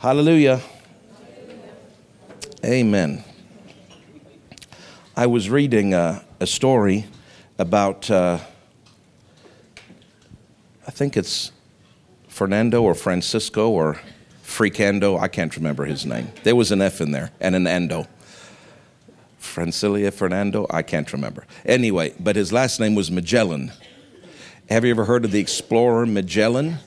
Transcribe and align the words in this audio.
Hallelujah. 0.00 0.60
Amen. 2.64 3.24
I 5.16 5.26
was 5.26 5.50
reading 5.50 5.92
a, 5.92 6.24
a 6.38 6.46
story 6.46 7.06
about, 7.58 8.08
uh, 8.08 8.38
I 10.86 10.90
think 10.92 11.16
it's 11.16 11.50
Fernando 12.28 12.84
or 12.84 12.94
Francisco 12.94 13.70
or 13.70 14.00
Fricando. 14.44 15.20
I 15.20 15.26
can't 15.26 15.56
remember 15.56 15.84
his 15.84 16.06
name. 16.06 16.28
There 16.44 16.54
was 16.54 16.70
an 16.70 16.80
F 16.80 17.00
in 17.00 17.10
there 17.10 17.32
and 17.40 17.56
an 17.56 17.64
ando. 17.64 18.06
Francilia 19.40 20.12
Fernando, 20.12 20.68
I 20.70 20.82
can't 20.82 21.12
remember. 21.12 21.44
Anyway, 21.64 22.14
but 22.20 22.36
his 22.36 22.52
last 22.52 22.78
name 22.78 22.94
was 22.94 23.10
Magellan. 23.10 23.72
Have 24.68 24.84
you 24.84 24.92
ever 24.92 25.06
heard 25.06 25.24
of 25.24 25.32
the 25.32 25.40
explorer 25.40 26.06
Magellan? 26.06 26.78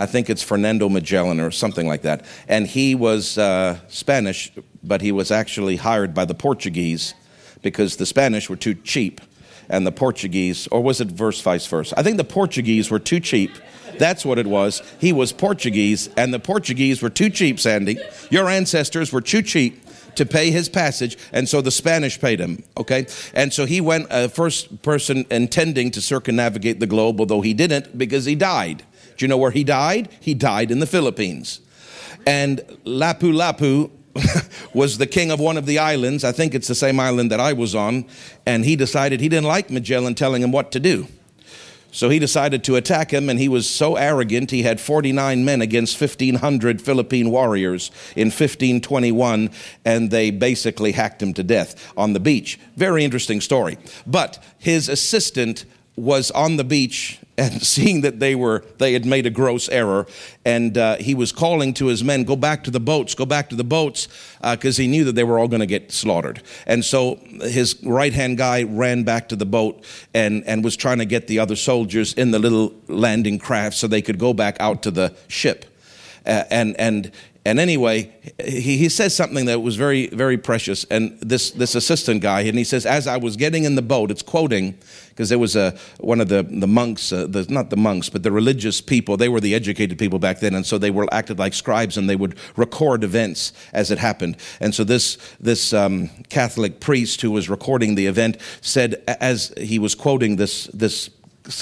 I 0.00 0.06
think 0.06 0.30
it's 0.30 0.42
Fernando 0.42 0.88
Magellan 0.88 1.40
or 1.40 1.50
something 1.50 1.86
like 1.86 2.02
that. 2.02 2.24
And 2.48 2.66
he 2.66 2.94
was 2.94 3.36
uh, 3.36 3.78
Spanish, 3.88 4.50
but 4.82 5.02
he 5.02 5.12
was 5.12 5.30
actually 5.30 5.76
hired 5.76 6.14
by 6.14 6.24
the 6.24 6.34
Portuguese 6.34 7.12
because 7.60 7.96
the 7.96 8.06
Spanish 8.06 8.48
were 8.48 8.56
too 8.56 8.74
cheap 8.74 9.20
and 9.68 9.86
the 9.86 9.92
Portuguese, 9.92 10.66
or 10.68 10.82
was 10.82 11.02
it 11.02 11.08
verse 11.08 11.42
vice 11.42 11.66
versa? 11.66 11.94
I 11.98 12.02
think 12.02 12.16
the 12.16 12.24
Portuguese 12.24 12.90
were 12.90 12.98
too 12.98 13.20
cheap. 13.20 13.52
That's 13.98 14.24
what 14.24 14.38
it 14.38 14.46
was. 14.46 14.82
He 14.98 15.12
was 15.12 15.32
Portuguese, 15.32 16.08
and 16.16 16.32
the 16.32 16.40
Portuguese 16.40 17.02
were 17.02 17.10
too 17.10 17.28
cheap, 17.28 17.60
Sandy. 17.60 17.98
Your 18.30 18.48
ancestors 18.48 19.12
were 19.12 19.20
too 19.20 19.42
cheap 19.42 19.84
to 20.14 20.24
pay 20.24 20.50
his 20.50 20.68
passage, 20.70 21.18
and 21.30 21.46
so 21.46 21.60
the 21.60 21.70
Spanish 21.70 22.18
paid 22.18 22.40
him, 22.40 22.64
okay? 22.76 23.06
And 23.34 23.52
so 23.52 23.66
he 23.66 23.80
went, 23.80 24.10
uh, 24.10 24.28
first 24.28 24.82
person 24.82 25.26
intending 25.30 25.90
to 25.92 26.00
circumnavigate 26.00 26.80
the 26.80 26.86
globe, 26.86 27.20
although 27.20 27.42
he 27.42 27.54
didn't 27.54 27.96
because 27.96 28.24
he 28.24 28.34
died. 28.34 28.82
Do 29.20 29.24
you 29.24 29.28
know 29.28 29.36
where 29.36 29.50
he 29.50 29.64
died? 29.64 30.08
He 30.18 30.32
died 30.32 30.70
in 30.70 30.78
the 30.78 30.86
Philippines. 30.86 31.60
And 32.26 32.60
Lapu 32.86 33.34
Lapu 33.34 33.90
was 34.74 34.96
the 34.96 35.06
king 35.06 35.30
of 35.30 35.38
one 35.38 35.58
of 35.58 35.66
the 35.66 35.78
islands. 35.78 36.24
I 36.24 36.32
think 36.32 36.54
it's 36.54 36.68
the 36.68 36.74
same 36.74 36.98
island 36.98 37.30
that 37.30 37.38
I 37.38 37.52
was 37.52 37.74
on. 37.74 38.06
And 38.46 38.64
he 38.64 38.76
decided 38.76 39.20
he 39.20 39.28
didn't 39.28 39.46
like 39.46 39.68
Magellan 39.68 40.14
telling 40.14 40.42
him 40.42 40.52
what 40.52 40.72
to 40.72 40.80
do. 40.80 41.06
So 41.92 42.08
he 42.08 42.18
decided 42.18 42.64
to 42.64 42.76
attack 42.76 43.12
him, 43.12 43.28
and 43.28 43.38
he 43.38 43.48
was 43.48 43.68
so 43.68 43.96
arrogant, 43.96 44.52
he 44.52 44.62
had 44.62 44.80
49 44.80 45.44
men 45.44 45.60
against 45.60 46.00
1,500 46.00 46.80
Philippine 46.80 47.30
warriors 47.30 47.90
in 48.16 48.28
1521, 48.28 49.50
and 49.84 50.10
they 50.10 50.30
basically 50.30 50.92
hacked 50.92 51.20
him 51.20 51.34
to 51.34 51.42
death 51.42 51.92
on 51.94 52.14
the 52.14 52.20
beach. 52.20 52.58
Very 52.76 53.04
interesting 53.04 53.42
story. 53.42 53.76
But 54.06 54.42
his 54.56 54.88
assistant 54.88 55.66
was 56.00 56.30
on 56.30 56.56
the 56.56 56.64
beach 56.64 57.18
and 57.36 57.62
seeing 57.66 58.02
that 58.02 58.20
they 58.20 58.34
were 58.34 58.64
they 58.78 58.92
had 58.92 59.04
made 59.04 59.26
a 59.26 59.30
gross 59.30 59.68
error. 59.68 60.06
And 60.44 60.76
uh, 60.76 60.96
he 60.96 61.14
was 61.14 61.32
calling 61.32 61.74
to 61.74 61.86
his 61.86 62.02
men 62.02 62.24
go 62.24 62.36
back 62.36 62.64
to 62.64 62.70
the 62.70 62.80
boats 62.80 63.14
go 63.14 63.26
back 63.26 63.48
to 63.50 63.56
the 63.56 63.64
boats 63.64 64.08
because 64.42 64.78
uh, 64.78 64.82
he 64.82 64.88
knew 64.88 65.04
that 65.04 65.14
they 65.14 65.24
were 65.24 65.38
all 65.38 65.48
going 65.48 65.60
to 65.60 65.66
get 65.66 65.92
slaughtered. 65.92 66.42
And 66.66 66.84
so 66.84 67.16
his 67.42 67.76
right 67.84 68.12
hand 68.12 68.38
guy 68.38 68.62
ran 68.64 69.04
back 69.04 69.28
to 69.30 69.36
the 69.36 69.46
boat 69.46 69.84
and 70.14 70.44
and 70.44 70.64
was 70.64 70.76
trying 70.76 70.98
to 70.98 71.06
get 71.06 71.26
the 71.26 71.38
other 71.38 71.56
soldiers 71.56 72.14
in 72.14 72.30
the 72.30 72.38
little 72.38 72.74
landing 72.88 73.38
craft 73.38 73.76
so 73.76 73.86
they 73.86 74.02
could 74.02 74.18
go 74.18 74.32
back 74.32 74.56
out 74.60 74.82
to 74.82 74.90
the 74.90 75.14
ship. 75.28 75.66
Uh, 76.26 76.44
and 76.50 76.78
and 76.78 77.12
and 77.46 77.58
anyway, 77.58 78.12
he, 78.44 78.76
he 78.76 78.88
says 78.90 79.16
something 79.16 79.46
that 79.46 79.60
was 79.60 79.76
very, 79.76 80.08
very 80.08 80.36
precious. 80.36 80.84
And 80.84 81.18
this, 81.20 81.50
this 81.52 81.74
assistant 81.74 82.20
guy, 82.20 82.42
and 82.42 82.58
he 82.58 82.64
says, 82.64 82.84
As 82.84 83.06
I 83.06 83.16
was 83.16 83.36
getting 83.36 83.64
in 83.64 83.76
the 83.76 83.82
boat, 83.82 84.10
it's 84.10 84.20
quoting, 84.20 84.76
because 85.08 85.30
there 85.30 85.38
was 85.38 85.56
a, 85.56 85.74
one 86.00 86.20
of 86.20 86.28
the, 86.28 86.42
the 86.42 86.66
monks, 86.66 87.12
uh, 87.12 87.26
the, 87.26 87.46
not 87.48 87.70
the 87.70 87.78
monks, 87.78 88.10
but 88.10 88.22
the 88.22 88.30
religious 88.30 88.82
people, 88.82 89.16
they 89.16 89.30
were 89.30 89.40
the 89.40 89.54
educated 89.54 89.98
people 89.98 90.18
back 90.18 90.40
then. 90.40 90.54
And 90.54 90.66
so 90.66 90.76
they 90.76 90.90
were 90.90 91.06
acted 91.12 91.38
like 91.38 91.54
scribes 91.54 91.96
and 91.96 92.10
they 92.10 92.16
would 92.16 92.36
record 92.56 93.04
events 93.04 93.54
as 93.72 93.90
it 93.90 93.98
happened. 93.98 94.36
And 94.60 94.74
so 94.74 94.84
this, 94.84 95.16
this 95.40 95.72
um, 95.72 96.10
Catholic 96.28 96.78
priest 96.78 97.22
who 97.22 97.30
was 97.30 97.48
recording 97.48 97.94
the 97.94 98.06
event 98.06 98.36
said, 98.60 99.02
as 99.06 99.54
he 99.56 99.78
was 99.78 99.94
quoting 99.94 100.36
this, 100.36 100.64
this 100.74 101.08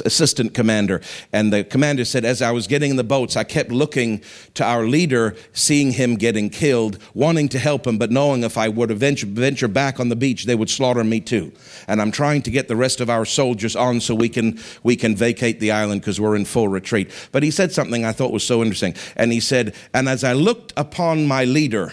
assistant 0.04 0.54
commander. 0.54 1.00
And 1.32 1.52
the 1.52 1.64
commander 1.64 2.04
said, 2.04 2.24
As 2.24 2.42
I 2.42 2.50
was 2.50 2.66
getting 2.66 2.90
in 2.90 2.96
the 2.96 3.04
boats, 3.04 3.36
I 3.36 3.44
kept 3.44 3.70
looking 3.70 4.22
to 4.54 4.64
our 4.64 4.84
leader, 4.84 5.36
seeing 5.52 5.92
him 5.92 6.16
getting 6.16 6.50
killed, 6.50 6.98
wanting 7.14 7.48
to 7.50 7.58
help 7.58 7.86
him, 7.86 7.98
but 7.98 8.10
knowing 8.10 8.44
if 8.44 8.56
I 8.56 8.68
would 8.68 8.90
venture, 8.92 9.26
venture 9.26 9.68
back 9.68 10.00
on 10.00 10.08
the 10.08 10.16
beach, 10.16 10.44
they 10.44 10.54
would 10.54 10.70
slaughter 10.70 11.04
me 11.04 11.20
too. 11.20 11.52
And 11.86 12.00
I'm 12.00 12.10
trying 12.10 12.42
to 12.42 12.50
get 12.50 12.68
the 12.68 12.76
rest 12.76 13.00
of 13.00 13.10
our 13.10 13.24
soldiers 13.24 13.76
on 13.76 14.00
so 14.00 14.14
we 14.14 14.28
can, 14.28 14.58
we 14.82 14.96
can 14.96 15.16
vacate 15.16 15.60
the 15.60 15.72
island 15.72 16.00
because 16.00 16.20
we're 16.20 16.36
in 16.36 16.44
full 16.44 16.68
retreat. 16.68 17.10
But 17.32 17.42
he 17.42 17.50
said 17.50 17.72
something 17.72 18.04
I 18.04 18.12
thought 18.12 18.32
was 18.32 18.44
so 18.44 18.62
interesting. 18.62 18.94
And 19.16 19.32
he 19.32 19.40
said, 19.40 19.74
And 19.94 20.08
as 20.08 20.24
I 20.24 20.32
looked 20.32 20.72
upon 20.76 21.26
my 21.26 21.44
leader, 21.44 21.92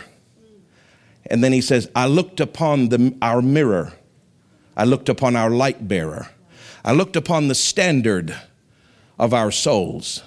and 1.28 1.44
then 1.44 1.54
he 1.54 1.62
says, 1.62 1.90
I 1.96 2.08
looked 2.08 2.40
upon 2.40 2.90
the, 2.90 3.16
our 3.22 3.42
mirror, 3.42 3.94
I 4.78 4.84
looked 4.84 5.10
upon 5.10 5.36
our 5.36 5.50
light 5.50 5.88
bearer. 5.88 6.30
I 6.86 6.92
looked 6.92 7.16
upon 7.16 7.48
the 7.48 7.56
standard 7.56 8.38
of 9.18 9.34
our 9.34 9.50
souls. 9.50 10.22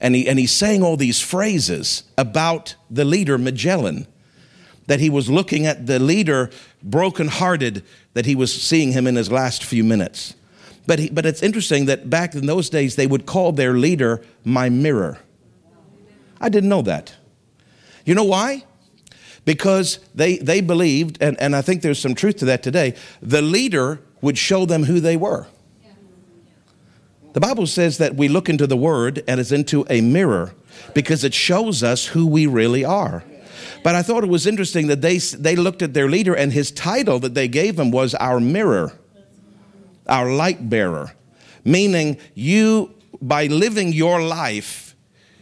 And, 0.00 0.14
he, 0.14 0.28
and 0.28 0.38
he's 0.38 0.52
saying 0.52 0.84
all 0.84 0.96
these 0.96 1.20
phrases 1.20 2.04
about 2.16 2.76
the 2.88 3.04
leader, 3.04 3.38
Magellan, 3.38 4.06
that 4.86 5.00
he 5.00 5.10
was 5.10 5.28
looking 5.28 5.66
at 5.66 5.86
the 5.86 5.98
leader 5.98 6.50
brokenhearted, 6.80 7.82
that 8.12 8.24
he 8.24 8.36
was 8.36 8.54
seeing 8.54 8.92
him 8.92 9.08
in 9.08 9.16
his 9.16 9.32
last 9.32 9.64
few 9.64 9.82
minutes. 9.82 10.34
But, 10.86 11.00
he, 11.00 11.10
but 11.10 11.26
it's 11.26 11.42
interesting 11.42 11.86
that 11.86 12.08
back 12.08 12.36
in 12.36 12.46
those 12.46 12.70
days, 12.70 12.94
they 12.94 13.08
would 13.08 13.26
call 13.26 13.50
their 13.50 13.72
leader 13.72 14.24
my 14.44 14.68
mirror. 14.68 15.18
I 16.40 16.50
didn't 16.50 16.68
know 16.68 16.82
that. 16.82 17.14
You 18.04 18.14
know 18.14 18.24
why? 18.24 18.64
Because 19.44 19.98
they, 20.14 20.36
they 20.36 20.60
believed, 20.60 21.18
and, 21.20 21.40
and 21.40 21.56
I 21.56 21.62
think 21.62 21.82
there's 21.82 21.98
some 21.98 22.14
truth 22.14 22.36
to 22.36 22.44
that 22.44 22.62
today, 22.62 22.94
the 23.20 23.42
leader 23.42 24.00
would 24.20 24.38
show 24.38 24.66
them 24.66 24.84
who 24.84 25.00
they 25.00 25.16
were. 25.16 25.48
The 27.34 27.40
Bible 27.40 27.66
says 27.66 27.98
that 27.98 28.14
we 28.14 28.28
look 28.28 28.48
into 28.48 28.64
the 28.64 28.76
Word 28.76 29.24
and 29.26 29.40
as 29.40 29.50
into 29.50 29.84
a 29.90 30.00
mirror 30.00 30.54
because 30.94 31.24
it 31.24 31.34
shows 31.34 31.82
us 31.82 32.06
who 32.06 32.28
we 32.28 32.46
really 32.46 32.84
are. 32.84 33.24
But 33.82 33.96
I 33.96 34.02
thought 34.02 34.22
it 34.22 34.30
was 34.30 34.46
interesting 34.46 34.86
that 34.86 35.02
they, 35.02 35.18
they 35.18 35.56
looked 35.56 35.82
at 35.82 35.94
their 35.94 36.08
leader 36.08 36.34
and 36.34 36.52
his 36.52 36.70
title 36.70 37.18
that 37.18 37.34
they 37.34 37.48
gave 37.48 37.78
him 37.78 37.90
was 37.90 38.14
our 38.14 38.38
mirror, 38.38 38.92
our 40.06 40.30
light 40.32 40.70
bearer. 40.70 41.12
Meaning, 41.64 42.18
you, 42.34 42.94
by 43.20 43.46
living 43.46 43.92
your 43.92 44.22
life, 44.22 44.94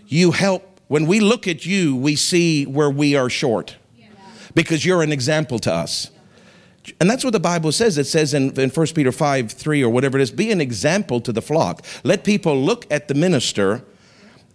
you 0.08 0.30
help. 0.30 0.80
When 0.88 1.06
we 1.06 1.20
look 1.20 1.46
at 1.46 1.66
you, 1.66 1.94
we 1.94 2.16
see 2.16 2.64
where 2.64 2.90
we 2.90 3.16
are 3.16 3.28
short 3.28 3.76
because 4.54 4.84
you're 4.84 5.02
an 5.02 5.12
example 5.12 5.58
to 5.60 5.72
us. 5.72 6.10
And 7.00 7.08
that's 7.08 7.22
what 7.22 7.32
the 7.32 7.40
Bible 7.40 7.70
says. 7.70 7.96
It 7.96 8.06
says 8.06 8.34
in, 8.34 8.58
in 8.58 8.70
1 8.70 8.86
Peter 8.88 9.12
5 9.12 9.52
3 9.52 9.82
or 9.84 9.90
whatever 9.90 10.18
it 10.18 10.22
is 10.22 10.30
be 10.30 10.50
an 10.50 10.60
example 10.60 11.20
to 11.20 11.32
the 11.32 11.42
flock. 11.42 11.84
Let 12.02 12.24
people 12.24 12.60
look 12.60 12.86
at 12.90 13.08
the 13.08 13.14
minister 13.14 13.84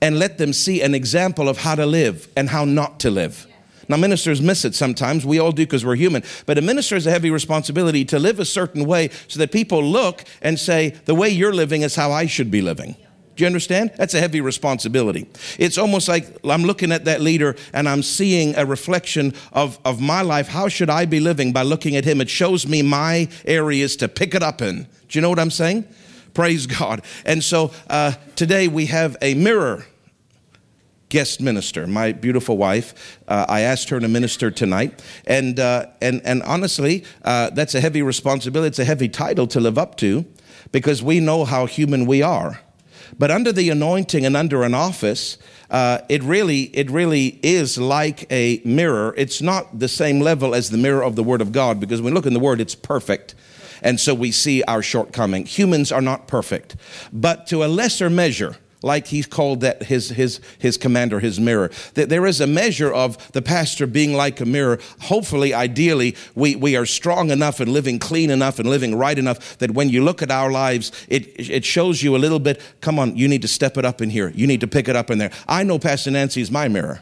and 0.02 0.20
let 0.20 0.38
them 0.38 0.54
see 0.54 0.82
an 0.82 0.94
example 0.94 1.50
of 1.50 1.60
how 1.60 1.76
to 1.76 1.86
live 1.86 2.28
and 2.36 2.50
how 2.50 2.66
not 2.66 3.00
to 3.02 3.10
live. 3.10 3.48
Now, 3.90 3.96
ministers 3.96 4.42
miss 4.42 4.66
it 4.66 4.76
sometimes. 4.76 5.26
We 5.26 5.40
all 5.40 5.54
do 5.54 5.64
because 5.64 5.86
we're 5.86 5.96
human. 5.96 6.24
But 6.46 6.58
a 6.58 6.62
minister 6.62 6.96
has 6.96 7.08
a 7.08 7.12
heavy 7.12 7.32
responsibility 7.32 8.04
to 8.06 8.20
live 8.20 8.40
a 8.40 8.46
certain 8.46 8.86
way 8.86 9.10
so 9.30 9.40
that 9.40 9.52
people 9.52 9.82
look 9.82 10.26
and 10.42 10.60
say, 10.60 10.90
the 11.06 11.16
way 11.16 11.30
you're 11.30 11.54
living 11.54 11.84
is 11.84 11.96
how 11.96 12.12
I 12.12 12.26
should 12.26 12.52
be 12.52 12.62
living. 12.62 12.98
Do 13.38 13.44
you 13.44 13.46
understand? 13.46 13.92
That's 13.98 14.16
a 14.16 14.20
heavy 14.20 14.42
responsibility. 14.42 15.28
It's 15.60 15.78
almost 15.78 16.08
like 16.08 16.26
I'm 16.44 16.64
looking 16.64 16.92
at 16.92 17.06
that 17.06 17.22
leader 17.22 17.56
and 17.72 17.88
I'm 17.88 18.02
seeing 18.02 18.56
a 18.56 18.66
reflection 18.66 19.36
of, 19.54 19.78
of 19.86 20.02
my 20.02 20.24
life. 20.24 20.48
How 20.48 20.68
should 20.68 20.90
I 20.90 21.06
be 21.06 21.20
living 21.20 21.54
by 21.54 21.62
looking 21.62 21.96
at 21.96 22.04
him? 22.04 22.20
It 22.20 22.32
shows 22.32 22.66
me 22.68 22.82
my 22.82 23.30
areas 23.46 23.96
to 23.98 24.08
pick 24.08 24.34
it 24.34 24.42
up 24.42 24.64
in. 24.64 24.88
Do 25.08 25.20
you 25.20 25.22
know 25.22 25.30
what 25.30 25.38
I'm 25.38 25.52
saying? 25.52 25.86
Praise 26.34 26.66
God. 26.66 27.04
And 27.26 27.44
so 27.44 27.72
uh, 27.92 28.14
today 28.36 28.68
we 28.68 28.88
have 28.88 29.16
a 29.22 29.36
mirror 29.36 29.86
guest 31.10 31.40
minister, 31.40 31.86
my 31.86 32.14
beautiful 32.14 32.58
wife. 32.58 33.20
Uh, 33.28 33.46
I 33.48 33.62
asked 33.62 33.90
her 33.90 34.00
to 34.00 34.08
minister 34.08 34.50
tonight, 34.50 35.02
and 35.26 35.60
uh, 35.60 35.86
and 36.02 36.22
and 36.26 36.42
honestly, 36.44 37.06
uh, 37.24 37.52
that's 37.52 37.76
a 37.76 37.82
heavy 37.82 38.02
responsibility. 38.02 38.68
It's 38.68 38.80
a 38.80 38.84
heavy 38.84 39.08
title 39.08 39.48
to 39.48 39.60
live 39.60 39.78
up 39.78 39.96
to, 39.98 40.26
because 40.72 41.02
we 41.02 41.20
know 41.20 41.46
how 41.46 41.66
human 41.66 42.08
we 42.08 42.22
are. 42.24 42.62
But 43.20 43.32
under 43.32 43.52
the 43.52 43.70
anointing 43.70 44.26
and 44.26 44.38
under 44.38 44.64
an 44.64 44.74
office, 44.74 45.38
uh, 45.70 46.00
it 46.08 46.24
really 46.24 46.64
it 46.76 46.90
really 46.92 47.40
is 47.44 47.78
like 47.78 48.32
a 48.32 48.62
mirror. 48.64 49.14
It's 49.18 49.42
not 49.42 49.80
the 49.80 49.88
same 49.88 50.20
level 50.20 50.54
as 50.54 50.70
the 50.70 50.78
mirror 50.78 51.04
of 51.04 51.16
the 51.16 51.24
Word 51.24 51.42
of 51.42 51.52
God 51.52 51.80
because 51.80 52.02
when 52.02 52.14
we 52.14 52.16
look 52.16 52.26
in 52.26 52.34
the 52.34 52.40
Word, 52.40 52.62
it's 52.62 52.76
perfect. 52.76 53.36
And 53.82 54.00
so 54.00 54.14
we 54.14 54.32
see 54.32 54.64
our 54.64 54.82
shortcoming. 54.82 55.46
Humans 55.46 55.92
are 55.92 56.02
not 56.02 56.28
perfect, 56.28 56.76
but 57.14 57.48
to 57.48 57.64
a 57.64 57.68
lesser 57.68 58.10
measure, 58.10 58.58
like 58.82 59.08
he's 59.08 59.26
called 59.26 59.62
that 59.62 59.84
his, 59.84 60.10
his, 60.10 60.40
his 60.60 60.78
commander, 60.78 61.20
his 61.20 61.40
mirror. 61.40 61.72
That 61.96 62.10
there 62.10 62.26
is 62.26 62.42
a 62.42 62.48
measure 62.48 62.92
of 62.92 63.32
the 63.32 63.42
pastor 63.42 63.88
being 63.88 64.14
like 64.14 64.40
a 64.40 64.46
mirror. 64.46 64.80
Hopefully, 65.02 65.54
ideally, 65.54 66.16
we, 66.36 66.56
we 66.56 66.76
are 66.76 66.86
strong 66.86 67.32
enough 67.32 67.60
and 67.60 67.72
living 67.72 68.00
clean 68.00 68.30
enough 68.30 68.60
and 68.60 68.70
living 68.70 68.96
right 68.96 69.18
enough 69.18 69.58
that 69.58 69.72
when 69.72 69.90
you 69.90 70.04
look 70.04 70.22
at 70.22 70.32
our 70.32 70.52
lives, 70.52 70.92
it, 71.08 71.40
it 71.50 71.66
shows 71.66 72.04
you 72.04 72.16
a 72.16 72.20
little 72.20 72.40
bit, 72.40 72.62
come 72.82 73.00
on, 73.00 73.16
you 73.16 73.28
need 73.28 73.42
to 73.42 73.48
step 73.48 73.78
it 73.78 73.86
up 73.86 74.02
in 74.02 74.10
here. 74.10 74.32
You 74.36 74.48
need 74.48 74.62
to 74.62 74.68
pick 74.68 74.88
it 74.88 74.96
up 74.96 75.10
in 75.10 75.18
there. 75.18 75.32
I 75.48 75.64
know 75.64 75.80
Pastor 75.80 76.12
Nancy 76.12 76.42
is 76.42 76.52
my 76.52 76.68
mirror. 76.68 77.02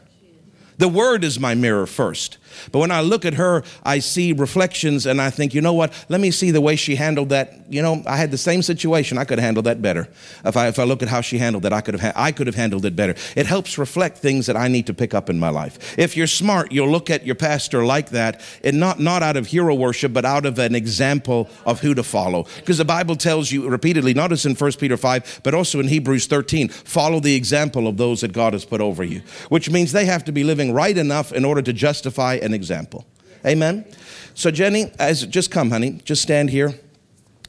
The 0.77 0.88
Word 0.88 1.24
is 1.24 1.39
my 1.39 1.56
mirror 1.56 1.86
first. 1.86 2.38
But 2.72 2.80
when 2.80 2.92
I 2.92 3.01
look 3.01 3.25
at 3.25 3.36
her, 3.36 3.63
I 3.83 4.00
see 4.00 4.33
reflections 4.33 5.06
and 5.06 5.22
I 5.22 5.30
think, 5.30 5.54
you 5.54 5.62
know 5.62 5.74
what? 5.74 5.94
Let 6.10 6.22
me 6.22 6.31
see 6.31 6.51
the 6.51 6.62
way 6.62 6.75
she 6.75 6.95
handled 6.95 7.30
that. 7.30 7.54
You 7.69 7.81
know, 7.81 8.04
I 8.06 8.18
had 8.18 8.31
the 8.31 8.38
same 8.38 8.62
situation. 8.62 9.18
I 9.18 9.25
could 9.25 9.39
have 9.39 9.45
handled 9.45 9.66
that 9.66 9.81
better. 9.81 10.07
If 10.44 10.56
I, 10.57 10.68
if 10.68 10.80
I 10.80 10.83
look 10.83 11.01
at 11.01 11.10
how 11.10 11.22
she 11.22 11.38
handled 11.38 11.66
it, 11.66 11.74
I 11.74 11.81
could 11.81 11.95
have, 11.95 12.01
ha- 12.01 12.22
I 12.22 12.31
could 12.31 12.48
have 12.48 12.56
handled 12.56 12.86
it 12.86 12.95
better. 12.95 13.16
It 13.36 13.45
helps 13.45 13.77
reflect 13.77 14.18
things 14.19 14.45
that 14.45 14.56
I 14.57 14.68
need 14.68 14.88
to 14.88 14.94
pick 14.94 15.13
up 15.13 15.30
in 15.30 15.39
my 15.39 15.50
life. 15.50 15.98
If 15.98 16.16
you're 16.16 16.27
smart, 16.27 16.72
you'll 16.72 16.89
look 16.89 17.10
at 17.10 17.25
your 17.25 17.36
pastor 17.36 17.86
like 17.86 18.10
that 18.10 18.42
and 18.63 18.80
not, 18.80 19.00
not 19.00 19.24
out 19.24 19.38
of 19.38 19.48
hero 19.48 19.75
worship, 19.75 20.13
but 20.13 20.25
out 20.25 20.45
of 20.45 20.60
an 20.60 20.75
example 20.75 21.50
of 21.66 21.81
who 21.81 21.94
to 21.95 22.04
follow. 22.04 22.45
Because 22.57 22.78
the 22.78 22.86
Bible 22.86 23.16
tells 23.16 23.51
you 23.51 23.68
repeatedly, 23.68 24.13
not 24.13 24.30
just 24.30 24.45
in 24.45 24.56
1 24.56 24.71
Peter 24.74 24.98
5, 24.98 25.42
but 25.44 25.54
also 25.54 25.80
in 25.80 25.88
Hebrews 25.88 26.28
13, 26.28 26.69
follow 26.69 27.19
the 27.19 27.36
example 27.36 27.88
of 27.88 27.98
those 27.98 28.21
that 28.21 28.31
God 28.31 28.54
has 28.54 28.66
put 28.66 28.81
over 28.81 29.04
you, 29.04 29.21
which 29.50 29.69
means 29.69 29.92
they 29.92 30.06
have 30.06 30.24
to 30.25 30.31
be 30.31 30.44
living 30.44 30.65
right 30.72 30.98
enough 30.98 31.32
in 31.32 31.46
order 31.46 31.62
to 31.62 31.74
justify 31.74 32.36
an 32.36 32.54
example. 32.54 33.06
Amen. 33.46 33.86
So 34.34 34.52
Jenny, 34.52 34.92
as 35.00 35.26
just 35.26 35.52
come, 35.52 35.72
honey, 35.72 36.02
just 36.04 36.22
stand 36.22 36.50
here. 36.50 36.74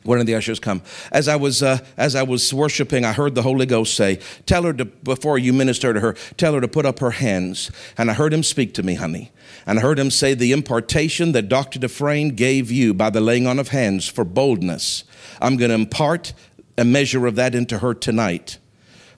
One 0.06 0.20
of 0.20 0.26
the 0.26 0.36
ushers 0.36 0.60
come. 0.60 0.82
As 1.10 1.26
I 1.26 1.34
was 1.34 1.64
uh, 1.64 1.78
as 1.96 2.14
I 2.14 2.22
was 2.22 2.54
worshiping, 2.54 3.04
I 3.04 3.12
heard 3.12 3.34
the 3.34 3.42
Holy 3.42 3.66
Ghost 3.66 3.94
say, 3.94 4.20
"Tell 4.46 4.62
her 4.62 4.72
to 4.72 4.84
before 4.84 5.36
you 5.36 5.52
minister 5.52 5.92
to 5.92 5.98
her, 5.98 6.14
tell 6.36 6.54
her 6.54 6.60
to 6.60 6.68
put 6.68 6.86
up 6.86 7.00
her 7.00 7.10
hands." 7.10 7.72
And 7.98 8.08
I 8.08 8.14
heard 8.14 8.32
him 8.32 8.44
speak 8.44 8.72
to 8.74 8.84
me, 8.84 8.94
honey. 8.94 9.32
And 9.66 9.80
I 9.80 9.82
heard 9.82 9.98
him 9.98 10.12
say, 10.12 10.34
"The 10.34 10.52
impartation 10.52 11.32
that 11.32 11.48
Dr. 11.48 11.80
Dufresne 11.80 12.36
gave 12.36 12.70
you 12.70 12.94
by 12.94 13.10
the 13.10 13.20
laying 13.20 13.48
on 13.48 13.58
of 13.58 13.68
hands 13.68 14.06
for 14.06 14.24
boldness, 14.24 15.02
I'm 15.42 15.56
going 15.56 15.70
to 15.70 15.74
impart 15.74 16.34
a 16.78 16.84
measure 16.84 17.26
of 17.26 17.34
that 17.34 17.56
into 17.56 17.78
her 17.78 17.92
tonight, 17.92 18.58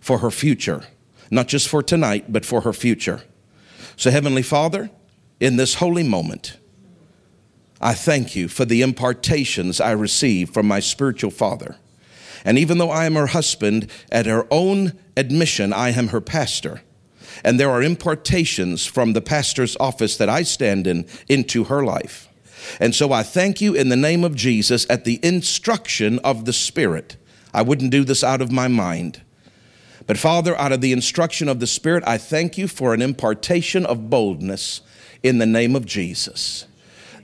for 0.01 0.19
her 0.19 0.31
future, 0.31 0.85
not 1.31 1.49
just 1.49 1.69
for 1.69 1.83
tonight, 1.83 2.33
but 2.33 2.47
for 2.47 2.63
her 2.63 2.73
future." 2.73 3.25
So, 3.99 4.13
Heavenly 4.13 4.43
Father, 4.43 4.91
in 5.41 5.57
this 5.57 5.75
holy 5.75 6.05
moment. 6.05 6.57
I 7.81 7.95
thank 7.95 8.37
you 8.37 8.47
for 8.47 8.65
the 8.65 8.81
impartations 8.81 9.81
I 9.81 9.91
receive 9.91 10.51
from 10.51 10.69
my 10.69 10.79
spiritual 10.79 11.33
father. 11.33 11.75
And 12.45 12.57
even 12.61 12.79
though 12.79 12.93
I 12.93 13.07
am 13.07 13.17
her 13.17 13.27
husband, 13.27 13.91
at 14.13 14.27
her 14.27 14.47
own 14.53 14.97
admission, 15.17 15.73
I 15.73 15.89
am 15.91 16.09
her 16.09 16.21
pastor. 16.21 16.83
And 17.43 17.59
there 17.59 17.71
are 17.71 17.83
impartations 17.83 18.87
from 18.87 19.15
the 19.15 19.21
pastor's 19.21 19.77
office 19.81 20.17
that 20.19 20.29
I 20.29 20.45
stand 20.45 20.87
in 20.87 21.05
into 21.29 21.65
her 21.65 21.85
life. 21.85 22.29
And 22.79 22.95
so 22.95 23.11
I 23.11 23.25
thank 23.25 23.61
you 23.61 23.75
in 23.75 23.89
the 23.89 23.97
name 23.97 24.23
of 24.23 24.37
Jesus 24.37 24.87
at 24.89 25.07
the 25.07 25.19
instruction 25.25 26.21
of 26.21 26.45
the 26.45 26.53
Spirit. 26.53 27.17
I 27.53 27.63
wouldn't 27.63 27.91
do 27.91 28.05
this 28.05 28.23
out 28.23 28.43
of 28.43 28.53
my 28.53 28.69
mind. 28.69 29.23
But 30.09 30.19
Father, 30.19 30.59
out 30.59 30.73
of 30.73 30.81
the 30.81 30.93
instruction 30.93 31.51
of 31.51 31.61
the 31.61 31.67
Spirit, 31.67 32.03
I 32.07 32.17
thank 32.17 32.57
you 32.57 32.67
for 32.67 32.95
an 32.95 33.03
impartation 33.03 33.85
of 33.85 34.09
boldness 34.09 34.81
in 35.23 35.37
the 35.37 35.45
name 35.45 35.77
of 35.77 35.85
Jesus. 35.85 36.65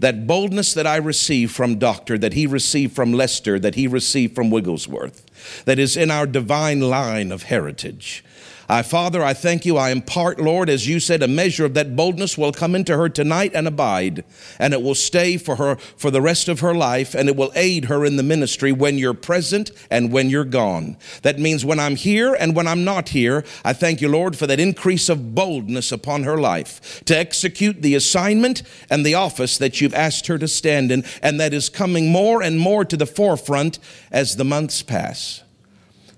That 0.01 0.27
boldness 0.27 0.75
that 0.75 0.87
I 0.87 0.97
receive 0.97 1.51
from 1.51 1.79
Doctor, 1.79 2.19
that 2.19 2.35
he 2.35 2.47
received 2.47 2.95
from 2.95 3.15
Lester, 3.15 3.59
that 3.59 3.75
he 3.75 3.87
received 3.87 4.35
from 4.35 4.51
Wigglesworth, 4.51 5.65
that 5.65 5.79
is 5.79 5.97
in 5.97 6.11
our 6.11 6.27
divine 6.27 6.81
line 6.81 7.33
of 7.33 7.45
heritage. 7.45 8.23
I, 8.69 8.83
Father, 8.83 9.23
I 9.23 9.35
thank 9.35 9.67
you. 9.67 9.77
I 9.77 9.91
impart, 9.91 10.41
Lord, 10.41 10.71
as 10.71 10.89
you 10.89 11.01
said, 11.01 11.23
a 11.23 11.29
measure 11.29 11.65
of 11.65 11.75
that 11.75 11.95
boldness 11.95 12.39
will 12.39 12.53
come 12.53 12.75
into 12.75 12.97
her 12.97 13.09
tonight 13.09 13.53
and 13.55 13.69
abide, 13.69 14.25
and 14.59 14.73
it 14.73 14.83
will 14.83 14.95
stay 14.95 15.37
for 15.37 15.57
her 15.57 15.77
for 15.77 16.11
the 16.11 16.23
rest 16.23 16.49
of 16.49 16.61
her 16.61 16.75
life, 16.75 17.15
and 17.15 17.29
it 17.29 17.37
will 17.37 17.53
aid 17.55 17.87
her 17.87 18.05
in 18.05 18.17
the 18.17 18.23
ministry 18.23 18.73
when 18.73 18.99
you're 18.99 19.15
present 19.15 19.71
and 19.91 20.13
when 20.13 20.31
you're 20.31 20.45
gone. 20.45 20.97
That 21.23 21.39
means 21.39 21.65
when 21.65 21.79
I'm 21.79 21.97
here 21.97 22.35
and 22.35 22.57
when 22.57 22.67
I'm 22.67 22.85
not 22.85 23.11
here, 23.11 23.45
I 23.65 23.73
thank 23.73 24.01
you, 24.01 24.09
Lord, 24.09 24.37
for 24.37 24.47
that 24.47 24.61
increase 24.61 25.09
of 25.09 25.35
boldness 25.35 25.93
upon 25.93 26.25
her 26.25 26.39
life 26.39 27.05
to 27.05 27.17
execute 27.17 27.83
the 27.83 27.95
assignment 27.95 28.63
and 28.89 29.05
the 29.05 29.15
office 29.15 29.59
that 29.59 29.81
you've 29.81 29.95
asked 29.95 30.27
her 30.27 30.39
to 30.39 30.49
stand 30.49 30.91
in, 30.91 31.05
and 31.23 31.39
that 31.39 31.53
is 31.53 31.69
coming 31.69 32.11
more 32.11 32.43
and 32.43 32.59
more 32.59 32.85
to 32.85 32.97
the 32.97 33.07
forefront 33.07 33.79
as 34.11 34.37
the 34.37 34.45
months 34.45 34.83
pass. 34.83 35.44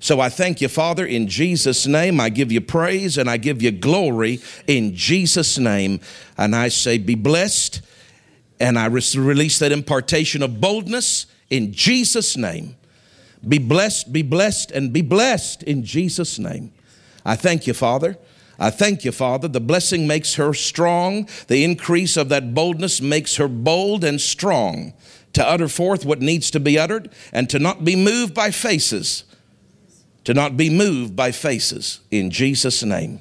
So 0.06 0.20
I 0.20 0.29
thank 0.29 0.61
you, 0.61 0.69
Father, 0.69 1.05
in 1.05 1.26
Jesus' 1.26 1.85
name. 1.85 2.20
I 2.20 2.29
give 2.29 2.53
you 2.53 2.61
praise 2.61 3.19
and 3.19 3.29
I 3.29 3.38
give 3.38 3.61
you 3.61 3.73
glory 3.73 4.38
in 4.69 4.94
Jesus' 4.94 5.58
name. 5.58 5.99
And 6.38 6.55
I 6.55 6.69
say, 6.69 6.97
be 6.97 7.17
blessed. 7.17 7.81
And 8.61 8.79
I 8.79 8.87
release 8.87 9.58
that 9.58 9.73
impartation 9.73 10.44
of 10.44 10.61
boldness 10.61 11.26
in 11.50 11.73
Jesus' 11.73 12.37
name. 12.37 12.76
Be 13.49 13.58
blessed, 13.58 14.12
be 14.12 14.23
blessed, 14.23 14.70
and 14.70 14.93
be 14.93 15.03
blessed 15.03 15.64
in 15.64 15.82
Jesus' 15.82 16.38
name. 16.38 16.73
I 17.25 17.35
thank 17.35 17.67
you, 17.67 17.75
Father. 17.75 18.17
I 18.61 18.70
thank 18.70 19.05
you, 19.05 19.11
Father. 19.11 19.49
The 19.49 19.58
blessing 19.58 20.06
makes 20.06 20.37
her 20.37 20.55
strong. 20.55 21.29
The 21.49 21.64
increase 21.64 22.17
of 22.17 22.29
that 22.29 22.55
boldness 22.55 23.00
makes 23.00 23.38
her 23.38 23.49
bold 23.49 24.05
and 24.05 24.20
strong 24.20 24.94
to 25.32 25.44
utter 25.44 25.67
forth 25.67 26.06
what 26.06 26.20
needs 26.20 26.49
to 26.53 26.61
be 26.61 26.79
uttered 26.79 27.11
and 27.32 27.50
to 27.50 27.58
not 27.58 27.85
be 27.85 27.97
moved 27.97 28.35
by 28.35 28.53
faces 28.53 29.25
to 30.26 30.34
not 30.34 30.56
be 30.56 30.69
moved 30.69 31.14
by 31.14 31.31
faces. 31.31 32.00
In 32.11 32.32
Jesus' 32.32 32.82
name. 32.82 33.20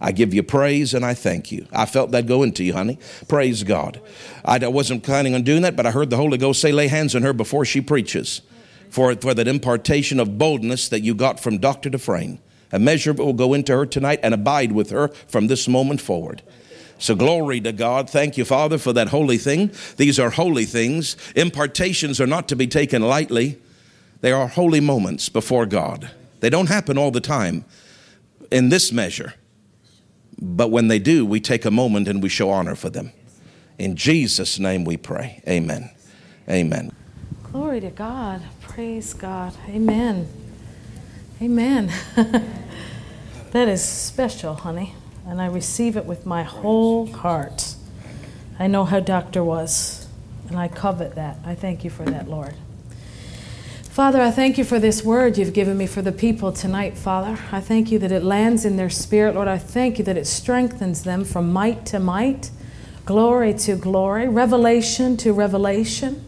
I 0.00 0.12
give 0.12 0.32
you 0.34 0.42
praise 0.42 0.94
and 0.94 1.04
I 1.04 1.12
thank 1.12 1.52
you. 1.52 1.66
I 1.72 1.84
felt 1.84 2.10
that 2.10 2.26
go 2.26 2.42
into 2.42 2.64
you, 2.64 2.72
honey. 2.72 2.98
Praise 3.28 3.62
God. 3.62 4.00
I 4.42 4.66
wasn't 4.66 5.04
planning 5.04 5.34
on 5.34 5.42
doing 5.42 5.60
that, 5.62 5.76
but 5.76 5.86
I 5.86 5.90
heard 5.90 6.08
the 6.08 6.16
Holy 6.16 6.38
Ghost 6.38 6.60
say, 6.60 6.72
lay 6.72 6.88
hands 6.88 7.14
on 7.14 7.22
her 7.22 7.34
before 7.34 7.66
she 7.66 7.82
preaches 7.82 8.40
for, 8.88 9.14
for 9.14 9.34
that 9.34 9.46
impartation 9.46 10.18
of 10.18 10.38
boldness 10.38 10.88
that 10.88 11.00
you 11.00 11.14
got 11.14 11.38
from 11.38 11.58
Dr. 11.58 11.90
Dufresne. 11.90 12.40
A 12.72 12.78
measure 12.78 13.12
will 13.12 13.34
go 13.34 13.52
into 13.52 13.76
her 13.76 13.84
tonight 13.84 14.20
and 14.22 14.32
abide 14.32 14.72
with 14.72 14.88
her 14.88 15.08
from 15.28 15.48
this 15.48 15.68
moment 15.68 16.00
forward. 16.00 16.42
So, 16.98 17.14
glory 17.14 17.60
to 17.60 17.72
God. 17.72 18.08
Thank 18.08 18.38
you, 18.38 18.46
Father, 18.46 18.78
for 18.78 18.94
that 18.94 19.08
holy 19.08 19.36
thing. 19.36 19.70
These 19.98 20.18
are 20.18 20.30
holy 20.30 20.64
things. 20.64 21.16
Impartations 21.36 22.22
are 22.22 22.26
not 22.26 22.48
to 22.48 22.56
be 22.56 22.66
taken 22.66 23.02
lightly, 23.02 23.58
they 24.22 24.32
are 24.32 24.46
holy 24.46 24.80
moments 24.80 25.28
before 25.28 25.66
God. 25.66 26.10
They 26.42 26.50
don't 26.50 26.68
happen 26.68 26.98
all 26.98 27.12
the 27.12 27.20
time 27.20 27.64
in 28.50 28.68
this 28.68 28.90
measure. 28.90 29.34
But 30.40 30.72
when 30.72 30.88
they 30.88 30.98
do, 30.98 31.24
we 31.24 31.38
take 31.38 31.64
a 31.64 31.70
moment 31.70 32.08
and 32.08 32.20
we 32.20 32.28
show 32.28 32.50
honor 32.50 32.74
for 32.74 32.90
them. 32.90 33.12
In 33.78 33.94
Jesus' 33.94 34.58
name 34.58 34.84
we 34.84 34.96
pray. 34.96 35.40
Amen. 35.46 35.88
Amen. 36.48 36.90
Glory 37.44 37.78
to 37.80 37.90
God. 37.90 38.42
Praise 38.60 39.14
God. 39.14 39.54
Amen. 39.68 40.28
Amen. 41.40 41.92
that 43.52 43.68
is 43.68 43.84
special, 43.84 44.54
honey. 44.54 44.96
And 45.24 45.40
I 45.40 45.46
receive 45.46 45.96
it 45.96 46.06
with 46.06 46.26
my 46.26 46.42
whole 46.42 47.06
heart. 47.06 47.76
I 48.58 48.66
know 48.66 48.84
how 48.84 48.98
Doctor 48.98 49.44
was, 49.44 50.08
and 50.48 50.58
I 50.58 50.66
covet 50.66 51.14
that. 51.14 51.38
I 51.46 51.54
thank 51.54 51.84
you 51.84 51.90
for 51.90 52.04
that, 52.04 52.28
Lord. 52.28 52.56
Father, 53.92 54.22
I 54.22 54.30
thank 54.30 54.56
you 54.56 54.64
for 54.64 54.78
this 54.78 55.04
word 55.04 55.36
you've 55.36 55.52
given 55.52 55.76
me 55.76 55.86
for 55.86 56.00
the 56.00 56.12
people 56.12 56.50
tonight, 56.50 56.96
Father. 56.96 57.38
I 57.52 57.60
thank 57.60 57.92
you 57.92 57.98
that 57.98 58.10
it 58.10 58.24
lands 58.24 58.64
in 58.64 58.78
their 58.78 58.88
spirit. 58.88 59.34
Lord, 59.34 59.48
I 59.48 59.58
thank 59.58 59.98
you 59.98 60.04
that 60.06 60.16
it 60.16 60.26
strengthens 60.26 61.04
them 61.04 61.26
from 61.26 61.52
might 61.52 61.84
to 61.86 62.00
might, 62.00 62.48
glory 63.04 63.52
to 63.52 63.76
glory, 63.76 64.26
revelation 64.28 65.18
to 65.18 65.34
revelation. 65.34 66.24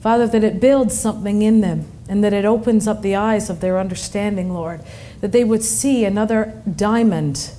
Father, 0.00 0.26
that 0.26 0.42
it 0.42 0.58
builds 0.58 0.98
something 0.98 1.42
in 1.42 1.60
them 1.60 1.86
and 2.08 2.24
that 2.24 2.32
it 2.32 2.44
opens 2.44 2.88
up 2.88 3.02
the 3.02 3.14
eyes 3.14 3.48
of 3.48 3.60
their 3.60 3.78
understanding, 3.78 4.52
Lord, 4.52 4.80
that 5.20 5.30
they 5.30 5.44
would 5.44 5.62
see 5.62 6.04
another 6.04 6.60
diamond, 6.74 7.52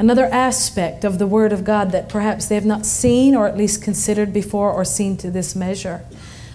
another 0.00 0.26
aspect 0.26 1.04
of 1.04 1.20
the 1.20 1.28
Word 1.28 1.52
of 1.52 1.62
God 1.62 1.92
that 1.92 2.08
perhaps 2.08 2.46
they 2.46 2.56
have 2.56 2.66
not 2.66 2.84
seen 2.84 3.36
or 3.36 3.46
at 3.46 3.56
least 3.56 3.84
considered 3.84 4.32
before 4.32 4.72
or 4.72 4.84
seen 4.84 5.16
to 5.18 5.30
this 5.30 5.54
measure. 5.54 6.04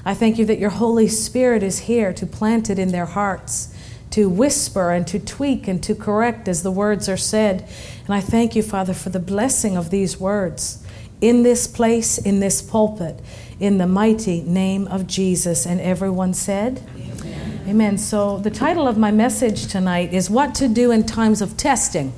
I 0.07 0.13
thank 0.13 0.37
you 0.37 0.45
that 0.45 0.59
your 0.59 0.69
Holy 0.69 1.07
Spirit 1.07 1.63
is 1.63 1.79
here 1.79 2.13
to 2.13 2.27
plant 2.27 2.69
it 2.69 2.77
in 2.77 2.91
their 2.91 3.07
hearts, 3.07 3.73
to 4.11 4.29
whisper 4.29 4.91
and 4.91 5.07
to 5.07 5.17
tweak 5.19 5.67
and 5.67 5.81
to 5.81 5.95
correct 5.95 6.47
as 6.47 6.61
the 6.61 6.69
words 6.69 7.09
are 7.09 7.17
said. 7.17 7.67
And 8.05 8.13
I 8.13 8.21
thank 8.21 8.55
you, 8.55 8.61
Father, 8.61 8.93
for 8.93 9.09
the 9.09 9.19
blessing 9.19 9.75
of 9.75 9.89
these 9.89 10.19
words 10.19 10.85
in 11.21 11.41
this 11.41 11.65
place, 11.65 12.19
in 12.19 12.39
this 12.39 12.61
pulpit, 12.61 13.19
in 13.59 13.79
the 13.79 13.87
mighty 13.87 14.41
name 14.41 14.87
of 14.89 15.07
Jesus. 15.07 15.65
And 15.65 15.81
everyone 15.81 16.35
said, 16.35 16.83
Amen. 16.95 17.61
Amen. 17.67 17.97
So, 17.97 18.37
the 18.37 18.51
title 18.51 18.87
of 18.87 18.99
my 18.99 19.09
message 19.09 19.65
tonight 19.65 20.13
is 20.13 20.29
What 20.29 20.53
to 20.55 20.67
Do 20.67 20.91
in 20.91 21.07
Times 21.07 21.41
of 21.41 21.57
Testing. 21.57 22.13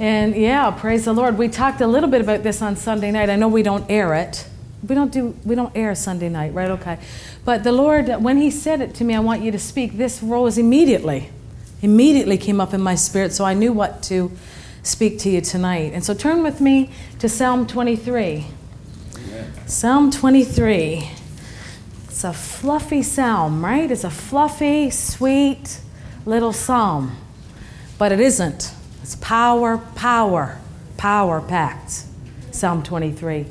And 0.00 0.34
yeah, 0.34 0.72
praise 0.72 1.04
the 1.04 1.12
Lord. 1.12 1.38
We 1.38 1.48
talked 1.48 1.80
a 1.80 1.86
little 1.86 2.10
bit 2.10 2.20
about 2.20 2.42
this 2.42 2.62
on 2.62 2.74
Sunday 2.74 3.12
night. 3.12 3.30
I 3.30 3.36
know 3.36 3.48
we 3.48 3.62
don't 3.62 3.88
air 3.88 4.14
it 4.14 4.49
we 4.86 4.94
don't 4.94 5.12
do 5.12 5.36
we 5.44 5.54
don't 5.54 5.76
air 5.76 5.94
Sunday 5.94 6.28
night, 6.28 6.54
right? 6.54 6.70
Okay. 6.70 6.98
But 7.44 7.64
the 7.64 7.72
Lord, 7.72 8.08
when 8.22 8.38
He 8.38 8.50
said 8.50 8.80
it 8.80 8.94
to 8.96 9.04
me, 9.04 9.14
I 9.14 9.20
want 9.20 9.42
you 9.42 9.50
to 9.52 9.58
speak. 9.58 9.96
This 9.96 10.22
rose 10.22 10.58
immediately, 10.58 11.30
immediately 11.82 12.38
came 12.38 12.60
up 12.60 12.72
in 12.72 12.80
my 12.80 12.94
spirit, 12.94 13.32
so 13.32 13.44
I 13.44 13.54
knew 13.54 13.72
what 13.72 14.02
to 14.04 14.30
speak 14.82 15.18
to 15.20 15.30
you 15.30 15.40
tonight. 15.40 15.92
And 15.92 16.04
so 16.04 16.14
turn 16.14 16.42
with 16.42 16.60
me 16.60 16.90
to 17.18 17.28
Psalm 17.28 17.66
23. 17.66 18.46
Amen. 19.16 19.52
Psalm 19.66 20.10
23. 20.10 21.10
It's 22.04 22.24
a 22.24 22.32
fluffy 22.32 23.02
psalm, 23.02 23.64
right? 23.64 23.90
It's 23.90 24.04
a 24.04 24.10
fluffy, 24.10 24.90
sweet 24.90 25.80
little 26.26 26.52
psalm. 26.52 27.16
But 27.98 28.12
it 28.12 28.20
isn't. 28.20 28.72
It's 29.02 29.16
power, 29.16 29.78
power, 29.94 30.58
power 30.96 31.40
packed. 31.40 32.04
Psalm 32.50 32.82
23. 32.82 33.46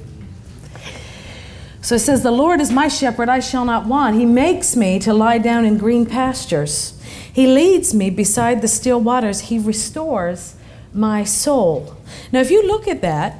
So 1.81 1.95
it 1.95 2.00
says, 2.00 2.24
The 2.24 2.31
Lord 2.31 2.62
is 2.62 2.71
my 2.71 2.88
shepherd, 2.88 3.29
I 3.29 3.39
shall 3.39 3.65
not 3.65 3.86
want. 3.86 4.15
He 4.15 4.25
makes 4.25 4.75
me 4.75 5.00
to 5.00 5.13
lie 5.13 5.38
down 5.38 5.65
in 5.65 5.77
green 5.77 6.05
pastures. 6.05 7.00
He 7.31 7.48
leads 7.48 7.93
me 7.93 8.09
beside 8.09 8.62
the 8.62 8.67
still 8.67 9.00
waters. 9.00 9.41
He 9.41 9.59
restores 9.59 10.55
my 10.93 11.24
soul. 11.24 11.95
Now, 12.31 12.39
if 12.41 12.51
you 12.51 12.65
look 12.65 12.88
at 12.88 13.01
that, 13.01 13.38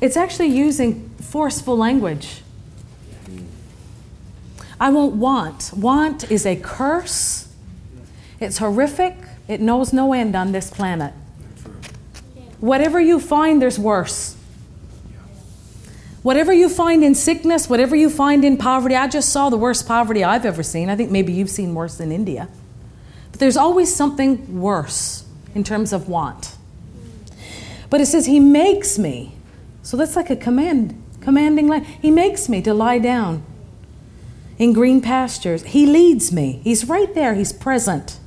it's 0.00 0.16
actually 0.16 0.48
using 0.48 1.10
forceful 1.20 1.76
language. 1.76 2.42
I 4.78 4.90
won't 4.90 5.16
want. 5.16 5.72
Want 5.74 6.30
is 6.30 6.44
a 6.44 6.56
curse, 6.56 7.48
it's 8.40 8.58
horrific, 8.58 9.16
it 9.48 9.60
knows 9.60 9.92
no 9.92 10.12
end 10.12 10.36
on 10.36 10.52
this 10.52 10.70
planet. 10.70 11.14
Whatever 12.60 13.00
you 13.00 13.20
find, 13.20 13.60
there's 13.60 13.78
worse. 13.78 14.35
Whatever 16.26 16.52
you 16.52 16.68
find 16.68 17.04
in 17.04 17.14
sickness, 17.14 17.70
whatever 17.70 17.94
you 17.94 18.10
find 18.10 18.44
in 18.44 18.56
poverty, 18.56 18.96
I 18.96 19.06
just 19.06 19.28
saw 19.28 19.48
the 19.48 19.56
worst 19.56 19.86
poverty 19.86 20.24
I've 20.24 20.44
ever 20.44 20.64
seen. 20.64 20.90
I 20.90 20.96
think 20.96 21.08
maybe 21.08 21.32
you've 21.32 21.48
seen 21.48 21.72
worse 21.72 22.00
in 22.00 22.10
India. 22.10 22.48
But 23.30 23.38
there's 23.38 23.56
always 23.56 23.94
something 23.94 24.58
worse 24.58 25.24
in 25.54 25.62
terms 25.62 25.92
of 25.92 26.08
want. 26.08 26.56
But 27.90 28.00
it 28.00 28.06
says, 28.06 28.26
He 28.26 28.40
makes 28.40 28.98
me. 28.98 29.36
So 29.84 29.96
that's 29.96 30.16
like 30.16 30.28
a 30.28 30.34
command, 30.34 31.00
commanding 31.20 31.68
line. 31.68 31.84
He 31.84 32.10
makes 32.10 32.48
me 32.48 32.60
to 32.62 32.74
lie 32.74 32.98
down 32.98 33.44
in 34.58 34.72
green 34.72 35.00
pastures. 35.00 35.62
He 35.62 35.86
leads 35.86 36.32
me. 36.32 36.60
He's 36.64 36.88
right 36.88 37.14
there, 37.14 37.34
He's 37.34 37.52
present. 37.52 38.18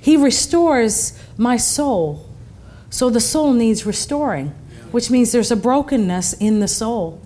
He 0.00 0.16
restores 0.16 1.16
my 1.36 1.58
soul. 1.58 2.28
So 2.90 3.08
the 3.08 3.20
soul 3.20 3.52
needs 3.52 3.86
restoring 3.86 4.52
which 4.90 5.10
means 5.10 5.32
there's 5.32 5.50
a 5.50 5.56
brokenness 5.56 6.32
in 6.34 6.60
the 6.60 6.68
soul. 6.68 7.20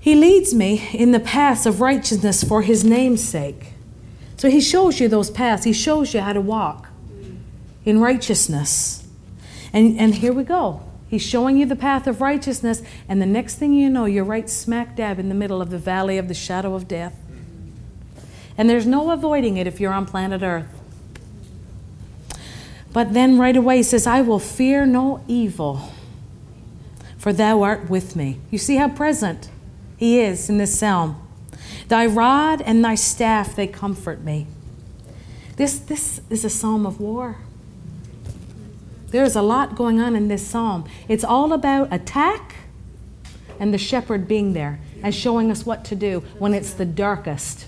He 0.00 0.14
leads 0.14 0.54
me 0.54 0.88
in 0.94 1.12
the 1.12 1.20
paths 1.20 1.66
of 1.66 1.80
righteousness 1.80 2.42
for 2.42 2.62
his 2.62 2.84
name's 2.84 3.22
sake. 3.22 3.72
So 4.36 4.48
he 4.48 4.60
shows 4.60 5.00
you 5.00 5.08
those 5.08 5.30
paths, 5.30 5.64
he 5.64 5.72
shows 5.72 6.14
you 6.14 6.20
how 6.20 6.32
to 6.32 6.40
walk 6.40 6.88
in 7.84 8.00
righteousness. 8.00 9.06
And, 9.72 9.98
and 9.98 10.14
here 10.14 10.32
we 10.32 10.44
go. 10.44 10.82
He's 11.08 11.22
showing 11.22 11.56
you 11.56 11.66
the 11.66 11.76
path 11.76 12.06
of 12.06 12.20
righteousness, 12.20 12.82
and 13.08 13.20
the 13.20 13.26
next 13.26 13.56
thing 13.56 13.72
you 13.72 13.88
know, 13.88 14.04
you're 14.04 14.24
right 14.24 14.48
smack 14.48 14.94
dab 14.94 15.18
in 15.18 15.28
the 15.28 15.34
middle 15.34 15.62
of 15.62 15.70
the 15.70 15.78
valley 15.78 16.18
of 16.18 16.28
the 16.28 16.34
shadow 16.34 16.74
of 16.74 16.86
death. 16.86 17.16
And 18.58 18.68
there's 18.68 18.86
no 18.86 19.10
avoiding 19.10 19.56
it 19.56 19.66
if 19.66 19.80
you're 19.80 19.92
on 19.92 20.04
planet 20.04 20.42
Earth. 20.42 20.77
But 22.92 23.12
then 23.12 23.38
right 23.38 23.56
away 23.56 23.78
he 23.78 23.82
says, 23.82 24.06
I 24.06 24.22
will 24.22 24.38
fear 24.38 24.86
no 24.86 25.22
evil, 25.28 25.92
for 27.16 27.32
thou 27.32 27.62
art 27.62 27.90
with 27.90 28.16
me. 28.16 28.40
You 28.50 28.58
see 28.58 28.76
how 28.76 28.88
present 28.88 29.50
he 29.96 30.20
is 30.20 30.48
in 30.48 30.58
this 30.58 30.78
psalm. 30.78 31.20
Thy 31.88 32.06
rod 32.06 32.62
and 32.62 32.84
thy 32.84 32.94
staff, 32.94 33.56
they 33.56 33.66
comfort 33.66 34.22
me. 34.22 34.46
This, 35.56 35.78
this 35.78 36.20
is 36.30 36.44
a 36.44 36.50
psalm 36.50 36.86
of 36.86 37.00
war. 37.00 37.38
There's 39.10 39.34
a 39.34 39.42
lot 39.42 39.74
going 39.74 40.00
on 40.00 40.14
in 40.14 40.28
this 40.28 40.46
psalm. 40.46 40.88
It's 41.08 41.24
all 41.24 41.52
about 41.52 41.92
attack 41.92 42.56
and 43.58 43.72
the 43.72 43.78
shepherd 43.78 44.28
being 44.28 44.52
there 44.52 44.78
and 45.02 45.14
showing 45.14 45.50
us 45.50 45.64
what 45.64 45.84
to 45.86 45.96
do 45.96 46.20
when 46.38 46.54
it's 46.54 46.74
the 46.74 46.84
darkest. 46.84 47.66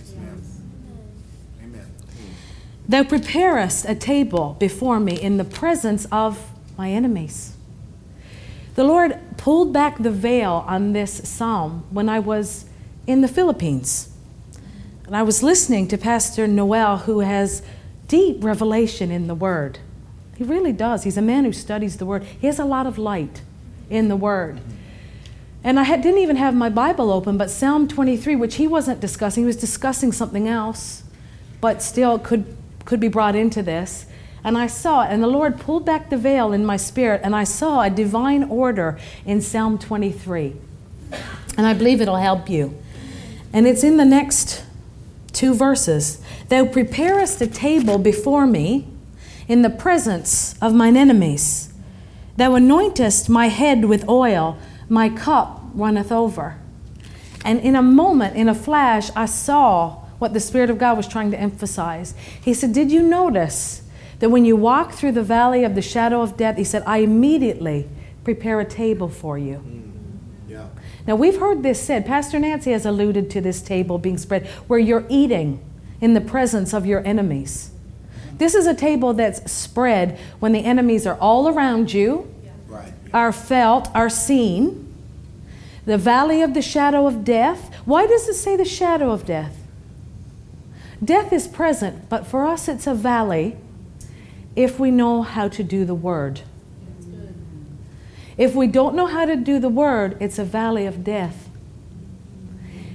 Thou 2.91 3.05
preparest 3.05 3.89
a 3.89 3.95
table 3.95 4.57
before 4.59 4.99
me 4.99 5.15
in 5.15 5.37
the 5.37 5.45
presence 5.45 6.09
of 6.11 6.51
my 6.77 6.91
enemies. 6.91 7.57
The 8.75 8.83
Lord 8.83 9.17
pulled 9.37 9.73
back 9.73 9.99
the 9.99 10.11
veil 10.11 10.65
on 10.67 10.93
this 10.93 11.29
psalm 11.29 11.85
when 11.91 12.09
I 12.09 12.19
was 12.19 12.65
in 13.07 13.21
the 13.21 13.29
Philippines. 13.29 14.09
And 15.07 15.15
I 15.15 15.23
was 15.23 15.41
listening 15.41 15.87
to 15.87 15.97
Pastor 15.97 16.49
Noel, 16.49 16.99
who 16.99 17.21
has 17.21 17.63
deep 18.09 18.43
revelation 18.43 19.13
in 19.13 19.29
the 19.29 19.37
Word. 19.37 19.79
He 20.37 20.43
really 20.43 20.73
does. 20.73 21.05
He's 21.05 21.17
a 21.17 21.23
man 21.23 21.45
who 21.45 21.53
studies 21.53 21.99
the 21.99 22.07
Word, 22.07 22.25
he 22.25 22.49
has 22.49 22.59
a 22.59 22.65
lot 22.65 22.89
of 22.89 22.99
light 22.99 23.43
in 23.89 24.09
the 24.09 24.17
Word. 24.17 24.61
And 25.63 25.79
I 25.79 25.85
had, 25.85 26.03
didn't 26.03 26.19
even 26.19 26.35
have 26.35 26.57
my 26.57 26.71
Bible 26.71 27.13
open, 27.13 27.39
but 27.39 27.53
Psalm 27.53 27.87
23, 27.87 28.35
which 28.35 28.57
he 28.57 28.67
wasn't 28.67 28.99
discussing, 28.99 29.45
he 29.45 29.47
was 29.47 29.57
discussing 29.57 30.11
something 30.11 30.49
else, 30.49 31.05
but 31.61 31.85
still 31.85 32.19
could 32.19 32.57
could 32.85 33.01
be 33.01 33.09
brought 33.09 33.37
into 33.37 33.63
this. 33.63 34.07
And 34.43 34.57
I 34.57 34.67
saw 34.67 35.03
and 35.03 35.23
the 35.23 35.27
Lord 35.27 35.61
pulled 35.61 35.85
back 35.85 36.09
the 36.09 36.17
veil 36.17 36.53
in 36.53 36.65
my 36.65 36.77
spirit, 36.77 37.21
and 37.23 37.37
I 37.37 37.45
saw 37.45 37.83
a 37.83 37.91
divine 37.91 38.45
order 38.45 38.99
in 39.27 39.41
Psalm 39.41 39.79
23. 39.79 40.57
And 41.57 41.67
I 41.67 41.75
believe 41.75 42.01
it'll 42.01 42.17
help 42.17 42.49
you. 42.49 42.77
And 43.53 43.67
it's 43.67 43.85
in 43.85 43.97
the 43.97 44.05
next 44.05 44.65
two 45.33 45.55
verses. 45.55 46.23
Thou 46.49 46.65
preparest 46.67 47.41
a 47.41 47.47
table 47.47 47.99
before 47.99 48.47
me 48.47 48.87
in 49.49 49.63
the 49.63 49.71
presence 49.71 50.55
of 50.63 50.75
mine 50.75 50.97
enemies. 50.97 51.73
Thou 52.37 52.53
anointest 52.53 53.29
my 53.29 53.49
head 53.49 53.85
with 53.85 54.09
oil, 54.09 54.57
my 54.89 55.09
cup 55.09 55.61
runneth 55.75 56.13
over. 56.13 56.57
And 57.45 57.61
in 57.61 57.75
a 57.75 57.83
moment, 57.83 58.37
in 58.37 58.49
a 58.49 58.55
flash, 58.55 59.11
I 59.17 59.27
saw 59.27 60.00
what 60.21 60.35
the 60.35 60.41
Spirit 60.41 60.71
of 60.71 60.79
God 60.79 60.97
was 60.97 61.09
trying 61.09 61.33
to 61.33 61.41
emphasize. 61.41 62.15
He 62.41 62.55
said, 62.55 62.73
Did 62.73 62.93
you 62.93 63.03
notice 63.03 63.83
that 64.21 64.31
when 64.31 64.45
you 64.45 64.55
walk 64.55 64.93
through 64.93 65.13
the 65.13 65.23
valley 65.23 65.65
of 65.65 65.75
the 65.75 65.83
shadow 65.83 66.23
of 66.23 66.37
death, 66.37 66.57
He 66.57 66.65
said, 66.65 66.85
I 66.87 66.99
immediately 66.99 67.89
prepare 68.23 68.61
a 68.61 68.65
table 68.65 69.09
for 69.09 69.39
you. 69.39 69.57
Mm. 69.57 69.91
Yeah. 70.49 70.69
Now, 71.07 71.17
we've 71.17 71.39
heard 71.39 71.63
this 71.63 71.81
said. 71.81 72.07
Pastor 72.07 72.39
Nancy 72.39 72.73
has 72.73 72.85
alluded 72.85 73.31
to 73.31 73.41
this 73.41 73.63
table 73.63 73.99
being 73.99 74.19
spread 74.19 74.47
where 74.67 74.79
you're 74.79 75.07
eating 75.09 75.61
in 76.01 76.15
the 76.15 76.21
presence 76.21 76.73
of 76.73 76.87
your 76.87 77.05
enemies. 77.07 77.71
This 78.37 78.55
is 78.55 78.67
a 78.67 78.75
table 78.75 79.13
that's 79.13 79.51
spread 79.51 80.19
when 80.39 80.53
the 80.53 80.65
enemies 80.65 81.07
are 81.07 81.17
all 81.17 81.49
around 81.49 81.93
you, 81.93 82.33
right. 82.69 82.93
are 83.13 83.33
felt, 83.33 83.95
are 83.95 84.09
seen. 84.09 84.87
The 85.87 85.99
valley 85.99 86.43
of 86.43 86.55
the 86.55 86.63
shadow 86.63 87.07
of 87.07 87.25
death. 87.25 87.75
Why 87.85 88.07
does 88.07 88.29
it 88.29 88.35
say 88.35 88.57
the 88.57 88.65
shadow 88.65 89.11
of 89.11 89.27
death? 89.27 89.60
Death 91.03 91.33
is 91.33 91.49
present, 91.49 92.09
but 92.09 92.27
for 92.27 92.47
us 92.47 92.69
it's 92.69 92.87
a 92.87 92.95
valley 92.95 93.57
if 94.55 94.79
we 94.79 94.91
know 94.91 95.23
how 95.23 95.49
to 95.49 95.63
do 95.63 95.85
the 95.85 95.95
word. 95.95 96.43
If 98.37 98.55
we 98.55 98.67
don't 98.67 98.95
know 98.95 99.07
how 99.07 99.25
to 99.27 99.37
do 99.37 99.59
the 99.59 99.69
word, 99.69 100.17
it's 100.21 100.39
a 100.39 100.45
valley 100.45 100.87
of 100.87 101.05
death. 101.05 101.49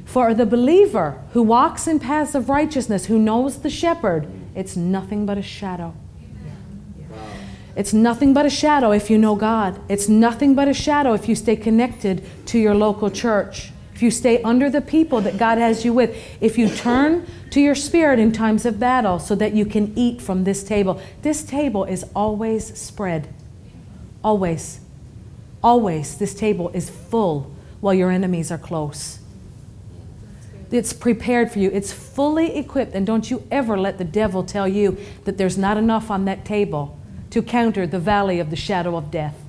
For 0.05 0.33
the 0.33 0.45
believer 0.45 1.21
who 1.33 1.43
walks 1.43 1.87
in 1.87 1.99
paths 1.99 2.35
of 2.35 2.49
righteousness, 2.49 3.05
who 3.05 3.19
knows 3.19 3.59
the 3.59 3.69
shepherd, 3.69 4.27
it's 4.55 4.75
nothing 4.75 5.25
but 5.25 5.37
a 5.37 5.41
shadow. 5.41 5.93
It's 7.75 7.93
nothing 7.93 8.33
but 8.33 8.45
a 8.45 8.49
shadow 8.49 8.91
if 8.91 9.09
you 9.09 9.17
know 9.17 9.35
God. 9.35 9.79
It's 9.89 10.07
nothing 10.07 10.55
but 10.55 10.67
a 10.67 10.73
shadow 10.73 11.13
if 11.13 11.27
you 11.27 11.35
stay 11.35 11.57
connected 11.57 12.23
to 12.47 12.57
your 12.57 12.73
local 12.73 13.11
church. 13.11 13.71
If 13.95 14.03
you 14.03 14.11
stay 14.11 14.41
under 14.41 14.69
the 14.69 14.81
people 14.81 15.21
that 15.21 15.37
God 15.37 15.57
has 15.57 15.85
you 15.85 15.93
with. 15.93 16.13
If 16.41 16.57
you 16.57 16.67
turn 16.67 17.25
to 17.51 17.61
your 17.61 17.75
spirit 17.75 18.19
in 18.19 18.33
times 18.33 18.65
of 18.65 18.77
battle 18.77 19.19
so 19.19 19.35
that 19.35 19.53
you 19.53 19.65
can 19.65 19.97
eat 19.97 20.21
from 20.21 20.43
this 20.43 20.65
table. 20.65 21.01
This 21.21 21.43
table 21.43 21.85
is 21.85 22.03
always 22.13 22.77
spread. 22.77 23.33
Always. 24.21 24.81
Always. 25.63 26.17
This 26.17 26.33
table 26.33 26.69
is 26.73 26.89
full 26.89 27.55
while 27.79 27.93
your 27.93 28.11
enemies 28.11 28.51
are 28.51 28.57
close. 28.57 29.19
It's 30.71 30.91
prepared 30.91 31.49
for 31.49 31.59
you. 31.59 31.71
It's 31.71 31.93
fully 31.93 32.53
equipped. 32.57 32.95
And 32.95 33.07
don't 33.07 33.31
you 33.31 33.47
ever 33.49 33.79
let 33.79 33.97
the 33.97 34.03
devil 34.03 34.43
tell 34.43 34.67
you 34.67 34.97
that 35.23 35.37
there's 35.37 35.57
not 35.57 35.77
enough 35.77 36.11
on 36.11 36.25
that 36.25 36.43
table 36.43 36.99
to 37.29 37.41
counter 37.41 37.87
the 37.87 37.99
valley 37.99 38.41
of 38.41 38.49
the 38.49 38.57
shadow 38.57 38.97
of 38.97 39.09
death 39.09 39.44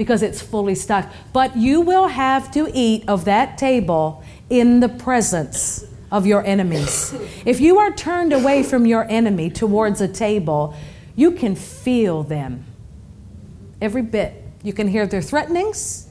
because 0.00 0.22
it's 0.22 0.40
fully 0.40 0.74
stocked. 0.74 1.14
But 1.34 1.58
you 1.58 1.82
will 1.82 2.06
have 2.06 2.50
to 2.52 2.70
eat 2.72 3.06
of 3.06 3.26
that 3.26 3.58
table 3.58 4.24
in 4.48 4.80
the 4.80 4.88
presence 4.88 5.84
of 6.10 6.24
your 6.24 6.42
enemies. 6.42 7.14
If 7.44 7.60
you 7.60 7.76
are 7.78 7.92
turned 7.92 8.32
away 8.32 8.62
from 8.62 8.86
your 8.86 9.06
enemy 9.10 9.50
towards 9.50 10.00
a 10.00 10.08
table, 10.08 10.74
you 11.16 11.32
can 11.32 11.54
feel 11.54 12.22
them 12.22 12.64
every 13.82 14.00
bit. 14.00 14.42
You 14.62 14.72
can 14.72 14.88
hear 14.88 15.06
their 15.06 15.20
threatenings. 15.20 16.08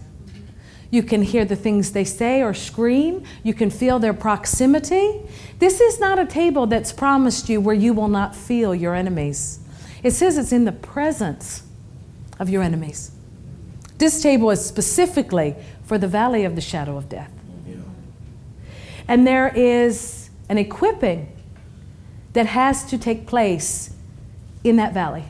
You 0.92 1.02
can 1.02 1.24
hear 1.24 1.44
the 1.44 1.56
things 1.56 1.92
they 1.92 2.04
say 2.04 2.44
or 2.44 2.54
scream. 2.54 3.24
You 3.42 3.56
can 3.56 3.72
feel 3.72 3.98
their 3.98 4.14
proximity. 4.14 5.20
This 5.58 5.82
is 5.82 6.00
not 6.00 6.20
a 6.20 6.28
table 6.28 6.68
that's 6.68 6.94
promised 6.94 7.50
you 7.50 7.60
where 7.60 7.74
you 7.74 7.96
will 7.96 8.08
not 8.08 8.36
feel 8.36 8.76
your 8.76 8.94
enemies. 8.94 9.58
It 10.04 10.12
says 10.12 10.38
it's 10.38 10.52
in 10.52 10.66
the 10.66 10.72
presence 10.72 11.64
of 12.40 12.52
your 12.52 12.62
enemies. 12.62 13.16
This 14.00 14.22
table 14.22 14.50
is 14.50 14.66
specifically 14.66 15.56
for 15.84 15.98
the 15.98 16.08
valley 16.08 16.46
of 16.46 16.56
the 16.56 16.62
shadow 16.62 16.98
of 16.98 17.10
death. 17.10 17.32
And 19.08 19.28
there 19.28 19.50
is 19.56 20.30
an 20.48 20.58
equipping 20.58 21.32
that 22.34 22.46
has 22.46 22.86
to 22.86 22.98
take 22.98 23.28
place 23.28 23.94
in 24.64 24.78
that 24.78 24.94
valley. 24.94 25.26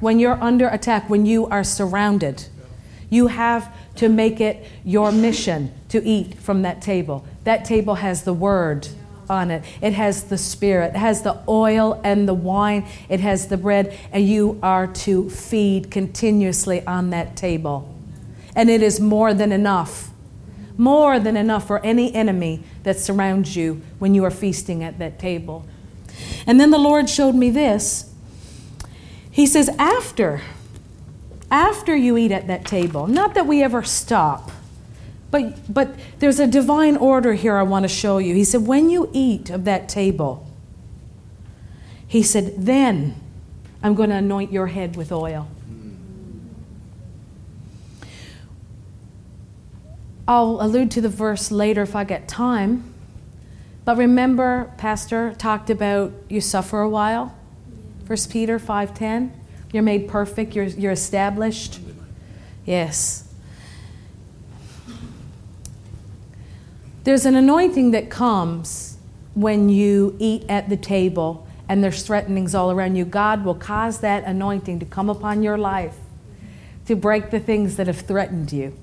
when 0.00 0.18
you're 0.18 0.42
under 0.42 0.66
attack, 0.68 1.10
when 1.10 1.26
you 1.26 1.46
are 1.46 1.62
surrounded. 1.62 2.46
You 3.10 3.26
have 3.26 3.70
to 3.96 4.08
make 4.08 4.40
it 4.40 4.64
your 4.82 5.12
mission 5.12 5.72
to 5.90 6.02
eat 6.02 6.38
from 6.38 6.62
that 6.62 6.80
table. 6.80 7.26
That 7.44 7.66
table 7.66 7.96
has 7.96 8.24
the 8.24 8.32
word 8.32 8.88
on 9.30 9.50
it, 9.50 9.64
it 9.80 9.94
has 9.94 10.24
the 10.24 10.36
spirit, 10.36 10.94
it 10.94 10.98
has 10.98 11.22
the 11.22 11.38
oil 11.48 12.00
and 12.04 12.28
the 12.28 12.34
wine, 12.34 12.86
it 13.08 13.20
has 13.20 13.46
the 13.46 13.56
bread, 13.56 13.96
and 14.12 14.28
you 14.28 14.58
are 14.62 14.86
to 14.86 15.30
feed 15.30 15.90
continuously 15.90 16.84
on 16.86 17.10
that 17.10 17.36
table. 17.36 17.94
And 18.54 18.68
it 18.68 18.82
is 18.82 19.00
more 19.00 19.32
than 19.32 19.52
enough. 19.52 20.10
More 20.76 21.18
than 21.20 21.36
enough 21.36 21.66
for 21.66 21.78
any 21.84 22.12
enemy 22.14 22.62
that 22.82 22.98
surrounds 22.98 23.54
you 23.54 23.80
when 23.98 24.14
you 24.14 24.24
are 24.24 24.30
feasting 24.30 24.82
at 24.82 24.98
that 24.98 25.18
table. 25.18 25.64
And 26.46 26.58
then 26.58 26.70
the 26.70 26.78
Lord 26.78 27.08
showed 27.08 27.34
me 27.34 27.50
this. 27.50 28.12
He 29.30 29.46
says, 29.46 29.68
after, 29.78 30.40
after 31.50 31.94
you 31.94 32.16
eat 32.16 32.32
at 32.32 32.48
that 32.48 32.64
table, 32.64 33.06
not 33.06 33.34
that 33.34 33.46
we 33.46 33.62
ever 33.62 33.82
stop, 33.82 34.50
but, 35.30 35.72
but 35.72 35.94
there's 36.18 36.40
a 36.40 36.46
divine 36.46 36.96
order 36.96 37.34
here 37.34 37.56
I 37.56 37.62
want 37.62 37.84
to 37.84 37.88
show 37.88 38.18
you. 38.18 38.34
He 38.34 38.44
said, 38.44 38.66
when 38.66 38.90
you 38.90 39.08
eat 39.12 39.50
of 39.50 39.64
that 39.64 39.88
table, 39.88 40.46
he 42.06 42.22
said, 42.22 42.54
then 42.58 43.14
I'm 43.82 43.94
going 43.94 44.10
to 44.10 44.16
anoint 44.16 44.52
your 44.52 44.66
head 44.66 44.96
with 44.96 45.12
oil. 45.12 45.48
I'll 50.26 50.58
allude 50.60 50.90
to 50.92 51.00
the 51.00 51.08
verse 51.08 51.50
later 51.50 51.82
if 51.82 51.96
I 51.96 52.04
get 52.04 52.28
time. 52.28 52.92
But 53.84 53.96
remember, 53.96 54.72
Pastor 54.76 55.34
talked 55.38 55.70
about 55.70 56.12
you 56.28 56.40
suffer 56.40 56.80
a 56.80 56.88
while. 56.88 57.34
1 58.06 58.18
Peter 58.30 58.58
5.10. 58.58 59.32
You're 59.72 59.82
made 59.82 60.08
perfect. 60.08 60.54
You're, 60.54 60.66
you're 60.66 60.92
established. 60.92 61.80
Yes. 62.64 63.29
There's 67.04 67.24
an 67.24 67.34
anointing 67.34 67.92
that 67.92 68.10
comes 68.10 68.98
when 69.34 69.68
you 69.68 70.16
eat 70.18 70.44
at 70.48 70.68
the 70.68 70.76
table 70.76 71.46
and 71.68 71.82
there's 71.82 72.02
threatenings 72.02 72.54
all 72.54 72.70
around 72.70 72.96
you. 72.96 73.04
God 73.04 73.44
will 73.44 73.54
cause 73.54 74.00
that 74.00 74.24
anointing 74.24 74.80
to 74.80 74.86
come 74.86 75.08
upon 75.08 75.42
your 75.42 75.56
life 75.56 75.96
to 76.86 76.96
break 76.96 77.30
the 77.30 77.38
things 77.38 77.76
that 77.76 77.86
have 77.86 78.00
threatened 78.00 78.52
you, 78.52 78.76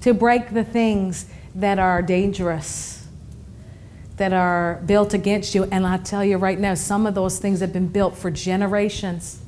to 0.00 0.12
break 0.12 0.50
the 0.50 0.64
things 0.64 1.26
that 1.54 1.78
are 1.78 2.02
dangerous, 2.02 3.06
that 4.16 4.32
are 4.32 4.82
built 4.84 5.14
against 5.14 5.54
you. 5.54 5.64
And 5.64 5.86
I 5.86 5.98
tell 5.98 6.24
you 6.24 6.36
right 6.36 6.58
now, 6.58 6.74
some 6.74 7.06
of 7.06 7.14
those 7.14 7.38
things 7.38 7.60
have 7.60 7.72
been 7.72 7.88
built 7.88 8.18
for 8.18 8.30
generations. 8.30 9.40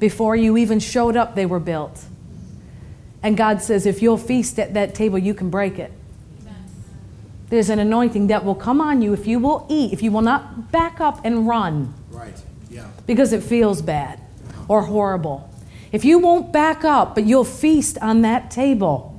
Before 0.00 0.34
you 0.34 0.56
even 0.56 0.80
showed 0.80 1.16
up, 1.16 1.36
they 1.36 1.46
were 1.46 1.60
built. 1.60 2.04
And 3.22 3.36
God 3.36 3.62
says, 3.62 3.86
if 3.86 4.02
you'll 4.02 4.18
feast 4.18 4.58
at 4.58 4.74
that 4.74 4.94
table, 4.94 5.18
you 5.18 5.34
can 5.34 5.50
break 5.50 5.78
it. 5.78 5.92
There's 7.50 7.70
an 7.70 7.78
anointing 7.78 8.26
that 8.26 8.44
will 8.44 8.54
come 8.54 8.80
on 8.80 9.00
you 9.00 9.12
if 9.12 9.26
you 9.26 9.38
will 9.38 9.66
eat, 9.70 9.92
if 9.92 10.02
you 10.02 10.12
will 10.12 10.22
not 10.22 10.70
back 10.70 11.00
up 11.00 11.20
and 11.24 11.48
run. 11.48 11.94
Right. 12.10 12.40
Yeah. 12.70 12.88
Because 13.06 13.32
it 13.32 13.42
feels 13.42 13.80
bad 13.80 14.20
or 14.68 14.82
horrible. 14.82 15.50
If 15.90 16.04
you 16.04 16.18
won't 16.18 16.52
back 16.52 16.84
up, 16.84 17.14
but 17.14 17.24
you'll 17.24 17.44
feast 17.44 17.96
on 18.02 18.20
that 18.22 18.50
table, 18.50 19.14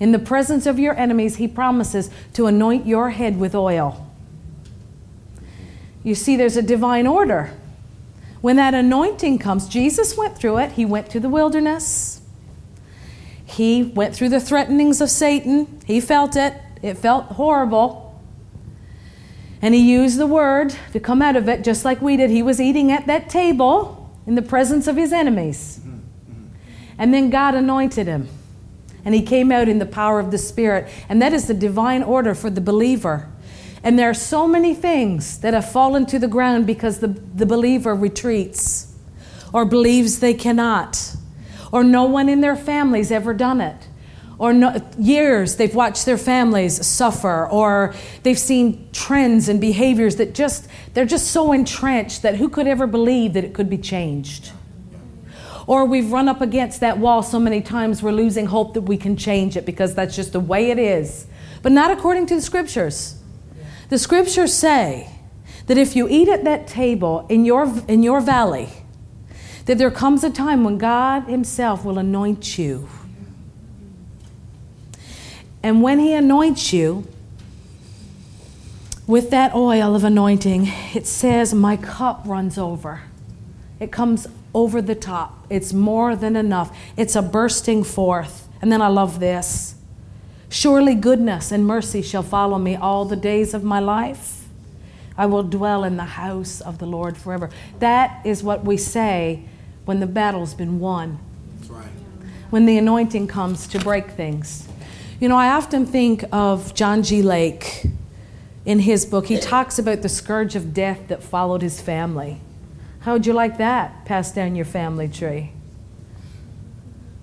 in 0.00 0.12
the 0.12 0.18
presence 0.18 0.66
of 0.66 0.78
your 0.78 0.94
enemies, 0.98 1.36
he 1.36 1.48
promises 1.48 2.10
to 2.34 2.46
anoint 2.46 2.86
your 2.86 3.10
head 3.10 3.38
with 3.38 3.54
oil. 3.54 4.10
You 6.02 6.14
see, 6.14 6.36
there's 6.36 6.56
a 6.56 6.62
divine 6.62 7.06
order. 7.06 7.52
When 8.40 8.56
that 8.56 8.74
anointing 8.74 9.38
comes, 9.38 9.68
Jesus 9.68 10.16
went 10.16 10.38
through 10.38 10.58
it. 10.58 10.72
He 10.72 10.84
went 10.84 11.10
to 11.10 11.20
the 11.20 11.28
wilderness. 11.28 12.20
He 13.44 13.82
went 13.82 14.14
through 14.14 14.28
the 14.28 14.40
threatenings 14.40 15.00
of 15.00 15.10
Satan. 15.10 15.80
He 15.86 16.00
felt 16.00 16.36
it. 16.36 16.54
It 16.82 16.94
felt 16.94 17.26
horrible. 17.26 18.20
And 19.62 19.74
he 19.74 19.80
used 19.80 20.18
the 20.18 20.26
word 20.26 20.74
to 20.92 21.00
come 21.00 21.22
out 21.22 21.36
of 21.36 21.48
it 21.48 21.64
just 21.64 21.84
like 21.84 22.00
we 22.00 22.16
did. 22.16 22.30
He 22.30 22.42
was 22.42 22.60
eating 22.60 22.92
at 22.92 23.06
that 23.06 23.28
table 23.28 24.14
in 24.26 24.34
the 24.34 24.42
presence 24.42 24.86
of 24.86 24.96
his 24.96 25.12
enemies. 25.12 25.80
Mm-hmm. 25.80 26.46
And 26.98 27.14
then 27.14 27.30
God 27.30 27.54
anointed 27.54 28.06
him. 28.06 28.28
And 29.04 29.14
he 29.14 29.22
came 29.22 29.52
out 29.52 29.68
in 29.68 29.78
the 29.78 29.86
power 29.86 30.18
of 30.18 30.30
the 30.30 30.38
Spirit. 30.38 30.88
And 31.08 31.22
that 31.22 31.32
is 31.32 31.46
the 31.46 31.54
divine 31.54 32.02
order 32.02 32.34
for 32.34 32.50
the 32.50 32.60
believer. 32.60 33.28
And 33.82 33.98
there 33.98 34.10
are 34.10 34.14
so 34.14 34.48
many 34.48 34.74
things 34.74 35.38
that 35.38 35.54
have 35.54 35.70
fallen 35.70 36.06
to 36.06 36.18
the 36.18 36.28
ground 36.28 36.66
because 36.66 36.98
the, 36.98 37.08
the 37.08 37.46
believer 37.46 37.94
retreats 37.94 38.94
or 39.52 39.64
believes 39.64 40.18
they 40.18 40.34
cannot, 40.34 41.14
or 41.70 41.84
no 41.84 42.04
one 42.04 42.28
in 42.28 42.40
their 42.40 42.56
family's 42.56 43.12
ever 43.12 43.32
done 43.32 43.60
it 43.60 43.85
or 44.38 44.52
no, 44.52 44.80
years 44.98 45.56
they've 45.56 45.74
watched 45.74 46.04
their 46.04 46.18
families 46.18 46.84
suffer 46.86 47.46
or 47.46 47.94
they've 48.22 48.38
seen 48.38 48.88
trends 48.92 49.48
and 49.48 49.60
behaviors 49.60 50.16
that 50.16 50.34
just 50.34 50.68
they're 50.94 51.06
just 51.06 51.30
so 51.30 51.52
entrenched 51.52 52.22
that 52.22 52.36
who 52.36 52.48
could 52.48 52.66
ever 52.66 52.86
believe 52.86 53.32
that 53.32 53.44
it 53.44 53.54
could 53.54 53.70
be 53.70 53.78
changed? 53.78 54.52
Or 55.66 55.84
we've 55.84 56.12
run 56.12 56.28
up 56.28 56.40
against 56.40 56.80
that 56.80 56.98
wall 56.98 57.22
so 57.22 57.40
many 57.40 57.60
times 57.60 58.02
we're 58.02 58.12
losing 58.12 58.46
hope 58.46 58.74
that 58.74 58.82
we 58.82 58.96
can 58.96 59.16
change 59.16 59.56
it 59.56 59.66
because 59.66 59.94
that's 59.94 60.14
just 60.14 60.32
the 60.32 60.40
way 60.40 60.70
it 60.70 60.78
is. 60.78 61.26
But 61.62 61.72
not 61.72 61.90
according 61.90 62.26
to 62.26 62.36
the 62.36 62.42
scriptures. 62.42 63.20
The 63.88 63.98
scriptures 63.98 64.52
say 64.52 65.10
that 65.66 65.78
if 65.78 65.96
you 65.96 66.06
eat 66.08 66.28
at 66.28 66.44
that 66.44 66.66
table 66.66 67.26
in 67.28 67.44
your 67.44 67.72
in 67.88 68.02
your 68.02 68.20
valley 68.20 68.68
that 69.64 69.78
there 69.78 69.90
comes 69.90 70.22
a 70.22 70.30
time 70.30 70.62
when 70.62 70.78
god 70.78 71.24
himself 71.24 71.84
will 71.84 71.98
anoint 71.98 72.56
you 72.56 72.88
and 75.66 75.82
when 75.82 75.98
He 75.98 76.12
anoints 76.12 76.72
you 76.72 77.08
with 79.04 79.30
that 79.30 79.52
oil 79.52 79.96
of 79.96 80.04
anointing, 80.04 80.68
it 80.94 81.08
says, 81.08 81.52
My 81.52 81.76
cup 81.76 82.22
runs 82.24 82.56
over. 82.56 83.02
It 83.80 83.90
comes 83.90 84.28
over 84.54 84.80
the 84.80 84.94
top. 84.94 85.44
It's 85.50 85.72
more 85.72 86.14
than 86.14 86.36
enough. 86.36 86.78
It's 86.96 87.16
a 87.16 87.20
bursting 87.20 87.82
forth. 87.82 88.46
And 88.62 88.70
then 88.70 88.80
I 88.80 88.86
love 88.86 89.18
this 89.18 89.74
Surely 90.48 90.94
goodness 90.94 91.50
and 91.50 91.66
mercy 91.66 92.00
shall 92.00 92.22
follow 92.22 92.58
me 92.58 92.76
all 92.76 93.04
the 93.04 93.16
days 93.16 93.52
of 93.52 93.64
my 93.64 93.80
life. 93.80 94.44
I 95.18 95.26
will 95.26 95.42
dwell 95.42 95.82
in 95.82 95.96
the 95.96 96.04
house 96.04 96.60
of 96.60 96.78
the 96.78 96.86
Lord 96.86 97.16
forever. 97.16 97.50
That 97.80 98.24
is 98.24 98.44
what 98.44 98.64
we 98.64 98.76
say 98.76 99.42
when 99.84 99.98
the 99.98 100.06
battle's 100.06 100.54
been 100.54 100.78
won. 100.78 101.18
That's 101.56 101.70
right. 101.70 101.88
When 102.50 102.66
the 102.66 102.78
anointing 102.78 103.26
comes 103.26 103.66
to 103.66 103.80
break 103.80 104.10
things. 104.10 104.65
You 105.18 105.30
know, 105.30 105.36
I 105.38 105.48
often 105.48 105.86
think 105.86 106.24
of 106.30 106.74
John 106.74 107.02
G. 107.02 107.22
Lake 107.22 107.86
in 108.66 108.80
his 108.80 109.06
book. 109.06 109.28
He 109.28 109.38
talks 109.38 109.78
about 109.78 110.02
the 110.02 110.10
scourge 110.10 110.54
of 110.54 110.74
death 110.74 111.08
that 111.08 111.22
followed 111.22 111.62
his 111.62 111.80
family. 111.80 112.38
How 113.00 113.14
would 113.14 113.24
you 113.24 113.32
like 113.32 113.56
that 113.56 114.04
passed 114.04 114.34
down 114.34 114.54
your 114.54 114.66
family 114.66 115.08
tree? 115.08 115.52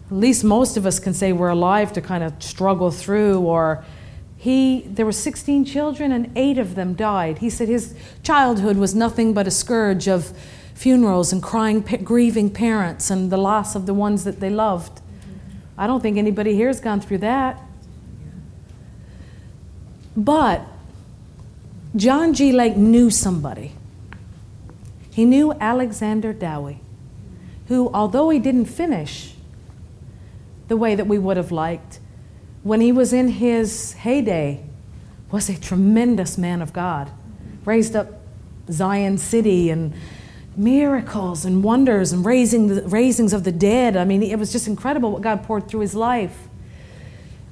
At 0.09 0.17
least 0.17 0.43
most 0.43 0.75
of 0.75 0.87
us 0.87 0.97
can 0.97 1.13
say 1.13 1.33
we're 1.33 1.49
alive 1.49 1.93
to 1.93 2.01
kind 2.01 2.23
of 2.23 2.41
struggle 2.41 2.89
through 2.89 3.41
or 3.41 3.85
he 4.37 4.81
there 4.87 5.05
were 5.05 5.11
16 5.11 5.63
children 5.63 6.11
and 6.11 6.31
8 6.35 6.57
of 6.57 6.73
them 6.73 6.95
died. 6.95 7.37
He 7.37 7.49
said 7.51 7.67
his 7.67 7.93
childhood 8.23 8.77
was 8.77 8.95
nothing 8.95 9.35
but 9.35 9.45
a 9.45 9.51
scourge 9.51 10.07
of 10.07 10.35
funerals 10.73 11.31
and 11.31 11.43
crying 11.43 11.81
grieving 11.81 12.49
parents 12.49 13.11
and 13.11 13.31
the 13.31 13.37
loss 13.37 13.75
of 13.75 13.85
the 13.85 13.93
ones 13.93 14.23
that 14.23 14.39
they 14.39 14.49
loved. 14.49 14.99
I 15.77 15.85
don't 15.85 16.01
think 16.01 16.17
anybody 16.17 16.55
here 16.55 16.67
has 16.67 16.79
gone 16.79 16.99
through 16.99 17.19
that. 17.19 17.61
But 20.15 20.65
John 21.95 22.33
G. 22.33 22.51
Lake 22.51 22.75
knew 22.75 23.09
somebody. 23.09 23.73
He 25.11 25.25
knew 25.25 25.53
Alexander 25.53 26.33
Dowie, 26.33 26.79
who, 27.67 27.89
although 27.93 28.29
he 28.29 28.39
didn't 28.39 28.65
finish 28.65 29.35
the 30.67 30.77
way 30.77 30.95
that 30.95 31.05
we 31.05 31.19
would 31.19 31.37
have 31.37 31.51
liked, 31.51 31.99
when 32.63 32.81
he 32.81 32.91
was 32.91 33.13
in 33.13 33.27
his 33.27 33.93
heyday, 33.93 34.63
was 35.31 35.49
a 35.49 35.59
tremendous 35.59 36.37
man 36.37 36.61
of 36.61 36.73
God. 36.73 37.11
Raised 37.65 37.95
up 37.95 38.07
Zion 38.71 39.17
City 39.17 39.69
and 39.69 39.93
miracles 40.55 41.45
and 41.45 41.63
wonders 41.63 42.11
and 42.11 42.25
raising 42.25 42.67
the, 42.67 42.81
raisings 42.83 43.33
of 43.33 43.43
the 43.43 43.51
dead. 43.51 43.97
I 43.97 44.05
mean, 44.05 44.23
it 44.23 44.37
was 44.37 44.51
just 44.51 44.67
incredible 44.67 45.11
what 45.11 45.21
God 45.21 45.43
poured 45.43 45.67
through 45.67 45.81
his 45.81 45.95
life. 45.95 46.47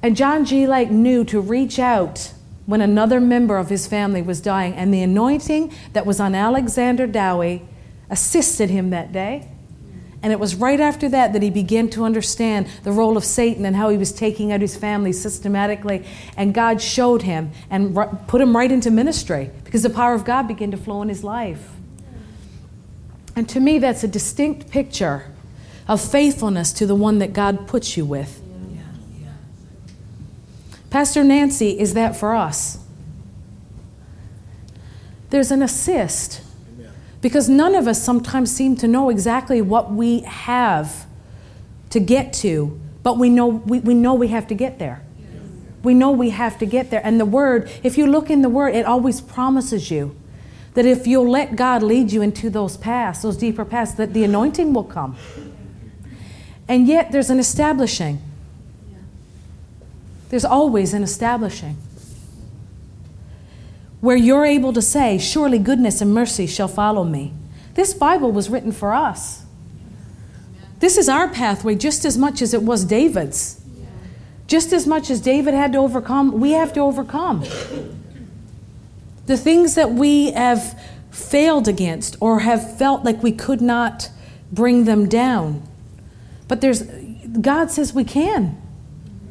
And 0.02 0.16
John 0.16 0.44
G. 0.44 0.66
Lake 0.66 0.90
knew 0.90 1.24
to 1.24 1.40
reach 1.40 1.78
out 1.78 2.32
when 2.66 2.80
another 2.80 3.20
member 3.20 3.56
of 3.56 3.68
his 3.68 3.86
family 3.86 4.22
was 4.22 4.40
dying, 4.40 4.74
and 4.74 4.92
the 4.92 5.02
anointing 5.02 5.72
that 5.92 6.06
was 6.06 6.20
on 6.20 6.34
Alexander 6.34 7.06
Dowie 7.06 7.62
assisted 8.08 8.70
him 8.70 8.90
that 8.90 9.12
day. 9.12 9.48
And 10.22 10.32
it 10.32 10.38
was 10.38 10.54
right 10.54 10.78
after 10.78 11.08
that 11.08 11.32
that 11.32 11.42
he 11.42 11.50
began 11.50 11.90
to 11.90 12.04
understand 12.04 12.68
the 12.84 12.92
role 12.92 13.16
of 13.16 13.24
Satan 13.24 13.66
and 13.66 13.74
how 13.74 13.88
he 13.88 13.98
was 13.98 14.12
taking 14.12 14.52
out 14.52 14.60
his 14.60 14.76
family 14.76 15.12
systematically. 15.12 16.06
And 16.36 16.54
God 16.54 16.80
showed 16.80 17.22
him 17.22 17.50
and 17.70 17.96
put 18.28 18.40
him 18.40 18.54
right 18.54 18.70
into 18.70 18.90
ministry 18.90 19.50
because 19.64 19.82
the 19.82 19.90
power 19.90 20.14
of 20.14 20.24
God 20.24 20.46
began 20.46 20.70
to 20.70 20.76
flow 20.76 21.02
in 21.02 21.08
his 21.08 21.24
life. 21.24 21.70
And 23.34 23.48
to 23.48 23.58
me, 23.58 23.78
that's 23.78 24.04
a 24.04 24.08
distinct 24.08 24.70
picture 24.70 25.32
of 25.88 26.00
faithfulness 26.00 26.72
to 26.74 26.86
the 26.86 26.94
one 26.94 27.18
that 27.18 27.32
God 27.32 27.66
puts 27.66 27.96
you 27.96 28.04
with. 28.04 28.41
Pastor 30.92 31.24
Nancy 31.24 31.80
is 31.80 31.94
that 31.94 32.16
for 32.16 32.34
us. 32.34 32.78
There's 35.30 35.50
an 35.50 35.62
assist 35.62 36.42
because 37.22 37.48
none 37.48 37.74
of 37.74 37.88
us 37.88 38.02
sometimes 38.02 38.54
seem 38.54 38.76
to 38.76 38.86
know 38.86 39.08
exactly 39.08 39.62
what 39.62 39.90
we 39.90 40.20
have 40.20 41.06
to 41.88 41.98
get 41.98 42.34
to, 42.34 42.78
but 43.02 43.16
we 43.16 43.30
know 43.30 43.46
we, 43.46 43.78
we 43.78 43.94
know 43.94 44.12
we 44.12 44.28
have 44.28 44.46
to 44.48 44.54
get 44.54 44.78
there. 44.78 45.02
We 45.82 45.94
know 45.94 46.10
we 46.10 46.28
have 46.28 46.58
to 46.58 46.66
get 46.66 46.90
there. 46.90 47.00
And 47.02 47.18
the 47.18 47.24
word, 47.24 47.70
if 47.82 47.96
you 47.96 48.06
look 48.06 48.28
in 48.28 48.42
the 48.42 48.50
word, 48.50 48.74
it 48.74 48.84
always 48.84 49.22
promises 49.22 49.90
you 49.90 50.14
that 50.74 50.84
if 50.84 51.06
you'll 51.06 51.30
let 51.30 51.56
God 51.56 51.82
lead 51.82 52.12
you 52.12 52.20
into 52.20 52.50
those 52.50 52.76
paths, 52.76 53.22
those 53.22 53.38
deeper 53.38 53.64
paths, 53.64 53.94
that 53.94 54.12
the 54.12 54.24
anointing 54.24 54.74
will 54.74 54.84
come. 54.84 55.16
And 56.68 56.86
yet 56.86 57.12
there's 57.12 57.30
an 57.30 57.38
establishing. 57.38 58.20
There's 60.32 60.46
always 60.46 60.94
an 60.94 61.02
establishing 61.02 61.76
where 64.00 64.16
you're 64.16 64.46
able 64.46 64.72
to 64.72 64.80
say, 64.80 65.18
Surely 65.18 65.58
goodness 65.58 66.00
and 66.00 66.14
mercy 66.14 66.46
shall 66.46 66.68
follow 66.68 67.04
me. 67.04 67.34
This 67.74 67.92
Bible 67.92 68.32
was 68.32 68.48
written 68.48 68.72
for 68.72 68.94
us. 68.94 69.44
This 70.80 70.96
is 70.96 71.06
our 71.06 71.28
pathway 71.28 71.74
just 71.74 72.06
as 72.06 72.16
much 72.16 72.40
as 72.40 72.54
it 72.54 72.62
was 72.62 72.86
David's. 72.86 73.60
Just 74.46 74.72
as 74.72 74.86
much 74.86 75.10
as 75.10 75.20
David 75.20 75.52
had 75.52 75.74
to 75.74 75.78
overcome, 75.78 76.40
we 76.40 76.52
have 76.52 76.72
to 76.72 76.80
overcome. 76.80 77.44
The 79.26 79.36
things 79.36 79.74
that 79.74 79.90
we 79.92 80.32
have 80.32 80.80
failed 81.10 81.68
against 81.68 82.16
or 82.20 82.38
have 82.38 82.78
felt 82.78 83.04
like 83.04 83.22
we 83.22 83.32
could 83.32 83.60
not 83.60 84.08
bring 84.50 84.86
them 84.86 85.10
down. 85.10 85.62
But 86.48 86.62
there's 86.62 86.84
God 87.42 87.70
says 87.70 87.92
we 87.92 88.04
can. 88.04 88.61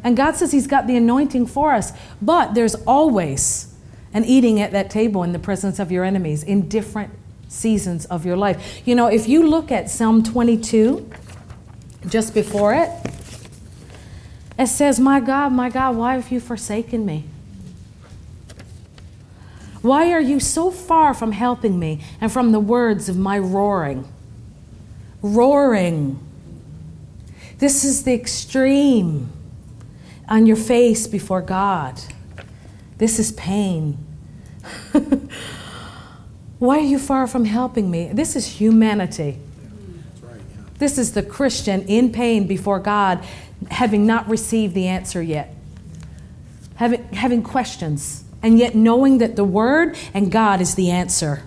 And 0.03 0.17
God 0.17 0.35
says 0.35 0.51
He's 0.51 0.67
got 0.67 0.87
the 0.87 0.95
anointing 0.95 1.47
for 1.47 1.73
us. 1.73 1.93
But 2.21 2.53
there's 2.53 2.75
always 2.87 3.73
an 4.13 4.25
eating 4.25 4.59
at 4.59 4.71
that 4.71 4.89
table 4.89 5.23
in 5.23 5.31
the 5.31 5.39
presence 5.39 5.79
of 5.79 5.91
your 5.91 6.03
enemies 6.03 6.43
in 6.43 6.67
different 6.67 7.13
seasons 7.47 8.05
of 8.05 8.25
your 8.25 8.37
life. 8.37 8.81
You 8.85 8.95
know, 8.95 9.07
if 9.07 9.27
you 9.27 9.47
look 9.47 9.71
at 9.71 9.89
Psalm 9.89 10.23
22, 10.23 11.09
just 12.07 12.33
before 12.33 12.73
it, 12.73 12.89
it 14.57 14.67
says, 14.67 14.99
My 14.99 15.19
God, 15.19 15.51
my 15.51 15.69
God, 15.69 15.95
why 15.95 16.15
have 16.15 16.31
you 16.31 16.39
forsaken 16.39 17.05
me? 17.05 17.25
Why 19.81 20.11
are 20.11 20.21
you 20.21 20.39
so 20.39 20.69
far 20.69 21.13
from 21.13 21.31
helping 21.31 21.79
me 21.79 22.03
and 22.19 22.31
from 22.31 22.51
the 22.51 22.59
words 22.59 23.09
of 23.09 23.17
my 23.17 23.39
roaring? 23.39 24.07
Roaring. 25.21 26.19
This 27.57 27.83
is 27.83 28.03
the 28.03 28.13
extreme 28.13 29.31
on 30.31 30.45
your 30.45 30.55
face 30.55 31.07
before 31.07 31.41
God. 31.41 31.99
This 32.97 33.19
is 33.19 33.33
pain. 33.33 33.97
Why 36.57 36.77
are 36.77 36.83
you 36.83 36.99
far 36.99 37.27
from 37.27 37.43
helping 37.43 37.91
me? 37.91 38.09
This 38.13 38.37
is 38.37 38.47
humanity. 38.47 39.39
This 40.77 40.97
is 40.97 41.11
the 41.11 41.21
Christian 41.21 41.81
in 41.81 42.13
pain 42.13 42.47
before 42.47 42.79
God, 42.79 43.23
having 43.69 44.07
not 44.07 44.27
received 44.29 44.73
the 44.73 44.87
answer 44.87 45.21
yet, 45.21 45.53
having, 46.75 47.03
having 47.09 47.43
questions, 47.43 48.23
and 48.41 48.57
yet 48.57 48.73
knowing 48.73 49.17
that 49.17 49.35
the 49.35 49.43
Word 49.43 49.97
and 50.13 50.31
God 50.31 50.61
is 50.61 50.75
the 50.75 50.91
answer. 50.91 51.43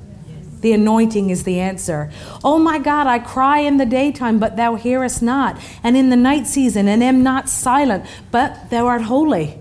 The 0.64 0.72
anointing 0.72 1.28
is 1.28 1.42
the 1.42 1.60
answer. 1.60 2.10
Oh 2.42 2.58
my 2.58 2.78
God, 2.78 3.06
I 3.06 3.18
cry 3.18 3.58
in 3.58 3.76
the 3.76 3.84
daytime, 3.84 4.38
but 4.38 4.56
thou 4.56 4.76
hearest 4.76 5.20
not, 5.20 5.60
and 5.82 5.94
in 5.94 6.08
the 6.08 6.16
night 6.16 6.46
season, 6.46 6.88
and 6.88 7.04
am 7.04 7.22
not 7.22 7.50
silent, 7.50 8.06
but 8.30 8.70
thou 8.70 8.86
art 8.86 9.02
holy. 9.02 9.58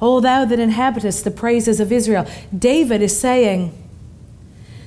O 0.00 0.18
thou 0.20 0.46
that 0.46 0.58
inhabitest 0.58 1.24
the 1.24 1.30
praises 1.30 1.78
of 1.78 1.92
Israel. 1.92 2.26
David 2.58 3.02
is 3.02 3.20
saying, 3.20 3.70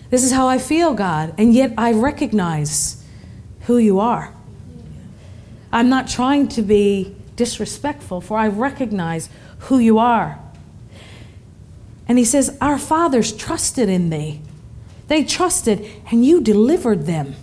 This 0.10 0.24
is 0.24 0.32
how 0.32 0.48
I 0.48 0.58
feel, 0.58 0.96
God, 0.96 1.36
and 1.38 1.54
yet 1.54 1.76
I 1.78 1.94
recognize 1.94 3.06
who 3.68 3.78
you 3.78 4.00
are. 4.00 4.34
I'm 5.72 5.88
not 5.88 6.08
trying 6.08 6.48
to 6.48 6.64
be 6.64 7.16
disrespectful, 7.36 8.22
for 8.22 8.40
I 8.40 8.48
recognize 8.48 9.30
who 9.60 9.78
you 9.78 10.00
are. 10.00 10.40
And 12.08 12.18
he 12.18 12.26
says, 12.26 12.58
Our 12.60 12.80
fathers 12.80 13.32
trusted 13.32 13.88
in 13.88 14.10
thee. 14.10 14.42
They 15.10 15.24
trusted, 15.24 15.86
and 16.12 16.24
you 16.24 16.40
delivered 16.40 17.06
them. 17.06 17.36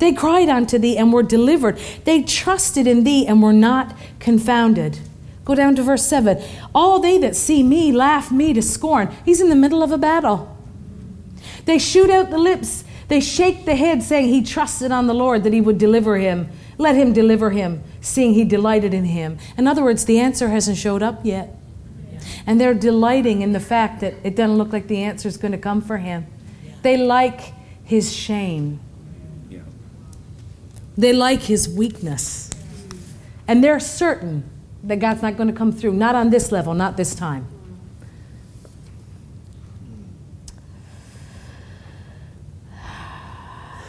They 0.00 0.12
cried 0.12 0.48
unto 0.48 0.76
thee 0.76 0.96
and 0.96 1.12
were 1.12 1.22
delivered. 1.22 1.78
They 2.04 2.22
trusted 2.22 2.86
in 2.86 3.04
thee 3.04 3.26
and 3.26 3.42
were 3.42 3.52
not 3.52 3.96
confounded. 4.18 4.98
Go 5.44 5.54
down 5.54 5.76
to 5.76 5.82
verse 5.82 6.06
7. 6.06 6.42
All 6.74 6.98
they 6.98 7.18
that 7.18 7.36
see 7.36 7.62
me 7.62 7.92
laugh 7.92 8.32
me 8.32 8.52
to 8.52 8.62
scorn. 8.62 9.14
He's 9.24 9.40
in 9.40 9.50
the 9.50 9.56
middle 9.56 9.82
of 9.82 9.92
a 9.92 9.98
battle. 9.98 10.56
They 11.64 11.78
shoot 11.78 12.10
out 12.10 12.30
the 12.30 12.38
lips. 12.38 12.84
They 13.08 13.20
shake 13.20 13.64
the 13.64 13.76
head, 13.76 14.02
saying, 14.02 14.28
He 14.28 14.42
trusted 14.42 14.90
on 14.90 15.06
the 15.06 15.14
Lord 15.14 15.44
that 15.44 15.52
he 15.52 15.60
would 15.60 15.78
deliver 15.78 16.18
him. 16.18 16.48
Let 16.78 16.96
him 16.96 17.12
deliver 17.12 17.50
him, 17.50 17.82
seeing 18.00 18.34
he 18.34 18.44
delighted 18.44 18.94
in 18.94 19.04
him. 19.04 19.38
In 19.58 19.66
other 19.66 19.84
words, 19.84 20.06
the 20.06 20.18
answer 20.18 20.48
hasn't 20.48 20.78
showed 20.78 21.02
up 21.02 21.20
yet. 21.24 21.59
And 22.46 22.60
they're 22.60 22.74
delighting 22.74 23.42
in 23.42 23.52
the 23.52 23.60
fact 23.60 24.00
that 24.00 24.14
it 24.24 24.36
doesn't 24.36 24.56
look 24.56 24.72
like 24.72 24.88
the 24.88 25.02
answer 25.02 25.28
is 25.28 25.36
going 25.36 25.52
to 25.52 25.58
come 25.58 25.80
for 25.80 25.98
him. 25.98 26.26
They 26.82 26.96
like 26.96 27.52
his 27.84 28.12
shame, 28.12 28.80
they 30.96 31.12
like 31.12 31.42
his 31.42 31.68
weakness. 31.68 32.50
And 33.48 33.64
they're 33.64 33.80
certain 33.80 34.48
that 34.84 35.00
God's 35.00 35.22
not 35.22 35.36
going 35.36 35.48
to 35.48 35.54
come 35.54 35.72
through, 35.72 35.94
not 35.94 36.14
on 36.14 36.30
this 36.30 36.52
level, 36.52 36.74
not 36.74 36.96
this 36.96 37.14
time. 37.14 37.46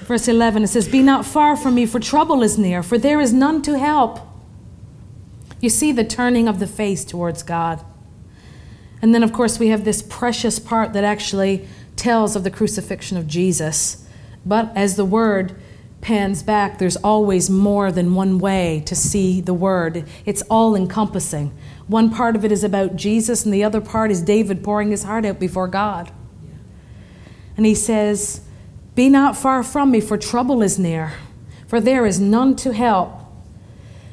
Verse 0.01 0.27
11, 0.27 0.63
it 0.63 0.67
says, 0.67 0.89
Be 0.89 1.01
not 1.01 1.25
far 1.25 1.55
from 1.55 1.75
me, 1.75 1.85
for 1.85 1.99
trouble 1.99 2.43
is 2.43 2.57
near, 2.57 2.83
for 2.83 2.97
there 2.97 3.21
is 3.21 3.31
none 3.31 3.61
to 3.61 3.77
help. 3.77 4.19
You 5.61 5.69
see 5.69 5.91
the 5.91 6.03
turning 6.03 6.47
of 6.47 6.59
the 6.59 6.67
face 6.67 7.05
towards 7.05 7.43
God. 7.43 7.85
And 9.01 9.13
then, 9.13 9.23
of 9.23 9.33
course, 9.33 9.59
we 9.59 9.69
have 9.69 9.83
this 9.83 10.01
precious 10.01 10.59
part 10.59 10.93
that 10.93 11.03
actually 11.03 11.67
tells 11.95 12.35
of 12.35 12.43
the 12.43 12.51
crucifixion 12.51 13.17
of 13.17 13.27
Jesus. 13.27 14.07
But 14.45 14.71
as 14.75 14.95
the 14.95 15.05
word 15.05 15.55
pans 16.01 16.43
back, 16.43 16.79
there's 16.79 16.97
always 16.97 17.49
more 17.49 17.91
than 17.91 18.15
one 18.15 18.39
way 18.39 18.81
to 18.85 18.95
see 18.95 19.39
the 19.39 19.53
word. 19.53 20.05
It's 20.25 20.41
all 20.43 20.75
encompassing. 20.75 21.55
One 21.87 22.09
part 22.09 22.35
of 22.35 22.43
it 22.43 22.51
is 22.51 22.63
about 22.63 22.95
Jesus, 22.95 23.45
and 23.45 23.53
the 23.53 23.63
other 23.63 23.81
part 23.81 24.11
is 24.11 24.21
David 24.21 24.63
pouring 24.63 24.91
his 24.91 25.03
heart 25.03 25.25
out 25.25 25.39
before 25.39 25.67
God. 25.67 26.11
And 27.57 27.65
he 27.65 27.75
says, 27.75 28.41
Be 28.95 29.09
not 29.09 29.37
far 29.37 29.61
from 29.63 29.91
me, 29.91 30.01
for 30.01 30.17
trouble 30.17 30.61
is 30.61 30.79
near, 30.79 31.13
for 31.67 31.79
there 31.79 32.05
is 32.05 32.19
none 32.19 32.55
to 32.57 32.73
help. 32.73 33.20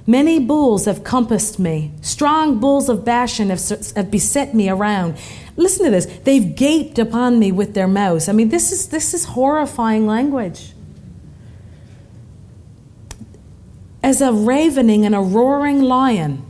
Many 0.09 0.39
bulls 0.39 0.87
have 0.87 1.05
compassed 1.05 1.59
me. 1.59 1.93
Strong 2.01 2.61
bulls 2.61 2.89
of 2.89 3.05
Bashan 3.05 3.51
have, 3.51 3.61
have 3.95 4.11
beset 4.11 4.55
me 4.55 4.71
around. 4.71 5.19
Listen 5.55 5.85
to 5.85 5.91
this. 5.91 6.07
They've 6.25 6.57
gaped 6.57 6.99
upon 6.99 7.39
me 7.39 7.53
with 7.53 7.75
their 7.75 7.87
mouths. 7.87 8.27
I 8.27 8.33
mean, 8.33 8.49
this 8.49 8.73
is, 8.73 8.89
this 8.89 9.13
is 9.13 9.27
horrifying 9.27 10.07
language. 10.07 10.73
As 14.03 14.23
a 14.23 14.33
ravening 14.33 15.05
and 15.05 15.15
a 15.15 15.21
roaring 15.21 15.83
lion, 15.83 16.43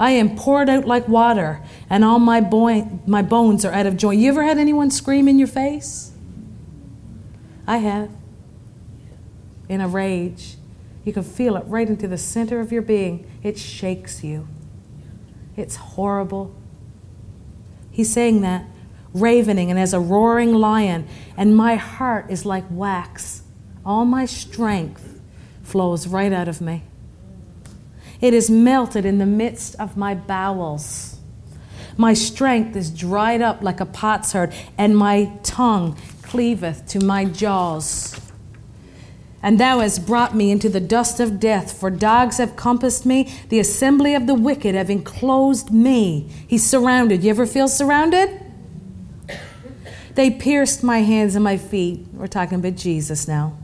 I 0.00 0.10
am 0.10 0.34
poured 0.34 0.68
out 0.68 0.84
like 0.84 1.06
water, 1.06 1.62
and 1.88 2.04
all 2.04 2.18
my, 2.18 2.40
boy, 2.40 2.88
my 3.06 3.22
bones 3.22 3.64
are 3.64 3.72
out 3.72 3.86
of 3.86 3.96
joint. 3.96 4.18
You 4.18 4.30
ever 4.30 4.42
had 4.42 4.58
anyone 4.58 4.90
scream 4.90 5.28
in 5.28 5.38
your 5.38 5.46
face? 5.46 6.10
I 7.68 7.76
have. 7.76 8.10
In 9.68 9.80
a 9.80 9.86
rage. 9.86 10.56
You 11.06 11.12
can 11.12 11.22
feel 11.22 11.56
it 11.56 11.64
right 11.68 11.88
into 11.88 12.08
the 12.08 12.18
center 12.18 12.58
of 12.58 12.72
your 12.72 12.82
being. 12.82 13.30
It 13.44 13.56
shakes 13.56 14.24
you. 14.24 14.48
It's 15.56 15.76
horrible. 15.76 16.52
He's 17.92 18.12
saying 18.12 18.40
that, 18.40 18.66
ravening 19.14 19.70
and 19.70 19.78
as 19.78 19.94
a 19.94 20.00
roaring 20.00 20.52
lion, 20.52 21.06
and 21.36 21.56
my 21.56 21.76
heart 21.76 22.26
is 22.28 22.44
like 22.44 22.64
wax. 22.68 23.44
All 23.84 24.04
my 24.04 24.26
strength 24.26 25.20
flows 25.62 26.08
right 26.08 26.32
out 26.32 26.48
of 26.48 26.60
me. 26.60 26.82
It 28.20 28.34
is 28.34 28.50
melted 28.50 29.04
in 29.04 29.18
the 29.18 29.26
midst 29.26 29.76
of 29.76 29.96
my 29.96 30.16
bowels. 30.16 31.20
My 31.96 32.14
strength 32.14 32.74
is 32.74 32.90
dried 32.90 33.42
up 33.42 33.62
like 33.62 33.78
a 33.78 33.86
potsherd, 33.86 34.52
and 34.76 34.96
my 34.96 35.30
tongue 35.44 35.96
cleaveth 36.22 36.84
to 36.88 37.04
my 37.04 37.26
jaws. 37.26 38.20
And 39.46 39.60
thou 39.60 39.78
hast 39.78 40.04
brought 40.04 40.34
me 40.34 40.50
into 40.50 40.68
the 40.68 40.80
dust 40.80 41.20
of 41.20 41.38
death, 41.38 41.78
for 41.78 41.88
dogs 41.88 42.38
have 42.38 42.56
compassed 42.56 43.06
me, 43.06 43.32
the 43.48 43.60
assembly 43.60 44.12
of 44.12 44.26
the 44.26 44.34
wicked 44.34 44.74
have 44.74 44.90
enclosed 44.90 45.70
me. 45.70 46.28
He's 46.48 46.68
surrounded. 46.68 47.22
You 47.22 47.30
ever 47.30 47.46
feel 47.46 47.68
surrounded? 47.68 48.40
They 50.16 50.32
pierced 50.32 50.82
my 50.82 50.98
hands 51.02 51.36
and 51.36 51.44
my 51.44 51.58
feet. 51.58 52.06
We're 52.12 52.26
talking 52.26 52.58
about 52.58 52.74
Jesus 52.74 53.28
now. 53.28 53.56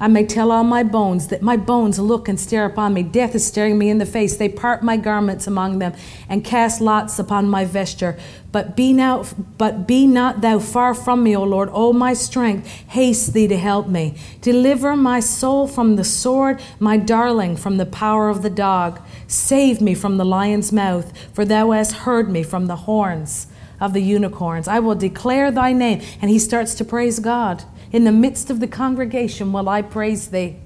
I 0.00 0.06
may 0.06 0.24
tell 0.24 0.52
all 0.52 0.62
my 0.62 0.84
bones 0.84 1.28
that 1.28 1.42
my 1.42 1.56
bones 1.56 1.98
look 1.98 2.28
and 2.28 2.38
stare 2.38 2.64
upon 2.64 2.94
me. 2.94 3.02
Death 3.02 3.34
is 3.34 3.44
staring 3.44 3.78
me 3.78 3.90
in 3.90 3.98
the 3.98 4.06
face. 4.06 4.36
They 4.36 4.48
part 4.48 4.82
my 4.82 4.96
garments 4.96 5.46
among 5.46 5.80
them 5.80 5.92
and 6.28 6.44
cast 6.44 6.80
lots 6.80 7.18
upon 7.18 7.48
my 7.48 7.64
vesture. 7.64 8.16
But 8.52 8.76
be 8.76 8.92
now, 8.92 9.24
but 9.58 9.86
be 9.88 10.06
not 10.06 10.40
thou 10.40 10.60
far 10.60 10.94
from 10.94 11.22
me, 11.22 11.36
O 11.36 11.42
Lord. 11.42 11.68
O 11.72 11.92
my 11.92 12.14
strength, 12.14 12.66
haste 12.66 13.32
thee 13.32 13.48
to 13.48 13.58
help 13.58 13.88
me. 13.88 14.16
Deliver 14.40 14.96
my 14.96 15.20
soul 15.20 15.66
from 15.66 15.96
the 15.96 16.04
sword, 16.04 16.60
my 16.78 16.96
darling 16.96 17.56
from 17.56 17.76
the 17.76 17.86
power 17.86 18.28
of 18.28 18.42
the 18.42 18.50
dog. 18.50 19.00
Save 19.26 19.80
me 19.80 19.94
from 19.94 20.16
the 20.16 20.24
lion's 20.24 20.72
mouth, 20.72 21.12
for 21.32 21.44
thou 21.44 21.72
hast 21.72 21.92
heard 21.92 22.30
me 22.30 22.42
from 22.42 22.66
the 22.66 22.76
horns 22.76 23.48
of 23.80 23.92
the 23.92 24.02
unicorns. 24.02 24.68
I 24.68 24.78
will 24.78 24.94
declare 24.94 25.50
thy 25.50 25.72
name. 25.72 26.02
And 26.20 26.30
he 26.30 26.38
starts 26.38 26.74
to 26.76 26.84
praise 26.84 27.18
God. 27.18 27.64
In 27.92 28.04
the 28.04 28.12
midst 28.12 28.50
of 28.50 28.60
the 28.60 28.66
congregation 28.66 29.52
will 29.52 29.68
I 29.68 29.82
praise 29.82 30.28
thee. 30.28 30.56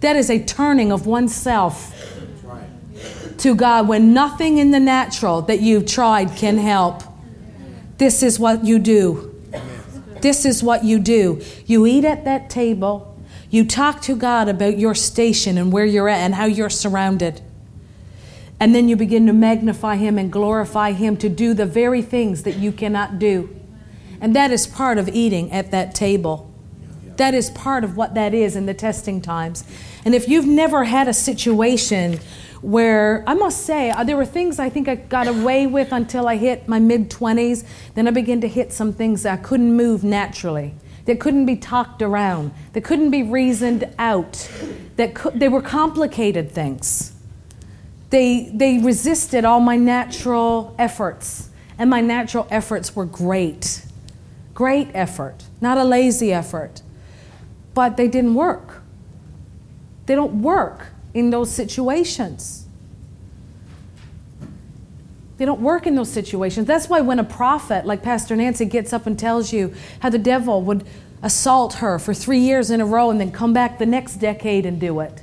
That 0.00 0.16
is 0.16 0.30
a 0.30 0.42
turning 0.42 0.92
of 0.92 1.06
oneself 1.06 1.94
to 3.38 3.54
God 3.54 3.88
when 3.88 4.12
nothing 4.12 4.58
in 4.58 4.70
the 4.70 4.80
natural 4.80 5.42
that 5.42 5.60
you've 5.60 5.86
tried 5.86 6.36
can 6.36 6.58
help. 6.58 7.02
This 7.98 8.22
is 8.22 8.38
what 8.38 8.64
you 8.64 8.78
do. 8.78 9.34
This 10.20 10.44
is 10.44 10.62
what 10.62 10.84
you 10.84 10.98
do. 10.98 11.42
You 11.66 11.86
eat 11.86 12.04
at 12.04 12.24
that 12.24 12.50
table. 12.50 13.16
You 13.50 13.64
talk 13.64 14.02
to 14.02 14.16
God 14.16 14.48
about 14.48 14.78
your 14.78 14.94
station 14.94 15.56
and 15.56 15.72
where 15.72 15.84
you're 15.84 16.08
at 16.08 16.18
and 16.18 16.34
how 16.34 16.44
you're 16.44 16.70
surrounded. 16.70 17.40
And 18.60 18.74
then 18.74 18.88
you 18.88 18.96
begin 18.96 19.26
to 19.26 19.32
magnify 19.32 19.96
Him 19.96 20.18
and 20.18 20.30
glorify 20.30 20.92
Him 20.92 21.16
to 21.18 21.28
do 21.28 21.54
the 21.54 21.66
very 21.66 22.02
things 22.02 22.42
that 22.42 22.56
you 22.56 22.72
cannot 22.72 23.18
do. 23.18 23.54
And 24.20 24.34
that 24.34 24.50
is 24.50 24.66
part 24.66 24.98
of 24.98 25.08
eating 25.08 25.52
at 25.52 25.70
that 25.70 25.94
table. 25.94 26.47
That 27.18 27.34
is 27.34 27.50
part 27.50 27.82
of 27.82 27.96
what 27.96 28.14
that 28.14 28.32
is 28.32 28.54
in 28.54 28.66
the 28.66 28.74
testing 28.74 29.20
times. 29.20 29.64
And 30.04 30.14
if 30.14 30.28
you've 30.28 30.46
never 30.46 30.84
had 30.84 31.08
a 31.08 31.12
situation 31.12 32.20
where 32.62 33.24
I 33.26 33.34
must 33.34 33.64
say, 33.64 33.90
uh, 33.90 34.04
there 34.04 34.16
were 34.16 34.24
things 34.24 34.60
I 34.60 34.68
think 34.68 34.88
I 34.88 34.94
got 34.94 35.26
away 35.26 35.66
with 35.66 35.90
until 35.92 36.28
I 36.28 36.36
hit 36.36 36.68
my 36.68 36.78
mid 36.78 37.10
20s. 37.10 37.64
Then 37.94 38.06
I 38.06 38.12
began 38.12 38.40
to 38.42 38.48
hit 38.48 38.72
some 38.72 38.92
things 38.92 39.24
that 39.24 39.40
I 39.40 39.42
couldn't 39.42 39.76
move 39.76 40.04
naturally, 40.04 40.74
that 41.06 41.18
couldn't 41.18 41.44
be 41.44 41.56
talked 41.56 42.02
around, 42.02 42.52
that 42.72 42.84
couldn't 42.84 43.10
be 43.10 43.24
reasoned 43.24 43.92
out, 43.98 44.48
that 44.94 45.16
they 45.34 45.48
were 45.48 45.62
complicated 45.62 46.52
things. 46.52 47.12
They, 48.10 48.50
they 48.54 48.78
resisted 48.78 49.44
all 49.44 49.60
my 49.60 49.76
natural 49.76 50.74
efforts, 50.78 51.50
and 51.78 51.90
my 51.90 52.00
natural 52.00 52.46
efforts 52.48 52.94
were 52.94 53.04
great. 53.04 53.84
Great 54.54 54.88
effort, 54.94 55.44
not 55.60 55.78
a 55.78 55.84
lazy 55.84 56.32
effort 56.32 56.82
but 57.78 57.96
they 57.96 58.08
didn't 58.08 58.34
work. 58.34 58.82
They 60.06 60.16
don't 60.16 60.42
work 60.42 60.88
in 61.14 61.30
those 61.30 61.48
situations. 61.48 62.66
They 65.36 65.44
don't 65.44 65.60
work 65.60 65.86
in 65.86 65.94
those 65.94 66.10
situations. 66.10 66.66
That's 66.66 66.88
why 66.88 67.02
when 67.02 67.20
a 67.20 67.24
prophet 67.24 67.86
like 67.86 68.02
Pastor 68.02 68.34
Nancy 68.34 68.64
gets 68.64 68.92
up 68.92 69.06
and 69.06 69.16
tells 69.16 69.52
you 69.52 69.72
how 70.00 70.10
the 70.10 70.18
devil 70.18 70.60
would 70.62 70.84
assault 71.22 71.74
her 71.74 72.00
for 72.00 72.12
three 72.12 72.40
years 72.40 72.72
in 72.72 72.80
a 72.80 72.84
row 72.84 73.10
and 73.10 73.20
then 73.20 73.30
come 73.30 73.52
back 73.52 73.78
the 73.78 73.86
next 73.86 74.16
decade 74.16 74.66
and 74.66 74.80
do 74.80 74.98
it, 74.98 75.22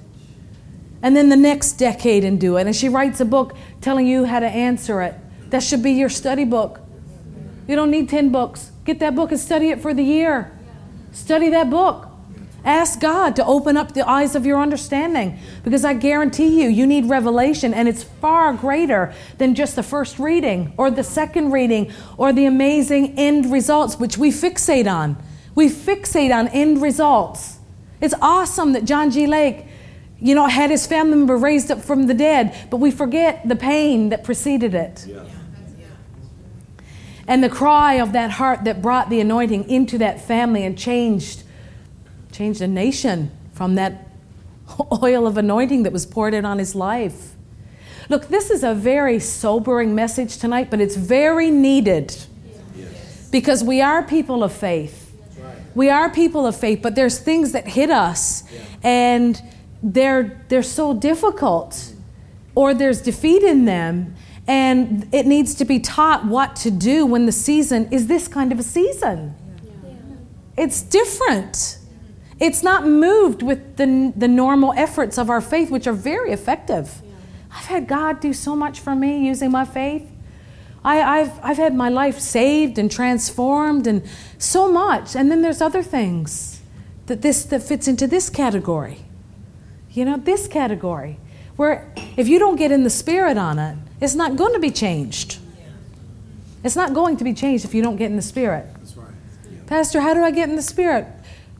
and 1.02 1.13
then 1.13 1.28
the 1.28 1.36
next 1.36 1.74
decade 1.74 2.24
and 2.24 2.39
do 2.39 2.56
it, 2.56 2.68
and 2.68 2.74
she 2.74 2.88
writes 2.88 3.20
a 3.20 3.26
book 3.26 3.54
telling 3.82 4.08
you 4.08 4.24
how 4.24 4.39
to 4.39 4.48
answer 4.48 5.02
it, 5.02 5.13
that 5.50 5.62
should 5.62 5.84
be 5.84 5.91
your 5.91 6.08
study 6.08 6.46
book. 6.46 6.80
You 7.68 7.76
don't 7.76 7.91
need 7.91 8.08
10 8.08 8.30
books. 8.30 8.72
Get 8.86 9.00
that 9.00 9.13
book 9.13 9.32
and 9.32 9.39
study 9.41 9.72
it 9.72 9.82
for 9.82 9.94
the 9.94 10.04
year. 10.04 10.54
Study 11.12 11.50
that 11.50 11.70
book. 11.70 12.14
Ask 12.65 12.99
God 12.99 13.36
to 13.36 13.45
open 13.45 13.78
up 13.78 13.93
the 13.93 14.08
eyes 14.10 14.34
of 14.36 14.43
your 14.43 14.60
understanding 14.60 15.38
because 15.63 15.86
I 15.86 15.93
guarantee 15.93 16.63
you, 16.63 16.67
you 16.67 16.88
need 16.88 17.06
revelation, 17.06 17.75
and 17.75 17.88
it's 17.88 18.04
far 18.04 18.54
greater 18.54 19.13
than 19.38 19.54
just 19.54 19.75
the 19.75 19.84
first 19.84 20.17
reading 20.17 20.73
or 20.75 20.89
the 20.89 21.04
second 21.04 21.51
reading 21.51 21.91
or 22.17 22.34
the 22.34 22.45
amazing 22.45 23.19
end 23.19 23.51
results, 23.51 23.99
which 23.99 24.17
we 24.17 24.32
fixate 24.32 24.91
on. 24.91 25.15
We 25.54 25.69
fixate 25.69 26.36
on 26.36 26.47
end 26.47 26.82
results. 26.82 27.60
It's 28.01 28.15
awesome 28.19 28.73
that 28.73 28.84
John 28.84 29.12
G. 29.12 29.28
Lake, 29.28 29.67
you 30.19 30.34
know, 30.34 30.47
had 30.47 30.71
his 30.71 30.88
family 30.88 31.17
member 31.17 31.38
raised 31.38 31.69
up 31.69 31.82
from 31.82 32.08
the 32.08 32.15
dead, 32.15 32.56
but 32.71 32.78
we 32.78 32.89
forget 32.89 33.47
the 33.47 33.56
pain 33.56 34.10
that 34.10 34.23
preceded 34.23 34.73
it. 34.73 35.06
Yeah. 35.08 35.23
And 37.28 37.43
the 37.43 37.49
cry 37.49 37.95
of 37.95 38.13
that 38.13 38.32
heart 38.32 38.65
that 38.65 38.82
brought 38.82 39.10
the 39.10 39.19
anointing 39.19 39.69
into 39.69 39.99
that 39.99 40.21
family 40.21 40.63
and 40.63 40.78
changed 40.78 41.43
changed 42.36 42.62
a 42.62 42.67
nation 42.67 43.32
from 43.54 43.76
that 43.76 44.08
oil 45.04 45.26
of 45.26 45.38
anointing 45.38 45.84
that 45.84 45.93
was 45.93 46.06
poured 46.06 46.34
in 46.34 46.43
on 46.43 46.60
his 46.60 46.76
life. 46.76 47.34
Look, 48.10 48.28
this 48.28 48.50
is 48.50 48.62
a 48.63 48.76
very 48.76 49.19
sobering 49.19 49.95
message 49.95 50.38
tonight, 50.38 50.69
but 50.69 50.82
it's 50.82 50.98
very 50.98 51.50
needed 51.50 52.15
because 53.32 53.63
we 53.63 53.82
are 53.82 54.04
people 54.04 54.43
of 54.43 54.52
faith. 54.52 55.02
We 55.76 55.89
are 55.89 56.10
people 56.10 56.45
of 56.45 56.58
faith, 56.58 56.82
but 56.82 56.95
there's 56.95 57.19
things 57.19 57.54
that 57.54 57.67
hit 57.67 57.89
us 57.89 58.43
and 58.84 59.41
they're, 59.82 60.45
they're 60.50 60.63
so 60.63 60.93
difficult 60.93 61.93
or 62.54 62.74
there's 62.74 63.02
defeat 63.02 63.43
in 63.43 63.65
them 63.65 64.15
and 64.48 65.08
it 65.13 65.26
needs 65.26 65.56
to 65.56 65.65
be 65.65 65.80
taught 65.80 66.26
what 66.26 66.56
to 66.58 66.71
do 66.71 67.06
when 67.06 67.26
the 67.26 67.32
season 67.32 67.88
is 67.91 68.08
this 68.08 68.28
kind 68.28 68.52
of 68.52 68.60
a 68.60 68.63
season. 68.63 69.36
It's 70.58 70.82
different. 70.82 71.80
It's 72.39 72.63
not 72.63 72.86
moved 72.86 73.41
with 73.41 73.78
the, 73.78 74.13
the 74.15 74.28
normal 74.28 74.74
efforts 74.74 75.17
of 75.17 75.30
our 75.30 75.41
faith, 75.41 75.71
which 75.71 75.88
are 75.88 75.93
very 75.93 76.32
effective. 76.32 77.02
Yeah. 77.04 77.12
I've 77.52 77.65
had 77.65 77.88
God 77.88 78.19
do 78.19 78.34
so 78.34 78.56
much 78.56 78.80
for 78.80 78.93
me 78.95 79.26
using 79.26 79.52
my 79.52 79.63
faith. 79.63 80.10
I, 80.84 80.98
have 81.24 81.39
I've 81.41 81.58
had 81.58 81.74
my 81.74 81.89
life 81.89 82.19
saved 82.19 82.78
and 82.78 82.91
transformed 82.91 83.88
and 83.88 84.04
so 84.38 84.71
much. 84.71 85.15
And 85.15 85.32
then 85.32 85.41
there's 85.41 85.62
other 85.62 85.82
things 85.82 86.62
that 87.08 87.24
this 87.24 87.43
that 87.45 87.63
fits 87.63 87.88
into 87.88 88.06
this 88.06 88.30
category. 88.30 89.00
You 89.91 90.06
know, 90.06 90.17
this 90.17 90.48
category. 90.48 91.17
Where 91.56 91.91
if 92.17 92.28
you 92.28 92.38
don't 92.38 92.58
get 92.58 92.71
in 92.71 92.84
the 92.84 92.89
spirit 92.89 93.38
on 93.38 93.58
it, 93.58 93.78
it's 94.02 94.13
not 94.13 94.36
going 94.36 94.54
to 94.54 94.60
be 94.60 94.69
changed. 94.69 95.39
It's 96.63 96.76
not 96.76 96.93
going 96.93 97.17
to 97.17 97.24
be 97.24 97.34
changed 97.34 97.63
if 97.63 97.74
you 97.74 97.82
don't 97.82 97.95
get 97.95 98.08
in 98.08 98.15
the 98.15 98.21
spirit. 98.21 98.67
Right. 98.95 99.08
Yeah. 99.52 99.60
Pastor, 99.65 100.02
how 100.02 100.13
do 100.13 100.24
I 100.24 100.32
get 100.32 100.50
in 100.50 100.56
the 100.56 100.62
spirit? 100.62 101.08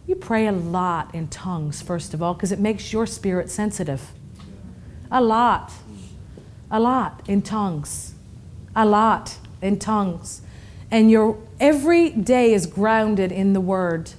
You 0.08 0.16
pray 0.16 0.46
a 0.46 0.52
lot 0.52 1.14
in 1.16 1.28
tongues, 1.30 1.82
first 1.82 2.14
of 2.14 2.22
all, 2.22 2.34
because 2.34 2.52
it 2.52 2.60
makes 2.60 2.94
your 2.94 3.08
spirit 3.08 3.50
sensitive. 3.50 4.12
A 5.12 5.22
lot. 5.22 5.72
A 6.70 6.80
lot 6.80 7.22
in 7.28 7.42
tongues. 7.42 8.14
A 8.76 8.86
lot 8.86 9.38
in 9.62 9.80
tongues. 9.80 10.42
And 10.92 11.10
your 11.10 11.40
every 11.60 12.10
day 12.10 12.54
is 12.54 12.68
grounded 12.68 13.32
in 13.32 13.54
the 13.54 13.62
word. 13.62 14.12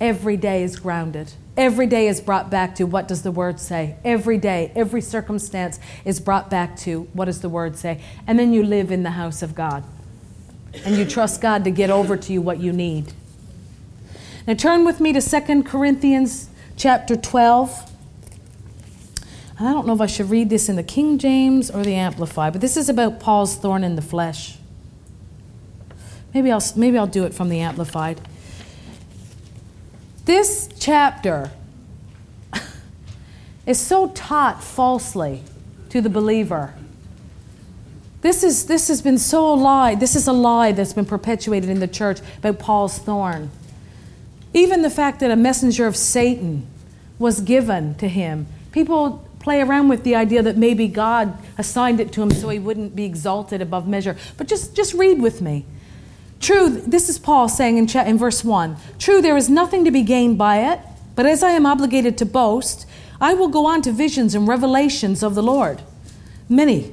Every 0.00 0.36
day 0.36 0.62
is 0.62 0.76
grounded. 0.76 1.32
Every 1.56 1.86
day 1.86 2.06
is 2.08 2.20
brought 2.20 2.50
back 2.50 2.74
to 2.76 2.84
what 2.84 3.08
does 3.08 3.22
the 3.22 3.30
word 3.30 3.60
say? 3.60 3.96
Every 4.04 4.38
day, 4.38 4.72
every 4.74 5.00
circumstance 5.00 5.78
is 6.04 6.20
brought 6.20 6.48
back 6.48 6.76
to 6.78 7.02
what 7.12 7.26
does 7.26 7.40
the 7.40 7.48
word 7.48 7.76
say? 7.76 8.00
And 8.26 8.38
then 8.38 8.52
you 8.52 8.62
live 8.62 8.90
in 8.90 9.02
the 9.02 9.10
house 9.10 9.42
of 9.42 9.54
God. 9.54 9.84
And 10.84 10.96
you 10.96 11.04
trust 11.04 11.40
God 11.40 11.64
to 11.64 11.70
get 11.70 11.90
over 11.90 12.16
to 12.16 12.32
you 12.32 12.40
what 12.40 12.60
you 12.60 12.72
need. 12.72 13.12
Now 14.46 14.54
turn 14.54 14.84
with 14.84 15.00
me 15.00 15.12
to 15.12 15.20
2 15.20 15.62
Corinthians 15.64 16.48
chapter 16.76 17.16
12. 17.16 17.92
And 19.58 19.68
I 19.68 19.72
don't 19.72 19.86
know 19.86 19.92
if 19.92 20.00
I 20.00 20.06
should 20.06 20.30
read 20.30 20.48
this 20.48 20.70
in 20.70 20.76
the 20.76 20.82
King 20.82 21.18
James 21.18 21.70
or 21.70 21.82
the 21.82 21.94
Amplified, 21.94 22.54
but 22.54 22.62
this 22.62 22.76
is 22.76 22.88
about 22.88 23.20
Paul's 23.20 23.56
thorn 23.56 23.84
in 23.84 23.96
the 23.96 24.02
flesh. 24.02 24.56
Maybe 26.32 26.50
I'll, 26.50 26.62
maybe 26.76 26.96
I'll 26.96 27.06
do 27.06 27.24
it 27.24 27.34
from 27.34 27.50
the 27.50 27.60
Amplified. 27.60 28.20
This 30.24 30.70
chapter 30.78 31.50
is 33.66 33.78
so 33.78 34.08
taught 34.08 34.62
falsely 34.62 35.42
to 35.90 36.00
the 36.00 36.08
believer. 36.08 36.72
This, 38.22 38.42
is, 38.42 38.66
this 38.66 38.88
has 38.88 39.02
been 39.02 39.18
so 39.18 39.52
a 39.52 39.54
lie. 39.54 39.94
This 39.94 40.16
is 40.16 40.26
a 40.26 40.32
lie 40.32 40.72
that's 40.72 40.92
been 40.92 41.06
perpetuated 41.06 41.68
in 41.68 41.80
the 41.80 41.88
church 41.88 42.20
about 42.38 42.58
Paul's 42.58 42.98
thorn. 42.98 43.50
Even 44.52 44.82
the 44.82 44.90
fact 44.90 45.20
that 45.20 45.30
a 45.30 45.36
messenger 45.36 45.86
of 45.86 45.96
Satan 45.96 46.66
was 47.18 47.40
given 47.40 47.94
to 47.96 48.08
him. 48.08 48.46
People 48.72 49.26
play 49.38 49.60
around 49.60 49.88
with 49.88 50.04
the 50.04 50.14
idea 50.14 50.42
that 50.42 50.56
maybe 50.56 50.88
God 50.88 51.36
assigned 51.56 52.00
it 52.00 52.12
to 52.12 52.22
him 52.22 52.30
so 52.30 52.48
he 52.48 52.58
wouldn't 52.58 52.94
be 52.94 53.04
exalted 53.04 53.62
above 53.62 53.88
measure. 53.88 54.16
But 54.36 54.48
just, 54.48 54.74
just 54.74 54.94
read 54.94 55.20
with 55.20 55.40
me. 55.40 55.64
True, 56.40 56.68
this 56.68 57.08
is 57.08 57.18
Paul 57.18 57.48
saying 57.48 57.76
in, 57.76 57.88
in 58.06 58.18
verse 58.18 58.42
1 58.42 58.76
True, 58.98 59.20
there 59.20 59.36
is 59.36 59.50
nothing 59.50 59.84
to 59.84 59.90
be 59.90 60.02
gained 60.02 60.38
by 60.38 60.72
it, 60.72 60.80
but 61.14 61.26
as 61.26 61.42
I 61.42 61.50
am 61.50 61.66
obligated 61.66 62.16
to 62.18 62.26
boast, 62.26 62.86
I 63.20 63.34
will 63.34 63.48
go 63.48 63.66
on 63.66 63.82
to 63.82 63.92
visions 63.92 64.34
and 64.34 64.48
revelations 64.48 65.22
of 65.22 65.34
the 65.34 65.42
Lord. 65.42 65.82
Many. 66.48 66.92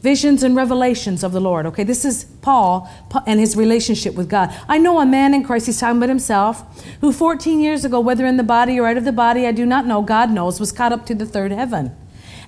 Visions 0.00 0.42
and 0.42 0.54
revelations 0.54 1.22
of 1.24 1.32
the 1.32 1.40
Lord. 1.40 1.66
Okay, 1.66 1.84
this 1.84 2.04
is 2.04 2.24
Paul 2.42 2.88
and 3.26 3.40
his 3.40 3.56
relationship 3.56 4.14
with 4.14 4.28
God. 4.28 4.54
I 4.68 4.78
know 4.78 5.00
a 5.00 5.06
man 5.06 5.34
in 5.34 5.44
Christ, 5.44 5.66
he's 5.66 5.80
talking 5.80 5.98
about 5.98 6.08
himself, 6.08 6.84
who 7.00 7.12
14 7.12 7.60
years 7.60 7.84
ago, 7.84 8.00
whether 8.00 8.26
in 8.26 8.36
the 8.36 8.42
body 8.42 8.78
or 8.78 8.86
out 8.86 8.96
of 8.96 9.04
the 9.04 9.12
body, 9.12 9.46
I 9.46 9.52
do 9.52 9.66
not 9.66 9.86
know, 9.86 10.02
God 10.02 10.30
knows, 10.30 10.60
was 10.60 10.72
caught 10.72 10.92
up 10.92 11.06
to 11.06 11.14
the 11.14 11.26
third 11.26 11.52
heaven. 11.52 11.94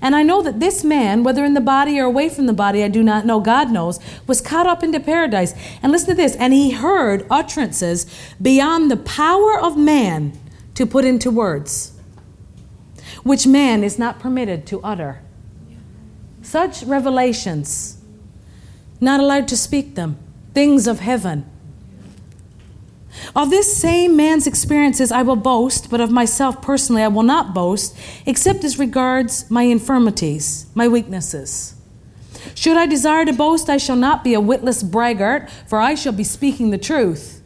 And 0.03 0.17
I 0.17 0.23
know 0.23 0.43
that 0.43 0.61
this 0.61 0.83
man, 0.83 1.25
whether 1.25 1.45
in 1.45 1.55
the 1.55 1.61
body 1.61 2.01
or 2.01 2.05
away 2.05 2.31
from 2.31 2.47
the 2.47 2.55
body, 2.55 2.83
I 2.83 2.89
do 2.89 3.03
not 3.03 3.27
know, 3.27 3.39
God 3.39 3.71
knows, 3.71 4.01
was 4.27 4.41
caught 4.41 4.67
up 4.67 4.83
into 4.83 4.99
paradise. 4.99 5.55
And 5.83 5.93
listen 5.93 6.09
to 6.09 6.15
this, 6.15 6.35
and 6.37 6.55
he 6.55 6.71
heard 6.71 7.27
utterances 7.31 8.07
beyond 8.41 8.91
the 8.91 8.97
power 8.97 9.61
of 9.61 9.77
man 9.77 10.33
to 10.75 10.87
put 10.87 11.05
into 11.05 11.31
words, 11.31 11.93
which 13.25 13.47
man 13.47 13.85
is 13.85 13.99
not 13.99 14.19
permitted 14.19 14.67
to 14.69 14.81
utter. 14.81 15.21
Such 16.43 16.83
revelations, 16.83 17.99
not 19.01 19.21
allowed 19.21 19.49
to 19.49 19.57
speak 19.57 19.95
them, 19.95 20.19
things 20.55 20.87
of 20.87 21.01
heaven. 21.01 21.45
Of 23.35 23.51
this 23.51 23.77
same 23.77 24.17
man's 24.17 24.47
experiences 24.47 25.13
I 25.13 25.23
will 25.23 25.37
boast, 25.37 25.91
but 25.91 26.01
of 26.01 26.11
myself 26.11 26.63
personally 26.63 27.03
I 27.03 27.09
will 27.09 27.23
not 27.23 27.55
boast, 27.55 27.97
except 28.27 28.65
as 28.65 28.79
regards 28.79 29.51
my 29.51 29.63
infirmities, 29.63 30.67
my 30.75 30.89
weaknesses. 30.89 31.75
Should 32.55 32.77
I 32.77 32.87
desire 32.87 33.25
to 33.25 33.33
boast, 33.33 33.69
I 33.69 33.77
shall 33.77 33.97
not 33.97 34.25
be 34.25 34.35
a 34.35 34.41
witless 34.41 34.83
braggart, 34.83 35.51
for 35.67 35.81
I 35.81 35.95
shall 35.95 36.13
be 36.13 36.25
speaking 36.25 36.71
the 36.71 36.79
truth. 36.79 37.43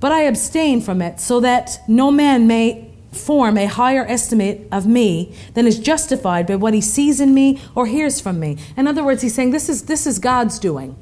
But 0.00 0.12
I 0.12 0.22
abstain 0.22 0.80
from 0.80 1.02
it, 1.02 1.20
so 1.20 1.40
that 1.40 1.80
no 1.88 2.10
man 2.10 2.46
may 2.46 2.87
form 3.12 3.56
a 3.56 3.66
higher 3.66 4.04
estimate 4.06 4.68
of 4.70 4.86
me 4.86 5.34
than 5.54 5.66
is 5.66 5.78
justified 5.78 6.46
by 6.46 6.56
what 6.56 6.74
he 6.74 6.80
sees 6.80 7.20
in 7.20 7.34
me 7.34 7.60
or 7.74 7.86
hears 7.86 8.20
from 8.20 8.38
me. 8.38 8.56
In 8.76 8.86
other 8.86 9.04
words, 9.04 9.22
he's 9.22 9.34
saying 9.34 9.50
this 9.50 9.68
is 9.68 9.84
this 9.84 10.06
is 10.06 10.18
God's 10.18 10.58
doing. 10.58 10.96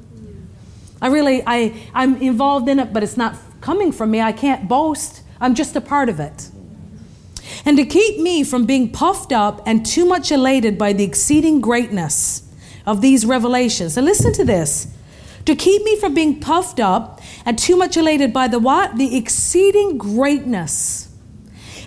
I 1.01 1.07
really 1.07 1.43
I 1.45 1.73
I'm 1.93 2.15
involved 2.21 2.69
in 2.69 2.79
it, 2.79 2.93
but 2.93 3.03
it's 3.03 3.17
not 3.17 3.35
coming 3.61 3.91
from 3.91 4.11
me. 4.11 4.21
I 4.21 4.31
can't 4.31 4.67
boast. 4.67 5.23
I'm 5.39 5.53
just 5.53 5.75
a 5.75 5.81
part 5.81 6.09
of 6.09 6.19
it. 6.19 6.49
And 7.65 7.77
to 7.77 7.85
keep 7.85 8.19
me 8.19 8.43
from 8.43 8.65
being 8.65 8.91
puffed 8.91 9.31
up 9.31 9.61
and 9.65 9.85
too 9.85 10.05
much 10.05 10.31
elated 10.31 10.77
by 10.77 10.93
the 10.93 11.03
exceeding 11.03 11.61
greatness 11.61 12.43
of 12.85 13.01
these 13.01 13.25
revelations. 13.25 13.97
And 13.97 14.05
listen 14.05 14.33
to 14.33 14.45
this. 14.45 14.87
To 15.45 15.55
keep 15.55 15.83
me 15.83 15.97
from 15.97 16.13
being 16.13 16.39
puffed 16.39 16.79
up 16.79 17.21
and 17.45 17.57
too 17.57 17.77
much 17.77 17.95
elated 17.95 18.33
by 18.33 18.47
the 18.47 18.59
what? 18.59 18.97
The 18.97 19.15
exceeding 19.15 19.97
greatness 19.97 21.06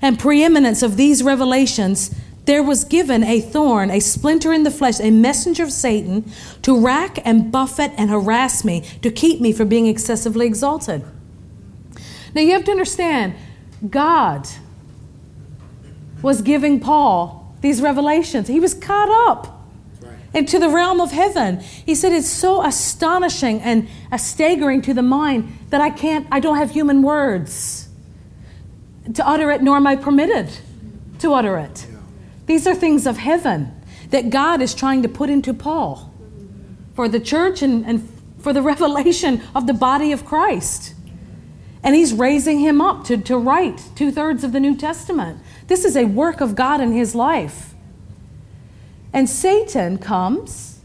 and 0.02 0.18
preeminence 0.18 0.82
of 0.82 0.96
these 0.96 1.22
revelations, 1.22 2.14
there 2.46 2.62
was 2.62 2.84
given 2.84 3.22
a 3.22 3.40
thorn, 3.40 3.90
a 3.90 4.00
splinter 4.00 4.52
in 4.52 4.62
the 4.62 4.70
flesh, 4.70 4.98
a 4.98 5.10
messenger 5.10 5.62
of 5.62 5.72
Satan 5.72 6.30
to 6.62 6.78
rack 6.78 7.18
and 7.24 7.52
buffet 7.52 7.92
and 7.96 8.10
harass 8.10 8.64
me, 8.64 8.80
to 9.02 9.10
keep 9.10 9.40
me 9.40 9.52
from 9.52 9.68
being 9.68 9.86
excessively 9.86 10.46
exalted. 10.46 11.04
Now 12.34 12.40
you 12.40 12.52
have 12.52 12.64
to 12.64 12.70
understand, 12.70 13.34
God 13.88 14.48
was 16.22 16.42
giving 16.42 16.80
Paul 16.80 17.54
these 17.60 17.82
revelations. 17.82 18.48
He 18.48 18.60
was 18.60 18.74
caught 18.74 19.28
up 19.28 19.58
into 20.32 20.58
the 20.58 20.68
realm 20.68 21.00
of 21.00 21.12
heaven. 21.12 21.60
He 21.60 21.94
said 21.94 22.12
it's 22.12 22.28
so 22.28 22.64
astonishing 22.64 23.60
and 23.60 23.88
staggering 24.16 24.80
to 24.82 24.94
the 24.94 25.02
mind 25.02 25.52
that 25.70 25.80
I 25.80 25.90
can't, 25.90 26.26
I 26.30 26.40
don't 26.40 26.56
have 26.56 26.70
human 26.70 27.02
words 27.02 27.89
to 29.14 29.26
utter 29.26 29.50
it, 29.50 29.62
nor 29.62 29.76
am 29.76 29.86
I 29.86 29.96
permitted 29.96 30.48
to 31.20 31.34
utter 31.34 31.58
it. 31.58 31.86
These 32.46 32.66
are 32.66 32.74
things 32.74 33.06
of 33.06 33.18
heaven 33.18 33.74
that 34.10 34.30
God 34.30 34.60
is 34.60 34.74
trying 34.74 35.02
to 35.02 35.08
put 35.08 35.30
into 35.30 35.54
Paul 35.54 36.12
for 36.94 37.08
the 37.08 37.20
church 37.20 37.62
and, 37.62 37.86
and 37.86 38.08
for 38.38 38.52
the 38.52 38.62
revelation 38.74 39.42
of 39.54 39.66
the 39.66 39.74
body 39.74 40.12
of 40.12 40.24
Christ. 40.24 40.94
And 41.82 41.94
he's 41.94 42.12
raising 42.12 42.58
him 42.60 42.80
up 42.80 43.04
to, 43.04 43.16
to 43.16 43.38
write 43.38 43.82
two 43.94 44.10
thirds 44.10 44.44
of 44.44 44.52
the 44.52 44.60
New 44.60 44.76
Testament. 44.76 45.40
This 45.66 45.84
is 45.84 45.96
a 45.96 46.04
work 46.04 46.40
of 46.40 46.54
God 46.54 46.80
in 46.80 46.92
his 46.92 47.14
life. 47.14 47.74
And 49.12 49.28
Satan 49.28 49.98
comes 49.98 50.80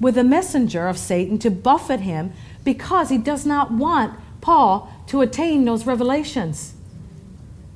with 0.00 0.18
a 0.18 0.24
messenger 0.24 0.86
of 0.86 0.98
Satan 0.98 1.38
to 1.38 1.50
buffet 1.50 2.00
him 2.00 2.32
because 2.62 3.08
he 3.08 3.18
does 3.18 3.46
not 3.46 3.72
want 3.72 4.18
Paul 4.40 4.92
to 5.08 5.22
attain 5.22 5.64
those 5.64 5.86
revelations. 5.86 6.74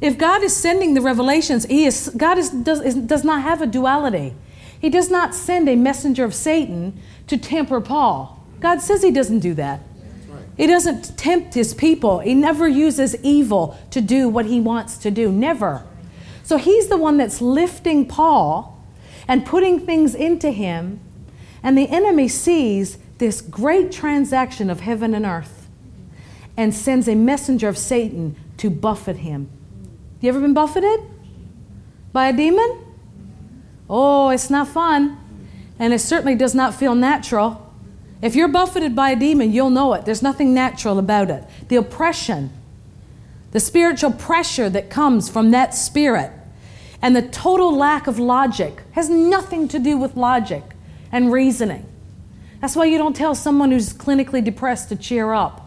If 0.03 0.19
God 0.19 0.43
is 0.43 0.55
sending 0.55 0.95
the 0.95 1.01
revelations, 1.01 1.65
he 1.67 1.85
is, 1.85 2.13
God 2.17 2.37
is, 2.37 2.51
does, 2.51 2.81
is, 2.81 2.97
does 2.97 3.23
not 3.23 3.43
have 3.43 3.63
a 3.63 3.67
duality. 3.67 4.35
He 4.81 4.91
does 4.91 5.09
not 5.09 5.33
send 5.33 5.69
a 5.69 5.77
messenger 5.77 6.25
of 6.25 6.35
Satan 6.35 7.01
to 7.29 7.39
temper 7.39 7.81
Paul. 7.81 8.45
God 8.59 8.81
says 8.81 9.05
he 9.05 9.13
doesn't 9.13 9.39
do 9.39 9.55
that. 9.55 9.81
He 10.57 10.67
doesn't 10.67 11.17
tempt 11.17 11.55
his 11.55 11.73
people. 11.73 12.19
He 12.19 12.35
never 12.35 12.67
uses 12.67 13.15
evil 13.23 13.79
to 13.93 14.01
do 14.01 14.29
what 14.29 14.47
he 14.47 14.61
wants 14.61 14.99
to 14.99 15.11
do. 15.13 15.31
Never. 15.31 15.85
So 16.43 16.57
he's 16.57 16.89
the 16.89 16.97
one 16.97 17.17
that's 17.17 17.41
lifting 17.41 18.05
Paul 18.05 18.85
and 19.29 19.47
putting 19.47 19.87
things 19.87 20.17
into 20.17 20.51
him. 20.51 20.99
And 21.63 21.79
the 21.79 21.89
enemy 21.89 22.27
sees 22.27 22.99
this 23.19 23.41
great 23.41 23.93
transaction 23.93 24.69
of 24.69 24.81
heaven 24.81 25.15
and 25.15 25.25
earth 25.25 25.69
and 26.57 26.75
sends 26.75 27.07
a 27.07 27.15
messenger 27.15 27.69
of 27.69 27.79
Satan 27.79 28.35
to 28.57 28.69
buffet 28.69 29.19
him 29.19 29.49
you 30.23 30.29
ever 30.29 30.41
been 30.41 30.55
buffeted 30.55 31.01
by 32.13 32.29
a 32.29 32.33
demon? 32.33 32.85
Oh, 33.91 34.31
it's 34.31 34.49
not 34.49 34.69
fun. 34.69 35.19
And 35.79 35.93
it 35.93 35.99
certainly 35.99 36.37
does 36.37 36.55
not 36.55 36.75
feel 36.75 36.95
natural. 36.95 37.75
If 38.23 38.37
you're 38.37 38.49
buffeted 38.49 38.95
by 38.95 39.11
a 39.11 39.17
demon, 39.17 39.53
you'll 39.53 39.71
know 39.71 39.95
it. 39.95 40.05
There's 40.05 40.23
nothing 40.23 40.55
natural 40.55 41.01
about 41.01 41.29
it. 41.29 41.45
The 41.69 41.77
oppression, 41.77 42.53
the 43.51 43.59
spiritual 43.59 44.13
pressure 44.13 44.71
that 44.71 44.91
comes 44.91 45.29
from 45.29 45.51
that 45.51 45.75
spirit, 45.75 46.31
and 47.03 47.17
the 47.17 47.23
total 47.23 47.77
lack 47.77 48.07
of 48.07 48.21
logic 48.21 48.83
has 48.93 49.11
nothing 49.11 49.67
to 49.69 49.81
do 49.81 49.97
with 49.97 50.17
logic 50.17 50.63
and 51.11 51.33
reasoning. 51.33 51.85
That's 52.61 52.77
why 52.77 52.85
you 52.85 52.97
don't 52.97 53.17
tell 53.17 53.35
someone 53.35 53.73
who's 53.73 53.93
clinically 53.93 54.43
depressed 54.43 54.89
to 54.91 54.97
cheer 54.97 55.33
up. 55.33 55.62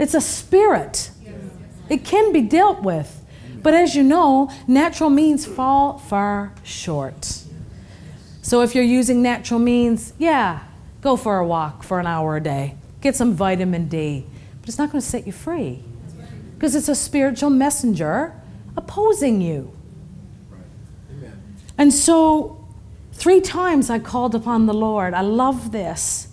It's 0.00 0.14
a 0.14 0.20
spirit. 0.20 1.10
It 1.88 2.04
can 2.04 2.32
be 2.32 2.40
dealt 2.40 2.82
with. 2.82 3.22
But 3.62 3.74
as 3.74 3.94
you 3.94 4.02
know, 4.02 4.50
natural 4.66 5.10
means 5.10 5.44
fall 5.44 5.98
far 5.98 6.54
short. 6.62 7.44
So 8.40 8.62
if 8.62 8.74
you're 8.74 8.82
using 8.82 9.22
natural 9.22 9.60
means, 9.60 10.14
yeah, 10.18 10.60
go 11.02 11.16
for 11.16 11.38
a 11.38 11.46
walk 11.46 11.82
for 11.82 12.00
an 12.00 12.06
hour 12.06 12.36
a 12.36 12.40
day. 12.40 12.76
Get 13.02 13.14
some 13.14 13.34
vitamin 13.34 13.88
D. 13.88 14.26
But 14.60 14.70
it's 14.70 14.78
not 14.78 14.90
going 14.90 15.02
to 15.02 15.06
set 15.06 15.26
you 15.26 15.32
free 15.32 15.84
because 16.54 16.74
it's 16.74 16.88
a 16.88 16.94
spiritual 16.94 17.50
messenger 17.50 18.34
opposing 18.76 19.40
you. 19.40 19.72
And 21.76 21.92
so, 21.92 22.66
three 23.12 23.40
times 23.40 23.88
I 23.88 23.98
called 23.98 24.34
upon 24.34 24.66
the 24.66 24.74
Lord. 24.74 25.14
I 25.14 25.22
love 25.22 25.72
this. 25.72 26.28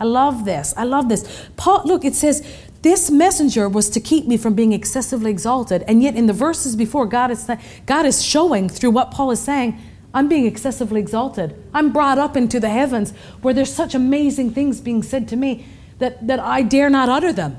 I 0.00 0.04
love 0.04 0.44
this. 0.44 0.72
I 0.76 0.84
love 0.84 1.08
this. 1.08 1.48
Paul, 1.56 1.82
look, 1.84 2.04
it 2.04 2.14
says, 2.14 2.46
this 2.82 3.10
messenger 3.10 3.68
was 3.68 3.90
to 3.90 4.00
keep 4.00 4.26
me 4.26 4.36
from 4.36 4.54
being 4.54 4.72
excessively 4.72 5.30
exalted. 5.30 5.82
And 5.88 6.02
yet, 6.02 6.14
in 6.14 6.26
the 6.26 6.32
verses 6.32 6.76
before, 6.76 7.06
God 7.06 7.30
is, 7.30 7.50
God 7.86 8.06
is 8.06 8.22
showing 8.22 8.68
through 8.68 8.90
what 8.90 9.10
Paul 9.10 9.30
is 9.30 9.40
saying, 9.40 9.78
I'm 10.14 10.28
being 10.28 10.46
excessively 10.46 11.00
exalted. 11.00 11.54
I'm 11.74 11.92
brought 11.92 12.18
up 12.18 12.36
into 12.36 12.60
the 12.60 12.70
heavens 12.70 13.12
where 13.42 13.52
there's 13.52 13.72
such 13.72 13.94
amazing 13.94 14.52
things 14.52 14.80
being 14.80 15.02
said 15.02 15.28
to 15.28 15.36
me 15.36 15.66
that, 15.98 16.26
that 16.26 16.40
I 16.40 16.62
dare 16.62 16.88
not 16.88 17.08
utter 17.08 17.32
them, 17.32 17.58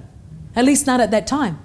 at 0.55 0.65
least 0.65 0.87
not 0.87 0.99
at 0.99 1.11
that 1.11 1.27
time. 1.27 1.59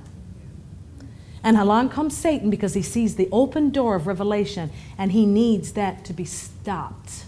And 1.43 1.57
along 1.57 1.91
comes 1.91 2.17
Satan 2.17 2.51
because 2.51 2.75
he 2.75 2.83
sees 2.83 3.17
the 3.17 3.29
open 3.31 3.71
door 3.71 3.95
of 3.95 4.07
revelation 4.07 4.71
and 4.99 5.13
he 5.13 5.27
needs 5.27 5.73
that 5.73 6.05
to 6.07 6.13
be 6.13 6.25
stopped. 6.25 7.25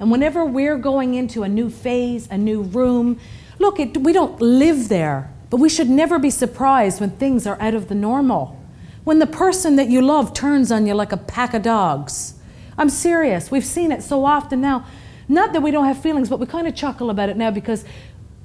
And 0.00 0.10
whenever 0.10 0.44
we're 0.44 0.78
going 0.78 1.14
into 1.14 1.44
a 1.44 1.48
new 1.48 1.70
phase, 1.70 2.26
a 2.28 2.36
new 2.36 2.62
room, 2.62 3.20
Look, 3.62 3.78
it, 3.78 3.96
we 3.98 4.12
don't 4.12 4.40
live 4.40 4.88
there, 4.88 5.32
but 5.48 5.58
we 5.58 5.68
should 5.68 5.88
never 5.88 6.18
be 6.18 6.30
surprised 6.30 7.00
when 7.00 7.10
things 7.10 7.46
are 7.46 7.56
out 7.60 7.74
of 7.74 7.86
the 7.86 7.94
normal. 7.94 8.58
When 9.04 9.20
the 9.20 9.26
person 9.26 9.76
that 9.76 9.88
you 9.88 10.02
love 10.02 10.34
turns 10.34 10.72
on 10.72 10.84
you 10.84 10.94
like 10.94 11.12
a 11.12 11.16
pack 11.16 11.54
of 11.54 11.62
dogs. 11.62 12.34
I'm 12.76 12.88
serious. 12.88 13.52
We've 13.52 13.64
seen 13.64 13.92
it 13.92 14.02
so 14.02 14.24
often 14.24 14.60
now. 14.60 14.84
Not 15.28 15.52
that 15.52 15.60
we 15.60 15.70
don't 15.70 15.84
have 15.84 16.02
feelings, 16.02 16.28
but 16.28 16.40
we 16.40 16.46
kind 16.46 16.66
of 16.66 16.74
chuckle 16.74 17.08
about 17.08 17.28
it 17.28 17.36
now 17.36 17.52
because 17.52 17.84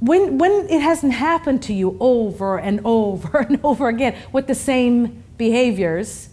when, 0.02 0.38
when 0.38 0.52
it 0.70 0.84
hasn't 0.84 1.14
happened 1.14 1.64
to 1.64 1.74
you 1.74 1.98
over 2.00 2.60
and 2.60 2.80
over 2.86 3.40
and 3.50 3.60
over 3.64 3.88
again 3.88 4.16
with 4.32 4.46
the 4.46 4.54
same 4.54 5.24
behaviors, 5.36 6.30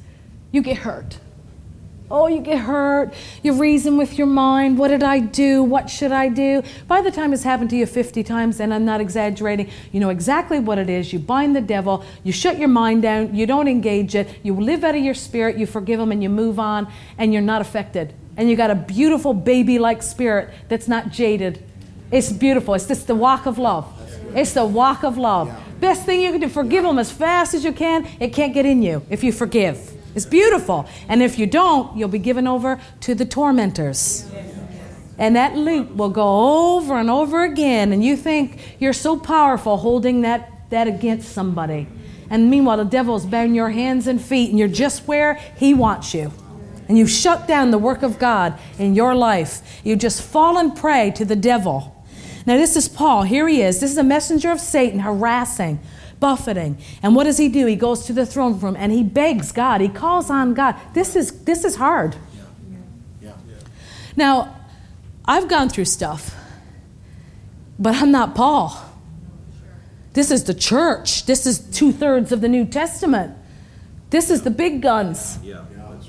you 0.53 0.61
get 0.61 0.77
hurt. 0.77 1.21
Oh, 2.11 2.27
you 2.27 2.41
get 2.41 2.59
hurt. 2.59 3.15
You 3.43 3.55
reason 3.55 3.97
with 3.97 4.19
your 4.19 4.27
mind. 4.27 4.79
What 4.79 4.89
did 4.89 5.03
I 5.03 5.21
do? 5.21 5.63
What 5.63 5.89
should 5.89 6.13
I 6.13 6.29
do? 6.29 6.63
By 6.87 7.01
the 7.01 7.11
time 7.11 7.33
it's 7.33 7.43
happened 7.43 7.71
to 7.71 7.77
you 7.77 7.87
50 7.87 8.23
times, 8.23 8.61
and 8.61 8.75
I'm 8.75 8.85
not 8.85 9.01
exaggerating, 9.01 9.71
you 9.91 10.01
know 10.01 10.11
exactly 10.11 10.59
what 10.59 10.79
it 10.79 10.91
is. 10.91 11.15
You 11.15 11.19
bind 11.19 11.57
the 11.57 11.63
devil. 11.63 12.05
You 12.23 12.31
shut 12.31 12.59
your 12.59 12.69
mind 12.69 13.03
down. 13.03 13.35
You 13.35 13.47
don't 13.47 13.69
engage 13.69 14.15
it. 14.15 14.29
You 14.43 14.55
live 14.55 14.85
out 14.85 14.95
of 14.95 15.03
your 15.03 15.15
spirit. 15.15 15.57
You 15.57 15.67
forgive 15.67 15.99
him 15.99 16.13
and 16.13 16.23
you 16.23 16.29
move 16.29 16.61
on, 16.61 16.93
and 17.17 17.33
you're 17.33 17.43
not 17.43 17.63
affected. 17.63 18.13
And 18.37 18.51
you 18.51 18.57
got 18.57 18.71
a 18.71 18.75
beautiful 18.75 19.33
baby 19.33 19.79
like 19.79 20.03
spirit 20.03 20.53
that's 20.69 20.89
not 20.89 21.11
jaded. 21.11 21.65
It's 22.11 22.31
beautiful. 22.31 22.75
It's 22.75 22.87
just 22.87 23.07
the 23.07 23.15
walk 23.15 23.47
of 23.47 23.59
love. 23.59 23.91
It's 24.35 24.53
the 24.53 24.65
walk 24.67 25.05
of 25.05 25.17
love. 25.17 25.53
Best 25.81 26.05
thing 26.05 26.21
you 26.21 26.33
can 26.33 26.41
do, 26.41 26.49
forgive 26.49 26.85
them 26.85 26.99
as 26.99 27.11
fast 27.11 27.55
as 27.55 27.65
you 27.65 27.73
can. 27.73 28.07
It 28.21 28.35
can't 28.35 28.53
get 28.53 28.67
in 28.67 28.83
you 28.83 29.07
if 29.09 29.25
you 29.25 29.33
forgive. 29.33 29.93
It's 30.15 30.27
beautiful. 30.27 30.87
And 31.09 31.23
if 31.23 31.39
you 31.39 31.47
don't, 31.47 31.97
you'll 31.97 32.09
be 32.09 32.19
given 32.19 32.47
over 32.47 32.81
to 33.01 33.15
the 33.15 33.25
tormentors. 33.25 34.31
And 35.19 35.37
that 35.37 35.57
loop 35.57 35.95
will 35.95 36.11
go 36.11 36.77
over 36.77 36.99
and 36.99 37.09
over 37.09 37.45
again. 37.45 37.93
And 37.93 38.05
you 38.05 38.17
think 38.17 38.77
you're 38.81 38.93
so 38.93 39.17
powerful 39.17 39.77
holding 39.77 40.23
that, 40.23 40.71
that 40.71 40.89
against 40.89 41.33
somebody. 41.33 41.87
And 42.31 42.51
meanwhile, 42.51 42.79
the 42.79 42.85
devil's 42.85 43.27
bound 43.27 43.55
your 43.55 43.71
hands 43.71 44.07
and 44.07 44.21
feet, 44.21 44.51
and 44.51 44.59
you're 44.59 44.67
just 44.69 45.07
where 45.07 45.35
he 45.57 45.75
wants 45.75 46.15
you. 46.15 46.33
And 46.89 46.99
you've 46.99 47.11
shut 47.11 47.47
down 47.47 47.71
the 47.71 47.79
work 47.79 48.03
of 48.03 48.19
God 48.19 48.59
in 48.79 48.95
your 48.95 49.15
life. 49.15 49.81
You 49.85 49.97
just 49.97 50.23
fall 50.23 50.55
fallen 50.55 50.73
prey 50.73 51.11
to 51.13 51.25
the 51.25 51.37
devil. 51.37 51.91
Now, 52.47 52.57
this 52.57 52.77
is 52.77 52.89
Paul. 52.89 53.23
Here 53.23 53.49
he 53.49 53.63
is. 53.63 53.81
This 53.81 53.91
is 53.91 53.97
a 53.97 54.05
messenger 54.05 54.51
of 54.51 54.61
Satan 54.61 55.01
harassing, 55.01 55.81
buffeting. 56.25 56.79
And 57.03 57.15
what 57.15 57.25
does 57.25 57.37
he 57.37 57.51
do? 57.51 57.67
He 57.67 57.77
goes 57.77 58.07
to 58.07 58.15
the 58.15 58.25
throne 58.25 58.59
room 58.59 58.77
and 58.79 58.91
he 58.91 59.03
begs 59.03 59.53
God. 59.53 59.83
He 59.83 59.91
calls 59.91 60.31
on 60.31 60.55
God. 60.55 60.75
This 60.95 61.15
is 61.17 61.45
this 61.45 61.65
is 61.67 61.77
hard. 61.77 62.17
Yeah. 63.21 63.35
Yeah. 63.47 63.57
Now, 64.17 64.57
I've 65.27 65.49
gone 65.49 65.69
through 65.69 65.85
stuff, 65.85 66.35
but 67.79 67.97
I'm 67.97 68.11
not 68.11 68.35
Paul. 68.35 68.75
This 70.15 70.31
is 70.31 70.45
the 70.45 70.55
church. 70.55 71.27
This 71.27 71.45
is 71.45 71.59
two 71.59 71.93
thirds 71.93 72.33
of 72.33 72.41
the 72.41 72.49
New 72.49 72.65
Testament. 72.65 73.37
This 74.09 74.31
is 74.31 74.41
the 74.41 74.51
big 74.51 74.81
guns. 74.81 75.39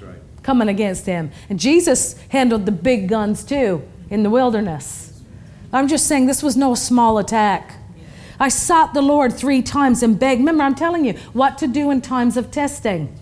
Right. 0.01 0.15
Coming 0.43 0.69
against 0.69 1.05
him. 1.07 1.29
And 1.49 1.59
Jesus 1.59 2.15
handled 2.29 2.65
the 2.65 2.71
big 2.71 3.09
guns 3.09 3.43
too 3.43 3.83
in 4.09 4.23
the 4.23 4.29
wilderness. 4.29 5.21
I'm 5.73 5.89
just 5.89 6.07
saying 6.07 6.27
this 6.27 6.41
was 6.41 6.55
no 6.55 6.73
small 6.73 7.17
attack. 7.17 7.73
I 8.39 8.49
sought 8.49 8.93
the 8.93 9.01
Lord 9.01 9.33
three 9.33 9.61
times 9.61 10.03
and 10.03 10.19
begged. 10.19 10.39
Remember, 10.39 10.63
I'm 10.63 10.75
telling 10.75 11.05
you 11.05 11.13
what 11.33 11.57
to 11.59 11.67
do 11.67 11.91
in 11.91 12.01
times 12.01 12.37
of 12.37 12.51
testing. 12.51 13.17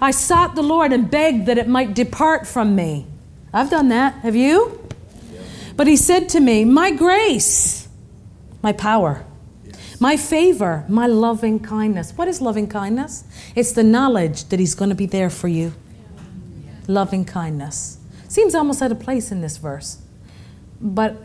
I 0.00 0.10
sought 0.10 0.54
the 0.54 0.62
Lord 0.62 0.92
and 0.92 1.10
begged 1.10 1.46
that 1.46 1.58
it 1.58 1.68
might 1.68 1.94
depart 1.94 2.46
from 2.46 2.74
me. 2.74 3.06
I've 3.52 3.70
done 3.70 3.88
that. 3.88 4.14
Have 4.16 4.36
you? 4.36 4.82
But 5.76 5.86
he 5.86 5.96
said 5.96 6.28
to 6.30 6.40
me, 6.40 6.64
My 6.64 6.90
grace, 6.90 7.88
my 8.62 8.72
power, 8.72 9.24
my 10.00 10.16
favor, 10.16 10.84
my 10.88 11.06
loving 11.06 11.60
kindness. 11.60 12.12
What 12.16 12.28
is 12.28 12.40
loving 12.40 12.66
kindness? 12.66 13.24
It's 13.54 13.72
the 13.72 13.82
knowledge 13.82 14.44
that 14.48 14.60
he's 14.60 14.74
going 14.74 14.90
to 14.90 14.94
be 14.96 15.06
there 15.06 15.30
for 15.30 15.48
you. 15.48 15.72
Loving 16.86 17.24
kindness. 17.24 17.98
Seems 18.28 18.54
almost 18.54 18.82
out 18.82 18.92
of 18.92 19.00
place 19.00 19.30
in 19.32 19.40
this 19.40 19.56
verse 19.56 20.02
but 20.80 21.16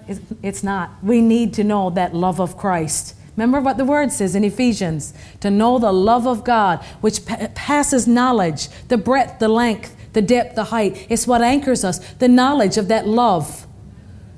it's 0.42 0.64
not. 0.64 0.92
We 1.04 1.22
need 1.22 1.54
to 1.56 1.64
know 1.64 1.90
that 1.92 2.16
love 2.16 2.40
of 2.40 2.58
Christ. 2.58 3.16
Remember 3.36 3.62
what 3.62 3.78
the 3.78 3.86
word 3.86 4.12
says 4.12 4.36
in 4.36 4.44
Ephesians 4.44 5.14
to 5.40 5.50
know 5.50 5.80
the 5.80 5.92
love 5.92 6.28
of 6.28 6.44
God, 6.44 6.84
which 7.00 7.26
passes 7.26 8.08
knowledge, 8.08 8.68
the 8.88 8.98
breadth, 8.98 9.40
the 9.40 9.48
length, 9.48 9.96
the 10.14 10.22
depth, 10.22 10.56
the 10.56 10.66
height. 10.66 11.08
It's 11.10 11.26
what 11.26 11.42
anchors 11.42 11.84
us, 11.84 12.00
the 12.16 12.28
knowledge 12.28 12.78
of 12.78 12.88
that 12.90 13.08
love. 13.08 13.66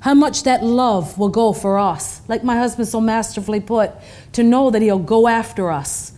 How 0.00 0.14
much 0.14 0.42
that 0.44 0.62
love 0.62 1.18
will 1.18 1.28
go 1.30 1.52
for 1.52 1.78
us. 1.78 2.20
Like 2.28 2.44
my 2.44 2.56
husband 2.56 2.88
so 2.88 3.00
masterfully 3.00 3.60
put, 3.60 3.90
to 4.32 4.42
know 4.42 4.70
that 4.70 4.82
he'll 4.82 4.98
go 4.98 5.28
after 5.28 5.70
us. 5.70 6.12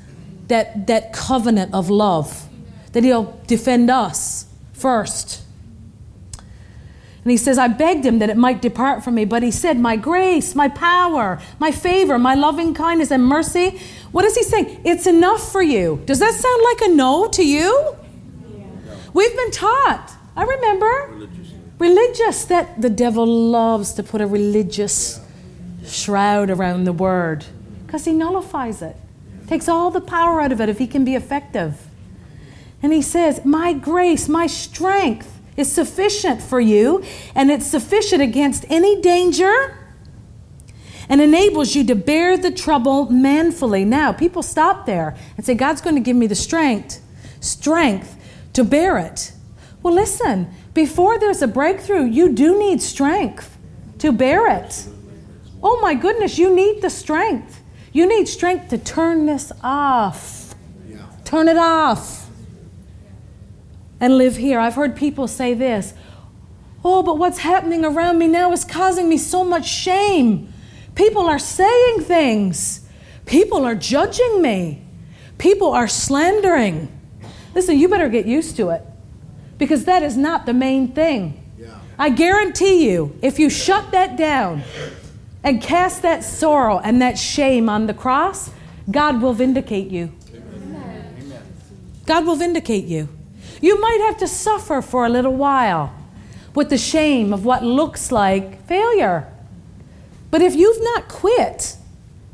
That, 0.49 0.87
that 0.87 1.13
covenant 1.13 1.75
of 1.75 1.91
love, 1.91 2.49
that 2.93 3.03
he'll 3.03 3.37
defend 3.47 3.91
us 3.91 4.47
first. 4.73 5.43
And 7.27 7.33
he 7.33 7.39
says, 7.39 7.59
I 7.59 7.67
begged 7.67 8.07
him 8.07 8.21
that 8.21 8.31
it 8.31 8.37
might 8.37 8.63
depart 8.63 9.03
from 9.03 9.17
me, 9.17 9.25
but 9.25 9.43
he 9.43 9.51
said, 9.51 9.81
My 9.81 9.97
grace, 9.97 10.55
my 10.55 10.69
power, 10.69 11.41
my 11.59 11.73
favor, 11.73 12.21
my 12.21 12.37
loving 12.37 12.73
kindness 12.73 13.11
and 13.11 13.27
mercy. 13.27 13.81
What 14.13 14.25
is 14.25 14.37
he 14.37 14.45
saying? 14.45 14.83
It's 14.85 15.09
enough 15.09 15.51
for 15.51 15.61
you. 15.61 16.01
Does 16.07 16.21
that 16.21 16.35
sound 16.35 16.63
like 16.63 16.89
a 16.89 16.95
no 16.95 17.27
to 17.27 17.45
you? 17.45 17.97
Yeah. 18.57 18.67
We've 19.13 19.35
been 19.35 19.51
taught. 19.51 20.13
I 20.37 20.45
remember. 20.45 21.29
Religious, 21.81 22.45
that 22.45 22.81
the 22.81 22.91
devil 22.91 23.27
loves 23.27 23.93
to 23.95 24.05
put 24.05 24.21
a 24.21 24.27
religious 24.29 25.21
shroud 25.85 26.49
around 26.49 26.85
the 26.85 26.93
word 26.93 27.45
because 27.87 28.05
he 28.05 28.13
nullifies 28.13 28.83
it, 28.83 28.95
takes 29.49 29.69
all 29.69 29.91
the 29.91 30.01
power 30.01 30.41
out 30.41 30.53
of 30.53 30.61
it 30.61 30.69
if 30.69 30.79
he 30.79 30.87
can 30.87 31.05
be 31.05 31.17
effective. 31.17 31.89
And 32.85 32.93
he 32.93 33.03
says, 33.03 33.45
My 33.45 33.73
grace, 33.73 34.29
my 34.29 34.47
strength 34.47 35.36
is 35.57 35.73
sufficient 35.73 36.43
for 36.43 36.61
you, 36.61 37.03
and 37.35 37.51
it's 37.51 37.67
sufficient 37.67 38.23
against 38.23 38.65
any 38.69 39.01
danger 39.01 39.79
and 41.09 41.21
enables 41.21 41.75
you 41.75 41.85
to 41.85 41.95
bear 41.95 42.37
the 42.37 42.51
trouble 42.51 43.11
manfully. 43.11 43.85
Now, 43.85 44.13
people 44.13 44.43
stop 44.43 44.87
there 44.87 45.17
and 45.37 45.47
say, 45.47 45.55
God's 45.55 45.81
going 45.81 45.95
to 45.97 46.01
give 46.01 46.17
me 46.17 46.27
the 46.27 46.35
strength, 46.35 47.01
strength 47.41 48.17
to 48.55 48.65
bear 48.65 48.99
it. 48.99 49.33
Well, 49.83 49.95
listen, 49.95 50.49
before 50.75 51.19
there's 51.19 51.43
a 51.43 51.47
breakthrough, 51.47 52.05
you 52.05 52.33
do 52.33 52.59
need 52.59 52.83
strength 52.83 53.57
to 53.99 54.13
bear 54.13 54.49
it. 54.49 54.87
Oh 55.63 55.81
my 55.81 55.95
goodness, 55.95 56.39
you 56.39 56.55
need 56.55 56.83
the 56.83 56.91
strength. 56.91 57.63
You 57.93 58.07
need 58.07 58.29
strength 58.29 58.69
to 58.71 58.79
turn 58.79 59.27
this 59.27 59.53
off. 59.63 60.55
Turn 61.25 61.49
it 61.49 61.57
off 61.57 62.26
and 64.01 64.19
live 64.19 64.37
here. 64.37 64.59
I've 64.59 64.75
heard 64.75 64.97
people 64.97 65.29
say 65.29 65.55
this 65.55 65.95
Oh, 66.85 67.03
but 67.03 67.19
what's 67.19 67.39
happening 67.39 67.85
around 67.85 68.19
me 68.19 68.29
now 68.29 68.53
is 68.53 68.65
causing 68.65 69.09
me 69.09 69.19
so 69.19 69.43
much 69.43 69.69
shame. 69.69 70.53
People 70.95 71.23
are 71.23 71.39
saying 71.39 72.03
things, 72.03 72.89
people 73.27 73.65
are 73.65 73.75
judging 73.75 74.41
me, 74.41 74.83
people 75.37 75.73
are 75.73 75.89
slandering. 75.89 76.93
Listen, 77.55 77.79
you 77.79 77.89
better 77.89 78.09
get 78.09 78.27
used 78.27 78.57
to 78.59 78.71
it 78.71 78.83
because 79.59 79.85
that 79.87 80.03
is 80.03 80.17
not 80.17 80.47
the 80.47 80.55
main 80.55 80.93
thing. 80.93 81.43
Yeah. 81.59 81.79
I 81.99 82.11
guarantee 82.11 82.89
you, 82.89 83.19
if 83.23 83.39
you 83.39 83.51
shut 83.51 83.91
that 83.93 84.17
down 84.17 84.63
and 85.43 85.61
cast 85.61 86.03
that 86.03 86.23
sorrow 86.23 86.79
and 86.79 87.03
that 87.03 87.19
shame 87.19 87.69
on 87.69 87.87
the 87.87 87.95
cross, 87.95 88.51
God 88.91 89.21
will 89.21 89.33
vindicate 89.33 89.91
you. 89.91 90.13
Amen. 90.35 91.43
God 92.05 92.27
will 92.27 92.37
vindicate 92.37 92.85
you. 92.85 93.09
You 93.61 93.81
might 93.81 94.01
have 94.07 94.19
to 94.19 94.29
suffer 94.29 94.83
for 94.83 95.07
a 95.07 95.09
little 95.09 95.35
while 95.35 95.95
with 96.55 96.71
the 96.71 96.79
shame 96.79 97.33
of 97.33 97.45
what 97.45 97.63
looks 97.63 98.11
like 98.11 98.67
failure. 98.67 99.33
But 100.31 100.43
if 100.43 100.55
you've 100.55 100.83
not 100.83 101.09
quit, 101.09 101.77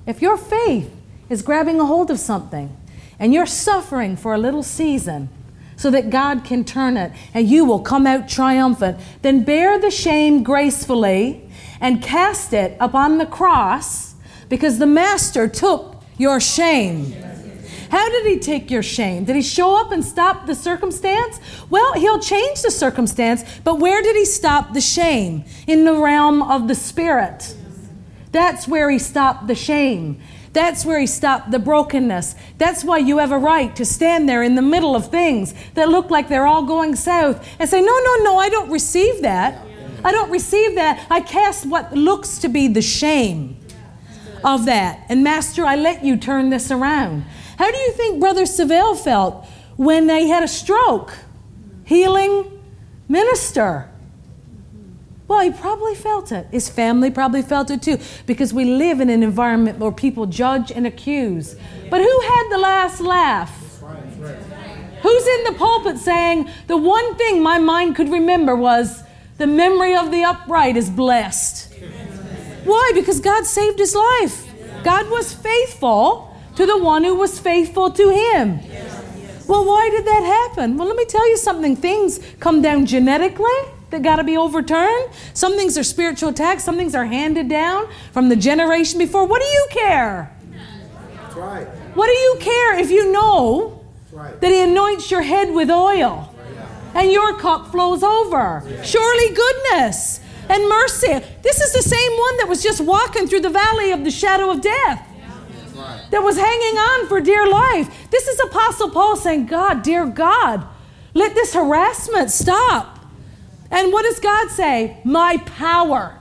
if 0.07 0.23
your 0.23 0.37
faith 0.37 0.91
is 1.29 1.43
grabbing 1.43 1.81
a 1.81 1.87
hold 1.87 2.11
of 2.11 2.19
something 2.19 2.77
and 3.19 3.33
you're 3.33 3.47
suffering 3.47 4.17
for 4.17 4.35
a 4.35 4.39
little 4.39 4.63
season 4.63 5.29
so 5.77 5.91
that 5.91 6.11
God 6.11 6.45
can 6.45 6.65
turn 6.65 6.97
it 6.97 7.13
and 7.35 7.49
you 7.49 7.65
will 7.65 7.81
come 7.81 8.07
out 8.07 8.29
triumphant, 8.29 8.99
then 9.23 9.45
bear 9.45 9.79
the 9.79 9.91
shame 9.91 10.43
gracefully 10.43 11.49
and 11.81 12.03
cast 12.03 12.53
it 12.53 12.77
upon 12.81 13.19
the 13.19 13.27
cross 13.27 14.15
because 14.49 14.79
the 14.79 14.87
Master 14.87 15.49
took 15.49 16.03
your 16.19 16.39
shame. 16.39 17.15
How 17.93 18.09
did 18.09 18.25
he 18.25 18.39
take 18.39 18.71
your 18.71 18.83
shame? 18.83 19.27
Did 19.27 19.37
he 19.37 19.43
show 19.43 19.79
up 19.79 19.93
and 19.93 20.03
stop 20.03 20.47
the 20.47 20.55
circumstance? 20.55 21.39
Well, 21.69 21.93
he'll 21.93 22.19
change 22.19 22.63
the 22.63 22.71
circumstance, 22.71 23.45
but 23.65 23.81
where 23.81 24.01
did 24.01 24.17
he 24.17 24.25
stop 24.25 24.73
the 24.73 24.81
shame? 24.81 25.45
In 25.67 25.85
the 25.85 25.95
realm 25.95 26.43
of 26.43 26.69
the 26.69 26.75
spirit. 26.75 27.55
That's 28.33 28.67
where 28.67 28.89
he 28.89 28.99
stopped 28.99 29.47
the 29.47 29.55
shame. 29.55 30.23
That's 30.55 30.87
where 30.87 30.99
he 31.01 31.07
stopped 31.07 31.51
the 31.51 31.59
brokenness. 31.59 32.35
That's 32.57 32.83
why 32.83 32.97
you 32.97 33.19
have 33.19 33.31
a 33.31 33.37
right 33.37 33.77
to 33.77 33.85
stand 33.85 34.27
there 34.27 34.43
in 34.43 34.55
the 34.55 34.63
middle 34.63 34.97
of 34.97 35.11
things 35.11 35.53
that 35.75 35.91
look 35.91 36.09
like 36.09 36.31
they're 36.31 36.47
all 36.47 36.65
going 36.65 36.97
south 36.97 37.47
and 37.59 37.69
say, 37.69 37.83
No, 37.83 38.01
no, 38.07 38.25
no, 38.25 38.39
I 38.39 38.49
don't 38.49 38.71
receive 38.71 39.21
that. 39.21 39.63
I 40.03 40.13
don't 40.13 40.31
receive 40.31 40.77
that. 40.77 41.07
I 41.11 41.21
cast 41.21 41.67
what 41.67 41.93
looks 41.93 42.39
to 42.39 42.49
be 42.49 42.69
the 42.69 42.81
shame 42.81 43.59
of 44.43 44.65
that. 44.65 45.05
And, 45.11 45.23
Master, 45.23 45.67
I 45.67 45.77
let 45.77 46.03
you 46.03 46.17
turn 46.17 46.49
this 46.49 46.71
around. 46.71 47.27
How 47.63 47.71
do 47.71 47.79
you 47.79 47.93
think 47.93 48.19
Brother 48.19 48.43
Savelle 48.43 48.99
felt 48.99 49.47
when 49.77 50.09
they 50.09 50.27
had 50.27 50.43
a 50.43 50.49
stroke? 50.49 51.15
Healing 51.85 52.61
minister. 53.09 53.89
Well, 55.29 55.43
he 55.43 55.53
probably 55.53 55.95
felt 55.95 56.33
it. 56.33 56.49
His 56.51 56.69
family 56.69 57.09
probably 57.09 57.41
felt 57.41 57.71
it 57.71 57.81
too, 57.81 57.99
because 58.27 58.53
we 58.53 58.65
live 58.65 58.99
in 58.99 59.09
an 59.11 59.23
environment 59.23 59.79
where 59.79 59.93
people 59.93 60.27
judge 60.27 60.73
and 60.73 60.89
accuse. 60.89 61.55
But 61.89 62.01
who 62.01 62.21
had 62.23 62.49
the 62.51 62.59
last 62.59 63.01
laugh? 63.01 63.81
Who's 65.03 65.27
in 65.29 65.45
the 65.45 65.55
pulpit 65.57 65.99
saying, 65.99 66.51
The 66.67 66.77
one 66.77 67.15
thing 67.15 67.45
my 67.45 67.61
mind 67.61 67.95
could 67.95 68.09
remember 68.09 68.57
was, 68.57 69.05
The 69.39 69.47
memory 69.47 69.95
of 69.95 70.11
the 70.11 70.25
upright 70.25 70.77
is 70.77 70.91
blessed. 70.91 71.73
Why? 72.65 72.91
Because 72.93 73.21
God 73.21 73.47
saved 73.47 73.79
his 73.79 73.95
life. 73.95 74.49
God 74.83 75.09
was 75.11 75.33
faithful 75.33 76.32
to 76.63 76.67
the 76.67 76.79
one 76.79 77.03
who 77.03 77.17
was 77.17 77.41
faithful 77.41 77.91
to 77.91 78.09
him. 78.11 78.61
Well, 79.49 79.65
why 79.65 79.91
did 79.91 80.07
that 80.07 80.23
happen? 80.23 80.77
Well, 80.77 80.87
let 80.87 80.97
me 80.97 81.05
tell 81.05 81.29
you 81.29 81.37
something. 81.37 81.75
Things 81.75 82.21
come 82.39 82.63
down 82.63 82.87
genetically 82.87 83.51
that 83.91 84.03
got 84.03 84.17
to 84.17 84.25
be 84.25 84.37
overturned. 84.37 85.11
Some 85.35 85.57
things 85.57 85.77
are 85.77 85.83
spiritual 85.83 86.29
attacks, 86.29 86.63
some 86.63 86.77
things 86.77 86.95
are 86.95 87.05
handed 87.05 87.49
down 87.49 87.89
from 88.13 88.29
the 88.29 88.37
generation 88.37 88.99
before. 88.99 89.27
What 89.27 89.43
do 89.43 89.49
you 89.49 89.67
care? 89.71 90.35
That's 91.17 91.35
right. 91.35 91.67
What 91.95 92.07
do 92.07 92.13
you 92.13 92.37
care 92.41 92.79
if 92.79 92.91
you 92.91 93.11
know 93.11 93.85
right. 94.13 94.41
that 94.41 94.51
He 94.51 94.61
anoints 94.63 95.11
your 95.11 95.23
head 95.23 95.53
with 95.53 95.69
oil 95.69 96.33
and 96.95 97.11
your 97.11 97.37
cup 97.39 97.73
flows 97.73 98.05
over? 98.05 98.63
Surely 98.85 99.35
goodness 99.35 100.21
and 100.49 100.69
mercy. 100.69 101.21
This 101.43 101.61
is 101.61 101.73
the 101.73 101.83
same 101.83 102.13
one 102.13 102.37
that 102.37 102.47
was 102.49 102.63
just 102.63 102.81
walking 102.81 103.27
through 103.27 103.41
the 103.41 103.51
valley 103.51 103.91
of 103.91 104.05
the 104.05 104.11
shadow 104.13 104.51
of 104.51 104.61
death. 104.61 105.09
That 106.13 106.23
was 106.23 106.37
hanging 106.37 106.77
on 106.77 107.09
for 107.09 107.23
dear 107.23 107.49
life. 107.49 108.11
This 108.11 108.29
is 108.29 108.39
Apostle 108.41 108.91
Paul 108.91 109.17
saying, 109.17 109.47
God, 109.47 109.83
dear 109.83 110.05
God, 110.05 110.63
let 111.15 111.35
this 111.35 111.55
harassment 111.55 112.31
stop. 112.31 112.99
And 113.71 113.91
what 113.95 114.03
does 114.03 114.21
God 114.21 114.51
say? 114.51 114.99
My 115.05 115.39
power. 115.39 116.19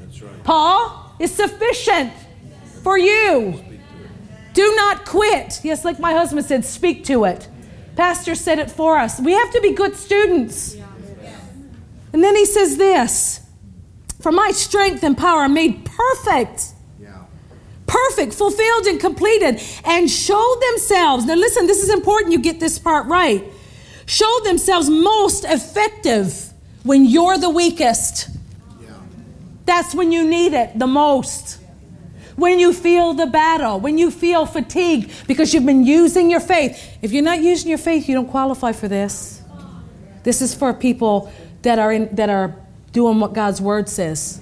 Right. 0.00 0.42
Paul 0.42 1.14
is 1.18 1.34
sufficient 1.34 2.14
for 2.82 2.96
you. 2.96 3.62
Do 4.54 4.74
not 4.74 5.04
quit. 5.04 5.60
Yes, 5.62 5.84
like 5.84 6.00
my 6.00 6.14
husband 6.14 6.46
said, 6.46 6.64
speak 6.64 7.04
to 7.04 7.24
it. 7.24 7.46
Pastor 7.94 8.34
said 8.34 8.58
it 8.58 8.70
for 8.70 8.96
us. 8.96 9.20
We 9.20 9.32
have 9.32 9.52
to 9.52 9.60
be 9.60 9.72
good 9.72 9.96
students. 9.96 10.76
And 12.14 12.24
then 12.24 12.34
he 12.34 12.46
says 12.46 12.78
this 12.78 13.46
For 14.18 14.32
my 14.32 14.50
strength 14.52 15.02
and 15.02 15.16
power 15.16 15.40
are 15.40 15.48
made 15.50 15.84
perfect. 15.84 16.72
Perfect, 17.86 18.34
fulfilled, 18.34 18.86
and 18.86 19.00
completed, 19.00 19.60
and 19.84 20.10
show 20.10 20.56
themselves. 20.70 21.24
Now, 21.24 21.34
listen, 21.34 21.66
this 21.66 21.82
is 21.82 21.90
important 21.90 22.32
you 22.32 22.38
get 22.38 22.60
this 22.60 22.78
part 22.78 23.06
right. 23.06 23.44
Show 24.06 24.40
themselves 24.44 24.88
most 24.88 25.44
effective 25.44 26.52
when 26.82 27.04
you're 27.04 27.38
the 27.38 27.50
weakest. 27.50 28.30
That's 29.64 29.94
when 29.94 30.12
you 30.12 30.28
need 30.28 30.52
it 30.52 30.78
the 30.78 30.86
most 30.86 31.58
when 32.36 32.58
you 32.58 32.72
feel 32.72 33.14
the 33.14 33.26
battle, 33.26 33.80
when 33.80 33.98
you 33.98 34.10
feel 34.10 34.46
fatigue 34.46 35.10
because 35.26 35.52
you've 35.52 35.66
been 35.66 35.84
using 35.84 36.30
your 36.30 36.40
faith. 36.40 36.98
If 37.02 37.12
you're 37.12 37.24
not 37.24 37.40
using 37.40 37.68
your 37.68 37.78
faith, 37.78 38.08
you 38.08 38.14
don't 38.14 38.28
qualify 38.28 38.72
for 38.72 38.88
this. 38.88 39.42
This 40.22 40.42
is 40.42 40.54
for 40.54 40.72
people 40.74 41.32
that 41.62 41.78
are 41.78 41.92
in, 41.92 42.14
that 42.14 42.28
are 42.28 42.54
doing 42.92 43.20
what 43.20 43.32
God's 43.32 43.60
word 43.60 43.88
says. 43.88 44.40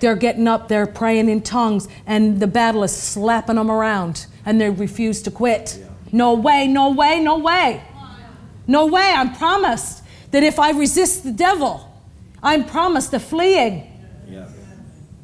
They're 0.00 0.16
getting 0.16 0.46
up, 0.46 0.68
they're 0.68 0.86
praying 0.86 1.28
in 1.28 1.42
tongues, 1.42 1.88
and 2.06 2.40
the 2.40 2.46
battle 2.46 2.84
is 2.84 2.96
slapping 2.96 3.56
them 3.56 3.70
around, 3.70 4.26
and 4.44 4.60
they 4.60 4.70
refuse 4.70 5.22
to 5.22 5.30
quit. 5.30 5.82
No 6.12 6.34
way, 6.34 6.66
no 6.66 6.90
way, 6.92 7.20
no 7.20 7.38
way. 7.38 7.82
No 8.66 8.86
way. 8.86 9.12
I'm 9.14 9.34
promised 9.34 10.02
that 10.30 10.42
if 10.42 10.58
I 10.58 10.70
resist 10.70 11.24
the 11.24 11.32
devil, 11.32 11.88
I'm 12.42 12.64
promised 12.64 13.12
a 13.14 13.20
fleeing. 13.20 13.92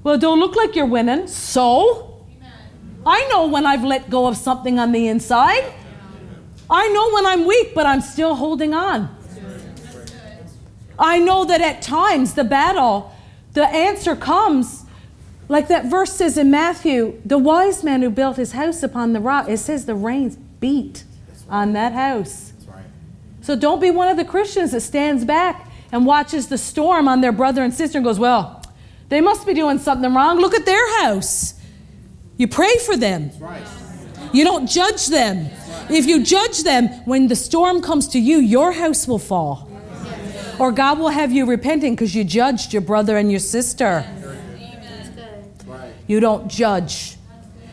Well, 0.05 0.19
don't 0.19 0.41
look 0.41 0.57
like 0.57 0.75
you're 0.75 0.87
winning. 0.87 1.29
So? 1.29 2.27
I 3.07 3.27
know 3.29 3.47
when 3.49 3.67
I've 3.67 3.85
let 3.85 4.11
go 4.11 4.27
of 4.27 4.37
something 4.37 4.79
on 4.79 4.93
the 4.93 5.09
inside. 5.09 5.73
I 6.69 6.89
know 6.89 7.11
when 7.13 7.27
I'm 7.27 7.47
weak, 7.47 7.75
but 7.75 7.87
I'm 7.87 8.01
still 8.01 8.35
holding 8.35 8.75
on. 8.75 9.17
I 10.99 11.19
know 11.19 11.45
that 11.45 11.61
at 11.61 11.83
times 11.83 12.35
the 12.35 12.45
battle, 12.45 13.12
the 13.55 13.67
answer 13.67 14.17
comes. 14.17 14.85
Like 15.49 15.69
that 15.69 15.87
verse 15.87 16.13
says 16.13 16.39
in 16.39 16.51
Matthew, 16.51 17.21
the 17.25 17.39
wise 17.39 17.85
man 17.85 18.03
who 18.03 18.11
built 18.11 18.37
his 18.37 18.53
house 18.53 18.83
upon 18.83 19.13
the 19.13 19.21
rock, 19.21 19.49
it 19.49 19.59
says 19.59 19.87
the 19.87 19.95
rains 19.95 20.37
beat 20.37 21.05
on 21.49 21.73
that 21.75 21.93
house. 21.93 22.53
So 23.43 23.57
don't 23.57 23.81
be 23.81 23.91
one 23.91 24.09
of 24.09 24.17
the 24.17 24.25
Christians 24.25 24.71
that 24.71 24.81
stands 24.81 25.25
back 25.25 25.69
and 25.91 26.07
watches 26.07 26.49
the 26.49 26.57
storm 26.57 27.09
on 27.09 27.21
their 27.21 27.33
brother 27.33 27.63
and 27.63 27.75
sister 27.75 27.99
and 27.99 28.05
goes, 28.05 28.19
Well, 28.19 28.63
they 29.09 29.21
must 29.21 29.47
be 29.47 29.53
doing 29.53 29.79
something 29.79 30.15
wrong. 30.15 30.39
Look 30.39 30.55
at 30.55 30.65
their 30.65 31.03
house. 31.03 31.55
You 32.39 32.49
pray 32.49 32.77
for 32.87 32.97
them. 32.97 33.31
You 34.33 34.45
don't 34.45 34.67
judge 34.67 35.09
them. 35.09 35.51
If 35.91 36.07
you 36.07 36.25
judge 36.25 36.63
them, 36.63 36.89
when 37.05 37.29
the 37.29 37.37
storm 37.37 37.83
comes 37.83 38.09
to 38.09 38.19
you, 38.19 38.39
your 38.39 38.73
house 38.73 39.07
will 39.07 39.19
fall. 39.19 39.69
Or 40.59 40.73
God 40.73 40.99
will 40.99 41.09
have 41.09 41.33
you 41.33 41.47
repenting 41.47 41.95
because 41.95 42.15
you 42.15 42.25
judged 42.25 42.73
your 42.73 42.83
brother 42.83 43.17
and 43.17 43.31
your 43.31 43.41
sister. 43.41 44.07
You 46.07 46.21
don't 46.21 46.49
judge, 46.49 47.17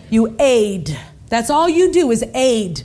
you 0.10 0.36
aid. 0.40 0.98
That's 1.28 1.50
all 1.50 1.68
you 1.68 1.92
do 1.92 2.12
is 2.12 2.24
aid. 2.34 2.84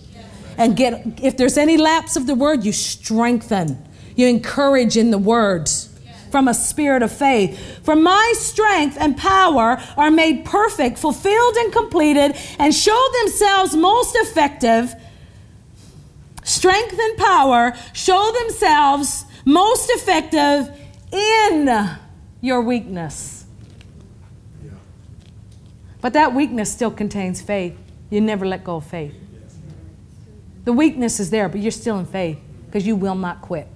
And 0.56 0.76
get 0.76 1.20
if 1.22 1.36
there's 1.36 1.56
any 1.56 1.76
lapse 1.76 2.16
of 2.16 2.26
the 2.26 2.34
word, 2.34 2.64
you 2.64 2.72
strengthen. 2.72 3.82
You 4.16 4.28
encourage 4.28 4.96
in 4.96 5.10
the 5.10 5.18
words 5.18 5.90
from 6.30 6.48
a 6.48 6.54
spirit 6.54 7.02
of 7.02 7.12
faith. 7.12 7.84
For 7.84 7.94
my 7.94 8.34
strength 8.36 8.96
and 8.98 9.16
power 9.16 9.80
are 9.96 10.10
made 10.10 10.44
perfect, 10.44 10.98
fulfilled, 10.98 11.56
and 11.56 11.72
completed, 11.72 12.36
and 12.58 12.74
show 12.74 13.08
themselves 13.22 13.76
most 13.76 14.16
effective. 14.16 14.94
Strength 16.42 16.98
and 16.98 17.16
power 17.18 17.74
show 17.92 18.32
themselves 18.42 19.23
most 19.44 19.90
effective 19.90 20.70
in 21.12 21.90
your 22.40 22.60
weakness. 22.60 23.44
But 26.00 26.12
that 26.12 26.34
weakness 26.34 26.70
still 26.70 26.90
contains 26.90 27.40
faith. 27.40 27.78
You 28.10 28.20
never 28.20 28.46
let 28.46 28.62
go 28.62 28.76
of 28.76 28.86
faith. 28.86 29.14
The 30.64 30.72
weakness 30.72 31.20
is 31.20 31.30
there, 31.30 31.48
but 31.48 31.60
you're 31.60 31.70
still 31.70 31.98
in 31.98 32.06
faith 32.06 32.38
because 32.66 32.86
you 32.86 32.96
will 32.96 33.14
not 33.14 33.40
quit. 33.40 33.68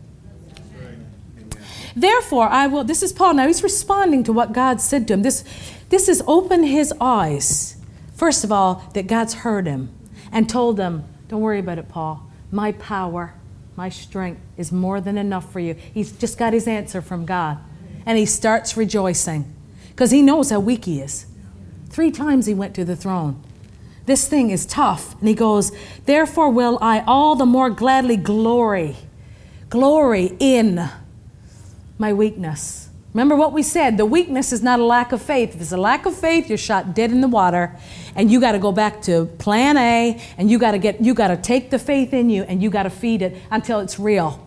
Therefore, 1.97 2.49
I 2.49 2.67
will, 2.67 2.85
this 2.85 3.03
is 3.03 3.13
Paul 3.13 3.35
now, 3.35 3.47
he's 3.47 3.63
responding 3.63 4.25
to 4.25 4.33
what 4.33 4.53
God 4.53 4.81
said 4.81 5.09
to 5.09 5.15
him. 5.15 5.23
This, 5.23 5.43
this 5.89 6.09
is 6.09 6.23
open 6.27 6.63
his 6.63 6.93
eyes. 7.01 7.77
First 8.15 8.45
of 8.45 8.53
all, 8.53 8.85
that 8.95 9.07
God's 9.07 9.35
heard 9.35 9.67
him 9.67 9.91
and 10.31 10.49
told 10.49 10.79
him, 10.79 11.05
Don't 11.29 11.41
worry 11.41 11.61
about 11.61 11.79
it, 11.79 11.89
Paul. 11.89 12.29
My 12.53 12.73
power, 12.73 13.35
my 13.79 13.89
strength 13.89 14.41
is 14.57 14.73
more 14.73 15.01
than 15.01 15.17
enough 15.17 15.53
for 15.53 15.61
you. 15.61 15.75
He's 15.75 16.11
just 16.11 16.37
got 16.37 16.53
his 16.53 16.67
answer 16.67 17.01
from 17.01 17.25
God. 17.25 17.59
And 18.05 18.19
he 18.19 18.27
starts 18.27 18.77
rejoicing 18.77 19.55
because 19.91 20.11
he 20.11 20.21
knows 20.21 20.51
how 20.51 20.59
weak 20.59 20.87
he 20.87 21.01
is. 21.01 21.27
Three 21.89 22.11
times 22.11 22.47
he 22.47 22.55
went 22.55 22.75
to 22.75 22.85
the 22.85 22.97
throne. 22.97 23.41
This 24.05 24.27
thing 24.27 24.51
is 24.51 24.67
tough. 24.67 25.17
And 25.21 25.29
he 25.29 25.35
goes, 25.35 25.71
Therefore 26.07 26.51
will 26.51 26.77
I 26.83 27.05
all 27.07 27.37
the 27.37 27.47
more 27.47 27.71
gladly 27.71 28.17
glory. 28.17 28.97
Glory 29.71 30.37
in 30.41 30.91
my 31.99 32.13
weakness. 32.13 32.88
Remember 33.15 33.35
what 33.35 33.53
we 33.53 33.63
said 33.63 33.97
the 33.97 34.07
weakness 34.07 34.53
is 34.53 34.63
not 34.63 34.81
a 34.81 34.85
lack 34.85 35.13
of 35.13 35.23
faith. 35.23 35.55
If 35.55 35.61
it's 35.61 35.73
a 35.73 35.77
lack 35.77 36.07
of 36.07 36.15
faith, 36.15 36.49
you're 36.49 36.59
shot 36.59 36.95
dead 36.95 37.11
in 37.11 37.21
the 37.21 37.29
water, 37.29 37.75
and 38.15 38.31
you 38.31 38.41
got 38.41 38.53
to 38.53 38.59
go 38.59 38.71
back 38.71 39.03
to 39.03 39.27
plan 39.39 39.77
A, 39.77 40.23
and 40.37 40.51
you 40.51 40.59
got 40.59 40.73
to 40.73 40.79
get 40.79 41.01
you 41.01 41.15
got 41.15 41.29
to 41.29 41.37
take 41.37 41.71
the 41.71 41.79
faith 41.79 42.13
in 42.13 42.31
you 42.31 42.43
and 42.45 42.63
you 42.63 42.71
got 42.71 42.83
to 42.85 42.91
feed 42.91 43.23
it 43.23 43.37
until 43.51 43.81
it's 43.81 43.99
real. 43.99 44.45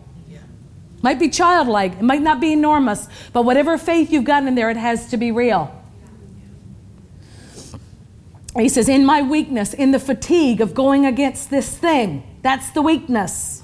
Might 1.02 1.18
be 1.18 1.28
childlike, 1.28 1.94
it 1.94 2.02
might 2.02 2.22
not 2.22 2.40
be 2.40 2.52
enormous, 2.52 3.08
but 3.32 3.44
whatever 3.44 3.76
faith 3.76 4.12
you've 4.12 4.24
got 4.24 4.46
in 4.46 4.54
there, 4.54 4.70
it 4.70 4.76
has 4.76 5.10
to 5.10 5.16
be 5.16 5.32
real. 5.32 5.76
He 8.56 8.68
says, 8.68 8.88
In 8.88 9.04
my 9.04 9.20
weakness, 9.20 9.74
in 9.74 9.90
the 9.90 9.98
fatigue 9.98 10.60
of 10.60 10.74
going 10.74 11.04
against 11.04 11.50
this 11.50 11.76
thing, 11.76 12.22
that's 12.42 12.70
the 12.70 12.82
weakness. 12.82 13.62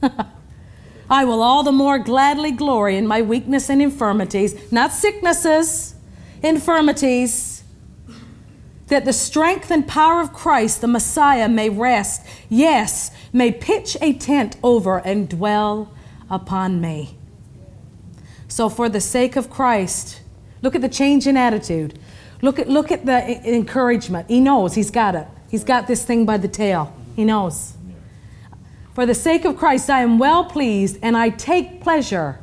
I 1.08 1.24
will 1.24 1.42
all 1.42 1.62
the 1.62 1.72
more 1.72 1.98
gladly 1.98 2.50
glory 2.50 2.96
in 2.96 3.06
my 3.06 3.22
weakness 3.22 3.68
and 3.68 3.82
infirmities, 3.82 4.72
not 4.72 4.92
sicknesses, 4.92 5.94
infirmities, 6.42 7.62
that 8.88 9.04
the 9.04 9.12
strength 9.12 9.70
and 9.70 9.86
power 9.86 10.20
of 10.20 10.32
Christ, 10.32 10.80
the 10.80 10.86
Messiah, 10.86 11.48
may 11.48 11.70
rest, 11.70 12.26
yes, 12.48 13.10
may 13.32 13.50
pitch 13.50 13.96
a 14.00 14.12
tent 14.12 14.56
over 14.62 14.98
and 14.98 15.28
dwell 15.28 15.92
upon 16.30 16.80
me. 16.80 17.16
So, 18.48 18.68
for 18.68 18.88
the 18.88 19.00
sake 19.00 19.36
of 19.36 19.50
Christ, 19.50 20.20
look 20.62 20.74
at 20.74 20.80
the 20.80 20.88
change 20.88 21.26
in 21.26 21.36
attitude. 21.36 21.98
Look 22.42 22.58
at, 22.58 22.68
look 22.68 22.92
at 22.92 23.06
the 23.06 23.54
encouragement. 23.54 24.28
He 24.28 24.40
knows 24.40 24.74
he's 24.74 24.90
got 24.90 25.14
it. 25.14 25.26
He's 25.50 25.64
got 25.64 25.86
this 25.86 26.04
thing 26.04 26.26
by 26.26 26.36
the 26.36 26.48
tail. 26.48 26.94
He 27.16 27.24
knows. 27.24 27.74
For 28.94 29.06
the 29.06 29.14
sake 29.14 29.44
of 29.44 29.56
Christ, 29.56 29.90
I 29.90 30.02
am 30.02 30.18
well 30.18 30.44
pleased 30.44 30.98
and 31.02 31.16
I 31.16 31.30
take 31.30 31.80
pleasure 31.80 32.38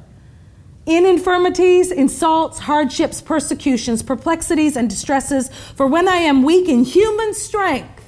in 0.85 1.05
infirmities, 1.05 1.91
insults, 1.91 2.59
hardships, 2.59 3.21
persecutions, 3.21 4.03
perplexities, 4.03 4.75
and 4.75 4.89
distresses. 4.89 5.49
For 5.75 5.87
when 5.87 6.07
I 6.07 6.17
am 6.17 6.43
weak 6.43 6.67
in 6.67 6.83
human 6.83 7.33
strength, 7.33 8.03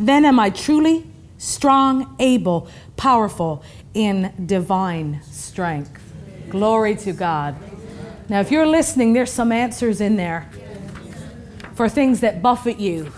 then 0.00 0.24
am 0.24 0.40
I 0.40 0.50
truly 0.50 1.06
strong, 1.38 2.16
able, 2.18 2.68
powerful 2.96 3.62
in 3.94 4.32
divine 4.46 5.20
strength. 5.30 6.00
Glory 6.48 6.96
to 6.96 7.12
God. 7.12 7.56
Now, 8.28 8.40
if 8.40 8.50
you're 8.50 8.66
listening, 8.66 9.12
there's 9.12 9.32
some 9.32 9.52
answers 9.52 10.00
in 10.00 10.16
there 10.16 10.48
for 11.74 11.88
things 11.88 12.20
that 12.20 12.42
buffet 12.42 12.78
you, 12.78 13.12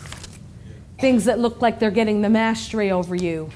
things 1.03 1.25
that 1.25 1.41
look 1.41 1.61
like 1.61 1.81
they're 1.81 1.91
getting 1.91 2.23
the 2.23 2.31
mastery 2.31 2.91
over 2.91 3.15
you, 3.15 3.51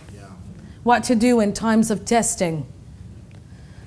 what 0.82 1.05
to 1.05 1.14
do 1.14 1.38
in 1.40 1.53
times 1.53 1.92
of 1.92 2.05
testing. 2.05 2.66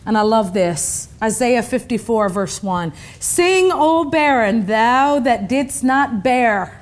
And 0.06 0.18
I 0.18 0.22
love 0.22 0.54
this 0.54 1.10
Isaiah 1.22 1.62
54, 1.62 2.30
verse 2.30 2.64
1. 2.64 2.94
Sing, 3.20 3.70
O 3.72 4.10
barren, 4.10 4.66
thou 4.66 5.20
that 5.20 5.50
didst 5.50 5.84
not 5.84 6.24
bear. 6.24 6.82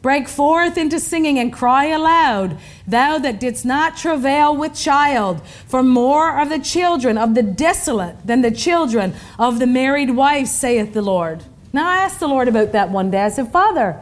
Break 0.00 0.28
forth 0.28 0.78
into 0.78 1.00
singing 1.00 1.40
and 1.40 1.52
cry 1.52 1.86
aloud, 1.86 2.56
thou 2.86 3.18
that 3.18 3.40
didst 3.40 3.64
not 3.64 3.96
travail 3.96 4.56
with 4.56 4.74
child, 4.74 5.44
for 5.66 5.82
more 5.82 6.26
are 6.26 6.46
the 6.46 6.60
children 6.60 7.18
of 7.18 7.34
the 7.34 7.42
desolate 7.42 8.24
than 8.24 8.42
the 8.42 8.50
children 8.52 9.14
of 9.40 9.58
the 9.58 9.66
married 9.66 10.10
wife, 10.10 10.46
saith 10.46 10.92
the 10.92 11.02
Lord. 11.02 11.42
Now 11.72 11.88
I 11.88 11.96
asked 11.96 12.20
the 12.20 12.28
Lord 12.28 12.46
about 12.46 12.70
that 12.72 12.90
one 12.90 13.10
day. 13.10 13.22
I 13.22 13.30
said, 13.30 13.50
Father, 13.50 14.00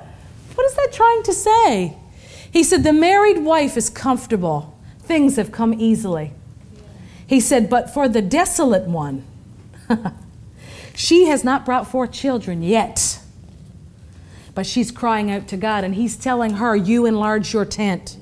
what 0.57 0.66
is 0.66 0.74
that 0.74 0.90
trying 0.92 1.22
to 1.24 1.32
say? 1.32 1.96
He 2.50 2.62
said, 2.62 2.84
The 2.84 2.92
married 2.92 3.38
wife 3.38 3.76
is 3.76 3.90
comfortable, 3.90 4.76
things 5.00 5.36
have 5.36 5.53
come 5.53 5.74
easily. 5.74 6.32
He 7.26 7.40
said, 7.40 7.70
But 7.70 7.92
for 7.92 8.09
the 8.09 8.22
desolate 8.22 8.84
one, 8.84 9.24
she 10.94 11.26
has 11.26 11.44
not 11.44 11.64
brought 11.64 11.86
forth 11.86 12.12
children 12.12 12.62
yet 12.62 13.22
but 14.55 14.66
she's 14.66 14.90
crying 14.90 15.30
out 15.30 15.48
to 15.48 15.57
God, 15.57 15.84
and 15.84 15.94
He's 15.94 16.16
telling 16.16 16.55
her, 16.55 16.76
You 16.76 17.07
enlarge 17.07 17.53
your 17.53 17.64
tent. 17.64 18.18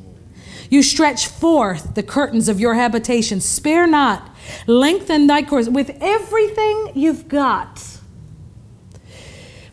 You 0.68 0.82
stretch 0.82 1.26
forth 1.26 1.94
the 1.94 2.02
curtains 2.02 2.48
of 2.48 2.60
your 2.60 2.74
habitation. 2.74 3.40
Spare 3.40 3.88
not. 3.88 4.30
Lengthen 4.66 5.26
thy 5.26 5.42
course 5.42 5.68
with 5.68 5.96
everything 6.00 6.92
you've 6.94 7.28
got. 7.28 7.99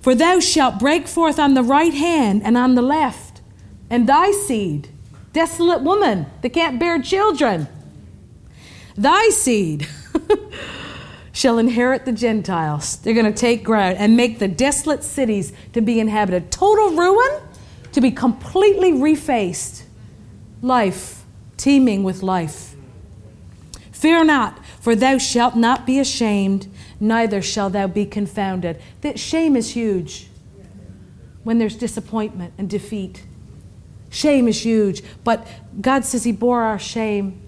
For 0.07 0.15
thou 0.15 0.39
shalt 0.39 0.79
break 0.79 1.05
forth 1.05 1.37
on 1.37 1.53
the 1.53 1.61
right 1.61 1.93
hand 1.93 2.41
and 2.45 2.57
on 2.57 2.75
the 2.75 2.81
left, 2.81 3.41
and 3.89 4.07
thy 4.07 4.31
seed, 4.31 4.87
desolate 5.33 5.81
woman 5.81 6.27
that 6.41 6.51
can't 6.51 6.79
bear 6.79 7.01
children, 7.01 7.67
thy 8.95 9.27
seed. 9.31 9.85
shall 11.33 11.59
inherit 11.59 12.05
the 12.05 12.13
Gentiles. 12.13 12.95
They're 12.99 13.13
going 13.13 13.25
to 13.25 13.37
take 13.37 13.65
ground 13.65 13.97
and 13.97 14.15
make 14.15 14.39
the 14.39 14.47
desolate 14.47 15.03
cities 15.03 15.51
to 15.73 15.81
be 15.81 15.99
inhabited. 15.99 16.51
Total 16.51 16.91
ruin 16.91 17.41
to 17.91 17.99
be 17.99 18.09
completely 18.09 18.93
refaced. 18.93 19.83
Life, 20.61 21.25
teeming 21.57 22.03
with 22.03 22.23
life. 22.23 22.75
Fear 23.91 24.23
not, 24.23 24.57
for 24.79 24.95
thou 24.95 25.17
shalt 25.17 25.57
not 25.57 25.85
be 25.85 25.99
ashamed, 25.99 26.69
neither 26.99 27.41
shall 27.41 27.69
thou 27.69 27.87
be 27.87 28.05
confounded. 28.05 28.81
That 29.01 29.19
shame 29.19 29.55
is 29.55 29.71
huge 29.71 30.27
when 31.43 31.59
there's 31.59 31.75
disappointment 31.75 32.53
and 32.57 32.69
defeat. 32.69 33.23
Shame 34.09 34.47
is 34.47 34.63
huge, 34.63 35.03
but 35.23 35.47
God 35.79 36.05
says 36.05 36.23
He 36.23 36.31
bore 36.31 36.63
our 36.63 36.79
shame. 36.79 37.41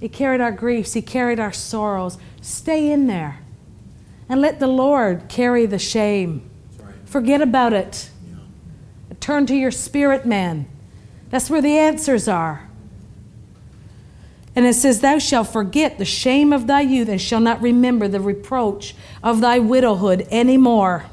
He 0.00 0.08
carried 0.08 0.40
our 0.40 0.52
griefs, 0.52 0.92
He 0.92 1.02
carried 1.02 1.40
our 1.40 1.52
sorrows. 1.52 2.18
Stay 2.40 2.90
in 2.90 3.06
there 3.06 3.40
and 4.28 4.40
let 4.40 4.60
the 4.60 4.66
Lord 4.66 5.28
carry 5.28 5.66
the 5.66 5.78
shame. 5.78 6.48
Forget 7.04 7.40
about 7.40 7.72
it. 7.72 8.10
Yeah. 8.28 9.14
Turn 9.20 9.46
to 9.46 9.54
your 9.54 9.70
spirit, 9.70 10.26
man. 10.26 10.68
That's 11.30 11.48
where 11.48 11.62
the 11.62 11.78
answers 11.78 12.28
are. 12.28 12.65
And 14.56 14.64
it 14.64 14.72
says, 14.72 15.00
Thou 15.00 15.18
shalt 15.18 15.48
forget 15.48 15.98
the 15.98 16.06
shame 16.06 16.50
of 16.50 16.66
thy 16.66 16.80
youth, 16.80 17.10
and 17.10 17.20
shall 17.20 17.40
not 17.40 17.60
remember 17.60 18.08
the 18.08 18.20
reproach 18.20 18.96
of 19.22 19.42
thy 19.42 19.58
widowhood 19.58 20.26
any 20.30 20.56
more. 20.56 21.04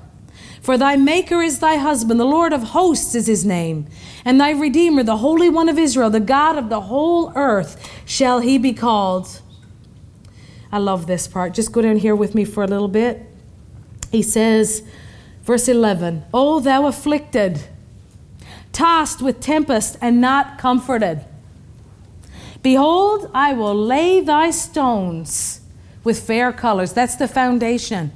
For 0.61 0.77
thy 0.77 0.95
Maker 0.95 1.41
is 1.41 1.59
thy 1.59 1.75
husband, 1.75 2.21
the 2.21 2.25
Lord 2.25 2.53
of 2.53 2.63
hosts 2.63 3.13
is 3.15 3.27
his 3.27 3.45
name, 3.45 3.85
and 4.23 4.39
thy 4.39 4.51
Redeemer, 4.51 5.03
the 5.03 5.17
Holy 5.17 5.49
One 5.49 5.67
of 5.67 5.77
Israel, 5.77 6.09
the 6.09 6.21
God 6.21 6.57
of 6.57 6.69
the 6.69 6.79
whole 6.81 7.33
earth, 7.35 7.91
shall 8.05 8.39
he 8.39 8.57
be 8.57 8.71
called. 8.71 9.41
I 10.71 10.77
love 10.77 11.05
this 11.05 11.27
part. 11.27 11.53
Just 11.53 11.73
go 11.73 11.81
down 11.81 11.97
here 11.97 12.15
with 12.15 12.33
me 12.33 12.45
for 12.45 12.63
a 12.63 12.67
little 12.67 12.87
bit. 12.87 13.27
He 14.09 14.21
says, 14.21 14.83
verse 15.43 15.67
11, 15.67 16.23
O 16.33 16.61
thou 16.61 16.85
afflicted, 16.85 17.61
tossed 18.71 19.21
with 19.21 19.41
tempest 19.41 19.97
and 19.99 20.21
not 20.21 20.57
comforted. 20.57 21.25
Behold, 22.63 23.29
I 23.33 23.53
will 23.53 23.75
lay 23.75 24.21
thy 24.21 24.49
stones 24.49 25.59
with 26.03 26.25
fair 26.25 26.51
colors. 26.53 26.93
That's 26.93 27.17
the 27.17 27.27
foundation. 27.27 28.11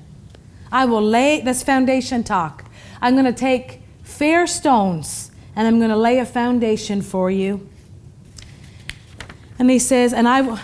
I 0.72 0.86
will 0.86 1.02
lay, 1.02 1.42
that's 1.42 1.64
foundation 1.64 2.24
talk. 2.24 2.66
I'm 3.02 3.14
going 3.14 3.26
to 3.26 3.34
take 3.34 3.82
fair 4.04 4.48
stones 4.48 5.32
and 5.56 5.68
I'm 5.68 5.80
going 5.80 5.92
to 5.92 5.98
lay 5.98 6.18
a 6.20 6.26
foundation 6.26 7.02
for 7.02 7.30
you. 7.30 7.68
And 9.60 9.70
he 9.70 9.80
says, 9.80 10.14
and 10.14 10.28
I 10.28 10.42
will. 10.42 10.60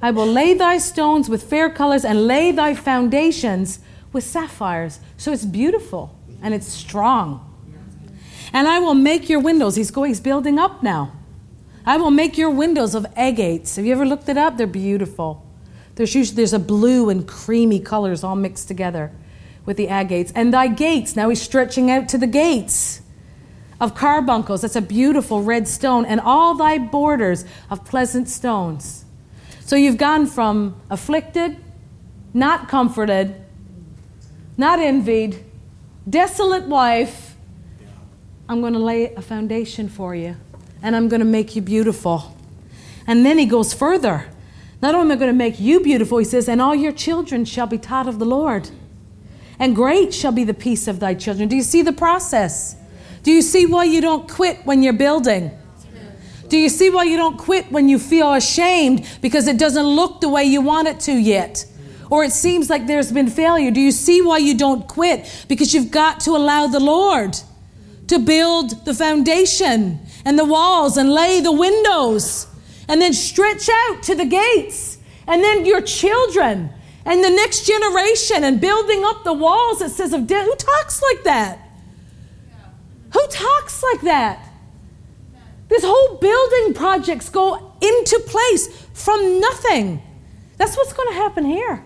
I 0.00 0.12
will 0.12 0.26
lay 0.26 0.54
thy 0.54 0.78
stones 0.78 1.28
with 1.28 1.42
fair 1.42 1.68
colors 1.68 2.04
and 2.04 2.28
lay 2.28 2.52
thy 2.52 2.74
foundations 2.74 3.80
with 4.12 4.22
sapphires. 4.22 5.00
So 5.16 5.32
it's 5.32 5.44
beautiful 5.44 6.16
and 6.40 6.54
it's 6.54 6.68
strong. 6.68 7.44
And 8.52 8.68
I 8.68 8.78
will 8.78 8.94
make 8.94 9.28
your 9.28 9.40
windows. 9.40 9.74
He's 9.74 9.90
going, 9.90 10.10
he's 10.10 10.20
building 10.20 10.56
up 10.56 10.84
now. 10.84 11.17
I 11.88 11.96
will 11.96 12.10
make 12.10 12.36
your 12.36 12.50
windows 12.50 12.94
of 12.94 13.06
agates. 13.16 13.76
Have 13.76 13.86
you 13.86 13.92
ever 13.92 14.04
looked 14.04 14.28
it 14.28 14.36
up? 14.36 14.58
They're 14.58 14.66
beautiful. 14.66 15.42
There's 15.94 16.14
usually 16.14 16.36
there's 16.36 16.52
a 16.52 16.58
blue 16.58 17.08
and 17.08 17.26
creamy 17.26 17.80
colors 17.80 18.22
all 18.22 18.36
mixed 18.36 18.68
together 18.68 19.10
with 19.64 19.78
the 19.78 19.86
agates. 19.86 20.30
And 20.34 20.52
thy 20.52 20.68
gates, 20.68 21.16
now 21.16 21.30
he's 21.30 21.40
stretching 21.40 21.90
out 21.90 22.06
to 22.10 22.18
the 22.18 22.26
gates 22.26 23.00
of 23.80 23.94
carbuncles. 23.94 24.60
That's 24.60 24.76
a 24.76 24.82
beautiful 24.82 25.42
red 25.42 25.66
stone. 25.66 26.04
And 26.04 26.20
all 26.20 26.54
thy 26.54 26.76
borders 26.76 27.46
of 27.70 27.86
pleasant 27.86 28.28
stones. 28.28 29.06
So 29.60 29.74
you've 29.74 29.96
gone 29.96 30.26
from 30.26 30.78
afflicted, 30.90 31.56
not 32.34 32.68
comforted, 32.68 33.34
not 34.58 34.78
envied, 34.78 35.42
desolate 36.06 36.66
wife. 36.66 37.34
I'm 38.46 38.60
going 38.60 38.74
to 38.74 38.78
lay 38.78 39.14
a 39.14 39.22
foundation 39.22 39.88
for 39.88 40.14
you, 40.14 40.36
and 40.82 40.94
I'm 40.94 41.08
going 41.08 41.20
to 41.20 41.26
make 41.26 41.56
you 41.56 41.62
beautiful. 41.62 42.36
And 43.06 43.24
then 43.24 43.38
he 43.38 43.46
goes 43.46 43.72
further. 43.72 44.26
Not 44.80 44.94
only 44.94 45.12
am 45.12 45.18
I 45.18 45.20
going 45.20 45.32
to 45.32 45.36
make 45.36 45.58
you 45.58 45.80
beautiful, 45.80 46.18
he 46.18 46.24
says, 46.24 46.48
and 46.48 46.60
all 46.60 46.74
your 46.74 46.92
children 46.92 47.44
shall 47.44 47.66
be 47.66 47.78
taught 47.78 48.06
of 48.06 48.18
the 48.18 48.24
Lord. 48.24 48.70
And 49.58 49.74
great 49.74 50.14
shall 50.14 50.30
be 50.30 50.44
the 50.44 50.54
peace 50.54 50.86
of 50.86 51.00
thy 51.00 51.14
children. 51.14 51.48
Do 51.48 51.56
you 51.56 51.62
see 51.62 51.82
the 51.82 51.92
process? 51.92 52.76
Do 53.22 53.32
you 53.32 53.42
see 53.42 53.66
why 53.66 53.84
you 53.84 54.00
don't 54.00 54.30
quit 54.30 54.64
when 54.64 54.82
you're 54.82 54.92
building? 54.92 55.50
Do 56.48 56.56
you 56.56 56.68
see 56.68 56.88
why 56.90 57.04
you 57.04 57.16
don't 57.16 57.36
quit 57.36 57.70
when 57.70 57.88
you 57.88 57.98
feel 57.98 58.32
ashamed 58.32 59.06
because 59.20 59.48
it 59.48 59.58
doesn't 59.58 59.84
look 59.84 60.20
the 60.20 60.28
way 60.28 60.44
you 60.44 60.62
want 60.62 60.88
it 60.88 61.00
to 61.00 61.12
yet? 61.12 61.66
Or 62.10 62.24
it 62.24 62.32
seems 62.32 62.70
like 62.70 62.86
there's 62.86 63.12
been 63.12 63.28
failure. 63.28 63.70
Do 63.70 63.80
you 63.80 63.92
see 63.92 64.22
why 64.22 64.38
you 64.38 64.56
don't 64.56 64.88
quit? 64.88 65.44
Because 65.48 65.74
you've 65.74 65.90
got 65.90 66.20
to 66.20 66.30
allow 66.30 66.66
the 66.66 66.80
Lord 66.80 67.36
to 68.06 68.18
build 68.18 68.86
the 68.86 68.94
foundation 68.94 70.00
and 70.24 70.38
the 70.38 70.44
walls 70.44 70.96
and 70.96 71.12
lay 71.12 71.40
the 71.40 71.52
windows 71.52 72.46
and 72.88 73.00
then 73.00 73.12
stretch 73.12 73.68
out 73.68 74.02
to 74.04 74.14
the 74.14 74.24
gates 74.24 74.98
and 75.26 75.42
then 75.42 75.66
your 75.66 75.80
children 75.82 76.70
and 77.04 77.24
the 77.24 77.30
next 77.30 77.66
generation 77.66 78.44
and 78.44 78.60
building 78.60 79.04
up 79.04 79.24
the 79.24 79.32
walls. 79.32 79.80
It 79.80 79.90
says 79.90 80.12
of 80.12 80.26
death. 80.26 80.46
Who 80.46 80.54
talks 80.56 81.02
like 81.02 81.24
that? 81.24 81.58
Who 83.12 83.26
talks 83.28 83.82
like 83.82 84.02
that? 84.02 84.44
This 85.68 85.82
whole 85.84 86.16
building 86.16 86.74
projects 86.74 87.28
go 87.28 87.72
into 87.80 88.22
place 88.26 88.68
from 88.94 89.40
nothing. 89.40 90.02
That's 90.56 90.76
what's 90.76 90.92
going 90.92 91.08
to 91.08 91.14
happen 91.14 91.44
here. 91.44 91.84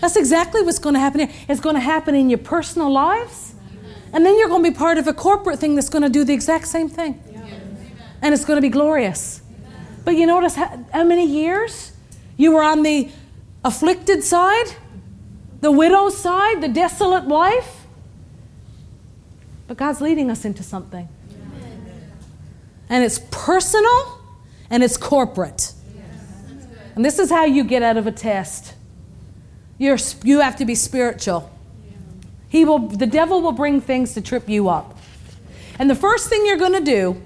That's 0.00 0.16
exactly 0.16 0.62
what's 0.62 0.78
going 0.78 0.94
to 0.94 1.00
happen 1.00 1.20
here. 1.20 1.30
It's 1.48 1.60
going 1.60 1.74
to 1.74 1.80
happen 1.80 2.14
in 2.14 2.30
your 2.30 2.38
personal 2.38 2.90
lives. 2.90 3.47
And 4.12 4.24
then 4.24 4.38
you're 4.38 4.48
going 4.48 4.64
to 4.64 4.70
be 4.70 4.76
part 4.76 4.98
of 4.98 5.06
a 5.06 5.12
corporate 5.12 5.58
thing 5.58 5.74
that's 5.74 5.88
going 5.88 6.02
to 6.02 6.08
do 6.08 6.24
the 6.24 6.32
exact 6.32 6.66
same 6.66 6.88
thing. 6.88 7.22
And 8.22 8.34
it's 8.34 8.44
going 8.44 8.56
to 8.56 8.62
be 8.62 8.68
glorious. 8.68 9.42
But 10.04 10.16
you 10.16 10.26
notice 10.26 10.54
how, 10.54 10.84
how 10.92 11.04
many 11.04 11.26
years 11.26 11.92
you 12.36 12.52
were 12.52 12.62
on 12.62 12.82
the 12.82 13.10
afflicted 13.64 14.24
side, 14.24 14.66
the 15.60 15.70
widow's 15.70 16.16
side, 16.16 16.60
the 16.60 16.68
desolate 16.68 17.24
wife? 17.24 17.84
But 19.66 19.76
God's 19.76 20.00
leading 20.00 20.30
us 20.30 20.44
into 20.44 20.62
something 20.62 21.08
and 22.88 23.04
it's 23.04 23.20
personal 23.30 24.18
and 24.70 24.82
it's 24.82 24.96
corporate. 24.96 25.72
And 26.94 27.04
this 27.04 27.18
is 27.18 27.30
how 27.30 27.44
you 27.44 27.64
get 27.64 27.82
out 27.82 27.96
of 27.96 28.06
a 28.06 28.12
test. 28.12 28.74
You're, 29.78 29.98
you 30.24 30.40
have 30.40 30.56
to 30.56 30.64
be 30.64 30.74
spiritual. 30.74 31.50
He 32.48 32.64
will, 32.64 32.78
the 32.78 33.06
devil 33.06 33.42
will 33.42 33.52
bring 33.52 33.80
things 33.80 34.14
to 34.14 34.20
trip 34.20 34.48
you 34.48 34.68
up. 34.68 34.98
And 35.78 35.88
the 35.88 35.94
first 35.94 36.28
thing 36.28 36.46
you're 36.46 36.56
going 36.56 36.72
to 36.72 36.80
do, 36.80 37.22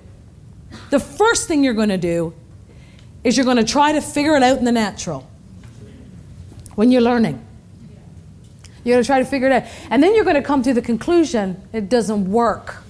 the 0.90 1.00
first 1.00 1.48
thing 1.48 1.64
you're 1.64 1.74
going 1.74 1.88
to 1.88 1.98
do 1.98 2.34
is 3.24 3.36
you're 3.36 3.44
going 3.44 3.56
to 3.56 3.64
try 3.64 3.92
to 3.92 4.00
figure 4.00 4.36
it 4.36 4.42
out 4.42 4.58
in 4.58 4.64
the 4.64 4.72
natural 4.72 5.28
when 6.74 6.90
you're 6.90 7.02
learning. 7.02 7.44
You're 8.84 8.96
going 8.96 9.04
to 9.04 9.06
try 9.06 9.18
to 9.20 9.24
figure 9.24 9.48
it 9.48 9.52
out. 9.52 9.64
And 9.90 10.02
then 10.02 10.14
you're 10.14 10.24
going 10.24 10.36
to 10.36 10.42
come 10.42 10.62
to 10.62 10.74
the 10.74 10.82
conclusion 10.82 11.62
it 11.72 11.88
doesn't 11.88 12.30
work. 12.30 12.82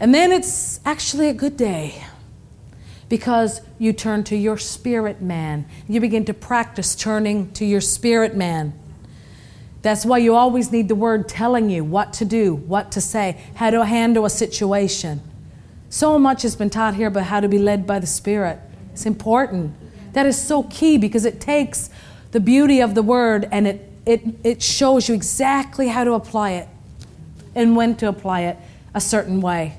And 0.00 0.14
then 0.14 0.32
it's 0.32 0.80
actually 0.84 1.28
a 1.28 1.34
good 1.34 1.56
day 1.56 2.02
because 3.08 3.60
you 3.78 3.92
turn 3.92 4.24
to 4.24 4.36
your 4.36 4.56
spirit 4.56 5.20
man. 5.20 5.66
You 5.86 6.00
begin 6.00 6.24
to 6.24 6.34
practice 6.34 6.96
turning 6.96 7.52
to 7.52 7.64
your 7.64 7.82
spirit 7.82 8.34
man. 8.34 8.72
That's 9.82 10.06
why 10.06 10.18
you 10.18 10.36
always 10.36 10.70
need 10.70 10.88
the 10.88 10.94
word 10.94 11.28
telling 11.28 11.68
you 11.68 11.84
what 11.84 12.12
to 12.14 12.24
do, 12.24 12.54
what 12.54 12.92
to 12.92 13.00
say, 13.00 13.42
how 13.56 13.70
to 13.70 13.84
handle 13.84 14.24
a 14.24 14.30
situation. 14.30 15.20
So 15.90 16.18
much 16.18 16.42
has 16.42 16.54
been 16.54 16.70
taught 16.70 16.94
here 16.94 17.08
about 17.08 17.24
how 17.24 17.40
to 17.40 17.48
be 17.48 17.58
led 17.58 17.86
by 17.86 17.98
the 17.98 18.06
Spirit. 18.06 18.60
It's 18.92 19.06
important. 19.06 19.74
That 20.12 20.24
is 20.24 20.40
so 20.40 20.62
key 20.64 20.98
because 20.98 21.24
it 21.24 21.40
takes 21.40 21.90
the 22.30 22.40
beauty 22.40 22.80
of 22.80 22.94
the 22.94 23.02
word 23.02 23.48
and 23.50 23.66
it, 23.66 23.92
it, 24.06 24.22
it 24.44 24.62
shows 24.62 25.08
you 25.08 25.14
exactly 25.14 25.88
how 25.88 26.04
to 26.04 26.12
apply 26.12 26.52
it 26.52 26.68
and 27.54 27.76
when 27.76 27.96
to 27.96 28.08
apply 28.08 28.42
it 28.42 28.56
a 28.94 29.00
certain 29.00 29.40
way. 29.40 29.76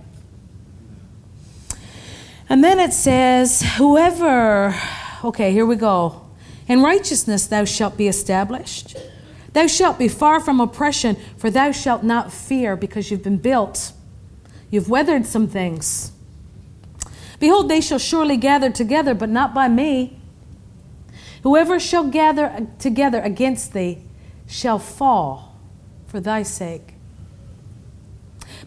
And 2.49 2.64
then 2.64 2.80
it 2.80 2.93
says, 2.93 3.64
Whoever, 3.78 4.76
okay, 5.24 5.51
here 5.51 5.66
we 5.66 5.78
go. 5.78 6.22
In 6.68 6.82
righteousness 6.82 7.47
thou 7.47 7.66
shalt 7.66 7.97
be 7.97 8.08
established. 8.08 8.97
Thou 9.54 9.68
shalt 9.68 9.99
be 9.99 10.08
far 10.08 10.39
from 10.39 10.60
oppression, 10.60 11.16
for 11.38 11.49
thou 11.49 11.72
shalt 11.72 12.04
not 12.04 12.34
fear 12.34 12.76
because 12.76 13.10
you've 13.10 13.24
been 13.24 13.38
built. 13.38 13.93
You've 14.70 14.89
weathered 14.89 15.26
some 15.26 15.47
things. 15.47 16.12
Behold, 17.39 17.70
they 17.70 17.82
shall 17.82 17.99
surely 17.99 18.38
gather 18.38 18.72
together, 18.72 19.14
but 19.14 19.30
not 19.30 19.54
by 19.54 19.68
me. 19.68 20.20
Whoever 21.43 21.80
shall 21.80 22.08
gather 22.08 22.68
together 22.80 23.22
against 23.22 23.74
thee 23.74 24.01
shall 24.47 24.80
fall 24.80 25.56
for 26.08 26.20
thy 26.20 26.41
sake. 26.41 26.93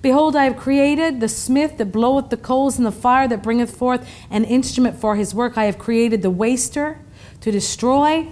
Behold, 0.02 0.36
I 0.36 0.44
have 0.44 0.56
created 0.56 1.20
the 1.20 1.28
smith 1.28 1.78
that 1.78 1.86
bloweth 1.86 2.28
the 2.28 2.36
coals 2.36 2.78
in 2.78 2.84
the 2.84 2.92
fire 2.92 3.26
that 3.26 3.42
bringeth 3.42 3.74
forth 3.74 4.06
an 4.30 4.44
instrument 4.44 5.00
for 5.00 5.16
his 5.16 5.34
work. 5.34 5.56
I 5.56 5.64
have 5.64 5.78
created 5.78 6.22
the 6.22 6.30
waster 6.30 7.00
to 7.40 7.50
destroy. 7.50 8.28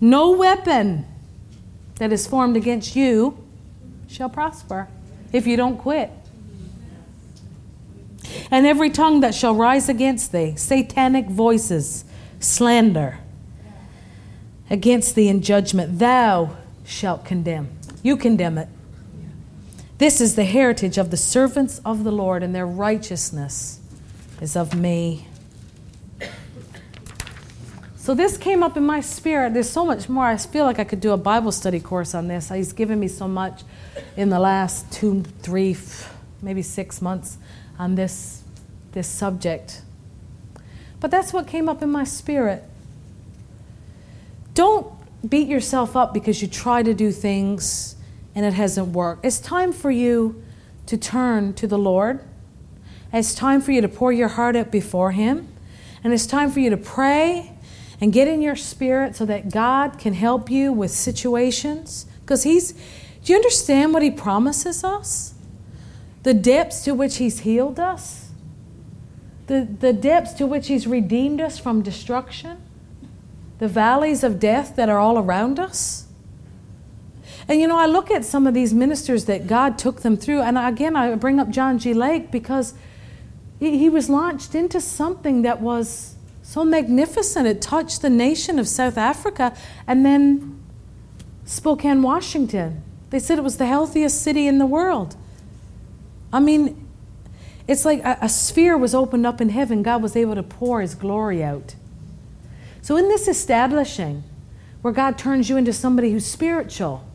No 0.00 0.30
weapon 0.30 1.06
that 2.00 2.14
is 2.14 2.26
formed 2.26 2.56
against 2.56 2.96
you 2.96 3.36
shall 4.08 4.30
prosper 4.30 4.88
if 5.34 5.46
you 5.46 5.54
don't 5.54 5.76
quit. 5.76 6.10
And 8.50 8.66
every 8.66 8.88
tongue 8.88 9.20
that 9.20 9.34
shall 9.34 9.54
rise 9.54 9.90
against 9.90 10.32
thee, 10.32 10.54
satanic 10.56 11.26
voices, 11.26 12.06
slander 12.38 13.18
against 14.70 15.14
thee 15.14 15.28
in 15.28 15.42
judgment, 15.42 15.98
thou 15.98 16.56
shalt 16.86 17.26
condemn. 17.26 17.68
You 18.02 18.16
condemn 18.16 18.56
it. 18.56 18.68
This 19.98 20.22
is 20.22 20.36
the 20.36 20.44
heritage 20.44 20.96
of 20.96 21.10
the 21.10 21.18
servants 21.18 21.82
of 21.84 22.02
the 22.02 22.12
Lord, 22.12 22.42
and 22.42 22.54
their 22.54 22.66
righteousness 22.66 23.78
is 24.40 24.56
of 24.56 24.74
me. 24.74 25.26
So 28.10 28.14
this 28.14 28.36
came 28.36 28.64
up 28.64 28.76
in 28.76 28.84
my 28.84 29.02
spirit. 29.02 29.54
There's 29.54 29.70
so 29.70 29.86
much 29.86 30.08
more. 30.08 30.26
I 30.26 30.36
feel 30.36 30.64
like 30.64 30.80
I 30.80 30.84
could 30.84 31.00
do 31.00 31.12
a 31.12 31.16
Bible 31.16 31.52
study 31.52 31.78
course 31.78 32.12
on 32.12 32.26
this. 32.26 32.48
He's 32.48 32.72
given 32.72 32.98
me 32.98 33.06
so 33.06 33.28
much 33.28 33.62
in 34.16 34.30
the 34.30 34.40
last 34.40 34.90
two, 34.92 35.22
three, 35.42 35.76
maybe 36.42 36.60
six 36.60 37.00
months 37.00 37.38
on 37.78 37.94
this, 37.94 38.42
this 38.90 39.06
subject. 39.06 39.82
But 40.98 41.12
that's 41.12 41.32
what 41.32 41.46
came 41.46 41.68
up 41.68 41.84
in 41.84 41.92
my 41.92 42.02
spirit. 42.02 42.64
Don't 44.54 44.92
beat 45.30 45.46
yourself 45.46 45.94
up 45.94 46.12
because 46.12 46.42
you 46.42 46.48
try 46.48 46.82
to 46.82 46.92
do 46.92 47.12
things 47.12 47.94
and 48.34 48.44
it 48.44 48.54
hasn't 48.54 48.88
worked. 48.88 49.24
It's 49.24 49.38
time 49.38 49.72
for 49.72 49.92
you 49.92 50.42
to 50.86 50.96
turn 50.96 51.54
to 51.54 51.68
the 51.68 51.78
Lord. 51.78 52.18
It's 53.12 53.36
time 53.36 53.60
for 53.60 53.70
you 53.70 53.80
to 53.80 53.88
pour 53.88 54.10
your 54.10 54.26
heart 54.26 54.56
out 54.56 54.72
before 54.72 55.12
Him. 55.12 55.46
And 56.02 56.12
it's 56.12 56.26
time 56.26 56.50
for 56.50 56.58
you 56.58 56.70
to 56.70 56.76
pray 56.76 57.52
and 58.00 58.12
get 58.12 58.26
in 58.26 58.40
your 58.40 58.56
spirit 58.56 59.14
so 59.14 59.24
that 59.26 59.50
God 59.50 59.98
can 59.98 60.14
help 60.14 60.50
you 60.50 60.72
with 60.72 60.90
situations. 60.90 62.06
Because 62.20 62.44
He's, 62.44 62.72
do 62.72 63.32
you 63.32 63.36
understand 63.36 63.92
what 63.92 64.02
He 64.02 64.10
promises 64.10 64.82
us? 64.82 65.34
The 66.22 66.34
depths 66.34 66.84
to 66.84 66.94
which 66.94 67.16
He's 67.16 67.40
healed 67.40 67.78
us, 67.78 68.30
the, 69.46 69.68
the 69.78 69.92
depths 69.92 70.32
to 70.34 70.46
which 70.46 70.68
He's 70.68 70.86
redeemed 70.86 71.40
us 71.40 71.58
from 71.58 71.82
destruction, 71.82 72.62
the 73.58 73.68
valleys 73.68 74.24
of 74.24 74.40
death 74.40 74.76
that 74.76 74.88
are 74.88 74.98
all 74.98 75.18
around 75.18 75.58
us. 75.58 76.06
And 77.48 77.60
you 77.60 77.66
know, 77.66 77.76
I 77.76 77.86
look 77.86 78.10
at 78.10 78.24
some 78.24 78.46
of 78.46 78.54
these 78.54 78.72
ministers 78.72 79.24
that 79.24 79.46
God 79.46 79.76
took 79.76 80.02
them 80.02 80.16
through, 80.16 80.40
and 80.40 80.56
again, 80.56 80.94
I 80.94 81.14
bring 81.16 81.40
up 81.40 81.50
John 81.50 81.78
G. 81.78 81.92
Lake 81.92 82.30
because 82.30 82.74
he 83.58 83.90
was 83.90 84.08
launched 84.08 84.54
into 84.54 84.80
something 84.80 85.42
that 85.42 85.60
was 85.60 86.14
so 86.50 86.64
magnificent. 86.64 87.46
It 87.46 87.62
touched 87.62 88.02
the 88.02 88.10
nation 88.10 88.58
of 88.58 88.66
South 88.66 88.98
Africa 88.98 89.56
and 89.86 90.04
then 90.04 90.60
Spokane, 91.44 92.02
Washington. 92.02 92.82
They 93.10 93.20
said 93.20 93.38
it 93.38 93.44
was 93.44 93.58
the 93.58 93.66
healthiest 93.66 94.20
city 94.20 94.48
in 94.48 94.58
the 94.58 94.66
world. 94.66 95.14
I 96.32 96.40
mean, 96.40 96.88
it's 97.68 97.84
like 97.84 98.02
a, 98.02 98.18
a, 98.22 98.28
sphere 98.28 98.76
was 98.76 98.96
opened 98.96 99.26
up 99.26 99.40
in 99.40 99.50
heaven. 99.50 99.84
God 99.84 100.02
was 100.02 100.16
able 100.16 100.34
to 100.34 100.42
pour 100.42 100.80
his 100.80 100.96
glory 100.96 101.40
out. 101.40 101.76
So, 102.82 102.96
in 102.96 103.06
this 103.06 103.28
establishing, 103.28 104.24
where 104.82 104.92
God 104.92 105.16
turns 105.16 105.48
you 105.48 105.56
into 105.56 105.72
somebody 105.72 106.10
who's 106.10 106.26
spiritual, 106.26 107.06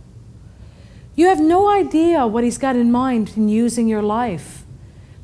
you 1.14 1.28
have 1.28 1.42
no 1.42 1.70
idea 1.70 2.26
what 2.26 2.46
He's 2.46 2.58
got 2.58 2.78
in 2.78 2.90
mind 2.90 3.34
in 3.36 3.50
using 3.50 3.90
your 3.90 4.02
life. 4.02 4.64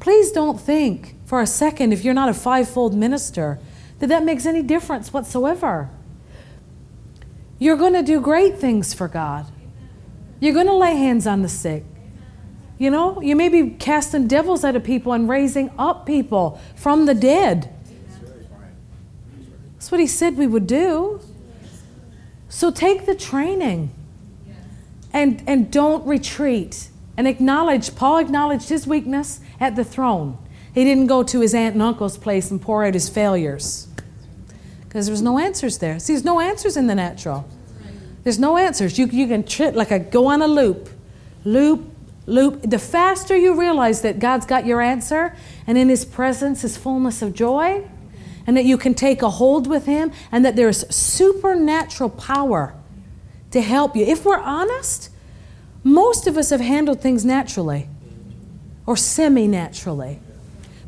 Please 0.01 0.33
don't 0.33 0.59
think 0.59 1.15
for 1.25 1.39
a 1.39 1.47
second, 1.47 1.93
if 1.93 2.03
you're 2.03 2.13
not 2.13 2.27
a 2.27 2.33
fivefold 2.33 2.93
minister, 2.93 3.57
that 4.01 4.07
that 4.07 4.25
makes 4.25 4.47
any 4.47 4.63
difference 4.63 5.13
whatsoever. 5.13 5.89
You're 7.59 7.77
going 7.77 7.93
to 7.93 8.01
do 8.01 8.19
great 8.19 8.57
things 8.57 8.95
for 8.95 9.07
God. 9.07 9.45
You're 10.39 10.55
going 10.55 10.65
to 10.65 10.73
lay 10.73 10.95
hands 10.95 11.27
on 11.27 11.43
the 11.43 11.47
sick. 11.47 11.83
You 12.79 12.89
know, 12.89 13.21
you 13.21 13.35
may 13.35 13.47
be 13.47 13.69
casting 13.69 14.27
devils 14.27 14.63
out 14.63 14.75
of 14.75 14.83
people 14.83 15.13
and 15.13 15.29
raising 15.29 15.69
up 15.77 16.07
people 16.07 16.59
from 16.75 17.05
the 17.05 17.13
dead. 17.13 17.71
That's 19.73 19.91
what 19.91 19.99
he 19.99 20.07
said 20.07 20.35
we 20.35 20.47
would 20.47 20.65
do. 20.65 21.21
So 22.49 22.71
take 22.71 23.05
the 23.05 23.13
training 23.13 23.91
and, 25.13 25.43
and 25.45 25.71
don't 25.71 26.03
retreat 26.07 26.89
and 27.15 27.27
acknowledge. 27.27 27.95
Paul 27.95 28.17
acknowledged 28.17 28.69
his 28.69 28.87
weakness 28.87 29.41
at 29.59 29.75
the 29.75 29.83
throne. 29.83 30.39
He 30.73 30.83
didn't 30.83 31.05
go 31.05 31.21
to 31.21 31.41
his 31.41 31.53
aunt 31.53 31.75
and 31.75 31.83
uncle's 31.83 32.17
place 32.17 32.49
and 32.49 32.59
pour 32.59 32.83
out 32.83 32.95
his 32.95 33.09
failures 33.09 33.89
because 34.91 35.05
there 35.05 35.13
was 35.13 35.21
no 35.21 35.39
answers 35.39 35.77
there. 35.77 35.99
See, 35.99 36.11
there's 36.11 36.25
no 36.25 36.41
answers 36.41 36.75
in 36.75 36.87
the 36.87 36.95
natural. 36.95 37.47
There's 38.25 38.37
no 38.37 38.57
answers. 38.57 38.99
You, 38.99 39.05
you 39.05 39.25
can 39.25 39.45
trip 39.45 39.73
like 39.73 39.89
a 39.89 39.99
go 39.99 40.25
on 40.25 40.41
a 40.41 40.49
loop, 40.49 40.89
loop, 41.45 41.89
loop. 42.25 42.61
The 42.61 42.77
faster 42.77 43.37
you 43.37 43.57
realize 43.57 44.01
that 44.01 44.19
God's 44.19 44.45
got 44.45 44.65
your 44.65 44.81
answer 44.81 45.33
and 45.65 45.77
in 45.77 45.87
His 45.87 46.03
presence 46.03 46.65
is 46.65 46.75
fullness 46.75 47.21
of 47.21 47.33
joy, 47.33 47.87
and 48.45 48.57
that 48.57 48.65
you 48.65 48.77
can 48.77 48.93
take 48.93 49.21
a 49.21 49.29
hold 49.29 49.65
with 49.65 49.85
Him, 49.85 50.11
and 50.29 50.43
that 50.43 50.57
there's 50.57 50.85
supernatural 50.93 52.09
power 52.09 52.73
to 53.51 53.61
help 53.61 53.95
you. 53.95 54.03
If 54.03 54.25
we're 54.25 54.41
honest, 54.41 55.09
most 55.85 56.27
of 56.27 56.35
us 56.37 56.49
have 56.49 56.59
handled 56.59 56.99
things 56.99 57.23
naturally 57.23 57.87
or 58.85 58.97
semi 58.97 59.47
naturally. 59.47 60.19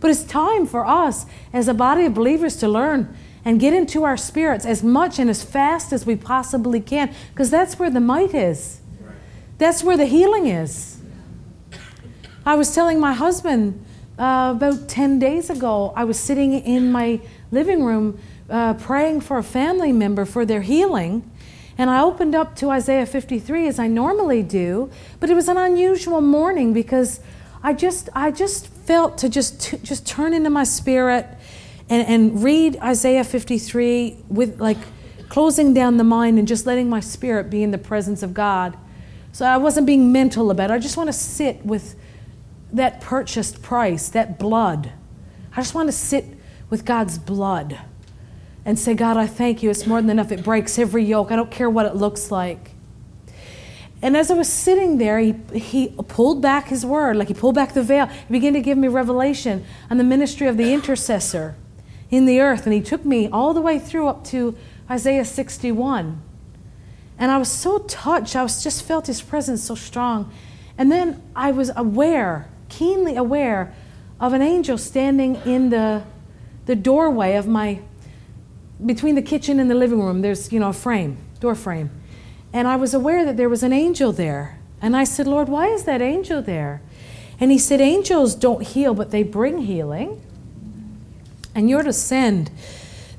But 0.01 0.11
it's 0.11 0.23
time 0.23 0.65
for 0.65 0.85
us 0.85 1.25
as 1.53 1.69
a 1.69 1.73
body 1.73 2.03
of 2.03 2.13
believers 2.13 2.57
to 2.57 2.67
learn 2.67 3.15
and 3.45 3.59
get 3.59 3.73
into 3.73 4.03
our 4.03 4.17
spirits 4.17 4.65
as 4.65 4.83
much 4.83 5.19
and 5.19 5.29
as 5.29 5.43
fast 5.43 5.91
as 5.91 6.05
we 6.05 6.15
possibly 6.15 6.79
can 6.79 7.13
because 7.29 7.49
that's 7.49 7.77
where 7.77 7.89
the 7.89 7.99
might 7.99 8.33
is. 8.33 8.79
That's 9.57 9.83
where 9.83 9.97
the 9.97 10.05
healing 10.05 10.47
is. 10.47 10.99
I 12.45 12.55
was 12.55 12.73
telling 12.73 12.99
my 12.99 13.13
husband 13.13 13.83
uh, 14.17 14.53
about 14.55 14.87
10 14.87 15.19
days 15.19 15.49
ago, 15.49 15.93
I 15.95 16.03
was 16.03 16.19
sitting 16.19 16.53
in 16.53 16.91
my 16.91 17.19
living 17.51 17.83
room 17.83 18.19
uh, 18.49 18.73
praying 18.75 19.21
for 19.21 19.37
a 19.37 19.43
family 19.43 19.91
member 19.91 20.25
for 20.25 20.45
their 20.45 20.61
healing. 20.61 21.29
And 21.77 21.89
I 21.89 22.01
opened 22.01 22.35
up 22.35 22.55
to 22.57 22.69
Isaiah 22.69 23.05
53 23.05 23.67
as 23.67 23.79
I 23.79 23.87
normally 23.87 24.43
do, 24.43 24.91
but 25.19 25.29
it 25.29 25.33
was 25.33 25.47
an 25.47 25.57
unusual 25.57 26.21
morning 26.21 26.73
because 26.73 27.19
I 27.63 27.73
just 27.73 28.09
I 28.13 28.29
just 28.29 28.67
felt 28.67 29.17
to 29.19 29.29
just 29.29 29.61
to, 29.61 29.77
just 29.77 30.05
turn 30.05 30.33
into 30.33 30.49
my 30.49 30.65
spirit 30.65 31.25
and, 31.93 32.07
and 32.07 32.43
read 32.43 32.75
Isaiah 32.77 33.23
53 33.23 34.17
with 34.27 34.59
like 34.59 34.79
closing 35.29 35.75
down 35.75 35.97
the 35.97 36.03
mind 36.03 36.39
and 36.39 36.47
just 36.47 36.65
letting 36.65 36.89
my 36.89 36.99
spirit 36.99 37.51
be 37.51 37.61
in 37.61 37.69
the 37.69 37.77
presence 37.77 38.23
of 38.23 38.33
God. 38.33 38.75
So 39.31 39.45
I 39.45 39.57
wasn't 39.57 39.85
being 39.85 40.11
mental 40.11 40.49
about 40.49 40.71
it. 40.71 40.73
I 40.73 40.79
just 40.79 40.97
want 40.97 41.07
to 41.09 41.13
sit 41.13 41.63
with 41.63 41.95
that 42.71 42.99
purchased 42.99 43.61
price, 43.61 44.09
that 44.09 44.39
blood. 44.39 44.91
I 45.51 45.57
just 45.57 45.75
want 45.75 45.87
to 45.87 45.91
sit 45.91 46.25
with 46.71 46.83
God's 46.83 47.19
blood 47.19 47.79
and 48.65 48.79
say, 48.79 48.95
God, 48.95 49.15
I 49.15 49.27
thank 49.27 49.61
you. 49.61 49.69
It's 49.69 49.85
more 49.85 50.01
than 50.01 50.09
enough. 50.09 50.31
It 50.31 50.43
breaks 50.43 50.79
every 50.79 51.03
yoke. 51.03 51.31
I 51.31 51.35
don't 51.35 51.51
care 51.51 51.69
what 51.69 51.85
it 51.85 51.95
looks 51.95 52.31
like. 52.31 52.71
And 54.01 54.17
as 54.17 54.31
I 54.31 54.33
was 54.33 54.51
sitting 54.51 54.97
there, 54.97 55.19
he, 55.19 55.35
he 55.53 55.89
pulled 56.07 56.41
back 56.41 56.69
his 56.69 56.83
word, 56.83 57.17
like 57.17 57.27
he 57.27 57.35
pulled 57.35 57.53
back 57.53 57.73
the 57.73 57.83
veil. 57.83 58.07
He 58.07 58.31
began 58.31 58.53
to 58.53 58.61
give 58.61 58.79
me 58.79 58.87
revelation 58.87 59.63
on 59.91 59.99
the 59.99 60.03
ministry 60.03 60.47
of 60.47 60.57
the 60.57 60.73
intercessor 60.73 61.55
in 62.15 62.25
the 62.25 62.39
earth. 62.39 62.65
And 62.65 62.73
he 62.73 62.81
took 62.81 63.03
me 63.03 63.27
all 63.27 63.53
the 63.53 63.61
way 63.61 63.79
through 63.79 64.07
up 64.07 64.23
to 64.25 64.55
Isaiah 64.89 65.25
61. 65.25 66.21
And 67.17 67.31
I 67.31 67.37
was 67.37 67.49
so 67.49 67.79
touched. 67.79 68.35
I 68.35 68.43
was 68.43 68.63
just 68.63 68.83
felt 68.83 69.07
his 69.07 69.21
presence 69.21 69.63
so 69.63 69.73
strong. 69.73 70.31
And 70.77 70.91
then 70.91 71.21
I 71.35 71.51
was 71.51 71.71
aware, 71.75 72.47
keenly 72.69 73.15
aware, 73.15 73.73
of 74.19 74.33
an 74.33 74.41
angel 74.43 74.77
standing 74.77 75.35
in 75.45 75.69
the, 75.69 76.03
the 76.65 76.75
doorway 76.75 77.35
of 77.35 77.47
my, 77.47 77.79
between 78.85 79.15
the 79.15 79.21
kitchen 79.21 79.59
and 79.59 79.69
the 79.69 79.75
living 79.75 80.01
room. 80.01 80.21
There's, 80.21 80.51
you 80.51 80.59
know, 80.59 80.69
a 80.69 80.73
frame, 80.73 81.17
door 81.39 81.55
frame. 81.55 81.89
And 82.51 82.67
I 82.67 82.75
was 82.75 82.93
aware 82.93 83.25
that 83.25 83.37
there 83.37 83.49
was 83.49 83.63
an 83.63 83.73
angel 83.73 84.11
there. 84.11 84.59
And 84.81 84.95
I 84.95 85.03
said, 85.03 85.25
Lord, 85.25 85.49
why 85.49 85.67
is 85.67 85.85
that 85.85 86.01
angel 86.01 86.43
there? 86.43 86.81
And 87.39 87.51
he 87.51 87.57
said, 87.57 87.81
Angels 87.81 88.35
don't 88.35 88.61
heal, 88.61 88.93
but 88.93 89.09
they 89.09 89.23
bring 89.23 89.59
healing. 89.59 90.21
And 91.55 91.69
you're 91.69 91.83
to 91.83 91.93
send 91.93 92.51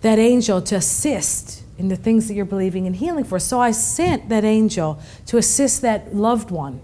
that 0.00 0.18
angel 0.18 0.60
to 0.62 0.76
assist 0.76 1.62
in 1.78 1.88
the 1.88 1.96
things 1.96 2.28
that 2.28 2.34
you're 2.34 2.44
believing 2.44 2.86
in 2.86 2.94
healing 2.94 3.24
for. 3.24 3.38
So 3.38 3.60
I 3.60 3.70
sent 3.70 4.28
that 4.28 4.44
angel 4.44 5.00
to 5.26 5.38
assist 5.38 5.82
that 5.82 6.14
loved 6.14 6.50
one 6.50 6.80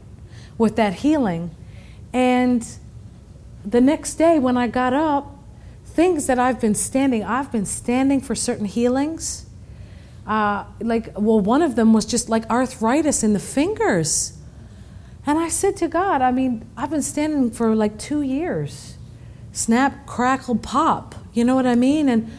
with 0.58 0.76
that 0.76 0.94
healing. 0.94 1.50
And 2.12 2.66
the 3.64 3.80
next 3.80 4.14
day 4.14 4.38
when 4.38 4.56
I 4.56 4.66
got 4.66 4.92
up, 4.92 5.36
things 5.84 6.26
that 6.26 6.38
I've 6.38 6.60
been 6.60 6.74
standing, 6.74 7.24
I've 7.24 7.52
been 7.52 7.66
standing 7.66 8.20
for 8.20 8.34
certain 8.34 8.66
healings. 8.66 9.46
Uh, 10.26 10.64
like, 10.80 11.12
well, 11.16 11.40
one 11.40 11.62
of 11.62 11.76
them 11.76 11.92
was 11.92 12.06
just 12.06 12.28
like 12.28 12.48
arthritis 12.48 13.22
in 13.22 13.32
the 13.32 13.40
fingers. 13.40 14.38
And 15.26 15.38
I 15.38 15.48
said 15.48 15.76
to 15.78 15.88
God, 15.88 16.22
I 16.22 16.30
mean, 16.30 16.68
I've 16.76 16.90
been 16.90 17.02
standing 17.02 17.50
for 17.50 17.74
like 17.74 17.98
two 17.98 18.22
years. 18.22 18.96
Snap, 19.52 20.06
crackle, 20.06 20.56
pop. 20.56 21.14
You 21.32 21.44
know 21.44 21.54
what 21.54 21.66
I 21.66 21.74
mean? 21.74 22.08
And 22.08 22.30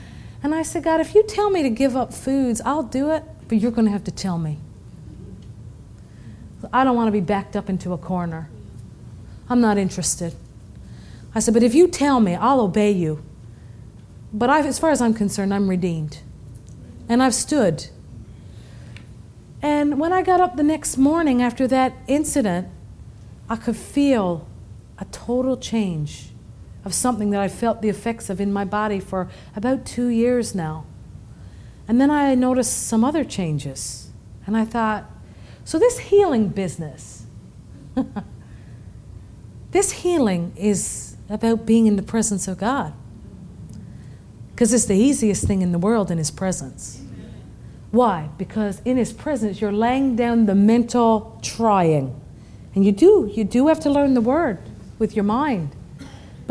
and 0.43 0.55
I 0.55 0.64
said, 0.64 0.84
God, 0.84 0.99
if 0.99 1.14
you 1.14 1.24
tell 1.24 1.49
me 1.49 1.62
to 1.64 1.70
give 1.70 1.95
up 1.95 2.14
foods, 2.14 2.62
I'll 2.66 2.84
do 2.84 3.12
it, 3.12 3.24
but 3.47 3.59
you're 3.59 3.72
going 3.72 3.86
to 3.86 3.91
have 3.91 4.03
to 4.05 4.12
tell 4.12 4.39
me. 4.39 4.57
I 6.74 6.84
don't 6.84 6.95
want 6.95 7.07
to 7.07 7.12
be 7.12 7.22
backed 7.22 7.55
up 7.55 7.70
into 7.70 7.93
a 7.93 7.97
corner. 7.97 8.49
I'm 9.49 9.62
not 9.62 9.78
interested. 9.78 10.34
I 11.36 11.39
said, 11.39 11.53
but 11.53 11.64
if 11.64 11.76
you 11.76 11.88
tell 11.88 12.20
me, 12.20 12.36
I'll 12.36 12.62
obey 12.62 12.91
you. 12.91 13.24
But 14.34 14.49
I, 14.49 14.66
as 14.66 14.80
far 14.80 14.91
as 14.91 15.01
I'm 15.01 15.14
concerned, 15.14 15.53
I'm 15.53 15.70
redeemed. 15.70 16.20
And 17.07 17.22
I've 17.22 17.36
stood. 17.36 17.88
And 19.62 19.99
when 19.99 20.12
I 20.12 20.24
got 20.24 20.41
up 20.41 20.55
the 20.55 20.64
next 20.64 20.97
morning 20.97 21.41
after 21.41 21.68
that 21.68 21.93
incident, 22.07 22.68
I 23.49 23.57
could 23.57 23.76
feel 23.76 24.47
a 24.97 25.05
total 25.05 25.57
change 25.57 26.31
of 26.84 26.94
something 26.94 27.30
that 27.32 27.42
I 27.42 27.48
felt 27.48 27.82
the 27.82 27.90
effects 27.90 28.30
of 28.30 28.42
in 28.42 28.52
my 28.52 28.66
body 28.66 29.00
for 29.00 29.30
about 29.56 29.86
two 29.86 30.08
years 30.08 30.56
now. 30.56 30.86
And 31.88 32.00
then 32.00 32.10
I 32.10 32.36
noticed 32.36 32.88
some 32.88 33.04
other 33.04 33.24
changes. 33.24 34.10
And 34.46 34.58
I 34.58 34.66
thought, 34.66 35.10
so 35.64 35.78
this 35.78 36.00
healing 36.00 36.50
business, 36.50 37.26
this 39.72 39.92
healing 39.92 40.54
is 40.56 41.16
about 41.30 41.66
being 41.66 41.88
in 41.88 41.96
the 41.96 42.04
presence 42.04 42.48
of 42.48 42.58
God. 42.58 42.94
Because 44.50 44.74
it's 44.74 44.86
the 44.86 44.96
easiest 44.96 45.46
thing 45.46 45.62
in 45.62 45.72
the 45.72 45.80
world 45.80 46.12
in 46.12 46.18
His 46.18 46.32
presence. 46.32 47.02
Why? 47.92 48.30
Because 48.38 48.82
in 48.86 48.98
His 48.98 49.12
presence, 49.12 49.62
you're 49.62 49.72
laying 49.72 50.16
down 50.16 50.46
the 50.46 50.56
mental 50.56 51.40
trying. 51.42 52.20
And 52.74 52.86
you 52.86 52.92
do, 52.92 53.30
you 53.34 53.44
do 53.44 53.68
have 53.68 53.80
to 53.82 53.90
learn 53.90 54.14
the 54.14 54.22
word 54.22 54.60
with 54.98 55.16
your 55.16 55.26
mind. 55.26 55.76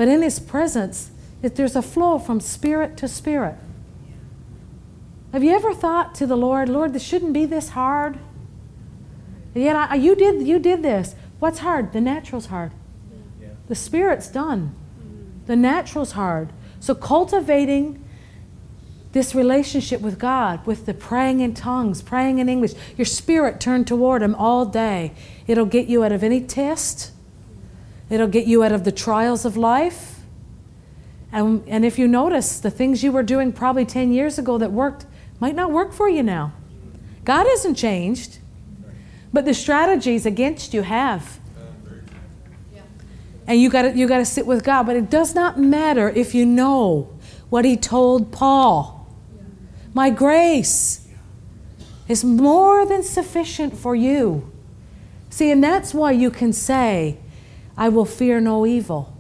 But 0.01 0.09
in 0.09 0.23
His 0.23 0.39
presence, 0.41 1.11
there's 1.43 1.77
a 1.77 1.83
flow 1.83 2.19
from 2.19 2.41
spirit 2.41 2.97
to 2.97 3.07
spirit. 3.07 3.57
Have 5.35 5.45
you 5.45 5.55
ever 5.55 5.75
thought 5.75 6.15
to 6.15 6.27
the 6.27 6.39
Lord, 6.39 6.71
Lord, 6.71 6.95
this 6.95 7.03
shouldn't 7.03 7.35
be 7.35 7.45
this 7.45 7.69
hard? 7.69 8.19
And 9.55 9.63
yet 9.63 9.77
I, 9.77 9.97
you 9.97 10.15
did 10.15 10.49
you 10.49 10.59
did 10.59 10.83
this. 10.83 11.15
What's 11.39 11.59
hard? 11.59 11.93
The 11.93 12.01
natural's 12.01 12.47
hard. 12.47 12.73
Yeah. 13.43 13.49
The 13.69 13.75
spirit's 13.75 14.29
done. 14.29 14.75
The 15.45 15.55
natural's 15.55 16.13
hard. 16.13 16.49
So 16.81 16.95
cultivating 16.95 18.03
this 19.13 19.35
relationship 19.35 20.01
with 20.01 20.19
God, 20.19 20.65
with 20.67 20.87
the 20.87 20.95
praying 20.95 21.41
in 21.41 21.53
tongues, 21.53 22.01
praying 22.01 22.39
in 22.39 22.49
English, 22.49 22.73
your 22.97 23.05
spirit 23.05 23.61
turned 23.61 23.87
toward 23.87 24.23
Him 24.23 24.35
all 24.37 24.65
day. 24.65 25.13
It'll 25.47 25.67
get 25.67 25.89
you 25.89 26.03
out 26.05 26.13
of 26.13 26.25
any 26.25 26.41
test. 26.41 27.13
It'll 28.11 28.29
get 28.29 28.47
you 28.47 28.65
out 28.65 28.73
of 28.73 28.85
the 28.85 28.93
trials 28.93 29.45
of 29.45 29.57
life. 29.57 30.21
And, 31.33 31.63
and 31.69 31.85
if 31.85 31.99
you 31.99 32.09
notice, 32.09 32.59
the 32.59 32.71
things 32.71 33.05
you 33.05 33.13
were 33.13 33.23
doing 33.23 33.53
probably 33.53 33.85
10 33.85 34.13
years 34.13 34.39
ago 34.39 34.59
that 34.59 34.73
worked 34.73 35.07
might 35.39 35.55
not 35.55 35.71
work 35.71 35.93
for 35.93 36.09
you 36.09 36.23
now. 36.23 36.53
God 37.25 37.47
hasn't 37.47 37.77
changed, 37.77 38.39
but 39.33 39.45
the 39.45 39.55
strategies 39.55 40.27
against 40.27 40.75
you 40.75 40.83
have. 40.83 41.39
And 43.47 43.61
you 43.61 43.69
got 43.69 43.97
you 43.97 44.07
got 44.07 44.19
to 44.19 44.25
sit 44.25 44.47
with 44.47 44.63
God. 44.63 44.85
But 44.85 44.97
it 44.97 45.11
does 45.11 45.35
not 45.35 45.59
matter 45.59 46.09
if 46.11 46.35
you 46.35 46.47
know 46.47 47.09
what 47.49 47.65
He 47.65 47.77
told 47.77 48.31
Paul. 48.31 49.09
My 49.93 50.09
grace 50.09 51.09
is 52.09 52.25
more 52.25 52.87
than 52.87 53.03
sufficient 53.03 53.77
for 53.77 53.95
you. 53.95 54.51
See, 55.31 55.51
and 55.51 55.63
that's 55.63 55.93
why 55.93 56.13
you 56.13 56.31
can 56.31 56.53
say, 56.53 57.19
I 57.77 57.89
will 57.89 58.05
fear 58.05 58.41
no 58.41 58.67
evil. 58.67 59.17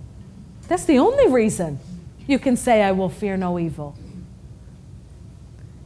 That's 0.69 0.85
the 0.85 0.99
only 0.99 1.29
reason 1.29 1.81
you 2.27 2.39
can 2.39 2.57
say, 2.57 2.83
I 2.83 2.93
will 2.93 3.09
fear 3.09 3.37
no 3.37 3.59
evil. 3.59 3.97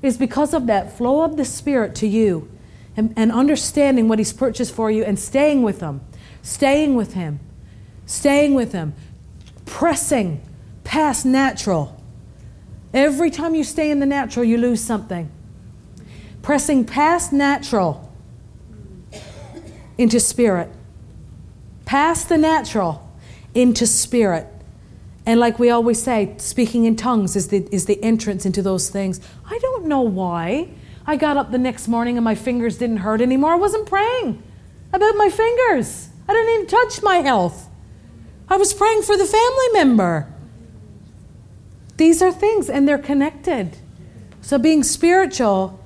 Is 0.03 0.19
because 0.19 0.53
of 0.53 0.67
that 0.67 0.97
flow 0.97 1.23
of 1.23 1.37
the 1.37 1.45
Spirit 1.45 1.95
to 1.97 2.07
you 2.07 2.51
and, 2.97 3.15
and 3.17 3.33
understanding 3.33 4.09
what 4.09 4.19
He's 4.19 4.33
purchased 4.33 4.75
for 4.75 4.91
you 4.91 5.03
and 5.05 5.19
staying 5.19 5.63
with 5.63 5.81
Him, 5.81 6.03
staying 6.43 6.95
with 6.95 7.15
Him, 7.15 7.41
staying 8.05 8.55
with 8.55 8.73
Him, 8.73 8.95
pressing 9.65 10.43
past 10.85 11.25
natural. 11.25 11.99
Every 12.93 13.31
time 13.31 13.55
you 13.55 13.65
stay 13.65 13.91
in 13.91 14.01
the 14.01 14.07
natural, 14.07 14.45
you 14.45 14.59
lose 14.59 14.83
something. 14.83 15.31
Pressing 16.43 16.85
past 16.85 17.33
natural 17.33 18.13
into 19.97 20.21
spirit 20.21 20.71
past 21.95 22.29
the 22.29 22.37
natural 22.37 23.09
into 23.55 23.87
spirit. 23.87 24.49
And 25.27 25.39
like 25.39 25.61
we 25.61 25.71
always 25.71 26.03
say, 26.03 26.35
speaking 26.39 26.87
in 26.87 26.97
tongues 26.97 27.37
is 27.37 27.47
the, 27.51 27.69
is 27.71 27.87
the 27.87 28.03
entrance 28.03 28.45
into 28.45 28.63
those 28.63 28.91
things. 28.91 29.21
I 29.49 29.61
don't 29.61 29.87
know 29.87 30.01
why. 30.01 30.71
I 31.07 31.15
got 31.15 31.37
up 31.37 31.53
the 31.53 31.59
next 31.59 31.87
morning 31.87 32.17
and 32.17 32.25
my 32.25 32.35
fingers 32.35 32.79
didn't 32.79 32.97
hurt 32.97 33.21
anymore. 33.21 33.53
I 33.53 33.57
wasn't 33.59 33.87
praying 33.87 34.43
about 34.93 35.15
my 35.15 35.29
fingers. 35.31 36.09
I 36.29 36.33
didn't 36.33 36.55
even 36.55 36.67
touch 36.67 37.01
my 37.01 37.19
health. 37.19 37.69
I 38.49 38.57
was 38.57 38.75
praying 38.75 39.03
for 39.03 39.17
the 39.17 39.25
family 39.25 39.69
member. 39.73 40.35
These 41.97 42.21
are 42.23 42.33
things, 42.33 42.69
and 42.69 42.89
they're 42.89 42.99
connected. 42.99 43.79
So 44.41 44.59
being 44.59 44.83
spiritual, 44.83 45.79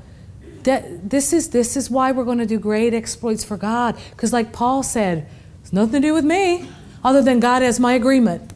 that 0.63 1.11
this 1.11 1.35
is 1.35 1.51
this 1.51 1.77
is 1.77 1.91
why 1.91 2.13
we're 2.13 2.25
going 2.25 2.39
to 2.39 2.47
do 2.47 2.59
great 2.59 2.95
exploits 2.95 3.45
for 3.45 3.59
God. 3.59 3.95
Because 4.13 4.33
like 4.33 4.55
Paul 4.55 4.83
said, 4.83 5.29
it's 5.69 5.73
nothing 5.75 6.01
to 6.01 6.09
do 6.09 6.15
with 6.15 6.25
me, 6.25 6.67
other 7.05 7.21
than 7.21 7.41
God 7.41 7.61
has 7.61 7.79
my 7.79 7.93
agreement. 7.93 8.55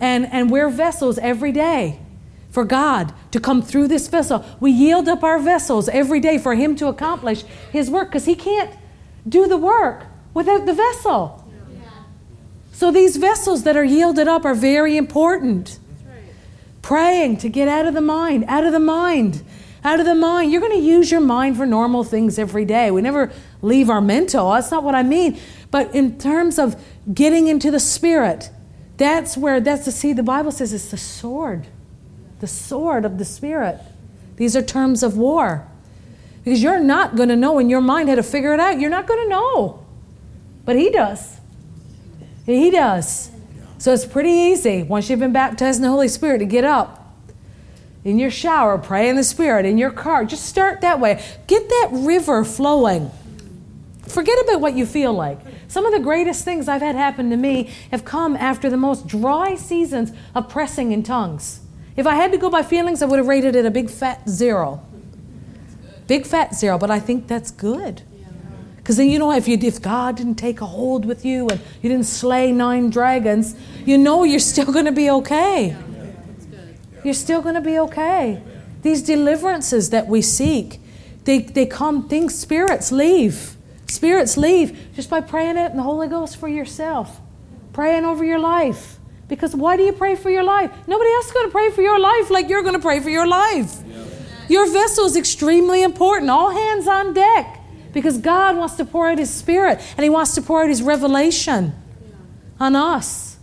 And, 0.00 0.24
and 0.32 0.50
we're 0.50 0.70
vessels 0.70 1.18
every 1.18 1.52
day 1.52 2.00
for 2.48 2.64
God 2.64 3.12
to 3.32 3.38
come 3.38 3.60
through 3.60 3.88
this 3.88 4.08
vessel. 4.08 4.42
We 4.58 4.70
yield 4.70 5.10
up 5.10 5.22
our 5.22 5.38
vessels 5.38 5.90
every 5.90 6.20
day 6.20 6.38
for 6.38 6.54
Him 6.54 6.74
to 6.76 6.86
accomplish 6.86 7.42
His 7.70 7.90
work 7.90 8.08
because 8.08 8.24
He 8.24 8.34
can't 8.34 8.74
do 9.28 9.46
the 9.46 9.58
work 9.58 10.06
without 10.32 10.64
the 10.64 10.72
vessel. 10.72 11.46
So 12.72 12.90
these 12.90 13.18
vessels 13.18 13.64
that 13.64 13.76
are 13.76 13.84
yielded 13.84 14.26
up 14.26 14.46
are 14.46 14.54
very 14.54 14.96
important. 14.96 15.78
Praying 16.80 17.36
to 17.38 17.50
get 17.50 17.68
out 17.68 17.84
of 17.84 17.92
the 17.92 18.00
mind, 18.00 18.46
out 18.48 18.64
of 18.64 18.72
the 18.72 18.80
mind, 18.80 19.44
out 19.84 20.00
of 20.00 20.06
the 20.06 20.14
mind. 20.14 20.50
You're 20.50 20.62
going 20.62 20.72
to 20.72 20.78
use 20.78 21.10
your 21.10 21.20
mind 21.20 21.58
for 21.58 21.66
normal 21.66 22.04
things 22.04 22.38
every 22.38 22.64
day. 22.64 22.90
We 22.90 23.02
never 23.02 23.32
leave 23.62 23.90
our 23.90 24.00
mental. 24.00 24.48
Oh, 24.48 24.54
that's 24.54 24.70
not 24.70 24.84
what 24.84 24.94
I 24.94 25.02
mean. 25.02 25.38
But 25.70 25.94
in 25.94 26.18
terms 26.18 26.58
of 26.58 26.82
getting 27.12 27.48
into 27.48 27.70
the 27.70 27.80
spirit, 27.80 28.50
that's 28.96 29.36
where 29.36 29.60
that's 29.60 29.84
the 29.84 29.92
see 29.92 30.12
the 30.12 30.22
Bible 30.22 30.52
says 30.52 30.72
it's 30.72 30.90
the 30.90 30.96
sword. 30.96 31.66
The 32.40 32.46
sword 32.46 33.04
of 33.04 33.18
the 33.18 33.24
spirit. 33.24 33.80
These 34.36 34.56
are 34.56 34.62
terms 34.62 35.02
of 35.02 35.16
war. 35.16 35.66
Because 36.44 36.62
you're 36.62 36.80
not 36.80 37.16
going 37.16 37.28
to 37.28 37.36
know 37.36 37.58
in 37.58 37.68
your 37.68 37.80
mind 37.80 38.08
how 38.08 38.14
to 38.14 38.22
figure 38.22 38.54
it 38.54 38.60
out. 38.60 38.80
You're 38.80 38.90
not 38.90 39.06
going 39.06 39.22
to 39.24 39.28
know. 39.28 39.84
But 40.64 40.76
he 40.76 40.90
does. 40.90 41.38
He 42.46 42.70
does. 42.70 43.30
So 43.78 43.92
it's 43.92 44.06
pretty 44.06 44.30
easy 44.30 44.82
once 44.82 45.10
you've 45.10 45.20
been 45.20 45.32
baptized 45.32 45.78
in 45.78 45.82
the 45.82 45.90
Holy 45.90 46.08
Spirit 46.08 46.38
to 46.38 46.44
get 46.44 46.64
up 46.64 46.98
in 48.04 48.18
your 48.18 48.30
shower, 48.30 48.78
pray 48.78 49.08
in 49.08 49.16
the 49.16 49.24
Spirit, 49.24 49.66
in 49.66 49.76
your 49.76 49.90
car. 49.90 50.24
Just 50.24 50.46
start 50.46 50.80
that 50.80 50.98
way. 51.00 51.22
Get 51.46 51.68
that 51.68 51.90
river 51.92 52.44
flowing. 52.44 53.10
Forget 54.08 54.38
about 54.44 54.60
what 54.60 54.74
you 54.74 54.86
feel 54.86 55.12
like. 55.12 55.38
Some 55.68 55.84
of 55.84 55.92
the 55.92 56.00
greatest 56.00 56.44
things 56.44 56.68
I've 56.68 56.82
had 56.82 56.94
happen 56.94 57.30
to 57.30 57.36
me 57.36 57.70
have 57.90 58.04
come 58.04 58.36
after 58.36 58.70
the 58.70 58.76
most 58.76 59.06
dry 59.06 59.54
seasons 59.54 60.12
of 60.34 60.48
pressing 60.48 60.92
in 60.92 61.02
tongues. 61.02 61.60
If 61.96 62.06
I 62.06 62.14
had 62.14 62.32
to 62.32 62.38
go 62.38 62.48
by 62.48 62.62
feelings, 62.62 63.02
I 63.02 63.06
would 63.06 63.18
have 63.18 63.28
rated 63.28 63.54
it 63.54 63.66
a 63.66 63.70
big 63.70 63.90
fat 63.90 64.28
zero. 64.28 64.82
Big 66.06 66.26
fat 66.26 66.54
zero, 66.54 66.78
but 66.78 66.90
I 66.90 67.00
think 67.00 67.26
that's 67.26 67.50
good. 67.50 68.02
Because 68.76 68.96
then 68.96 69.10
you 69.10 69.18
know 69.18 69.32
if 69.32 69.46
you 69.46 69.58
if 69.60 69.82
God 69.82 70.16
didn't 70.16 70.36
take 70.36 70.62
a 70.62 70.66
hold 70.66 71.04
with 71.04 71.22
you 71.22 71.46
and 71.48 71.60
you 71.82 71.90
didn't 71.90 72.06
slay 72.06 72.50
nine 72.52 72.88
dragons, 72.88 73.54
you 73.84 73.98
know 73.98 74.24
you're 74.24 74.38
still 74.38 74.72
going 74.72 74.86
to 74.86 74.92
be 74.92 75.10
okay. 75.10 75.76
You're 77.04 77.12
still 77.12 77.42
going 77.42 77.56
to 77.56 77.60
be 77.60 77.78
okay. 77.80 78.42
These 78.80 79.02
deliverances 79.02 79.90
that 79.90 80.06
we 80.06 80.22
seek, 80.22 80.80
they, 81.24 81.40
they 81.40 81.66
come, 81.66 82.08
things, 82.08 82.38
spirits 82.38 82.90
leave. 82.90 83.57
Spirits 83.88 84.36
leave 84.36 84.94
just 84.94 85.08
by 85.08 85.20
praying 85.20 85.56
it 85.56 85.70
in 85.70 85.76
the 85.76 85.82
Holy 85.82 86.08
Ghost 86.08 86.36
for 86.36 86.46
yourself, 86.46 87.20
praying 87.72 88.04
over 88.04 88.24
your 88.24 88.38
life. 88.38 88.98
Because 89.28 89.56
why 89.56 89.76
do 89.76 89.82
you 89.82 89.92
pray 89.92 90.14
for 90.14 90.30
your 90.30 90.44
life? 90.44 90.70
Nobody 90.86 91.10
else 91.10 91.26
is 91.26 91.32
going 91.32 91.46
to 91.46 91.52
pray 91.52 91.70
for 91.70 91.82
your 91.82 91.98
life 91.98 92.30
like 92.30 92.48
you're 92.48 92.62
going 92.62 92.74
to 92.74 92.80
pray 92.80 93.00
for 93.00 93.10
your 93.10 93.26
life. 93.26 93.82
Your 94.48 94.70
vessel 94.70 95.04
is 95.06 95.16
extremely 95.16 95.82
important. 95.82 96.30
All 96.30 96.50
hands 96.50 96.86
on 96.86 97.14
deck 97.14 97.60
because 97.92 98.18
God 98.18 98.56
wants 98.56 98.74
to 98.76 98.84
pour 98.84 99.08
out 99.08 99.18
His 99.18 99.32
Spirit 99.32 99.80
and 99.96 100.04
He 100.04 100.10
wants 100.10 100.34
to 100.34 100.42
pour 100.42 100.62
out 100.62 100.68
His 100.68 100.82
revelation 100.82 101.74
on 102.60 102.76
us. 102.76 103.38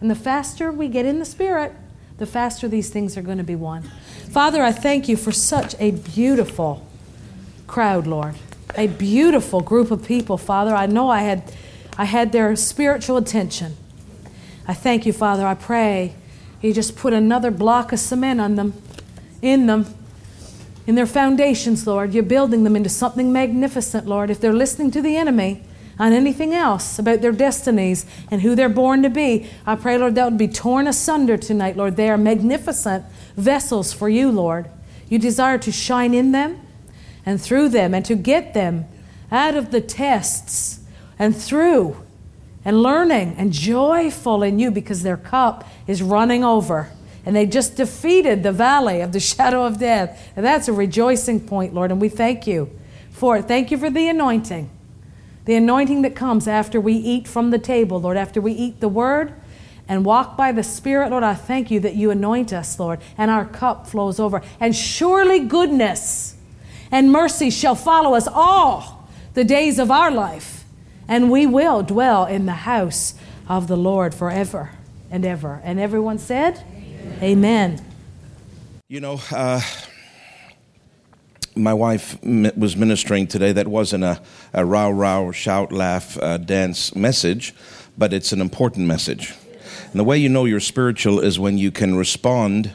And 0.00 0.10
the 0.10 0.16
faster 0.16 0.72
we 0.72 0.88
get 0.88 1.04
in 1.04 1.18
the 1.18 1.24
Spirit, 1.24 1.72
the 2.18 2.26
faster 2.26 2.68
these 2.68 2.90
things 2.90 3.16
are 3.16 3.22
going 3.22 3.38
to 3.38 3.44
be 3.44 3.56
won. 3.56 3.82
Father, 4.30 4.62
I 4.62 4.72
thank 4.72 5.08
you 5.08 5.16
for 5.16 5.32
such 5.32 5.74
a 5.78 5.90
beautiful 5.90 6.86
crowd, 7.66 8.06
Lord 8.06 8.36
a 8.76 8.86
beautiful 8.86 9.60
group 9.60 9.90
of 9.90 10.04
people, 10.04 10.36
Father. 10.36 10.74
I 10.74 10.86
know 10.86 11.08
I 11.08 11.22
had, 11.22 11.42
I 11.96 12.04
had 12.04 12.32
their 12.32 12.54
spiritual 12.56 13.16
attention. 13.16 13.76
I 14.66 14.74
thank 14.74 15.06
you, 15.06 15.12
Father. 15.12 15.46
I 15.46 15.54
pray 15.54 16.14
you 16.60 16.74
just 16.74 16.96
put 16.96 17.12
another 17.12 17.50
block 17.50 17.92
of 17.92 17.98
cement 17.98 18.40
on 18.40 18.56
them, 18.56 18.74
in 19.40 19.66
them, 19.66 19.86
in 20.86 20.94
their 20.94 21.06
foundations, 21.06 21.86
Lord. 21.86 22.12
You're 22.12 22.22
building 22.22 22.64
them 22.64 22.76
into 22.76 22.90
something 22.90 23.32
magnificent, 23.32 24.06
Lord. 24.06 24.30
If 24.30 24.40
they're 24.40 24.52
listening 24.52 24.90
to 24.92 25.02
the 25.02 25.16
enemy 25.16 25.62
on 25.98 26.12
anything 26.12 26.52
else 26.54 26.98
about 26.98 27.22
their 27.22 27.32
destinies 27.32 28.04
and 28.30 28.42
who 28.42 28.54
they're 28.54 28.68
born 28.68 29.02
to 29.02 29.10
be, 29.10 29.48
I 29.66 29.76
pray, 29.76 29.96
Lord, 29.96 30.14
that 30.16 30.24
would 30.24 30.38
be 30.38 30.48
torn 30.48 30.86
asunder 30.86 31.36
tonight, 31.36 31.76
Lord. 31.76 31.96
They 31.96 32.10
are 32.10 32.18
magnificent 32.18 33.04
vessels 33.36 33.92
for 33.92 34.08
you, 34.08 34.30
Lord. 34.30 34.70
You 35.08 35.18
desire 35.18 35.58
to 35.58 35.72
shine 35.72 36.12
in 36.12 36.32
them 36.32 36.60
and 37.24 37.40
through 37.40 37.68
them 37.68 37.94
and 37.94 38.04
to 38.04 38.14
get 38.14 38.54
them 38.54 38.86
out 39.30 39.56
of 39.56 39.70
the 39.70 39.80
tests 39.80 40.80
and 41.18 41.36
through 41.36 41.96
and 42.64 42.82
learning 42.82 43.34
and 43.38 43.52
joyful 43.52 44.42
in 44.42 44.58
you 44.58 44.70
because 44.70 45.02
their 45.02 45.16
cup 45.16 45.66
is 45.86 46.02
running 46.02 46.44
over. 46.44 46.90
And 47.24 47.36
they 47.36 47.46
just 47.46 47.76
defeated 47.76 48.42
the 48.42 48.52
valley 48.52 49.00
of 49.00 49.12
the 49.12 49.20
shadow 49.20 49.64
of 49.64 49.78
death. 49.78 50.30
And 50.36 50.44
that's 50.44 50.68
a 50.68 50.72
rejoicing 50.72 51.40
point, 51.40 51.74
Lord. 51.74 51.90
And 51.90 52.00
we 52.00 52.08
thank 52.08 52.46
you 52.46 52.70
for 53.10 53.36
it. 53.36 53.46
Thank 53.46 53.70
you 53.70 53.78
for 53.78 53.90
the 53.90 54.08
anointing. 54.08 54.70
The 55.44 55.54
anointing 55.54 56.02
that 56.02 56.14
comes 56.14 56.46
after 56.46 56.80
we 56.80 56.94
eat 56.94 57.26
from 57.26 57.50
the 57.50 57.58
table, 57.58 58.00
Lord, 58.00 58.16
after 58.16 58.40
we 58.40 58.52
eat 58.52 58.80
the 58.80 58.88
word 58.88 59.32
and 59.88 60.04
walk 60.04 60.36
by 60.36 60.52
the 60.52 60.62
Spirit, 60.62 61.10
Lord. 61.10 61.24
I 61.24 61.34
thank 61.34 61.70
you 61.70 61.80
that 61.80 61.96
you 61.96 62.10
anoint 62.10 62.52
us, 62.52 62.78
Lord, 62.78 63.00
and 63.18 63.30
our 63.30 63.44
cup 63.44 63.86
flows 63.86 64.20
over. 64.20 64.42
And 64.60 64.76
surely 64.76 65.40
goodness 65.40 66.36
and 66.90 67.12
mercy 67.12 67.50
shall 67.50 67.74
follow 67.74 68.14
us 68.14 68.26
all 68.26 69.08
the 69.34 69.44
days 69.44 69.78
of 69.78 69.90
our 69.90 70.10
life, 70.10 70.64
and 71.08 71.30
we 71.30 71.46
will 71.46 71.82
dwell 71.82 72.26
in 72.26 72.46
the 72.46 72.52
house 72.52 73.14
of 73.48 73.68
the 73.68 73.76
Lord 73.76 74.14
forever 74.14 74.70
and 75.10 75.24
ever. 75.24 75.60
And 75.64 75.78
everyone 75.78 76.18
said, 76.18 76.62
Amen. 77.20 77.22
Amen. 77.22 77.84
You 78.88 79.00
know, 79.00 79.20
uh, 79.30 79.60
my 81.54 81.74
wife 81.74 82.18
was 82.22 82.76
ministering 82.76 83.26
today. 83.26 83.52
That 83.52 83.68
wasn't 83.68 84.04
a, 84.04 84.20
a 84.52 84.64
row, 84.64 84.90
row, 84.90 85.32
shout, 85.32 85.72
laugh, 85.72 86.18
uh, 86.18 86.38
dance 86.38 86.94
message, 86.94 87.54
but 87.96 88.12
it's 88.12 88.32
an 88.32 88.40
important 88.40 88.86
message. 88.86 89.34
And 89.90 89.98
the 89.98 90.04
way 90.04 90.18
you 90.18 90.28
know 90.28 90.44
you're 90.44 90.60
spiritual 90.60 91.20
is 91.20 91.38
when 91.38 91.58
you 91.58 91.70
can 91.70 91.96
respond 91.96 92.74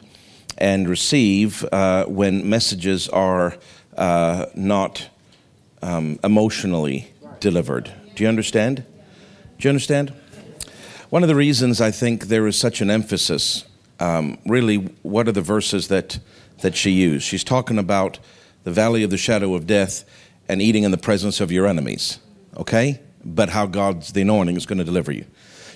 and 0.58 0.88
receive 0.88 1.64
uh, 1.72 2.04
when 2.06 2.48
messages 2.48 3.08
are 3.08 3.56
uh, 3.96 4.46
not 4.54 5.08
um, 5.82 6.18
emotionally 6.22 7.12
delivered. 7.40 7.92
Do 8.14 8.22
you 8.22 8.28
understand? 8.28 8.84
Do 9.58 9.68
you 9.68 9.70
understand? 9.70 10.12
One 11.10 11.22
of 11.22 11.28
the 11.28 11.34
reasons 11.34 11.80
I 11.80 11.90
think 11.90 12.24
there 12.26 12.46
is 12.46 12.58
such 12.58 12.80
an 12.80 12.90
emphasis, 12.90 13.64
um, 14.00 14.38
really, 14.46 14.76
what 15.02 15.28
are 15.28 15.32
the 15.32 15.40
verses 15.40 15.88
that, 15.88 16.18
that 16.60 16.76
she 16.76 16.90
used? 16.90 17.24
She's 17.24 17.44
talking 17.44 17.78
about 17.78 18.18
the 18.64 18.72
valley 18.72 19.02
of 19.02 19.10
the 19.10 19.16
shadow 19.16 19.54
of 19.54 19.66
death 19.66 20.04
and 20.48 20.60
eating 20.60 20.82
in 20.82 20.90
the 20.90 20.98
presence 20.98 21.40
of 21.40 21.52
your 21.52 21.66
enemies, 21.66 22.18
okay? 22.56 23.00
But 23.24 23.50
how 23.50 23.66
God's 23.66 24.12
the 24.12 24.22
anointing 24.22 24.56
is 24.56 24.66
going 24.66 24.78
to 24.78 24.84
deliver 24.84 25.12
you. 25.12 25.24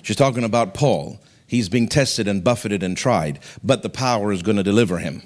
She's 0.03 0.17
talking 0.17 0.45
about 0.45 0.75
Paul. 0.75 1.21
He's 1.47 1.69
being 1.69 1.89
tested 1.89 2.29
and 2.29 2.45
buffeted 2.45 2.83
and 2.83 2.97
tried, 2.97 3.41
but 3.63 3.83
the 3.83 3.89
power 3.89 4.33
is 4.33 4.43
going 4.43 4.57
to 4.57 4.63
deliver 4.63 4.99
him. 4.99 5.23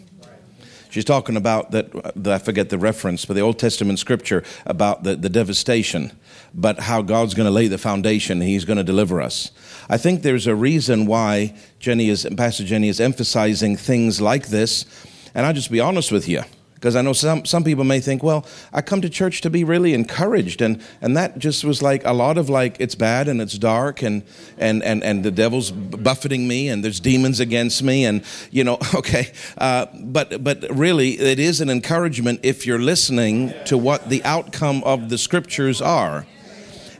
She's 0.94 1.04
talking 1.04 1.36
about 1.36 1.72
that, 1.72 1.90
I 2.24 2.38
forget 2.38 2.68
the 2.68 2.78
reference, 2.78 3.24
but 3.24 3.34
the 3.34 3.40
Old 3.40 3.58
Testament 3.58 3.98
scripture 3.98 4.44
about 4.64 5.02
the, 5.02 5.16
the 5.16 5.28
devastation, 5.28 6.12
but 6.54 6.78
how 6.78 7.02
God's 7.02 7.34
going 7.34 7.46
to 7.46 7.50
lay 7.50 7.66
the 7.66 7.78
foundation, 7.78 8.40
He's 8.40 8.64
going 8.64 8.76
to 8.76 8.84
deliver 8.84 9.20
us. 9.20 9.50
I 9.88 9.96
think 9.96 10.22
there's 10.22 10.46
a 10.46 10.54
reason 10.54 11.06
why 11.06 11.56
Jenny 11.80 12.10
is, 12.10 12.24
Pastor 12.36 12.62
Jenny 12.62 12.88
is 12.88 13.00
emphasizing 13.00 13.76
things 13.76 14.20
like 14.20 14.46
this. 14.50 14.86
And 15.34 15.44
I'll 15.44 15.52
just 15.52 15.72
be 15.72 15.80
honest 15.80 16.12
with 16.12 16.28
you. 16.28 16.44
Because 16.84 16.96
I 16.96 17.00
know 17.00 17.14
some, 17.14 17.46
some 17.46 17.64
people 17.64 17.82
may 17.84 17.98
think, 17.98 18.22
well, 18.22 18.44
I 18.70 18.82
come 18.82 19.00
to 19.00 19.08
church 19.08 19.40
to 19.40 19.48
be 19.48 19.64
really 19.64 19.94
encouraged. 19.94 20.60
And, 20.60 20.82
and 21.00 21.16
that 21.16 21.38
just 21.38 21.64
was 21.64 21.80
like 21.80 22.04
a 22.04 22.12
lot 22.12 22.36
of 22.36 22.50
like, 22.50 22.76
it's 22.78 22.94
bad 22.94 23.26
and 23.26 23.40
it's 23.40 23.56
dark 23.56 24.02
and, 24.02 24.22
and, 24.58 24.82
and, 24.82 25.02
and 25.02 25.24
the 25.24 25.30
devil's 25.30 25.70
buffeting 25.70 26.46
me 26.46 26.68
and 26.68 26.84
there's 26.84 27.00
demons 27.00 27.40
against 27.40 27.82
me. 27.82 28.04
And, 28.04 28.22
you 28.50 28.64
know, 28.64 28.76
okay. 28.94 29.32
Uh, 29.56 29.86
but, 29.98 30.44
but 30.44 30.66
really, 30.68 31.18
it 31.18 31.38
is 31.38 31.62
an 31.62 31.70
encouragement 31.70 32.40
if 32.42 32.66
you're 32.66 32.78
listening 32.78 33.54
to 33.64 33.78
what 33.78 34.10
the 34.10 34.22
outcome 34.22 34.84
of 34.84 35.08
the 35.08 35.16
scriptures 35.16 35.80
are. 35.80 36.26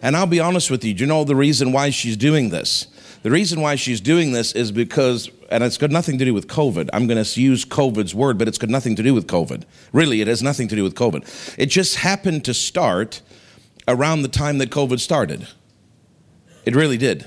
And 0.01 0.17
I'll 0.17 0.25
be 0.25 0.41
honest 0.41 0.71
with 0.71 0.83
you, 0.83 0.95
do 0.95 1.03
you 1.03 1.07
know 1.07 1.25
the 1.25 1.37
reason 1.37 1.73
why 1.73 1.91
she's 1.91 2.17
doing 2.17 2.49
this? 2.49 2.87
The 3.23 3.31
reason 3.31 3.61
why 3.61 3.75
she's 3.75 4.01
doing 4.01 4.33
this 4.33 4.53
is 4.53 4.73
because, 4.73 5.31
and 5.55 5.63
it's 5.63 5.79
got 5.79 5.93
nothing 5.93 6.19
to 6.19 6.25
do 6.25 6.35
with 6.35 6.49
COVID. 6.49 6.91
I'm 6.93 7.07
going 7.07 7.23
to 7.23 7.41
use 7.41 7.65
COVID's 7.65 8.13
word, 8.13 8.39
but 8.39 8.49
it's 8.49 8.59
got 8.59 8.71
nothing 8.71 8.97
to 8.97 9.05
do 9.05 9.15
with 9.15 9.29
COVID. 9.29 9.63
Really, 9.93 10.21
it 10.21 10.27
has 10.27 10.43
nothing 10.43 10.67
to 10.67 10.75
do 10.75 10.83
with 10.83 10.97
COVID. 10.97 11.55
It 11.57 11.67
just 11.67 11.95
happened 11.95 12.45
to 12.47 12.55
start 12.55 13.23
around 13.87 14.23
the 14.23 14.29
time 14.29 14.59
that 14.59 14.71
COVID 14.71 14.99
started. 14.99 15.47
It 16.65 16.75
really 16.75 16.97
did. 16.97 17.27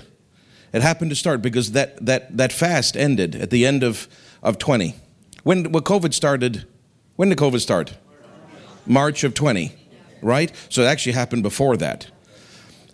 It 0.73 0.81
happened 0.81 1.09
to 1.11 1.15
start 1.15 1.41
because 1.41 1.71
that, 1.71 2.05
that, 2.05 2.35
that 2.35 2.51
fast 2.51 2.97
ended 2.97 3.33
at 3.33 3.49
the 3.49 3.65
end 3.65 3.81
of, 3.81 4.09
of 4.43 4.57
20. 4.57 4.93
When, 5.43 5.71
when 5.71 5.83
COVID 5.83 6.13
started, 6.13 6.67
when 7.15 7.29
did 7.29 7.37
COVID 7.37 7.61
start? 7.61 7.95
March 8.85 9.23
of 9.23 9.35
20, 9.35 9.71
right? 10.21 10.51
So 10.67 10.81
it 10.81 10.87
actually 10.87 11.13
happened 11.13 11.43
before 11.43 11.77
that. 11.77 12.11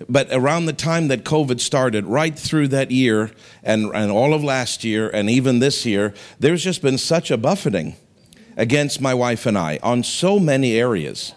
But 0.09 0.27
around 0.31 0.65
the 0.65 0.73
time 0.73 1.07
that 1.07 1.23
COVID 1.23 1.59
started, 1.59 2.05
right 2.05 2.37
through 2.37 2.69
that 2.69 2.91
year 2.91 3.31
and, 3.63 3.91
and 3.93 4.11
all 4.11 4.33
of 4.33 4.43
last 4.43 4.83
year 4.83 5.09
and 5.09 5.29
even 5.29 5.59
this 5.59 5.85
year, 5.85 6.13
there's 6.39 6.63
just 6.63 6.81
been 6.81 6.97
such 6.97 7.31
a 7.31 7.37
buffeting 7.37 7.95
against 8.57 9.01
my 9.01 9.13
wife 9.13 9.45
and 9.45 9.57
I 9.57 9.79
on 9.81 10.03
so 10.03 10.39
many 10.39 10.73
areas. 10.73 11.33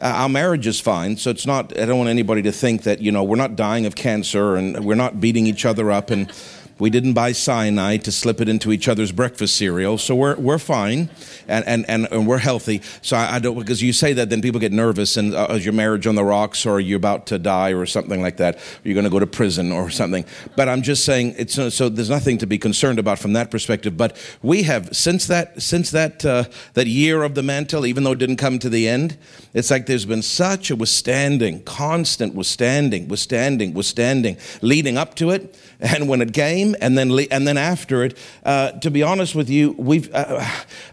Uh, 0.00 0.06
our 0.06 0.28
marriage 0.28 0.66
is 0.66 0.80
fine, 0.80 1.16
so 1.16 1.30
it's 1.30 1.46
not, 1.46 1.78
I 1.78 1.86
don't 1.86 1.98
want 1.98 2.10
anybody 2.10 2.42
to 2.42 2.52
think 2.52 2.82
that, 2.82 3.00
you 3.00 3.12
know, 3.12 3.22
we're 3.22 3.36
not 3.36 3.54
dying 3.54 3.86
of 3.86 3.94
cancer 3.94 4.56
and 4.56 4.84
we're 4.84 4.96
not 4.96 5.20
beating 5.20 5.46
each 5.46 5.64
other 5.64 5.92
up 5.92 6.10
and, 6.10 6.32
We 6.78 6.90
didn't 6.90 7.12
buy 7.12 7.32
cyanide 7.32 8.04
to 8.04 8.12
slip 8.12 8.40
it 8.40 8.48
into 8.48 8.72
each 8.72 8.88
other's 8.88 9.12
breakfast 9.12 9.56
cereal, 9.56 9.98
so 9.98 10.14
we're, 10.14 10.36
we're 10.36 10.58
fine 10.58 11.10
and, 11.46 11.64
and, 11.66 11.84
and, 11.88 12.08
and 12.10 12.26
we're 12.26 12.38
healthy. 12.38 12.80
So 13.02 13.16
I, 13.16 13.36
I, 13.36 13.38
don't, 13.38 13.58
because 13.58 13.82
you 13.82 13.92
say 13.92 14.14
that, 14.14 14.30
then 14.30 14.40
people 14.40 14.60
get 14.60 14.72
nervous 14.72 15.16
and 15.16 15.34
uh, 15.34 15.48
is 15.50 15.64
your 15.64 15.74
marriage 15.74 16.06
on 16.06 16.14
the 16.14 16.24
rocks 16.24 16.64
or 16.64 16.80
you're 16.80 16.94
you 16.94 16.96
about 16.96 17.26
to 17.26 17.38
die 17.38 17.72
or 17.72 17.86
something 17.86 18.22
like 18.22 18.38
that? 18.38 18.58
You're 18.84 18.94
going 18.94 19.04
to 19.04 19.10
go 19.10 19.18
to 19.18 19.26
prison 19.26 19.72
or 19.72 19.90
something. 19.90 20.24
But 20.56 20.68
I'm 20.68 20.82
just 20.82 21.04
saying, 21.04 21.34
it's, 21.36 21.58
uh, 21.58 21.70
so 21.70 21.88
there's 21.88 22.10
nothing 22.10 22.38
to 22.38 22.46
be 22.46 22.56
concerned 22.56 22.98
about 22.98 23.18
from 23.18 23.32
that 23.34 23.50
perspective. 23.50 23.96
But 23.96 24.16
we 24.42 24.62
have, 24.62 24.96
since 24.96 25.26
that, 25.26 25.60
since 25.60 25.90
that, 25.90 26.24
uh, 26.24 26.44
that 26.74 26.86
year 26.86 27.22
of 27.22 27.34
the 27.34 27.42
mantle, 27.42 27.84
even 27.84 28.04
though 28.04 28.12
it 28.12 28.18
didn't 28.18 28.36
come 28.36 28.58
to 28.60 28.68
the 28.68 28.88
end, 28.88 29.16
it's 29.52 29.70
like 29.70 29.86
there's 29.86 30.06
been 30.06 30.22
such 30.22 30.70
a 30.70 30.76
withstanding, 30.76 31.62
constant 31.64 32.34
withstanding, 32.34 33.08
withstanding, 33.08 33.74
withstanding, 33.74 34.36
leading 34.62 34.96
up 34.96 35.14
to 35.16 35.30
it 35.30 35.56
and 35.80 36.08
when 36.08 36.22
it 36.22 36.32
came, 36.32 36.63
and 36.80 36.96
then 36.96 37.10
and 37.30 37.46
then 37.46 37.56
after 37.58 38.04
it. 38.04 38.16
Uh, 38.44 38.72
to 38.72 38.90
be 38.90 39.02
honest 39.02 39.34
with 39.34 39.50
you, 39.50 39.72
we've. 39.72 40.12
Uh, 40.14 40.44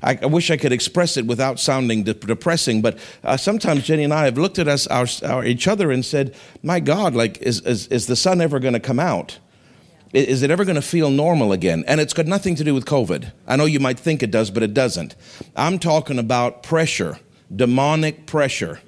I, 0.04 0.20
I, 0.22 0.26
wish 0.26 0.52
I 0.52 0.58
could 0.58 0.72
express 0.72 1.18
it 1.18 1.26
without 1.26 1.60
sounding 1.60 2.04
de- 2.04 2.14
depressing, 2.14 2.82
but 2.82 2.98
uh, 3.24 3.38
sometimes 3.38 3.84
Jenny 3.84 4.04
and 4.04 4.14
I 4.14 4.26
have 4.26 4.38
looked 4.38 4.60
at 4.60 4.68
us, 4.68 4.88
our, 4.88 5.06
our, 5.24 5.46
each 5.46 5.68
other, 5.68 5.92
and 5.92 6.04
said, 6.04 6.36
"My 6.64 6.80
God, 6.80 7.16
like, 7.16 7.42
is 7.42 7.62
is, 7.62 7.88
is 7.88 8.08
the 8.08 8.16
sun 8.16 8.42
ever 8.42 8.60
going 8.60 8.74
to 8.74 8.80
come 8.80 9.00
out?" 9.00 9.40
Is 10.14 10.44
it 10.44 10.52
ever 10.52 10.66
going 10.66 10.76
to 10.76 10.82
feel 10.82 11.10
normal 11.10 11.54
again? 11.54 11.86
And 11.88 12.02
it's 12.02 12.12
got 12.12 12.26
nothing 12.26 12.56
to 12.56 12.66
do 12.66 12.74
with 12.74 12.84
COVID. 12.84 13.32
I 13.48 13.56
know 13.56 13.64
you 13.64 13.80
might 13.80 13.98
think 13.98 14.22
it 14.22 14.30
does, 14.30 14.52
but 14.52 14.62
it 14.62 14.74
doesn't. 14.74 15.16
I'm 15.56 15.80
talking 15.80 16.20
about 16.20 16.64
pressure, 16.64 17.18
demonic 17.56 18.26
pressure 18.26 18.82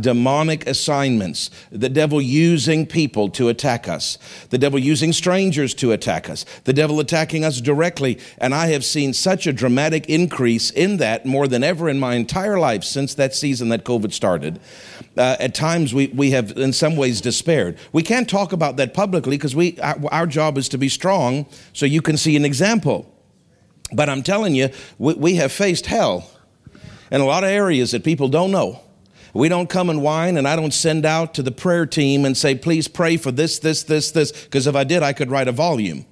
demonic 0.00 0.66
assignments, 0.66 1.50
the 1.70 1.88
devil 1.88 2.20
using 2.20 2.86
people 2.86 3.28
to 3.30 3.48
attack 3.48 3.88
us, 3.88 4.18
the 4.50 4.58
devil 4.58 4.78
using 4.78 5.12
strangers 5.12 5.74
to 5.74 5.92
attack 5.92 6.28
us, 6.28 6.44
the 6.64 6.72
devil 6.72 7.00
attacking 7.00 7.44
us 7.44 7.60
directly. 7.60 8.18
And 8.38 8.54
I 8.54 8.68
have 8.68 8.84
seen 8.84 9.12
such 9.12 9.46
a 9.46 9.52
dramatic 9.52 10.06
increase 10.08 10.70
in 10.70 10.98
that 10.98 11.26
more 11.26 11.48
than 11.48 11.64
ever 11.64 11.88
in 11.88 11.98
my 11.98 12.14
entire 12.14 12.58
life 12.58 12.84
since 12.84 13.14
that 13.14 13.34
season 13.34 13.68
that 13.70 13.84
COVID 13.84 14.12
started. 14.12 14.60
Uh, 15.16 15.36
at 15.38 15.54
times, 15.54 15.94
we, 15.94 16.08
we 16.08 16.30
have 16.32 16.52
in 16.52 16.72
some 16.72 16.96
ways 16.96 17.20
despaired. 17.20 17.78
We 17.92 18.02
can't 18.02 18.28
talk 18.28 18.52
about 18.52 18.76
that 18.76 18.94
publicly 18.94 19.36
because 19.36 19.54
we, 19.54 19.78
our, 19.80 19.96
our 20.10 20.26
job 20.26 20.58
is 20.58 20.68
to 20.70 20.78
be 20.78 20.88
strong 20.88 21.46
so 21.72 21.86
you 21.86 22.02
can 22.02 22.16
see 22.16 22.36
an 22.36 22.44
example. 22.44 23.10
But 23.92 24.08
I'm 24.08 24.22
telling 24.22 24.54
you, 24.54 24.70
we, 24.98 25.14
we 25.14 25.34
have 25.36 25.52
faced 25.52 25.86
hell 25.86 26.30
in 27.10 27.20
a 27.20 27.24
lot 27.24 27.44
of 27.44 27.50
areas 27.50 27.92
that 27.92 28.02
people 28.02 28.28
don't 28.28 28.50
know. 28.50 28.80
We 29.34 29.48
don't 29.48 29.68
come 29.68 29.90
and 29.90 30.00
whine, 30.00 30.36
and 30.36 30.46
I 30.46 30.54
don't 30.54 30.72
send 30.72 31.04
out 31.04 31.34
to 31.34 31.42
the 31.42 31.50
prayer 31.50 31.86
team 31.86 32.24
and 32.24 32.36
say, 32.36 32.54
please 32.54 32.86
pray 32.86 33.16
for 33.16 33.32
this, 33.32 33.58
this, 33.58 33.82
this, 33.82 34.12
this, 34.12 34.30
because 34.30 34.68
if 34.68 34.76
I 34.76 34.84
did, 34.84 35.02
I 35.02 35.12
could 35.12 35.30
write 35.30 35.48
a 35.48 35.52
volume. 35.52 36.06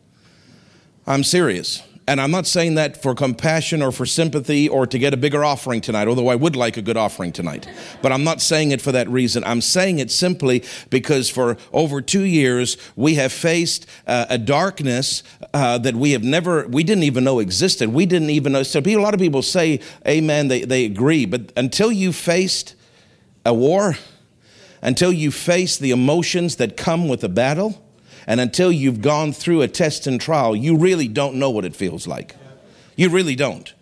I'm 1.06 1.22
serious. 1.22 1.82
And 2.08 2.20
I'm 2.20 2.32
not 2.32 2.48
saying 2.48 2.74
that 2.74 3.00
for 3.00 3.14
compassion 3.14 3.80
or 3.80 3.92
for 3.92 4.06
sympathy 4.06 4.68
or 4.68 4.88
to 4.88 4.98
get 4.98 5.14
a 5.14 5.16
bigger 5.16 5.44
offering 5.44 5.80
tonight, 5.80 6.08
although 6.08 6.28
I 6.28 6.34
would 6.34 6.56
like 6.56 6.76
a 6.76 6.82
good 6.82 6.96
offering 6.96 7.30
tonight. 7.30 7.68
But 8.02 8.10
I'm 8.10 8.24
not 8.24 8.40
saying 8.40 8.72
it 8.72 8.82
for 8.82 8.90
that 8.90 9.08
reason. 9.08 9.44
I'm 9.44 9.60
saying 9.60 10.00
it 10.00 10.10
simply 10.10 10.64
because 10.90 11.30
for 11.30 11.56
over 11.72 12.02
two 12.02 12.24
years, 12.24 12.76
we 12.96 13.14
have 13.14 13.32
faced 13.32 13.86
uh, 14.08 14.26
a 14.28 14.36
darkness 14.36 15.22
uh, 15.54 15.78
that 15.78 15.94
we 15.94 16.10
have 16.10 16.24
never, 16.24 16.66
we 16.66 16.82
didn't 16.82 17.04
even 17.04 17.22
know 17.22 17.38
existed. 17.38 17.90
We 17.90 18.04
didn't 18.04 18.30
even 18.30 18.52
know. 18.52 18.64
So 18.64 18.82
a 18.84 18.96
lot 18.96 19.14
of 19.14 19.20
people 19.20 19.42
say, 19.42 19.78
Amen, 20.06 20.48
they, 20.48 20.64
they 20.64 20.84
agree. 20.84 21.24
But 21.24 21.52
until 21.56 21.92
you 21.92 22.12
faced 22.12 22.74
a 23.44 23.54
war, 23.54 23.96
until 24.80 25.12
you 25.12 25.30
face 25.30 25.78
the 25.78 25.90
emotions 25.90 26.56
that 26.56 26.76
come 26.76 27.08
with 27.08 27.22
a 27.24 27.28
battle, 27.28 27.82
and 28.26 28.40
until 28.40 28.70
you've 28.70 29.00
gone 29.00 29.32
through 29.32 29.62
a 29.62 29.68
test 29.68 30.06
and 30.06 30.20
trial, 30.20 30.54
you 30.54 30.76
really 30.76 31.08
don't 31.08 31.36
know 31.36 31.50
what 31.50 31.64
it 31.64 31.74
feels 31.74 32.06
like. 32.06 32.36
You 32.96 33.08
really 33.08 33.34
don't. 33.34 33.72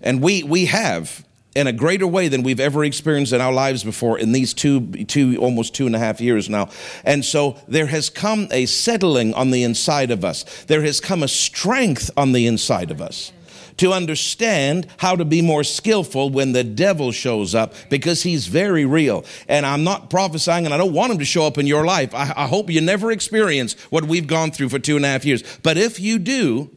And 0.00 0.22
we, 0.22 0.42
we 0.42 0.66
have 0.66 1.24
in 1.54 1.66
a 1.66 1.72
greater 1.72 2.06
way 2.06 2.28
than 2.28 2.42
we've 2.42 2.60
ever 2.60 2.84
experienced 2.84 3.32
in 3.32 3.40
our 3.40 3.52
lives 3.52 3.82
before 3.82 4.18
in 4.18 4.32
these 4.32 4.54
two, 4.54 5.04
two, 5.04 5.36
almost 5.38 5.74
two 5.74 5.86
and 5.86 5.96
a 5.96 5.98
half 5.98 6.20
years 6.20 6.48
now. 6.48 6.68
And 7.04 7.24
so 7.24 7.58
there 7.66 7.86
has 7.86 8.08
come 8.08 8.48
a 8.50 8.66
settling 8.66 9.34
on 9.34 9.50
the 9.50 9.64
inside 9.64 10.10
of 10.10 10.24
us. 10.24 10.44
There 10.64 10.82
has 10.82 11.00
come 11.00 11.22
a 11.22 11.28
strength 11.28 12.10
on 12.16 12.32
the 12.32 12.46
inside 12.46 12.90
of 12.90 13.00
us 13.00 13.32
to 13.80 13.94
understand 13.94 14.86
how 14.98 15.16
to 15.16 15.24
be 15.24 15.40
more 15.40 15.64
skillful 15.64 16.28
when 16.28 16.52
the 16.52 16.62
devil 16.62 17.12
shows 17.12 17.54
up 17.54 17.72
because 17.88 18.22
he's 18.22 18.46
very 18.46 18.84
real. 18.84 19.24
And 19.48 19.64
I'm 19.64 19.84
not 19.84 20.10
prophesying 20.10 20.66
and 20.66 20.74
I 20.74 20.76
don't 20.76 20.92
want 20.92 21.12
him 21.12 21.18
to 21.18 21.24
show 21.24 21.46
up 21.46 21.56
in 21.56 21.66
your 21.66 21.86
life. 21.86 22.14
I, 22.14 22.30
I 22.36 22.46
hope 22.46 22.68
you 22.68 22.82
never 22.82 23.10
experience 23.10 23.72
what 23.88 24.04
we've 24.04 24.26
gone 24.26 24.50
through 24.50 24.68
for 24.68 24.78
two 24.78 24.96
and 24.96 25.04
a 25.06 25.08
half 25.08 25.24
years. 25.24 25.42
But 25.62 25.78
if 25.78 25.98
you 25.98 26.18
do, 26.18 26.70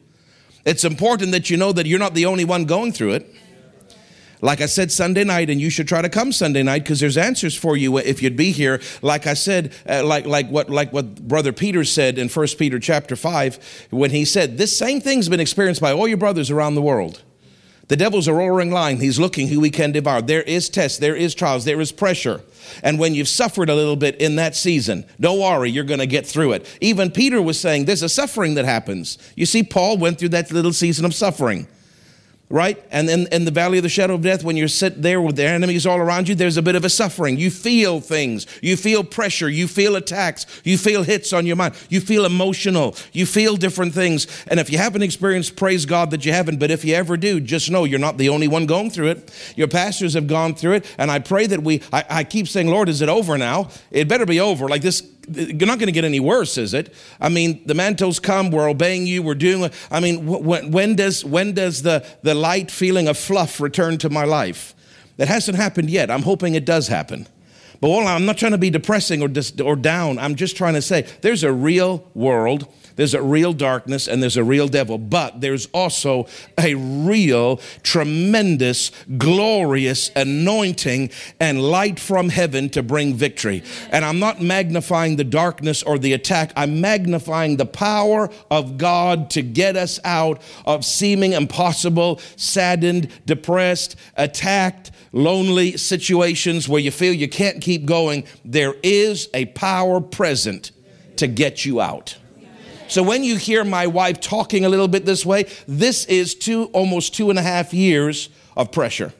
it's 0.64 0.82
important 0.82 1.32
that 1.32 1.50
you 1.50 1.58
know 1.58 1.72
that 1.72 1.84
you're 1.84 1.98
not 1.98 2.14
the 2.14 2.24
only 2.24 2.46
one 2.46 2.64
going 2.64 2.92
through 2.92 3.12
it. 3.12 3.30
Like 4.44 4.60
I 4.60 4.66
said 4.66 4.92
Sunday 4.92 5.24
night, 5.24 5.48
and 5.48 5.58
you 5.58 5.70
should 5.70 5.88
try 5.88 6.02
to 6.02 6.10
come 6.10 6.30
Sunday 6.30 6.62
night 6.62 6.82
because 6.82 7.00
there's 7.00 7.16
answers 7.16 7.56
for 7.56 7.78
you 7.78 7.96
if 7.96 8.22
you'd 8.22 8.36
be 8.36 8.52
here. 8.52 8.78
Like 9.00 9.26
I 9.26 9.32
said, 9.32 9.72
uh, 9.88 10.04
like 10.04 10.26
like 10.26 10.50
what 10.50 10.68
like 10.68 10.92
what 10.92 11.26
Brother 11.26 11.50
Peter 11.50 11.82
said 11.82 12.18
in 12.18 12.28
First 12.28 12.58
Peter 12.58 12.78
chapter 12.78 13.16
five, 13.16 13.58
when 13.88 14.10
he 14.10 14.26
said 14.26 14.58
this 14.58 14.76
same 14.76 15.00
thing's 15.00 15.30
been 15.30 15.40
experienced 15.40 15.80
by 15.80 15.92
all 15.92 16.06
your 16.06 16.18
brothers 16.18 16.50
around 16.50 16.74
the 16.74 16.82
world. 16.82 17.22
The 17.88 17.96
devil's 17.96 18.28
a 18.28 18.34
roaring 18.34 18.70
lion. 18.70 19.00
He's 19.00 19.18
looking 19.18 19.48
who 19.48 19.62
he 19.62 19.70
can 19.70 19.92
devour. 19.92 20.20
There 20.20 20.42
is 20.42 20.68
tests, 20.68 20.98
there 20.98 21.16
is 21.16 21.34
trials, 21.34 21.64
there 21.64 21.80
is 21.80 21.90
pressure. 21.90 22.42
And 22.82 22.98
when 22.98 23.14
you've 23.14 23.28
suffered 23.28 23.70
a 23.70 23.74
little 23.74 23.96
bit 23.96 24.16
in 24.20 24.36
that 24.36 24.54
season, 24.54 25.06
don't 25.18 25.40
worry, 25.40 25.70
you're 25.70 25.84
going 25.84 26.00
to 26.00 26.06
get 26.06 26.26
through 26.26 26.52
it. 26.52 26.78
Even 26.82 27.10
Peter 27.10 27.40
was 27.40 27.58
saying 27.58 27.86
there's 27.86 28.02
a 28.02 28.10
suffering 28.10 28.54
that 28.54 28.66
happens. 28.66 29.16
You 29.36 29.46
see, 29.46 29.62
Paul 29.62 29.96
went 29.96 30.18
through 30.18 30.30
that 30.30 30.50
little 30.50 30.74
season 30.74 31.06
of 31.06 31.14
suffering 31.14 31.66
right? 32.50 32.82
And 32.90 33.08
then 33.08 33.26
in 33.32 33.44
the 33.44 33.50
valley 33.50 33.78
of 33.78 33.82
the 33.82 33.88
shadow 33.88 34.14
of 34.14 34.22
death, 34.22 34.44
when 34.44 34.56
you're 34.56 34.68
sit 34.68 35.02
there 35.02 35.20
with 35.20 35.36
the 35.36 35.46
enemies 35.46 35.86
all 35.86 35.98
around 35.98 36.28
you, 36.28 36.34
there's 36.34 36.56
a 36.56 36.62
bit 36.62 36.76
of 36.76 36.84
a 36.84 36.90
suffering. 36.90 37.38
You 37.38 37.50
feel 37.50 38.00
things. 38.00 38.46
You 38.62 38.76
feel 38.76 39.02
pressure. 39.02 39.48
You 39.48 39.66
feel 39.66 39.96
attacks. 39.96 40.46
You 40.62 40.76
feel 40.78 41.02
hits 41.02 41.32
on 41.32 41.46
your 41.46 41.56
mind. 41.56 41.74
You 41.88 42.00
feel 42.00 42.24
emotional. 42.24 42.96
You 43.12 43.26
feel 43.26 43.56
different 43.56 43.94
things. 43.94 44.26
And 44.48 44.60
if 44.60 44.70
you 44.70 44.78
haven't 44.78 45.02
experienced, 45.02 45.56
praise 45.56 45.86
God 45.86 46.10
that 46.10 46.24
you 46.24 46.32
haven't. 46.32 46.58
But 46.58 46.70
if 46.70 46.84
you 46.84 46.94
ever 46.94 47.16
do, 47.16 47.40
just 47.40 47.70
know 47.70 47.84
you're 47.84 47.98
not 47.98 48.18
the 48.18 48.28
only 48.28 48.48
one 48.48 48.66
going 48.66 48.90
through 48.90 49.08
it. 49.08 49.52
Your 49.56 49.68
pastors 49.68 50.14
have 50.14 50.26
gone 50.26 50.54
through 50.54 50.74
it. 50.74 50.94
And 50.98 51.10
I 51.10 51.18
pray 51.20 51.46
that 51.46 51.62
we, 51.62 51.82
I, 51.92 52.04
I 52.10 52.24
keep 52.24 52.46
saying, 52.46 52.68
Lord, 52.68 52.88
is 52.88 53.00
it 53.00 53.08
over 53.08 53.38
now? 53.38 53.70
It 53.90 54.06
better 54.06 54.26
be 54.26 54.40
over. 54.40 54.68
Like 54.68 54.82
this 54.82 55.02
you're 55.28 55.66
not 55.66 55.78
going 55.78 55.86
to 55.86 55.92
get 55.92 56.04
any 56.04 56.20
worse, 56.20 56.58
is 56.58 56.74
it? 56.74 56.94
I 57.20 57.28
mean, 57.28 57.62
the 57.66 57.74
mantles 57.74 58.20
come, 58.20 58.50
we're 58.50 58.68
obeying 58.68 59.06
you, 59.06 59.22
we're 59.22 59.34
doing. 59.34 59.70
I 59.90 60.00
mean, 60.00 60.26
when, 60.26 60.70
when 60.70 60.96
does 60.96 61.24
when 61.24 61.52
does 61.52 61.82
the 61.82 62.06
the 62.22 62.34
light 62.34 62.70
feeling 62.70 63.08
of 63.08 63.18
fluff 63.18 63.60
return 63.60 63.98
to 63.98 64.10
my 64.10 64.24
life? 64.24 64.74
That 65.16 65.28
hasn't 65.28 65.56
happened 65.56 65.90
yet. 65.90 66.10
I'm 66.10 66.22
hoping 66.22 66.54
it 66.54 66.64
does 66.64 66.88
happen. 66.88 67.28
But 67.80 68.04
I'm 68.06 68.24
not 68.24 68.38
trying 68.38 68.52
to 68.52 68.58
be 68.58 68.70
depressing 68.70 69.20
or, 69.20 69.28
dis, 69.28 69.52
or 69.60 69.76
down. 69.76 70.18
I'm 70.18 70.34
just 70.36 70.56
trying 70.56 70.74
to 70.74 70.82
say 70.82 71.06
there's 71.20 71.42
a 71.42 71.52
real 71.52 72.08
world 72.14 72.66
there's 72.96 73.14
a 73.14 73.22
real 73.22 73.52
darkness 73.52 74.06
and 74.06 74.22
there's 74.22 74.36
a 74.36 74.44
real 74.44 74.68
devil, 74.68 74.98
but 74.98 75.40
there's 75.40 75.66
also 75.66 76.26
a 76.58 76.74
real, 76.74 77.58
tremendous, 77.82 78.90
glorious 79.18 80.10
anointing 80.14 81.10
and 81.40 81.62
light 81.62 81.98
from 81.98 82.28
heaven 82.28 82.68
to 82.70 82.82
bring 82.82 83.14
victory. 83.14 83.62
And 83.90 84.04
I'm 84.04 84.18
not 84.18 84.40
magnifying 84.40 85.16
the 85.16 85.24
darkness 85.24 85.82
or 85.82 85.98
the 85.98 86.12
attack, 86.12 86.52
I'm 86.56 86.80
magnifying 86.80 87.56
the 87.56 87.66
power 87.66 88.30
of 88.50 88.78
God 88.78 89.30
to 89.30 89.42
get 89.42 89.76
us 89.76 89.98
out 90.04 90.40
of 90.64 90.84
seeming 90.84 91.32
impossible, 91.32 92.20
saddened, 92.36 93.08
depressed, 93.26 93.96
attacked, 94.16 94.90
lonely 95.12 95.76
situations 95.76 96.68
where 96.68 96.80
you 96.80 96.90
feel 96.90 97.12
you 97.12 97.28
can't 97.28 97.60
keep 97.60 97.86
going. 97.86 98.24
There 98.44 98.74
is 98.82 99.28
a 99.32 99.46
power 99.46 100.00
present 100.00 100.72
to 101.16 101.26
get 101.26 101.64
you 101.64 101.80
out. 101.80 102.16
So 102.88 103.02
when 103.02 103.24
you 103.24 103.36
hear 103.36 103.64
my 103.64 103.86
wife 103.86 104.20
talking 104.20 104.64
a 104.64 104.68
little 104.68 104.88
bit 104.88 105.04
this 105.04 105.24
way, 105.24 105.46
this 105.66 106.04
is 106.04 106.34
two, 106.34 106.64
almost 106.66 107.14
two 107.14 107.30
and 107.30 107.38
a 107.38 107.42
half 107.42 107.72
years 107.72 108.28
of 108.56 108.70
pressure. 108.72 109.12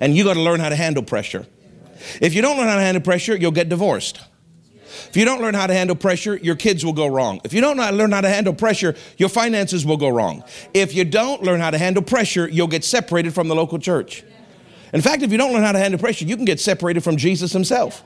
And 0.00 0.16
you 0.16 0.24
got 0.24 0.34
to 0.34 0.40
learn 0.40 0.60
how 0.60 0.68
to 0.68 0.76
handle 0.76 1.02
pressure. 1.02 1.46
If 2.20 2.34
you 2.34 2.42
don't 2.42 2.56
learn 2.56 2.68
how 2.68 2.76
to 2.76 2.82
handle 2.82 3.02
pressure, 3.02 3.34
you'll 3.34 3.50
get 3.50 3.68
divorced. 3.68 4.20
If 5.08 5.16
you 5.16 5.24
don't 5.24 5.40
learn 5.40 5.54
how 5.54 5.66
to 5.66 5.74
handle 5.74 5.96
pressure, 5.96 6.36
your 6.36 6.54
kids 6.54 6.84
will 6.84 6.92
go 6.92 7.06
wrong. 7.06 7.40
If 7.44 7.52
you 7.52 7.60
don't 7.60 7.76
learn 7.76 8.12
how 8.12 8.20
to 8.20 8.28
handle 8.28 8.52
pressure, 8.52 8.94
your 9.16 9.28
finances 9.28 9.86
will 9.86 9.96
go 9.96 10.08
wrong. 10.08 10.44
If 10.74 10.94
you 10.94 11.04
don't 11.04 11.42
learn 11.42 11.60
how 11.60 11.70
to 11.70 11.78
handle 11.78 12.02
pressure, 12.02 12.48
you'll 12.48 12.68
get 12.68 12.84
separated 12.84 13.32
from 13.32 13.48
the 13.48 13.54
local 13.54 13.78
church. 13.78 14.22
In 14.92 15.00
fact, 15.00 15.22
if 15.22 15.32
you 15.32 15.38
don't 15.38 15.52
learn 15.52 15.62
how 15.62 15.72
to 15.72 15.78
handle 15.78 15.98
pressure, 15.98 16.24
you 16.24 16.36
can 16.36 16.44
get 16.44 16.60
separated 16.60 17.04
from 17.04 17.16
Jesus 17.16 17.52
himself. 17.52 18.02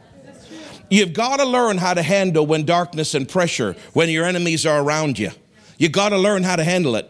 You've 0.93 1.15
got 1.15 1.39
to 1.39 1.47
learn 1.47 1.79
how 1.79 1.95
to 1.95 2.03
handle 2.03 2.45
when 2.45 2.67
darkness 2.67 3.15
and 3.15 3.27
pressure, 3.27 3.75
when 3.95 4.11
your 4.11 4.27
enemies 4.27 4.67
are 4.67 4.83
around 4.83 5.19
you. 5.19 5.31
You've 5.79 5.93
got 5.93 6.11
to 6.11 6.19
learn 6.19 6.43
how 6.43 6.57
to 6.57 6.65
handle 6.65 6.97
it. 6.97 7.09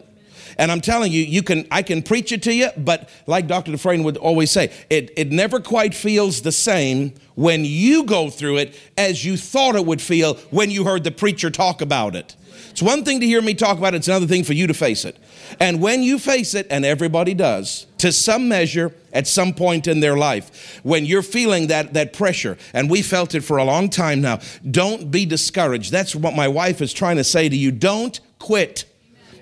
And 0.57 0.71
I'm 0.71 0.79
telling 0.79 1.11
you, 1.11 1.21
you 1.21 1.43
can 1.43 1.67
I 1.69 1.81
can 1.81 2.01
preach 2.01 2.31
it 2.31 2.41
to 2.43 2.53
you, 2.53 2.69
but 2.77 3.09
like 3.27 3.45
Dr. 3.45 3.71
Dufresne 3.71 4.03
would 4.03 4.15
always 4.15 4.51
say, 4.51 4.71
it, 4.89 5.11
it 5.17 5.33
never 5.33 5.59
quite 5.59 5.93
feels 5.93 6.43
the 6.43 6.51
same 6.53 7.13
when 7.35 7.65
you 7.65 8.05
go 8.05 8.29
through 8.29 8.59
it 8.59 8.79
as 8.97 9.25
you 9.25 9.35
thought 9.35 9.75
it 9.75 9.85
would 9.85 10.01
feel 10.01 10.35
when 10.49 10.71
you 10.71 10.85
heard 10.85 11.03
the 11.03 11.11
preacher 11.11 11.49
talk 11.49 11.81
about 11.81 12.15
it. 12.15 12.37
It's 12.73 12.81
one 12.81 13.05
thing 13.05 13.19
to 13.19 13.27
hear 13.27 13.39
me 13.39 13.53
talk 13.53 13.77
about 13.77 13.93
it, 13.93 13.97
it's 13.97 14.07
another 14.07 14.25
thing 14.25 14.43
for 14.43 14.53
you 14.53 14.65
to 14.65 14.73
face 14.73 15.05
it. 15.05 15.15
And 15.59 15.79
when 15.79 16.01
you 16.01 16.17
face 16.17 16.55
it, 16.55 16.65
and 16.71 16.83
everybody 16.83 17.35
does, 17.35 17.85
to 17.99 18.11
some 18.11 18.47
measure, 18.49 18.95
at 19.13 19.27
some 19.27 19.53
point 19.53 19.85
in 19.85 19.99
their 19.99 20.17
life, 20.17 20.79
when 20.81 21.05
you're 21.05 21.21
feeling 21.21 21.67
that, 21.67 21.93
that 21.93 22.13
pressure, 22.13 22.57
and 22.73 22.89
we 22.89 23.03
felt 23.03 23.35
it 23.35 23.41
for 23.41 23.57
a 23.57 23.63
long 23.63 23.91
time 23.91 24.21
now, 24.21 24.39
don't 24.71 25.11
be 25.11 25.23
discouraged. 25.23 25.91
That's 25.91 26.15
what 26.15 26.35
my 26.35 26.47
wife 26.47 26.81
is 26.81 26.93
trying 26.93 27.17
to 27.17 27.23
say 27.23 27.47
to 27.47 27.55
you. 27.55 27.71
Don't 27.71 28.19
quit. 28.39 28.85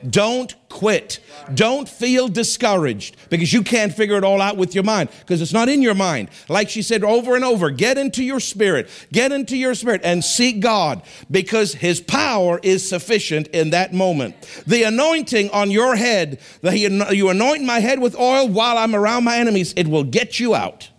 Don't 0.09 0.53
quit. 0.69 1.19
Don't 1.53 1.87
feel 1.87 2.27
discouraged 2.27 3.17
because 3.29 3.51
you 3.51 3.61
can't 3.61 3.93
figure 3.93 4.17
it 4.17 4.23
all 4.23 4.41
out 4.41 4.57
with 4.57 4.73
your 4.73 4.83
mind 4.83 5.09
because 5.19 5.41
it's 5.41 5.53
not 5.53 5.69
in 5.69 5.81
your 5.81 5.93
mind. 5.93 6.29
Like 6.49 6.69
she 6.69 6.81
said 6.81 7.03
over 7.03 7.35
and 7.35 7.43
over, 7.43 7.69
get 7.69 7.97
into 7.97 8.23
your 8.23 8.39
spirit, 8.39 8.89
get 9.11 9.31
into 9.31 9.57
your 9.57 9.75
spirit 9.75 10.01
and 10.03 10.23
seek 10.23 10.59
God 10.59 11.01
because 11.29 11.73
His 11.73 11.99
power 12.01 12.59
is 12.63 12.87
sufficient 12.87 13.47
in 13.47 13.71
that 13.71 13.93
moment. 13.93 14.35
The 14.65 14.83
anointing 14.83 15.49
on 15.51 15.71
your 15.71 15.95
head, 15.95 16.39
the, 16.61 16.77
you 16.77 17.29
anoint 17.29 17.63
my 17.63 17.79
head 17.79 17.99
with 17.99 18.17
oil 18.17 18.47
while 18.47 18.77
I'm 18.77 18.95
around 18.95 19.23
my 19.23 19.37
enemies, 19.37 19.73
it 19.75 19.87
will 19.87 20.03
get 20.03 20.39
you 20.39 20.55
out. 20.55 20.89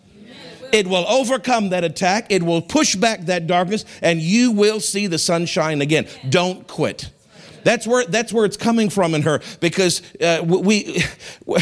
It 0.73 0.87
will 0.87 1.07
overcome 1.07 1.69
that 1.69 1.85
attack. 1.85 2.27
It 2.31 2.43
will 2.43 2.63
push 2.63 2.97
back 2.97 3.27
that 3.27 3.47
darkness, 3.47 3.85
and 4.01 4.21
you 4.21 4.51
will 4.53 4.81
see 4.81 5.07
the 5.07 5.19
sunshine 5.19 5.83
again. 5.83 6.09
Don't 6.31 6.67
quit. 6.67 7.11
That's 7.65 7.87
where, 7.87 8.05
that's 8.05 8.33
where 8.33 8.45
it's 8.45 8.57
coming 8.57 8.91
from 8.91 9.15
in 9.15 9.23
her 9.23 9.41
because 9.61 10.03
uh, 10.21 10.43
we, 10.45 11.03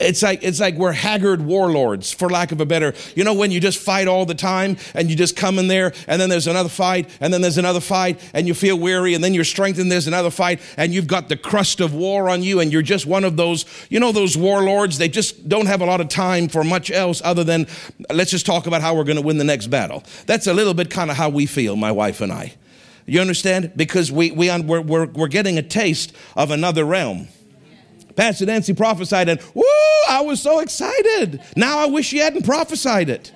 it's, 0.00 0.22
like, 0.22 0.42
it's 0.42 0.60
like 0.60 0.74
we're 0.74 0.92
haggard 0.92 1.42
warlords, 1.42 2.12
for 2.12 2.28
lack 2.28 2.52
of 2.52 2.60
a 2.60 2.66
better, 2.66 2.94
you 3.14 3.24
know, 3.24 3.34
when 3.34 3.50
you 3.50 3.60
just 3.60 3.78
fight 3.78 4.08
all 4.08 4.26
the 4.26 4.34
time 4.34 4.76
and 4.94 5.10
you 5.10 5.16
just 5.16 5.36
come 5.36 5.58
in 5.58 5.68
there 5.68 5.92
and 6.06 6.20
then 6.20 6.28
there's 6.28 6.46
another 6.46 6.68
fight 6.68 7.08
and 7.20 7.32
then 7.32 7.40
there's 7.40 7.58
another 7.58 7.80
fight 7.80 8.20
and 8.34 8.46
you 8.46 8.54
feel 8.54 8.78
weary 8.78 9.14
and 9.14 9.22
then 9.22 9.34
you're 9.34 9.44
strengthened, 9.44 9.90
there's 9.90 10.06
another 10.06 10.30
fight 10.30 10.60
and 10.76 10.92
you've 10.92 11.06
got 11.06 11.28
the 11.28 11.36
crust 11.36 11.80
of 11.80 11.94
war 11.94 12.28
on 12.28 12.42
you 12.42 12.60
and 12.60 12.72
you're 12.72 12.82
just 12.82 13.06
one 13.06 13.24
of 13.24 13.36
those, 13.36 13.64
you 13.90 14.00
know, 14.00 14.12
those 14.12 14.36
warlords, 14.36 14.98
they 14.98 15.08
just 15.08 15.48
don't 15.48 15.66
have 15.66 15.80
a 15.80 15.86
lot 15.86 16.00
of 16.00 16.08
time 16.08 16.48
for 16.48 16.64
much 16.64 16.90
else 16.90 17.20
other 17.24 17.44
than 17.44 17.66
let's 18.10 18.30
just 18.30 18.46
talk 18.46 18.66
about 18.66 18.82
how 18.82 18.94
we're 18.94 19.04
going 19.04 19.16
to 19.16 19.22
win 19.22 19.38
the 19.38 19.44
next 19.44 19.68
battle. 19.68 20.02
That's 20.26 20.46
a 20.46 20.54
little 20.54 20.74
bit 20.74 20.90
kind 20.90 21.10
of 21.10 21.16
how 21.16 21.28
we 21.28 21.46
feel, 21.46 21.76
my 21.76 21.92
wife 21.92 22.20
and 22.20 22.32
I. 22.32 22.54
You 23.06 23.20
understand? 23.20 23.72
Because 23.76 24.10
we, 24.10 24.32
we, 24.32 24.50
we're, 24.62 24.80
we're, 24.80 25.06
we're 25.06 25.28
getting 25.28 25.58
a 25.58 25.62
taste 25.62 26.14
of 26.36 26.50
another 26.50 26.84
realm. 26.84 27.28
Pastor 28.16 28.46
Nancy 28.46 28.72
prophesied, 28.72 29.28
and 29.28 29.40
woo, 29.54 29.62
I 30.08 30.22
was 30.22 30.40
so 30.40 30.60
excited. 30.60 31.40
Now 31.54 31.78
I 31.78 31.86
wish 31.86 32.06
she 32.06 32.18
hadn't 32.18 32.44
prophesied 32.44 33.08
it. 33.08 33.32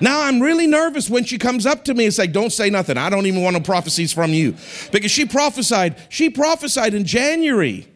Now 0.00 0.22
I'm 0.22 0.40
really 0.40 0.66
nervous 0.66 1.10
when 1.10 1.24
she 1.24 1.38
comes 1.38 1.66
up 1.66 1.84
to 1.84 1.94
me 1.94 2.06
and 2.06 2.14
say, 2.14 2.26
Don't 2.26 2.52
say 2.52 2.70
nothing. 2.70 2.96
I 2.96 3.10
don't 3.10 3.26
even 3.26 3.42
want 3.42 3.54
no 3.54 3.60
prophecies 3.60 4.12
from 4.12 4.32
you. 4.32 4.54
Because 4.90 5.10
she 5.10 5.24
prophesied, 5.24 5.96
she 6.08 6.30
prophesied 6.30 6.94
in 6.94 7.04
January 7.04 7.86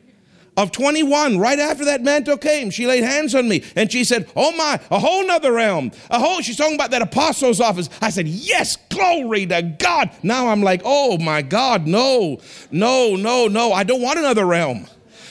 of 0.59 0.73
21, 0.73 1.39
right 1.39 1.61
after 1.61 1.85
that 1.85 2.03
mantle 2.03 2.37
came, 2.37 2.71
she 2.71 2.89
laid 2.89 3.05
hands 3.05 3.33
on 3.33 3.49
me 3.49 3.63
and 3.77 3.93
she 3.93 4.03
said, 4.03 4.29
Oh 4.35 4.51
my, 4.57 4.81
a 4.91 4.99
whole 4.99 5.25
nother 5.25 5.53
realm. 5.53 5.93
A 6.11 6.19
whole, 6.19 6.41
she's 6.41 6.57
talking 6.57 6.75
about 6.75 6.91
that 6.91 7.01
apostle's 7.01 7.61
office. 7.61 7.89
I 8.03 8.11
said, 8.11 8.27
Yes, 8.27 8.77
glory 8.91 9.47
to 9.47 9.63
God. 9.63 10.11
Now 10.25 10.49
I'm 10.49 10.61
like, 10.65 10.83
Oh 10.85 11.17
my 11.17 11.43
God, 11.43 11.87
no, 11.87 12.41
no, 12.73 13.15
no, 13.15 13.47
no. 13.47 13.73
I 13.73 13.85
don't 13.85 14.03
want 14.03 14.19
another 14.19 14.45
realm. 14.45 14.89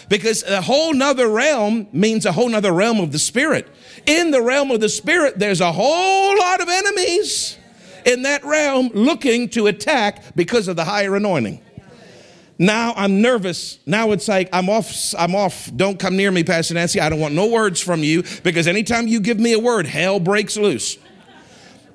Because 0.07 0.43
a 0.43 0.61
whole 0.61 0.93
nother 0.93 1.27
realm 1.27 1.87
means 1.91 2.25
a 2.25 2.31
whole 2.31 2.47
nother 2.47 2.71
realm 2.71 3.01
of 3.01 3.11
the 3.11 3.19
spirit. 3.19 3.67
In 4.05 4.31
the 4.31 4.41
realm 4.41 4.71
of 4.71 4.79
the 4.79 4.87
spirit, 4.87 5.37
there's 5.37 5.59
a 5.59 5.73
whole 5.73 6.37
lot 6.37 6.61
of 6.61 6.69
enemies 6.69 7.57
in 8.05 8.21
that 8.21 8.45
realm 8.45 8.91
looking 8.93 9.49
to 9.49 9.67
attack 9.67 10.23
because 10.37 10.69
of 10.69 10.77
the 10.77 10.85
higher 10.85 11.17
anointing. 11.17 11.61
Now 12.59 12.93
I'm 12.95 13.21
nervous. 13.21 13.79
Now 13.85 14.11
it's 14.11 14.27
like 14.27 14.49
I'm 14.51 14.69
off. 14.69 15.13
I'm 15.17 15.35
off. 15.35 15.69
Don't 15.75 15.99
come 15.99 16.17
near 16.17 16.31
me, 16.31 16.43
Pastor 16.43 16.73
Nancy. 16.73 16.99
I 16.99 17.09
don't 17.09 17.19
want 17.19 17.35
no 17.35 17.47
words 17.47 17.79
from 17.79 18.03
you 18.03 18.23
because 18.43 18.67
anytime 18.67 19.07
you 19.07 19.19
give 19.19 19.39
me 19.39 19.53
a 19.53 19.59
word, 19.59 19.85
hell 19.85 20.19
breaks 20.19 20.57
loose. 20.57 20.97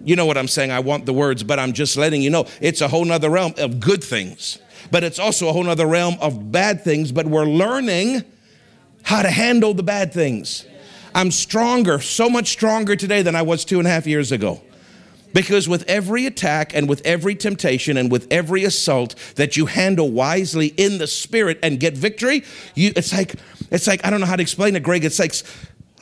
You 0.05 0.17
know 0.17 0.27
what 0.27 0.37
I'm 0.37 0.49
saying? 0.49 0.71
I 0.71 0.81
want 0.81 1.07
the 1.07 1.13
words, 1.13 1.43
but 1.43 1.59
I'm 1.59 1.73
just 1.73 1.97
letting 1.97 2.23
you 2.23 2.31
know 2.31 2.47
it's 2.61 2.81
a 2.81 2.89
whole 2.89 3.05
nother 3.05 3.31
realm 3.31 3.55
of 3.59 3.81
good 3.81 4.03
things, 4.03 4.59
but 4.91 5.05
it's 5.05 5.19
also 5.19 5.49
a 5.49 5.53
whole 5.53 5.63
nother 5.65 5.87
realm 5.87 6.17
of 6.21 6.51
bad 6.51 6.83
things. 6.83 7.13
But 7.13 7.27
we're 7.27 7.45
learning 7.45 8.25
how 9.03 9.23
to 9.23 9.31
handle 9.31 9.75
the 9.75 9.83
bad 9.83 10.13
things. 10.13 10.67
I'm 11.15 11.31
stronger, 11.31 12.01
so 12.01 12.31
much 12.31 12.49
stronger 12.49 12.97
today 12.97 13.23
than 13.23 13.37
I 13.37 13.43
was 13.43 13.65
two 13.65 13.79
and 13.79 13.87
a 13.87 13.91
half 13.91 14.07
years 14.07 14.33
ago. 14.33 14.61
Because 15.33 15.69
with 15.69 15.85
every 15.89 16.27
attack 16.27 16.75
and 16.75 16.89
with 16.89 17.01
every 17.05 17.35
temptation 17.35 17.97
and 17.97 18.11
with 18.11 18.27
every 18.31 18.65
assault 18.65 19.15
that 19.37 19.57
you 19.57 19.67
handle 19.67 20.11
wisely 20.11 20.69
in 20.69 20.99
the 20.99 21.07
spirit 21.07 21.59
and 21.63 21.81
get 21.81 21.97
victory, 21.97 22.45
you, 22.75 22.93
it's 22.97 23.13
like, 23.13 23.35
it's 23.71 23.87
like, 23.87 24.05
I 24.05 24.11
don't 24.11 24.21
know 24.21 24.27
how 24.27 24.37
to 24.37 24.43
explain 24.43 24.77
it, 24.77 24.83
Greg. 24.83 25.05
It's 25.05 25.19
like 25.19 25.35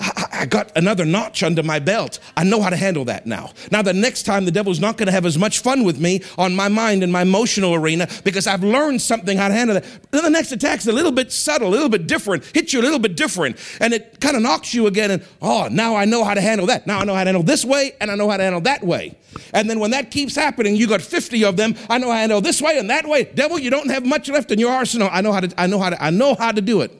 I 0.00 0.46
got 0.46 0.74
another 0.76 1.04
notch 1.04 1.42
under 1.42 1.62
my 1.62 1.78
belt. 1.78 2.18
I 2.34 2.44
know 2.44 2.62
how 2.62 2.70
to 2.70 2.76
handle 2.76 3.04
that 3.04 3.26
now. 3.26 3.50
Now, 3.70 3.82
the 3.82 3.92
next 3.92 4.22
time 4.22 4.46
the 4.46 4.50
devil's 4.50 4.80
not 4.80 4.96
going 4.96 5.06
to 5.06 5.12
have 5.12 5.26
as 5.26 5.36
much 5.36 5.58
fun 5.58 5.84
with 5.84 6.00
me 6.00 6.22
on 6.38 6.56
my 6.56 6.68
mind 6.68 7.02
and 7.02 7.12
my 7.12 7.22
emotional 7.22 7.74
arena 7.74 8.08
because 8.24 8.46
I've 8.46 8.64
learned 8.64 9.02
something 9.02 9.36
how 9.36 9.48
to 9.48 9.54
handle 9.54 9.74
that. 9.74 9.84
Then 10.10 10.24
the 10.24 10.30
next 10.30 10.52
attack's 10.52 10.86
a 10.86 10.92
little 10.92 11.12
bit 11.12 11.30
subtle, 11.30 11.68
a 11.68 11.70
little 11.70 11.90
bit 11.90 12.06
different, 12.06 12.44
hits 12.54 12.72
you 12.72 12.80
a 12.80 12.82
little 12.82 12.98
bit 12.98 13.16
different, 13.16 13.56
and 13.80 13.92
it 13.92 14.20
kind 14.20 14.34
of 14.34 14.42
knocks 14.42 14.72
you 14.72 14.86
again. 14.86 15.10
And 15.10 15.22
oh, 15.42 15.68
now 15.70 15.94
I 15.94 16.06
know 16.06 16.24
how 16.24 16.32
to 16.32 16.40
handle 16.40 16.66
that. 16.68 16.86
Now 16.86 17.00
I 17.00 17.04
know 17.04 17.14
how 17.14 17.24
to 17.24 17.28
handle 17.28 17.42
this 17.42 17.64
way, 17.64 17.92
and 18.00 18.10
I 18.10 18.14
know 18.14 18.30
how 18.30 18.38
to 18.38 18.42
handle 18.42 18.62
that 18.62 18.82
way. 18.82 19.16
And 19.52 19.68
then 19.68 19.78
when 19.78 19.90
that 19.90 20.10
keeps 20.10 20.34
happening, 20.34 20.76
you 20.76 20.86
got 20.86 21.02
50 21.02 21.44
of 21.44 21.58
them. 21.58 21.74
I 21.90 21.98
know 21.98 22.06
how 22.08 22.14
to 22.14 22.20
handle 22.20 22.40
this 22.40 22.62
way 22.62 22.78
and 22.78 22.88
that 22.88 23.06
way. 23.06 23.24
Devil, 23.24 23.58
you 23.58 23.68
don't 23.68 23.90
have 23.90 24.06
much 24.06 24.30
left 24.30 24.50
in 24.50 24.58
your 24.58 24.72
arsenal. 24.72 25.10
I 25.12 25.20
know 25.20 25.32
how 25.32 25.40
to. 25.40 25.60
I 25.60 25.66
know 25.66 25.78
how 25.78 25.90
to. 25.90 26.02
I 26.02 26.08
know 26.08 26.34
how 26.34 26.52
to 26.52 26.62
do 26.62 26.80
it. 26.80 26.92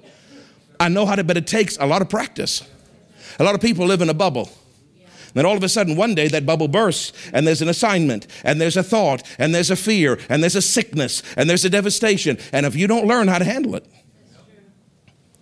I 0.78 0.88
know 0.88 1.06
how 1.06 1.14
to, 1.14 1.24
but 1.24 1.36
it 1.36 1.46
takes 1.46 1.78
a 1.78 1.86
lot 1.86 2.02
of 2.02 2.08
practice. 2.08 2.62
A 3.38 3.44
lot 3.44 3.54
of 3.54 3.60
people 3.60 3.86
live 3.86 4.02
in 4.02 4.08
a 4.10 4.14
bubble. 4.14 4.50
Then 5.34 5.46
all 5.46 5.56
of 5.56 5.62
a 5.62 5.68
sudden, 5.68 5.96
one 5.96 6.14
day 6.14 6.28
that 6.28 6.44
bubble 6.44 6.68
bursts, 6.68 7.12
and 7.32 7.46
there's 7.46 7.62
an 7.62 7.68
assignment, 7.68 8.26
and 8.42 8.60
there's 8.60 8.76
a 8.76 8.82
thought, 8.82 9.22
and 9.38 9.54
there's 9.54 9.70
a 9.70 9.76
fear, 9.76 10.18
and 10.28 10.42
there's 10.42 10.56
a 10.56 10.62
sickness, 10.62 11.22
and 11.36 11.48
there's 11.48 11.64
a 11.64 11.70
devastation. 11.70 12.38
And 12.52 12.66
if 12.66 12.74
you 12.74 12.86
don't 12.86 13.06
learn 13.06 13.28
how 13.28 13.38
to 13.38 13.44
handle 13.44 13.76
it, 13.76 13.86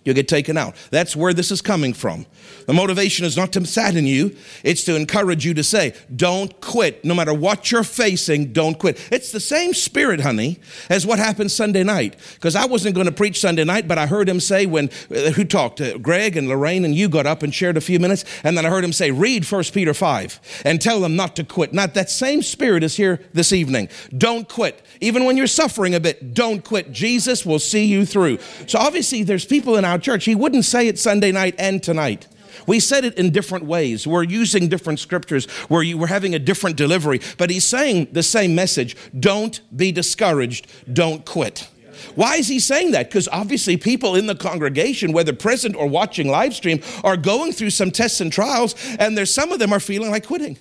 you'll 0.03 0.15
get 0.15 0.27
taken 0.27 0.57
out. 0.57 0.75
That's 0.91 1.15
where 1.15 1.33
this 1.33 1.51
is 1.51 1.61
coming 1.61 1.93
from. 1.93 2.25
The 2.65 2.73
motivation 2.73 3.25
is 3.25 3.35
not 3.35 3.51
to 3.53 3.65
sadden 3.65 4.05
you, 4.05 4.35
it's 4.63 4.83
to 4.85 4.95
encourage 4.95 5.45
you 5.45 5.53
to 5.55 5.63
say, 5.63 5.93
don't 6.15 6.59
quit. 6.61 7.03
No 7.03 7.13
matter 7.13 7.33
what 7.33 7.71
you're 7.71 7.83
facing, 7.83 8.53
don't 8.53 8.77
quit. 8.77 8.99
It's 9.11 9.31
the 9.31 9.39
same 9.39 9.73
spirit, 9.73 10.21
honey, 10.21 10.59
as 10.89 11.05
what 11.05 11.19
happened 11.19 11.51
Sunday 11.51 11.83
night. 11.83 12.15
Because 12.35 12.55
I 12.55 12.65
wasn't 12.65 12.95
going 12.95 13.07
to 13.07 13.11
preach 13.11 13.39
Sunday 13.39 13.63
night, 13.63 13.87
but 13.87 13.97
I 13.97 14.05
heard 14.05 14.29
him 14.29 14.39
say 14.39 14.65
when, 14.65 14.89
uh, 15.11 15.31
who 15.31 15.43
talked? 15.43 15.81
Uh, 15.81 15.97
Greg 15.97 16.37
and 16.37 16.47
Lorraine 16.47 16.85
and 16.85 16.95
you 16.95 17.09
got 17.09 17.25
up 17.25 17.43
and 17.43 17.53
shared 17.53 17.77
a 17.77 17.81
few 17.81 17.99
minutes, 17.99 18.23
and 18.43 18.57
then 18.57 18.65
I 18.65 18.69
heard 18.69 18.83
him 18.83 18.93
say, 18.93 19.11
read 19.11 19.49
1 19.49 19.63
Peter 19.73 19.93
5 19.93 20.61
and 20.65 20.81
tell 20.81 20.99
them 20.99 21.15
not 21.15 21.35
to 21.37 21.43
quit. 21.43 21.73
Not 21.73 21.93
that 21.95 22.09
same 22.09 22.41
spirit 22.41 22.83
is 22.83 22.95
here 22.95 23.19
this 23.33 23.51
evening. 23.51 23.89
Don't 24.17 24.47
quit. 24.47 24.81
Even 25.01 25.25
when 25.25 25.37
you're 25.37 25.47
suffering 25.47 25.95
a 25.95 25.99
bit, 25.99 26.33
don't 26.33 26.63
quit. 26.63 26.91
Jesus 26.91 27.45
will 27.45 27.59
see 27.59 27.85
you 27.85 28.05
through. 28.05 28.39
So 28.67 28.79
obviously, 28.79 29.23
there's 29.23 29.45
people 29.45 29.75
in 29.75 29.85
our 29.89 29.99
church, 29.99 30.25
he 30.25 30.35
wouldn't 30.35 30.65
say 30.65 30.87
it 30.87 30.97
Sunday 30.97 31.31
night 31.31 31.55
and 31.57 31.83
tonight. 31.83 32.27
We 32.67 32.79
said 32.79 33.03
it 33.05 33.17
in 33.17 33.31
different 33.31 33.65
ways. 33.65 34.05
We're 34.05 34.23
using 34.23 34.69
different 34.69 34.99
scriptures 34.99 35.45
where 35.69 35.81
you, 35.81 35.97
we're 35.97 36.07
having 36.07 36.35
a 36.35 36.39
different 36.39 36.75
delivery, 36.75 37.19
but 37.37 37.49
he's 37.49 37.65
saying 37.65 38.09
the 38.11 38.23
same 38.23 38.55
message. 38.55 38.95
Don't 39.19 39.59
be 39.75 39.91
discouraged. 39.91 40.67
Don't 40.91 41.25
quit. 41.25 41.67
Why 42.15 42.35
is 42.35 42.47
he 42.47 42.59
saying 42.59 42.91
that? 42.91 43.09
Because 43.09 43.27
obviously 43.29 43.77
people 43.77 44.15
in 44.15 44.27
the 44.27 44.35
congregation, 44.35 45.11
whether 45.11 45.33
present 45.33 45.75
or 45.75 45.87
watching 45.87 46.29
live 46.29 46.53
stream, 46.53 46.81
are 47.03 47.17
going 47.17 47.51
through 47.51 47.71
some 47.71 47.91
tests 47.91 48.21
and 48.21 48.31
trials, 48.31 48.75
and 48.99 49.17
there's 49.17 49.33
some 49.33 49.51
of 49.51 49.59
them 49.59 49.73
are 49.73 49.79
feeling 49.79 50.11
like 50.11 50.25
quitting. 50.25 50.57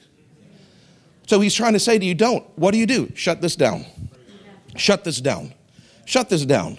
So 1.27 1.41
he's 1.41 1.55
trying 1.55 1.75
to 1.75 1.81
say 1.81 1.99
to 1.99 2.05
you, 2.05 2.15
don't. 2.15 2.45
What 2.59 2.73
do 2.73 2.79
you 2.79 2.87
do? 2.87 3.13
Shut 3.15 3.41
this 3.41 3.55
down. 3.55 3.85
Shut 4.77 5.05
this 5.05 5.21
down. 5.21 5.53
Shut 6.07 6.29
this 6.29 6.45
down. 6.45 6.79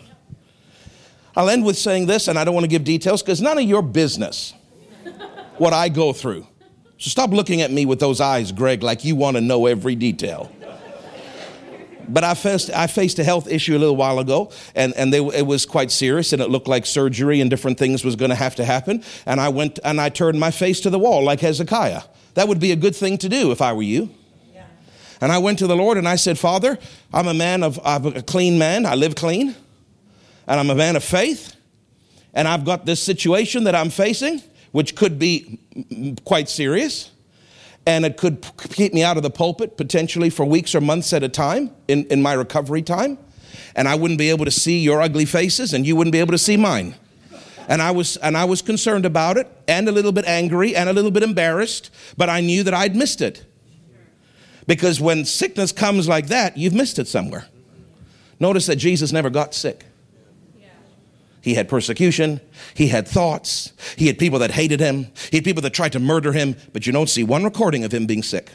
I'll 1.40 1.50
end 1.50 1.64
with 1.64 1.78
saying 1.78 2.08
this, 2.08 2.28
and 2.28 2.38
I 2.38 2.44
don't 2.44 2.54
want 2.54 2.66
to 2.66 2.70
give 2.70 2.84
details 2.84 3.24
because 3.24 3.40
none 3.40 3.58
of 3.58 3.64
your 3.64 3.82
business 3.82 4.54
what 5.58 5.72
I 5.72 5.88
go 5.88 6.12
through. 6.12 6.46
So 6.98 7.10
stop 7.10 7.30
looking 7.30 7.62
at 7.62 7.72
me 7.72 7.86
with 7.86 8.02
those 8.02 8.20
eyes, 8.20 8.52
Greg, 8.52 8.84
like 8.84 9.06
you 9.06 9.16
want 9.16 9.38
to 9.38 9.42
know 9.42 9.66
every 9.66 9.96
detail. 9.96 10.52
But 12.10 12.26
I 12.26 12.34
faced, 12.34 12.72
I 12.72 12.88
faced 12.88 13.20
a 13.20 13.24
health 13.24 13.48
issue 13.48 13.78
a 13.78 13.80
little 13.80 13.96
while 13.96 14.20
ago, 14.20 14.52
and, 14.76 14.94
and 14.98 15.14
they, 15.14 15.20
it 15.20 15.48
was 15.48 15.66
quite 15.66 15.92
serious, 15.92 16.34
and 16.34 16.42
it 16.42 16.50
looked 16.50 16.68
like 16.68 16.86
surgery 16.86 17.40
and 17.40 17.50
different 17.50 17.78
things 17.78 18.04
was 18.04 18.18
going 18.18 18.32
to 18.32 18.36
have 18.36 18.56
to 18.56 18.66
happen. 18.66 19.02
And 19.26 19.40
I 19.40 19.48
went 19.48 19.80
and 19.86 20.02
I 20.02 20.10
turned 20.10 20.42
my 20.42 20.52
face 20.52 20.82
to 20.82 20.90
the 20.90 21.00
wall 21.00 21.24
like 21.24 21.40
Hezekiah. 21.40 22.02
That 22.34 22.50
would 22.50 22.60
be 22.60 22.74
a 22.74 22.76
good 22.76 22.98
thing 22.98 23.18
to 23.20 23.30
do 23.30 23.54
if 23.54 23.62
I 23.62 23.72
were 23.72 23.82
you. 23.82 24.10
And 25.22 25.32
I 25.32 25.38
went 25.38 25.60
to 25.60 25.68
the 25.68 25.76
Lord 25.78 25.98
and 25.98 26.08
I 26.08 26.18
said, 26.18 26.38
Father, 26.38 26.78
I'm 27.14 27.28
a 27.28 27.34
man 27.34 27.64
of, 27.64 27.80
I'm 27.86 28.08
a 28.08 28.22
clean 28.22 28.58
man. 28.58 28.86
I 28.86 28.96
live 28.96 29.16
clean. 29.16 29.56
And 30.50 30.60
I'm 30.60 30.70
a 30.70 30.76
man 30.76 30.98
of 30.98 31.04
faith. 31.06 31.56
And 32.34 32.46
I've 32.48 32.66
got 32.66 32.86
this 32.86 33.02
situation 33.02 33.64
that 33.64 33.76
I'm 33.76 33.90
facing 33.90 34.42
which 34.72 34.96
could 34.96 35.18
be 35.18 35.60
quite 36.26 36.50
serious. 36.50 37.12
And 37.86 38.06
it 38.06 38.18
could 38.18 38.46
keep 38.72 38.94
me 38.94 39.04
out 39.04 39.18
of 39.18 39.24
the 39.24 39.30
pulpit 39.30 39.78
potentially 39.78 40.30
for 40.30 40.46
weeks 40.46 40.76
or 40.76 40.82
months 40.82 41.12
at 41.14 41.24
a 41.24 41.30
time 41.30 41.72
in, 41.88 42.06
in 42.06 42.22
my 42.22 42.34
recovery 42.34 42.82
time. 42.82 43.18
and 43.76 43.88
I 43.88 43.96
wouldn't 43.96 44.18
be 44.18 44.30
able 44.30 44.46
to 44.46 44.52
see 44.52 44.80
your 44.80 45.02
ugly 45.02 45.26
faces, 45.26 45.74
and 45.74 45.86
you 45.86 45.96
wouldn't 45.96 46.12
be 46.12 46.20
able 46.20 46.32
to 46.32 46.38
see 46.38 46.58
mine. 46.58 46.96
And 47.68 47.82
I 47.82 47.92
was 47.92 48.18
and 48.18 48.36
I 48.36 48.46
was 48.46 48.62
concerned 48.62 49.06
about 49.06 49.38
it, 49.38 49.48
and 49.68 49.88
a 49.88 49.92
little 49.92 50.12
bit 50.12 50.26
angry, 50.26 50.76
and 50.76 50.90
a 50.90 50.94
little 50.94 51.12
bit 51.12 51.24
embarrassed, 51.24 51.92
but 52.18 52.30
I 52.30 52.42
knew 52.42 52.64
that 52.64 52.74
I'd 52.74 52.96
missed 52.96 53.22
it. 53.22 53.46
Because 54.68 55.00
when 55.00 55.26
sickness 55.26 55.72
comes 55.72 56.08
like 56.08 56.28
that, 56.28 56.58
you've 56.58 56.74
missed 56.74 57.00
it 57.00 57.08
somewhere. 57.08 57.48
Notice 58.40 58.68
that 58.68 58.76
Jesus 58.76 59.12
never 59.12 59.30
got 59.30 59.54
sick. 59.54 59.86
He 61.42 61.54
had 61.56 61.70
persecution. 61.70 62.42
He 62.74 62.88
had 62.88 63.08
thoughts. 63.08 63.74
He 63.96 64.08
had 64.08 64.20
people 64.20 64.40
that 64.40 64.52
hated 64.52 64.80
him. 64.80 65.08
He 65.32 65.38
had 65.38 65.46
people 65.46 65.62
that 65.62 65.74
tried 65.74 65.94
to 65.94 66.00
murder 66.00 66.34
him, 66.34 66.56
but 66.74 66.86
you 66.86 66.94
don't 66.94 67.10
see 67.10 67.24
one 67.24 67.44
recording 67.44 67.84
of 67.84 67.94
him 67.94 68.06
being 68.06 68.24
sick. 68.24 68.52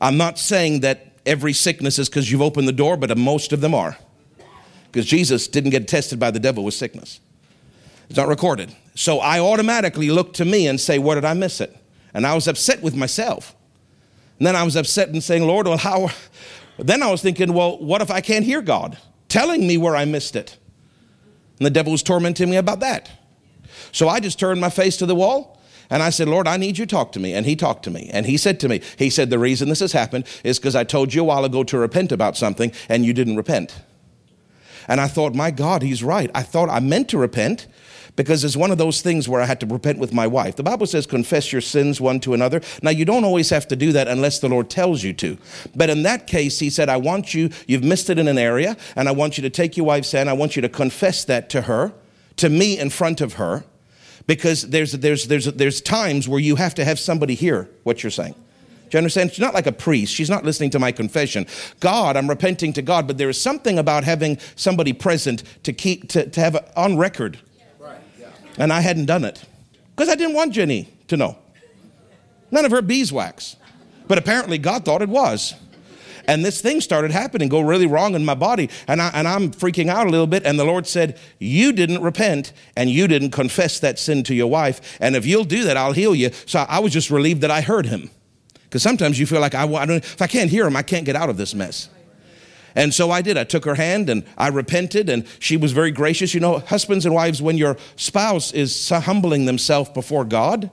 I'm 0.00 0.16
not 0.16 0.38
saying 0.38 0.80
that 0.80 1.12
every 1.24 1.52
sickness 1.52 1.98
is 1.98 2.08
because 2.08 2.30
you've 2.30 2.42
opened 2.42 2.66
the 2.66 2.72
door, 2.72 2.96
but 2.96 3.16
most 3.16 3.52
of 3.52 3.60
them 3.60 3.74
are. 3.74 3.96
Because 4.90 5.06
Jesus 5.06 5.46
didn't 5.46 5.70
get 5.70 5.86
tested 5.86 6.18
by 6.18 6.30
the 6.30 6.40
devil 6.40 6.64
with 6.64 6.74
sickness. 6.74 7.20
It's 8.08 8.16
not 8.16 8.28
recorded. 8.28 8.74
So 8.94 9.18
I 9.18 9.38
automatically 9.38 10.10
look 10.10 10.32
to 10.34 10.44
me 10.44 10.66
and 10.66 10.80
say, 10.80 10.98
Where 10.98 11.14
did 11.14 11.24
I 11.24 11.34
miss 11.34 11.60
it? 11.60 11.76
And 12.14 12.26
I 12.26 12.34
was 12.34 12.48
upset 12.48 12.82
with 12.82 12.96
myself. 12.96 13.54
And 14.38 14.46
then 14.46 14.56
I 14.56 14.62
was 14.62 14.76
upset 14.76 15.10
and 15.10 15.22
saying, 15.22 15.46
Lord, 15.46 15.66
well, 15.66 15.76
how? 15.76 16.10
Then 16.78 17.02
I 17.02 17.10
was 17.10 17.20
thinking, 17.20 17.52
Well, 17.52 17.78
what 17.78 18.00
if 18.00 18.10
I 18.10 18.20
can't 18.20 18.44
hear 18.44 18.62
God 18.62 18.96
telling 19.28 19.66
me 19.66 19.76
where 19.76 19.94
I 19.94 20.04
missed 20.04 20.36
it? 20.36 20.56
And 21.58 21.66
the 21.66 21.70
devil 21.70 21.92
was 21.92 22.02
tormenting 22.02 22.50
me 22.50 22.56
about 22.56 22.80
that. 22.80 23.10
So 23.92 24.08
I 24.08 24.20
just 24.20 24.38
turned 24.38 24.60
my 24.60 24.70
face 24.70 24.96
to 24.98 25.06
the 25.06 25.14
wall 25.14 25.58
and 25.90 26.02
I 26.02 26.10
said, 26.10 26.28
Lord, 26.28 26.46
I 26.46 26.56
need 26.56 26.78
you 26.78 26.86
to 26.86 26.90
talk 26.90 27.12
to 27.12 27.20
me. 27.20 27.32
And 27.32 27.46
he 27.46 27.56
talked 27.56 27.82
to 27.84 27.90
me. 27.90 28.10
And 28.12 28.26
he 28.26 28.36
said 28.36 28.60
to 28.60 28.68
me, 28.68 28.82
He 28.96 29.10
said, 29.10 29.30
The 29.30 29.38
reason 29.38 29.68
this 29.68 29.80
has 29.80 29.92
happened 29.92 30.26
is 30.44 30.58
because 30.58 30.76
I 30.76 30.84
told 30.84 31.14
you 31.14 31.22
a 31.22 31.24
while 31.24 31.44
ago 31.44 31.64
to 31.64 31.78
repent 31.78 32.12
about 32.12 32.36
something 32.36 32.72
and 32.88 33.04
you 33.04 33.12
didn't 33.12 33.36
repent. 33.36 33.80
And 34.86 35.00
I 35.00 35.08
thought, 35.08 35.34
My 35.34 35.50
God, 35.50 35.82
he's 35.82 36.02
right. 36.02 36.30
I 36.34 36.42
thought 36.42 36.68
I 36.68 36.80
meant 36.80 37.08
to 37.10 37.18
repent 37.18 37.66
because 38.18 38.42
it's 38.42 38.56
one 38.56 38.72
of 38.72 38.78
those 38.78 39.00
things 39.00 39.28
where 39.28 39.40
I 39.40 39.46
had 39.46 39.60
to 39.60 39.66
repent 39.66 40.00
with 40.00 40.12
my 40.12 40.26
wife. 40.26 40.56
The 40.56 40.64
Bible 40.64 40.86
says, 40.86 41.06
confess 41.06 41.52
your 41.52 41.60
sins 41.60 42.00
one 42.00 42.18
to 42.20 42.34
another. 42.34 42.60
Now, 42.82 42.90
you 42.90 43.04
don't 43.04 43.22
always 43.22 43.48
have 43.50 43.68
to 43.68 43.76
do 43.76 43.92
that 43.92 44.08
unless 44.08 44.40
the 44.40 44.48
Lord 44.48 44.68
tells 44.68 45.04
you 45.04 45.12
to. 45.14 45.38
But 45.76 45.88
in 45.88 46.02
that 46.02 46.26
case, 46.26 46.58
he 46.58 46.68
said, 46.68 46.88
I 46.88 46.96
want 46.96 47.32
you, 47.32 47.48
you've 47.68 47.84
missed 47.84 48.10
it 48.10 48.18
in 48.18 48.26
an 48.26 48.36
area, 48.36 48.76
and 48.96 49.08
I 49.08 49.12
want 49.12 49.38
you 49.38 49.42
to 49.42 49.50
take 49.50 49.76
your 49.76 49.86
wife's 49.86 50.10
hand, 50.10 50.28
I 50.28 50.32
want 50.32 50.56
you 50.56 50.62
to 50.62 50.68
confess 50.68 51.24
that 51.26 51.48
to 51.50 51.62
her, 51.62 51.92
to 52.38 52.48
me 52.48 52.76
in 52.76 52.90
front 52.90 53.20
of 53.20 53.34
her, 53.34 53.64
because 54.26 54.62
there's, 54.62 54.90
there's, 54.92 55.28
there's, 55.28 55.44
there's 55.44 55.80
times 55.80 56.28
where 56.28 56.40
you 56.40 56.56
have 56.56 56.74
to 56.74 56.84
have 56.84 56.98
somebody 56.98 57.36
hear 57.36 57.70
what 57.84 58.02
you're 58.02 58.10
saying. 58.10 58.34
Do 58.34 58.96
you 58.96 58.98
understand? 58.98 59.30
She's 59.30 59.38
not 59.38 59.54
like 59.54 59.68
a 59.68 59.72
priest. 59.72 60.12
She's 60.12 60.30
not 60.30 60.44
listening 60.44 60.70
to 60.70 60.80
my 60.80 60.90
confession. 60.90 61.46
God, 61.78 62.16
I'm 62.16 62.28
repenting 62.28 62.72
to 62.72 62.82
God, 62.82 63.06
but 63.06 63.16
there 63.16 63.28
is 63.28 63.40
something 63.40 63.78
about 63.78 64.02
having 64.02 64.38
somebody 64.56 64.92
present 64.92 65.44
to 65.62 65.72
keep 65.72 66.08
to, 66.08 66.28
to 66.28 66.40
have 66.40 66.72
on 66.74 66.96
record 66.96 67.38
and 68.58 68.72
I 68.72 68.80
hadn't 68.80 69.06
done 69.06 69.24
it 69.24 69.42
because 69.94 70.08
I 70.08 70.14
didn't 70.14 70.34
want 70.34 70.52
Jenny 70.52 70.88
to 71.08 71.16
know. 71.16 71.38
None 72.50 72.64
of 72.64 72.70
her 72.70 72.82
beeswax. 72.82 73.56
But 74.06 74.18
apparently 74.18 74.58
God 74.58 74.84
thought 74.84 75.02
it 75.02 75.08
was. 75.08 75.54
And 76.26 76.44
this 76.44 76.60
thing 76.60 76.82
started 76.82 77.10
happening, 77.10 77.48
go 77.48 77.60
really 77.60 77.86
wrong 77.86 78.14
in 78.14 78.22
my 78.22 78.34
body. 78.34 78.68
And, 78.86 79.00
I, 79.00 79.10
and 79.14 79.26
I'm 79.26 79.50
freaking 79.50 79.88
out 79.88 80.06
a 80.06 80.10
little 80.10 80.26
bit. 80.26 80.44
And 80.44 80.58
the 80.58 80.64
Lord 80.64 80.86
said, 80.86 81.18
You 81.38 81.72
didn't 81.72 82.02
repent 82.02 82.52
and 82.76 82.90
you 82.90 83.08
didn't 83.08 83.30
confess 83.30 83.80
that 83.80 83.98
sin 83.98 84.22
to 84.24 84.34
your 84.34 84.48
wife. 84.48 84.98
And 85.00 85.16
if 85.16 85.24
you'll 85.24 85.44
do 85.44 85.64
that, 85.64 85.78
I'll 85.78 85.92
heal 85.92 86.14
you. 86.14 86.30
So 86.44 86.66
I 86.68 86.80
was 86.80 86.92
just 86.92 87.10
relieved 87.10 87.40
that 87.40 87.50
I 87.50 87.62
heard 87.62 87.86
him. 87.86 88.10
Because 88.64 88.82
sometimes 88.82 89.18
you 89.18 89.24
feel 89.24 89.40
like, 89.40 89.54
I, 89.54 89.62
I 89.62 89.86
don't, 89.86 90.04
if 90.04 90.20
I 90.20 90.26
can't 90.26 90.50
hear 90.50 90.66
him, 90.66 90.76
I 90.76 90.82
can't 90.82 91.06
get 91.06 91.16
out 91.16 91.30
of 91.30 91.38
this 91.38 91.54
mess. 91.54 91.88
And 92.78 92.94
so 92.94 93.10
I 93.10 93.22
did. 93.22 93.36
I 93.36 93.42
took 93.42 93.64
her 93.64 93.74
hand 93.74 94.08
and 94.08 94.22
I 94.38 94.46
repented, 94.46 95.08
and 95.08 95.26
she 95.40 95.56
was 95.56 95.72
very 95.72 95.90
gracious. 95.90 96.32
You 96.32 96.38
know, 96.38 96.60
husbands 96.60 97.04
and 97.04 97.12
wives, 97.12 97.42
when 97.42 97.58
your 97.58 97.76
spouse 97.96 98.52
is 98.52 98.88
humbling 98.88 99.46
themselves 99.46 99.90
before 99.90 100.24
God, 100.24 100.70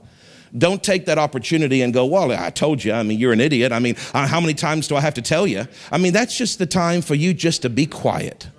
don't 0.55 0.83
take 0.83 1.07
that 1.07 1.17
opportunity 1.17 1.81
and 1.81 1.91
go, 1.91 2.05
Well, 2.05 2.31
I 2.31 2.51
told 2.51 2.83
you. 2.83 2.93
I 2.93 3.01
mean, 3.01 3.17
you're 3.19 3.33
an 3.33 3.41
idiot. 3.41 3.71
I 3.71 3.79
mean, 3.79 3.95
uh, 4.13 4.27
how 4.27 4.39
many 4.39 4.53
times 4.53 4.87
do 4.87 4.95
I 4.95 5.01
have 5.01 5.15
to 5.15 5.21
tell 5.23 5.47
you? 5.47 5.65
I 5.91 5.97
mean, 5.97 6.13
that's 6.13 6.37
just 6.37 6.59
the 6.59 6.67
time 6.67 7.01
for 7.01 7.15
you 7.15 7.33
just 7.33 7.63
to 7.63 7.71
be 7.71 7.87
quiet. 7.87 8.49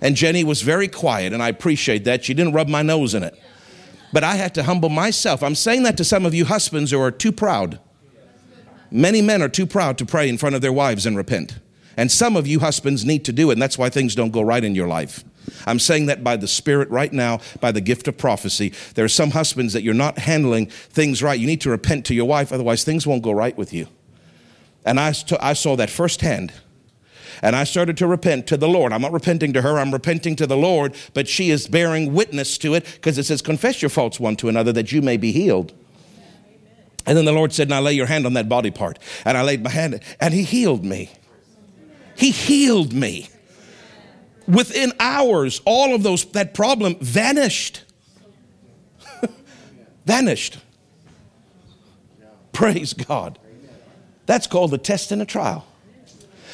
And 0.00 0.16
Jenny 0.16 0.42
was 0.42 0.62
very 0.62 0.88
quiet, 0.88 1.32
and 1.32 1.40
I 1.40 1.50
appreciate 1.50 2.02
that. 2.06 2.24
She 2.24 2.34
didn't 2.34 2.54
rub 2.54 2.66
my 2.66 2.82
nose 2.82 3.14
in 3.14 3.22
it. 3.22 3.40
But 4.12 4.24
I 4.24 4.34
had 4.34 4.52
to 4.56 4.64
humble 4.64 4.88
myself. 4.88 5.44
I'm 5.44 5.54
saying 5.54 5.84
that 5.84 5.96
to 5.98 6.04
some 6.04 6.26
of 6.26 6.34
you 6.34 6.44
husbands 6.44 6.90
who 6.90 7.00
are 7.00 7.12
too 7.12 7.30
proud. 7.30 7.78
Many 8.90 9.22
men 9.22 9.42
are 9.42 9.48
too 9.48 9.64
proud 9.64 9.96
to 9.98 10.04
pray 10.04 10.28
in 10.28 10.38
front 10.38 10.56
of 10.56 10.60
their 10.60 10.72
wives 10.72 11.06
and 11.06 11.16
repent. 11.16 11.60
And 11.96 12.10
some 12.10 12.36
of 12.36 12.46
you 12.46 12.60
husbands 12.60 13.04
need 13.04 13.24
to 13.26 13.32
do 13.32 13.50
it, 13.50 13.54
and 13.54 13.62
that's 13.62 13.78
why 13.78 13.88
things 13.88 14.14
don't 14.14 14.30
go 14.30 14.42
right 14.42 14.62
in 14.62 14.74
your 14.74 14.88
life. 14.88 15.24
I'm 15.66 15.78
saying 15.78 16.06
that 16.06 16.24
by 16.24 16.36
the 16.36 16.48
Spirit 16.48 16.88
right 16.90 17.12
now, 17.12 17.40
by 17.60 17.72
the 17.72 17.80
gift 17.80 18.08
of 18.08 18.16
prophecy. 18.16 18.72
There 18.94 19.04
are 19.04 19.08
some 19.08 19.30
husbands 19.30 19.72
that 19.72 19.82
you're 19.82 19.94
not 19.94 20.18
handling 20.18 20.66
things 20.66 21.22
right. 21.22 21.38
You 21.38 21.46
need 21.46 21.60
to 21.62 21.70
repent 21.70 22.06
to 22.06 22.14
your 22.14 22.26
wife, 22.26 22.52
otherwise, 22.52 22.84
things 22.84 23.06
won't 23.06 23.22
go 23.22 23.32
right 23.32 23.56
with 23.56 23.72
you. 23.72 23.88
And 24.84 25.00
I, 25.00 25.14
I 25.40 25.52
saw 25.54 25.76
that 25.76 25.90
firsthand. 25.90 26.52
And 27.42 27.56
I 27.56 27.64
started 27.64 27.96
to 27.98 28.06
repent 28.06 28.46
to 28.48 28.56
the 28.56 28.68
Lord. 28.68 28.92
I'm 28.92 29.02
not 29.02 29.12
repenting 29.12 29.52
to 29.54 29.62
her, 29.62 29.78
I'm 29.78 29.92
repenting 29.92 30.36
to 30.36 30.46
the 30.46 30.56
Lord, 30.56 30.94
but 31.14 31.28
she 31.28 31.50
is 31.50 31.66
bearing 31.66 32.14
witness 32.14 32.56
to 32.58 32.74
it 32.74 32.84
because 32.84 33.18
it 33.18 33.24
says, 33.24 33.42
Confess 33.42 33.82
your 33.82 33.88
faults 33.88 34.20
one 34.20 34.36
to 34.36 34.48
another 34.48 34.72
that 34.72 34.92
you 34.92 35.02
may 35.02 35.16
be 35.16 35.32
healed. 35.32 35.72
And 37.06 37.18
then 37.18 37.24
the 37.24 37.32
Lord 37.32 37.52
said, 37.52 37.68
Now 37.68 37.80
lay 37.80 37.92
your 37.92 38.06
hand 38.06 38.24
on 38.24 38.34
that 38.34 38.48
body 38.48 38.70
part. 38.70 38.98
And 39.24 39.36
I 39.36 39.42
laid 39.42 39.62
my 39.62 39.70
hand, 39.70 40.00
and 40.20 40.32
He 40.32 40.42
healed 40.42 40.84
me. 40.84 41.10
He 42.16 42.30
healed 42.30 42.92
me. 42.92 43.28
Within 44.46 44.92
hours, 45.00 45.60
all 45.64 45.94
of 45.94 46.02
those, 46.02 46.24
that 46.32 46.54
problem 46.54 46.96
vanished. 46.96 47.82
vanished. 50.06 50.58
Praise 52.52 52.92
God. 52.92 53.38
That's 54.26 54.46
called 54.46 54.72
a 54.74 54.78
test 54.78 55.12
and 55.12 55.20
a 55.22 55.26
trial. 55.26 55.66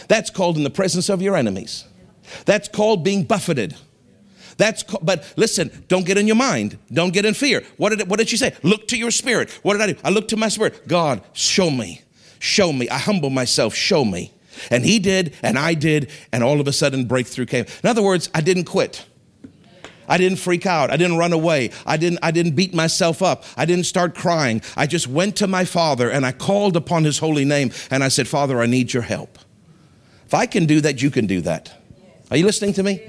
That's 0.09 0.31
called 0.31 0.57
in 0.57 0.65
the 0.65 0.71
presence 0.71 1.09
of 1.09 1.23
your 1.23 1.37
enemies. 1.37 1.85
That's 2.45 2.69
called 2.69 3.05
being 3.05 3.25
buffeted. 3.25 3.77
That's 4.57 4.83
called, 4.83 5.07
but 5.07 5.33
listen, 5.37 5.85
don't 5.89 6.05
get 6.05 6.19
in 6.19 6.27
your 6.27 6.37
mind. 6.37 6.79
Don't 6.93 7.13
get 7.13 7.25
in 7.25 7.35
fear. 7.35 7.63
What 7.77 7.97
did, 7.97 8.09
what 8.09 8.19
did 8.19 8.29
she 8.29 8.37
say? 8.37 8.55
Look 8.63 8.89
to 8.89 8.99
your 8.99 9.11
spirit. 9.11 9.51
What 9.63 9.75
did 9.75 9.83
I 9.83 9.93
do? 9.93 9.99
I 10.05 10.11
looked 10.11 10.31
to 10.31 10.37
my 10.37 10.49
spirit. 10.49 10.87
God, 10.87 11.23
show 11.33 11.71
me. 11.71 12.03
Show 12.41 12.73
me. 12.73 12.89
I 12.89 12.99
humble 12.99 13.31
myself. 13.31 13.75
Show 13.75 14.05
me. 14.05 14.33
And 14.71 14.85
he 14.85 14.99
did, 14.99 15.35
and 15.43 15.59
I 15.59 15.75
did, 15.75 16.11
and 16.33 16.43
all 16.43 16.61
of 16.61 16.67
a 16.67 16.73
sudden 16.73 17.07
breakthrough 17.07 17.47
came. 17.47 17.67
In 17.83 17.89
other 17.89 18.03
words, 18.03 18.29
I 18.35 18.41
didn't 18.41 18.65
quit. 18.65 19.07
I 20.11 20.19
didn't 20.19 20.39
freak 20.39 20.67
out. 20.67 20.91
I 20.91 20.97
didn't 20.97 21.19
run 21.19 21.33
away. 21.33 21.71
I 21.87 21.97
didn't, 21.97 22.19
I 22.21 22.33
didn't 22.33 22.57
beat 22.57 22.75
myself 22.75 23.23
up. 23.23 23.45
I 23.57 23.65
didn't 23.65 23.85
start 23.85 24.17
crying. 24.17 24.61
I 24.77 24.89
just 24.89 25.07
went 25.07 25.37
to 25.37 25.47
my 25.47 25.65
father 25.65 26.11
and 26.11 26.27
I 26.27 26.33
called 26.33 26.77
upon 26.77 27.05
his 27.05 27.19
holy 27.19 27.45
name 27.45 27.71
and 27.93 28.03
I 28.03 28.09
said, 28.09 28.27
Father, 28.27 28.61
I 28.61 28.67
need 28.67 28.93
your 28.93 29.05
help. 29.05 29.39
If 30.27 30.35
I 30.35 30.47
can 30.47 30.67
do 30.67 30.81
that, 30.81 31.01
you 31.01 31.11
can 31.11 31.27
do 31.29 31.41
that. 31.43 31.73
Are 32.31 32.37
you 32.37 32.45
listening 32.45 32.73
to 32.75 32.83
me? 32.83 33.01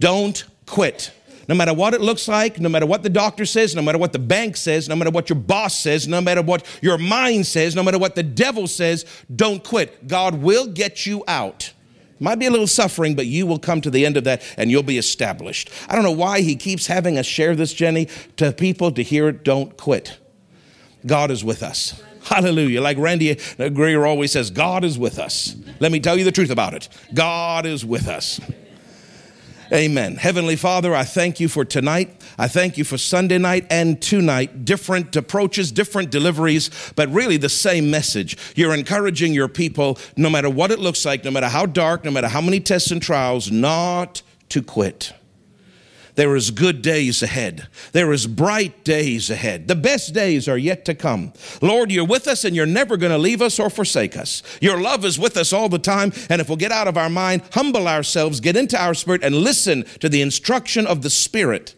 Don't 0.00 0.44
quit. 0.66 1.12
No 1.48 1.54
matter 1.54 1.72
what 1.72 1.94
it 1.94 2.02
looks 2.02 2.28
like, 2.28 2.60
no 2.60 2.68
matter 2.68 2.84
what 2.84 3.02
the 3.02 3.08
doctor 3.08 3.46
says, 3.46 3.74
no 3.74 3.80
matter 3.80 3.96
what 3.96 4.12
the 4.12 4.18
bank 4.18 4.56
says, 4.56 4.86
no 4.86 4.94
matter 4.94 5.10
what 5.10 5.30
your 5.30 5.38
boss 5.38 5.74
says, 5.74 6.06
no 6.06 6.20
matter 6.20 6.42
what 6.42 6.64
your 6.82 6.98
mind 6.98 7.46
says, 7.46 7.74
no 7.74 7.82
matter 7.82 7.98
what 7.98 8.14
the 8.14 8.22
devil 8.22 8.66
says, 8.66 9.06
don't 9.34 9.64
quit. 9.64 10.06
God 10.06 10.42
will 10.42 10.66
get 10.66 11.06
you 11.06 11.24
out. 11.26 11.72
Might 12.20 12.38
be 12.38 12.46
a 12.46 12.50
little 12.50 12.66
suffering, 12.66 13.14
but 13.14 13.26
you 13.26 13.46
will 13.46 13.58
come 13.58 13.80
to 13.80 13.90
the 13.90 14.04
end 14.04 14.16
of 14.16 14.24
that 14.24 14.42
and 14.56 14.70
you'll 14.70 14.82
be 14.82 14.98
established. 14.98 15.70
I 15.88 15.94
don't 15.94 16.04
know 16.04 16.10
why 16.12 16.40
he 16.42 16.54
keeps 16.54 16.86
having 16.86 17.16
us 17.16 17.26
share 17.26 17.54
this, 17.54 17.72
Jenny, 17.72 18.08
to 18.36 18.52
people 18.52 18.90
to 18.92 19.02
hear 19.02 19.28
it. 19.28 19.44
Don't 19.44 19.76
quit. 19.76 20.18
God 21.06 21.30
is 21.30 21.44
with 21.44 21.62
us. 21.62 22.02
Hallelujah. 22.24 22.82
Like 22.82 22.98
Randy 22.98 23.38
Greer 23.56 24.04
always 24.04 24.32
says, 24.32 24.50
God 24.50 24.84
is 24.84 24.98
with 24.98 25.18
us. 25.18 25.56
Let 25.80 25.92
me 25.92 26.00
tell 26.00 26.18
you 26.18 26.24
the 26.24 26.32
truth 26.32 26.50
about 26.50 26.74
it. 26.74 26.88
God 27.14 27.64
is 27.64 27.86
with 27.86 28.06
us. 28.08 28.38
Amen. 29.72 30.16
Heavenly 30.16 30.56
Father, 30.56 30.94
I 30.94 31.04
thank 31.04 31.40
you 31.40 31.48
for 31.48 31.62
tonight. 31.62 32.22
I 32.38 32.48
thank 32.48 32.78
you 32.78 32.84
for 32.84 32.96
Sunday 32.96 33.36
night 33.36 33.66
and 33.68 34.00
tonight. 34.00 34.64
Different 34.64 35.14
approaches, 35.14 35.70
different 35.70 36.10
deliveries, 36.10 36.70
but 36.96 37.10
really 37.10 37.36
the 37.36 37.50
same 37.50 37.90
message. 37.90 38.38
You're 38.56 38.74
encouraging 38.74 39.34
your 39.34 39.48
people, 39.48 39.98
no 40.16 40.30
matter 40.30 40.48
what 40.48 40.70
it 40.70 40.78
looks 40.78 41.04
like, 41.04 41.22
no 41.22 41.30
matter 41.30 41.48
how 41.48 41.66
dark, 41.66 42.02
no 42.02 42.10
matter 42.10 42.28
how 42.28 42.40
many 42.40 42.60
tests 42.60 42.90
and 42.90 43.02
trials, 43.02 43.50
not 43.50 44.22
to 44.48 44.62
quit. 44.62 45.12
There 46.18 46.34
is 46.34 46.50
good 46.50 46.82
days 46.82 47.22
ahead. 47.22 47.68
There 47.92 48.12
is 48.12 48.26
bright 48.26 48.82
days 48.82 49.30
ahead. 49.30 49.68
The 49.68 49.76
best 49.76 50.12
days 50.12 50.48
are 50.48 50.58
yet 50.58 50.84
to 50.86 50.94
come. 50.96 51.32
Lord, 51.62 51.92
you're 51.92 52.04
with 52.04 52.26
us 52.26 52.44
and 52.44 52.56
you're 52.56 52.66
never 52.66 52.96
going 52.96 53.12
to 53.12 53.18
leave 53.18 53.40
us 53.40 53.60
or 53.60 53.70
forsake 53.70 54.16
us. 54.16 54.42
Your 54.60 54.80
love 54.80 55.04
is 55.04 55.16
with 55.16 55.36
us 55.36 55.52
all 55.52 55.68
the 55.68 55.78
time. 55.78 56.12
And 56.28 56.40
if 56.40 56.48
we'll 56.48 56.56
get 56.56 56.72
out 56.72 56.88
of 56.88 56.96
our 56.96 57.08
mind, 57.08 57.42
humble 57.52 57.86
ourselves, 57.86 58.40
get 58.40 58.56
into 58.56 58.76
our 58.76 58.94
spirit, 58.94 59.22
and 59.22 59.32
listen 59.32 59.84
to 60.00 60.08
the 60.08 60.20
instruction 60.20 60.88
of 60.88 61.02
the 61.02 61.10
Spirit, 61.10 61.76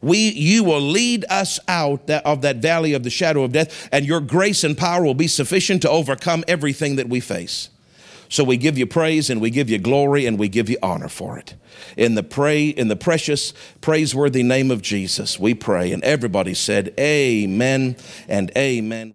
we 0.00 0.28
you 0.30 0.62
will 0.62 0.80
lead 0.80 1.24
us 1.28 1.58
out 1.66 2.08
of 2.08 2.42
that 2.42 2.58
valley 2.58 2.92
of 2.92 3.02
the 3.02 3.10
shadow 3.10 3.42
of 3.42 3.50
death 3.50 3.88
and 3.90 4.06
your 4.06 4.20
grace 4.20 4.62
and 4.62 4.78
power 4.78 5.02
will 5.02 5.14
be 5.14 5.26
sufficient 5.26 5.82
to 5.82 5.90
overcome 5.90 6.44
everything 6.46 6.94
that 6.94 7.08
we 7.08 7.18
face 7.18 7.68
So 8.32 8.44
we 8.44 8.56
give 8.56 8.78
you 8.78 8.86
praise 8.86 9.28
and 9.28 9.42
we 9.42 9.50
give 9.50 9.68
you 9.68 9.76
glory 9.76 10.24
and 10.24 10.38
we 10.38 10.48
give 10.48 10.70
you 10.70 10.78
honor 10.82 11.10
for 11.10 11.36
it. 11.36 11.54
In 11.98 12.14
the 12.14 12.22
pray 12.22 12.68
in 12.68 12.88
the 12.88 12.96
precious 12.96 13.52
praiseworthy 13.82 14.42
name 14.42 14.70
of 14.70 14.80
Jesus, 14.80 15.38
we 15.38 15.52
pray 15.52 15.92
and 15.92 16.02
everybody 16.02 16.54
said 16.54 16.94
amen 16.98 17.94
and 18.28 18.50
amen. 18.56 19.10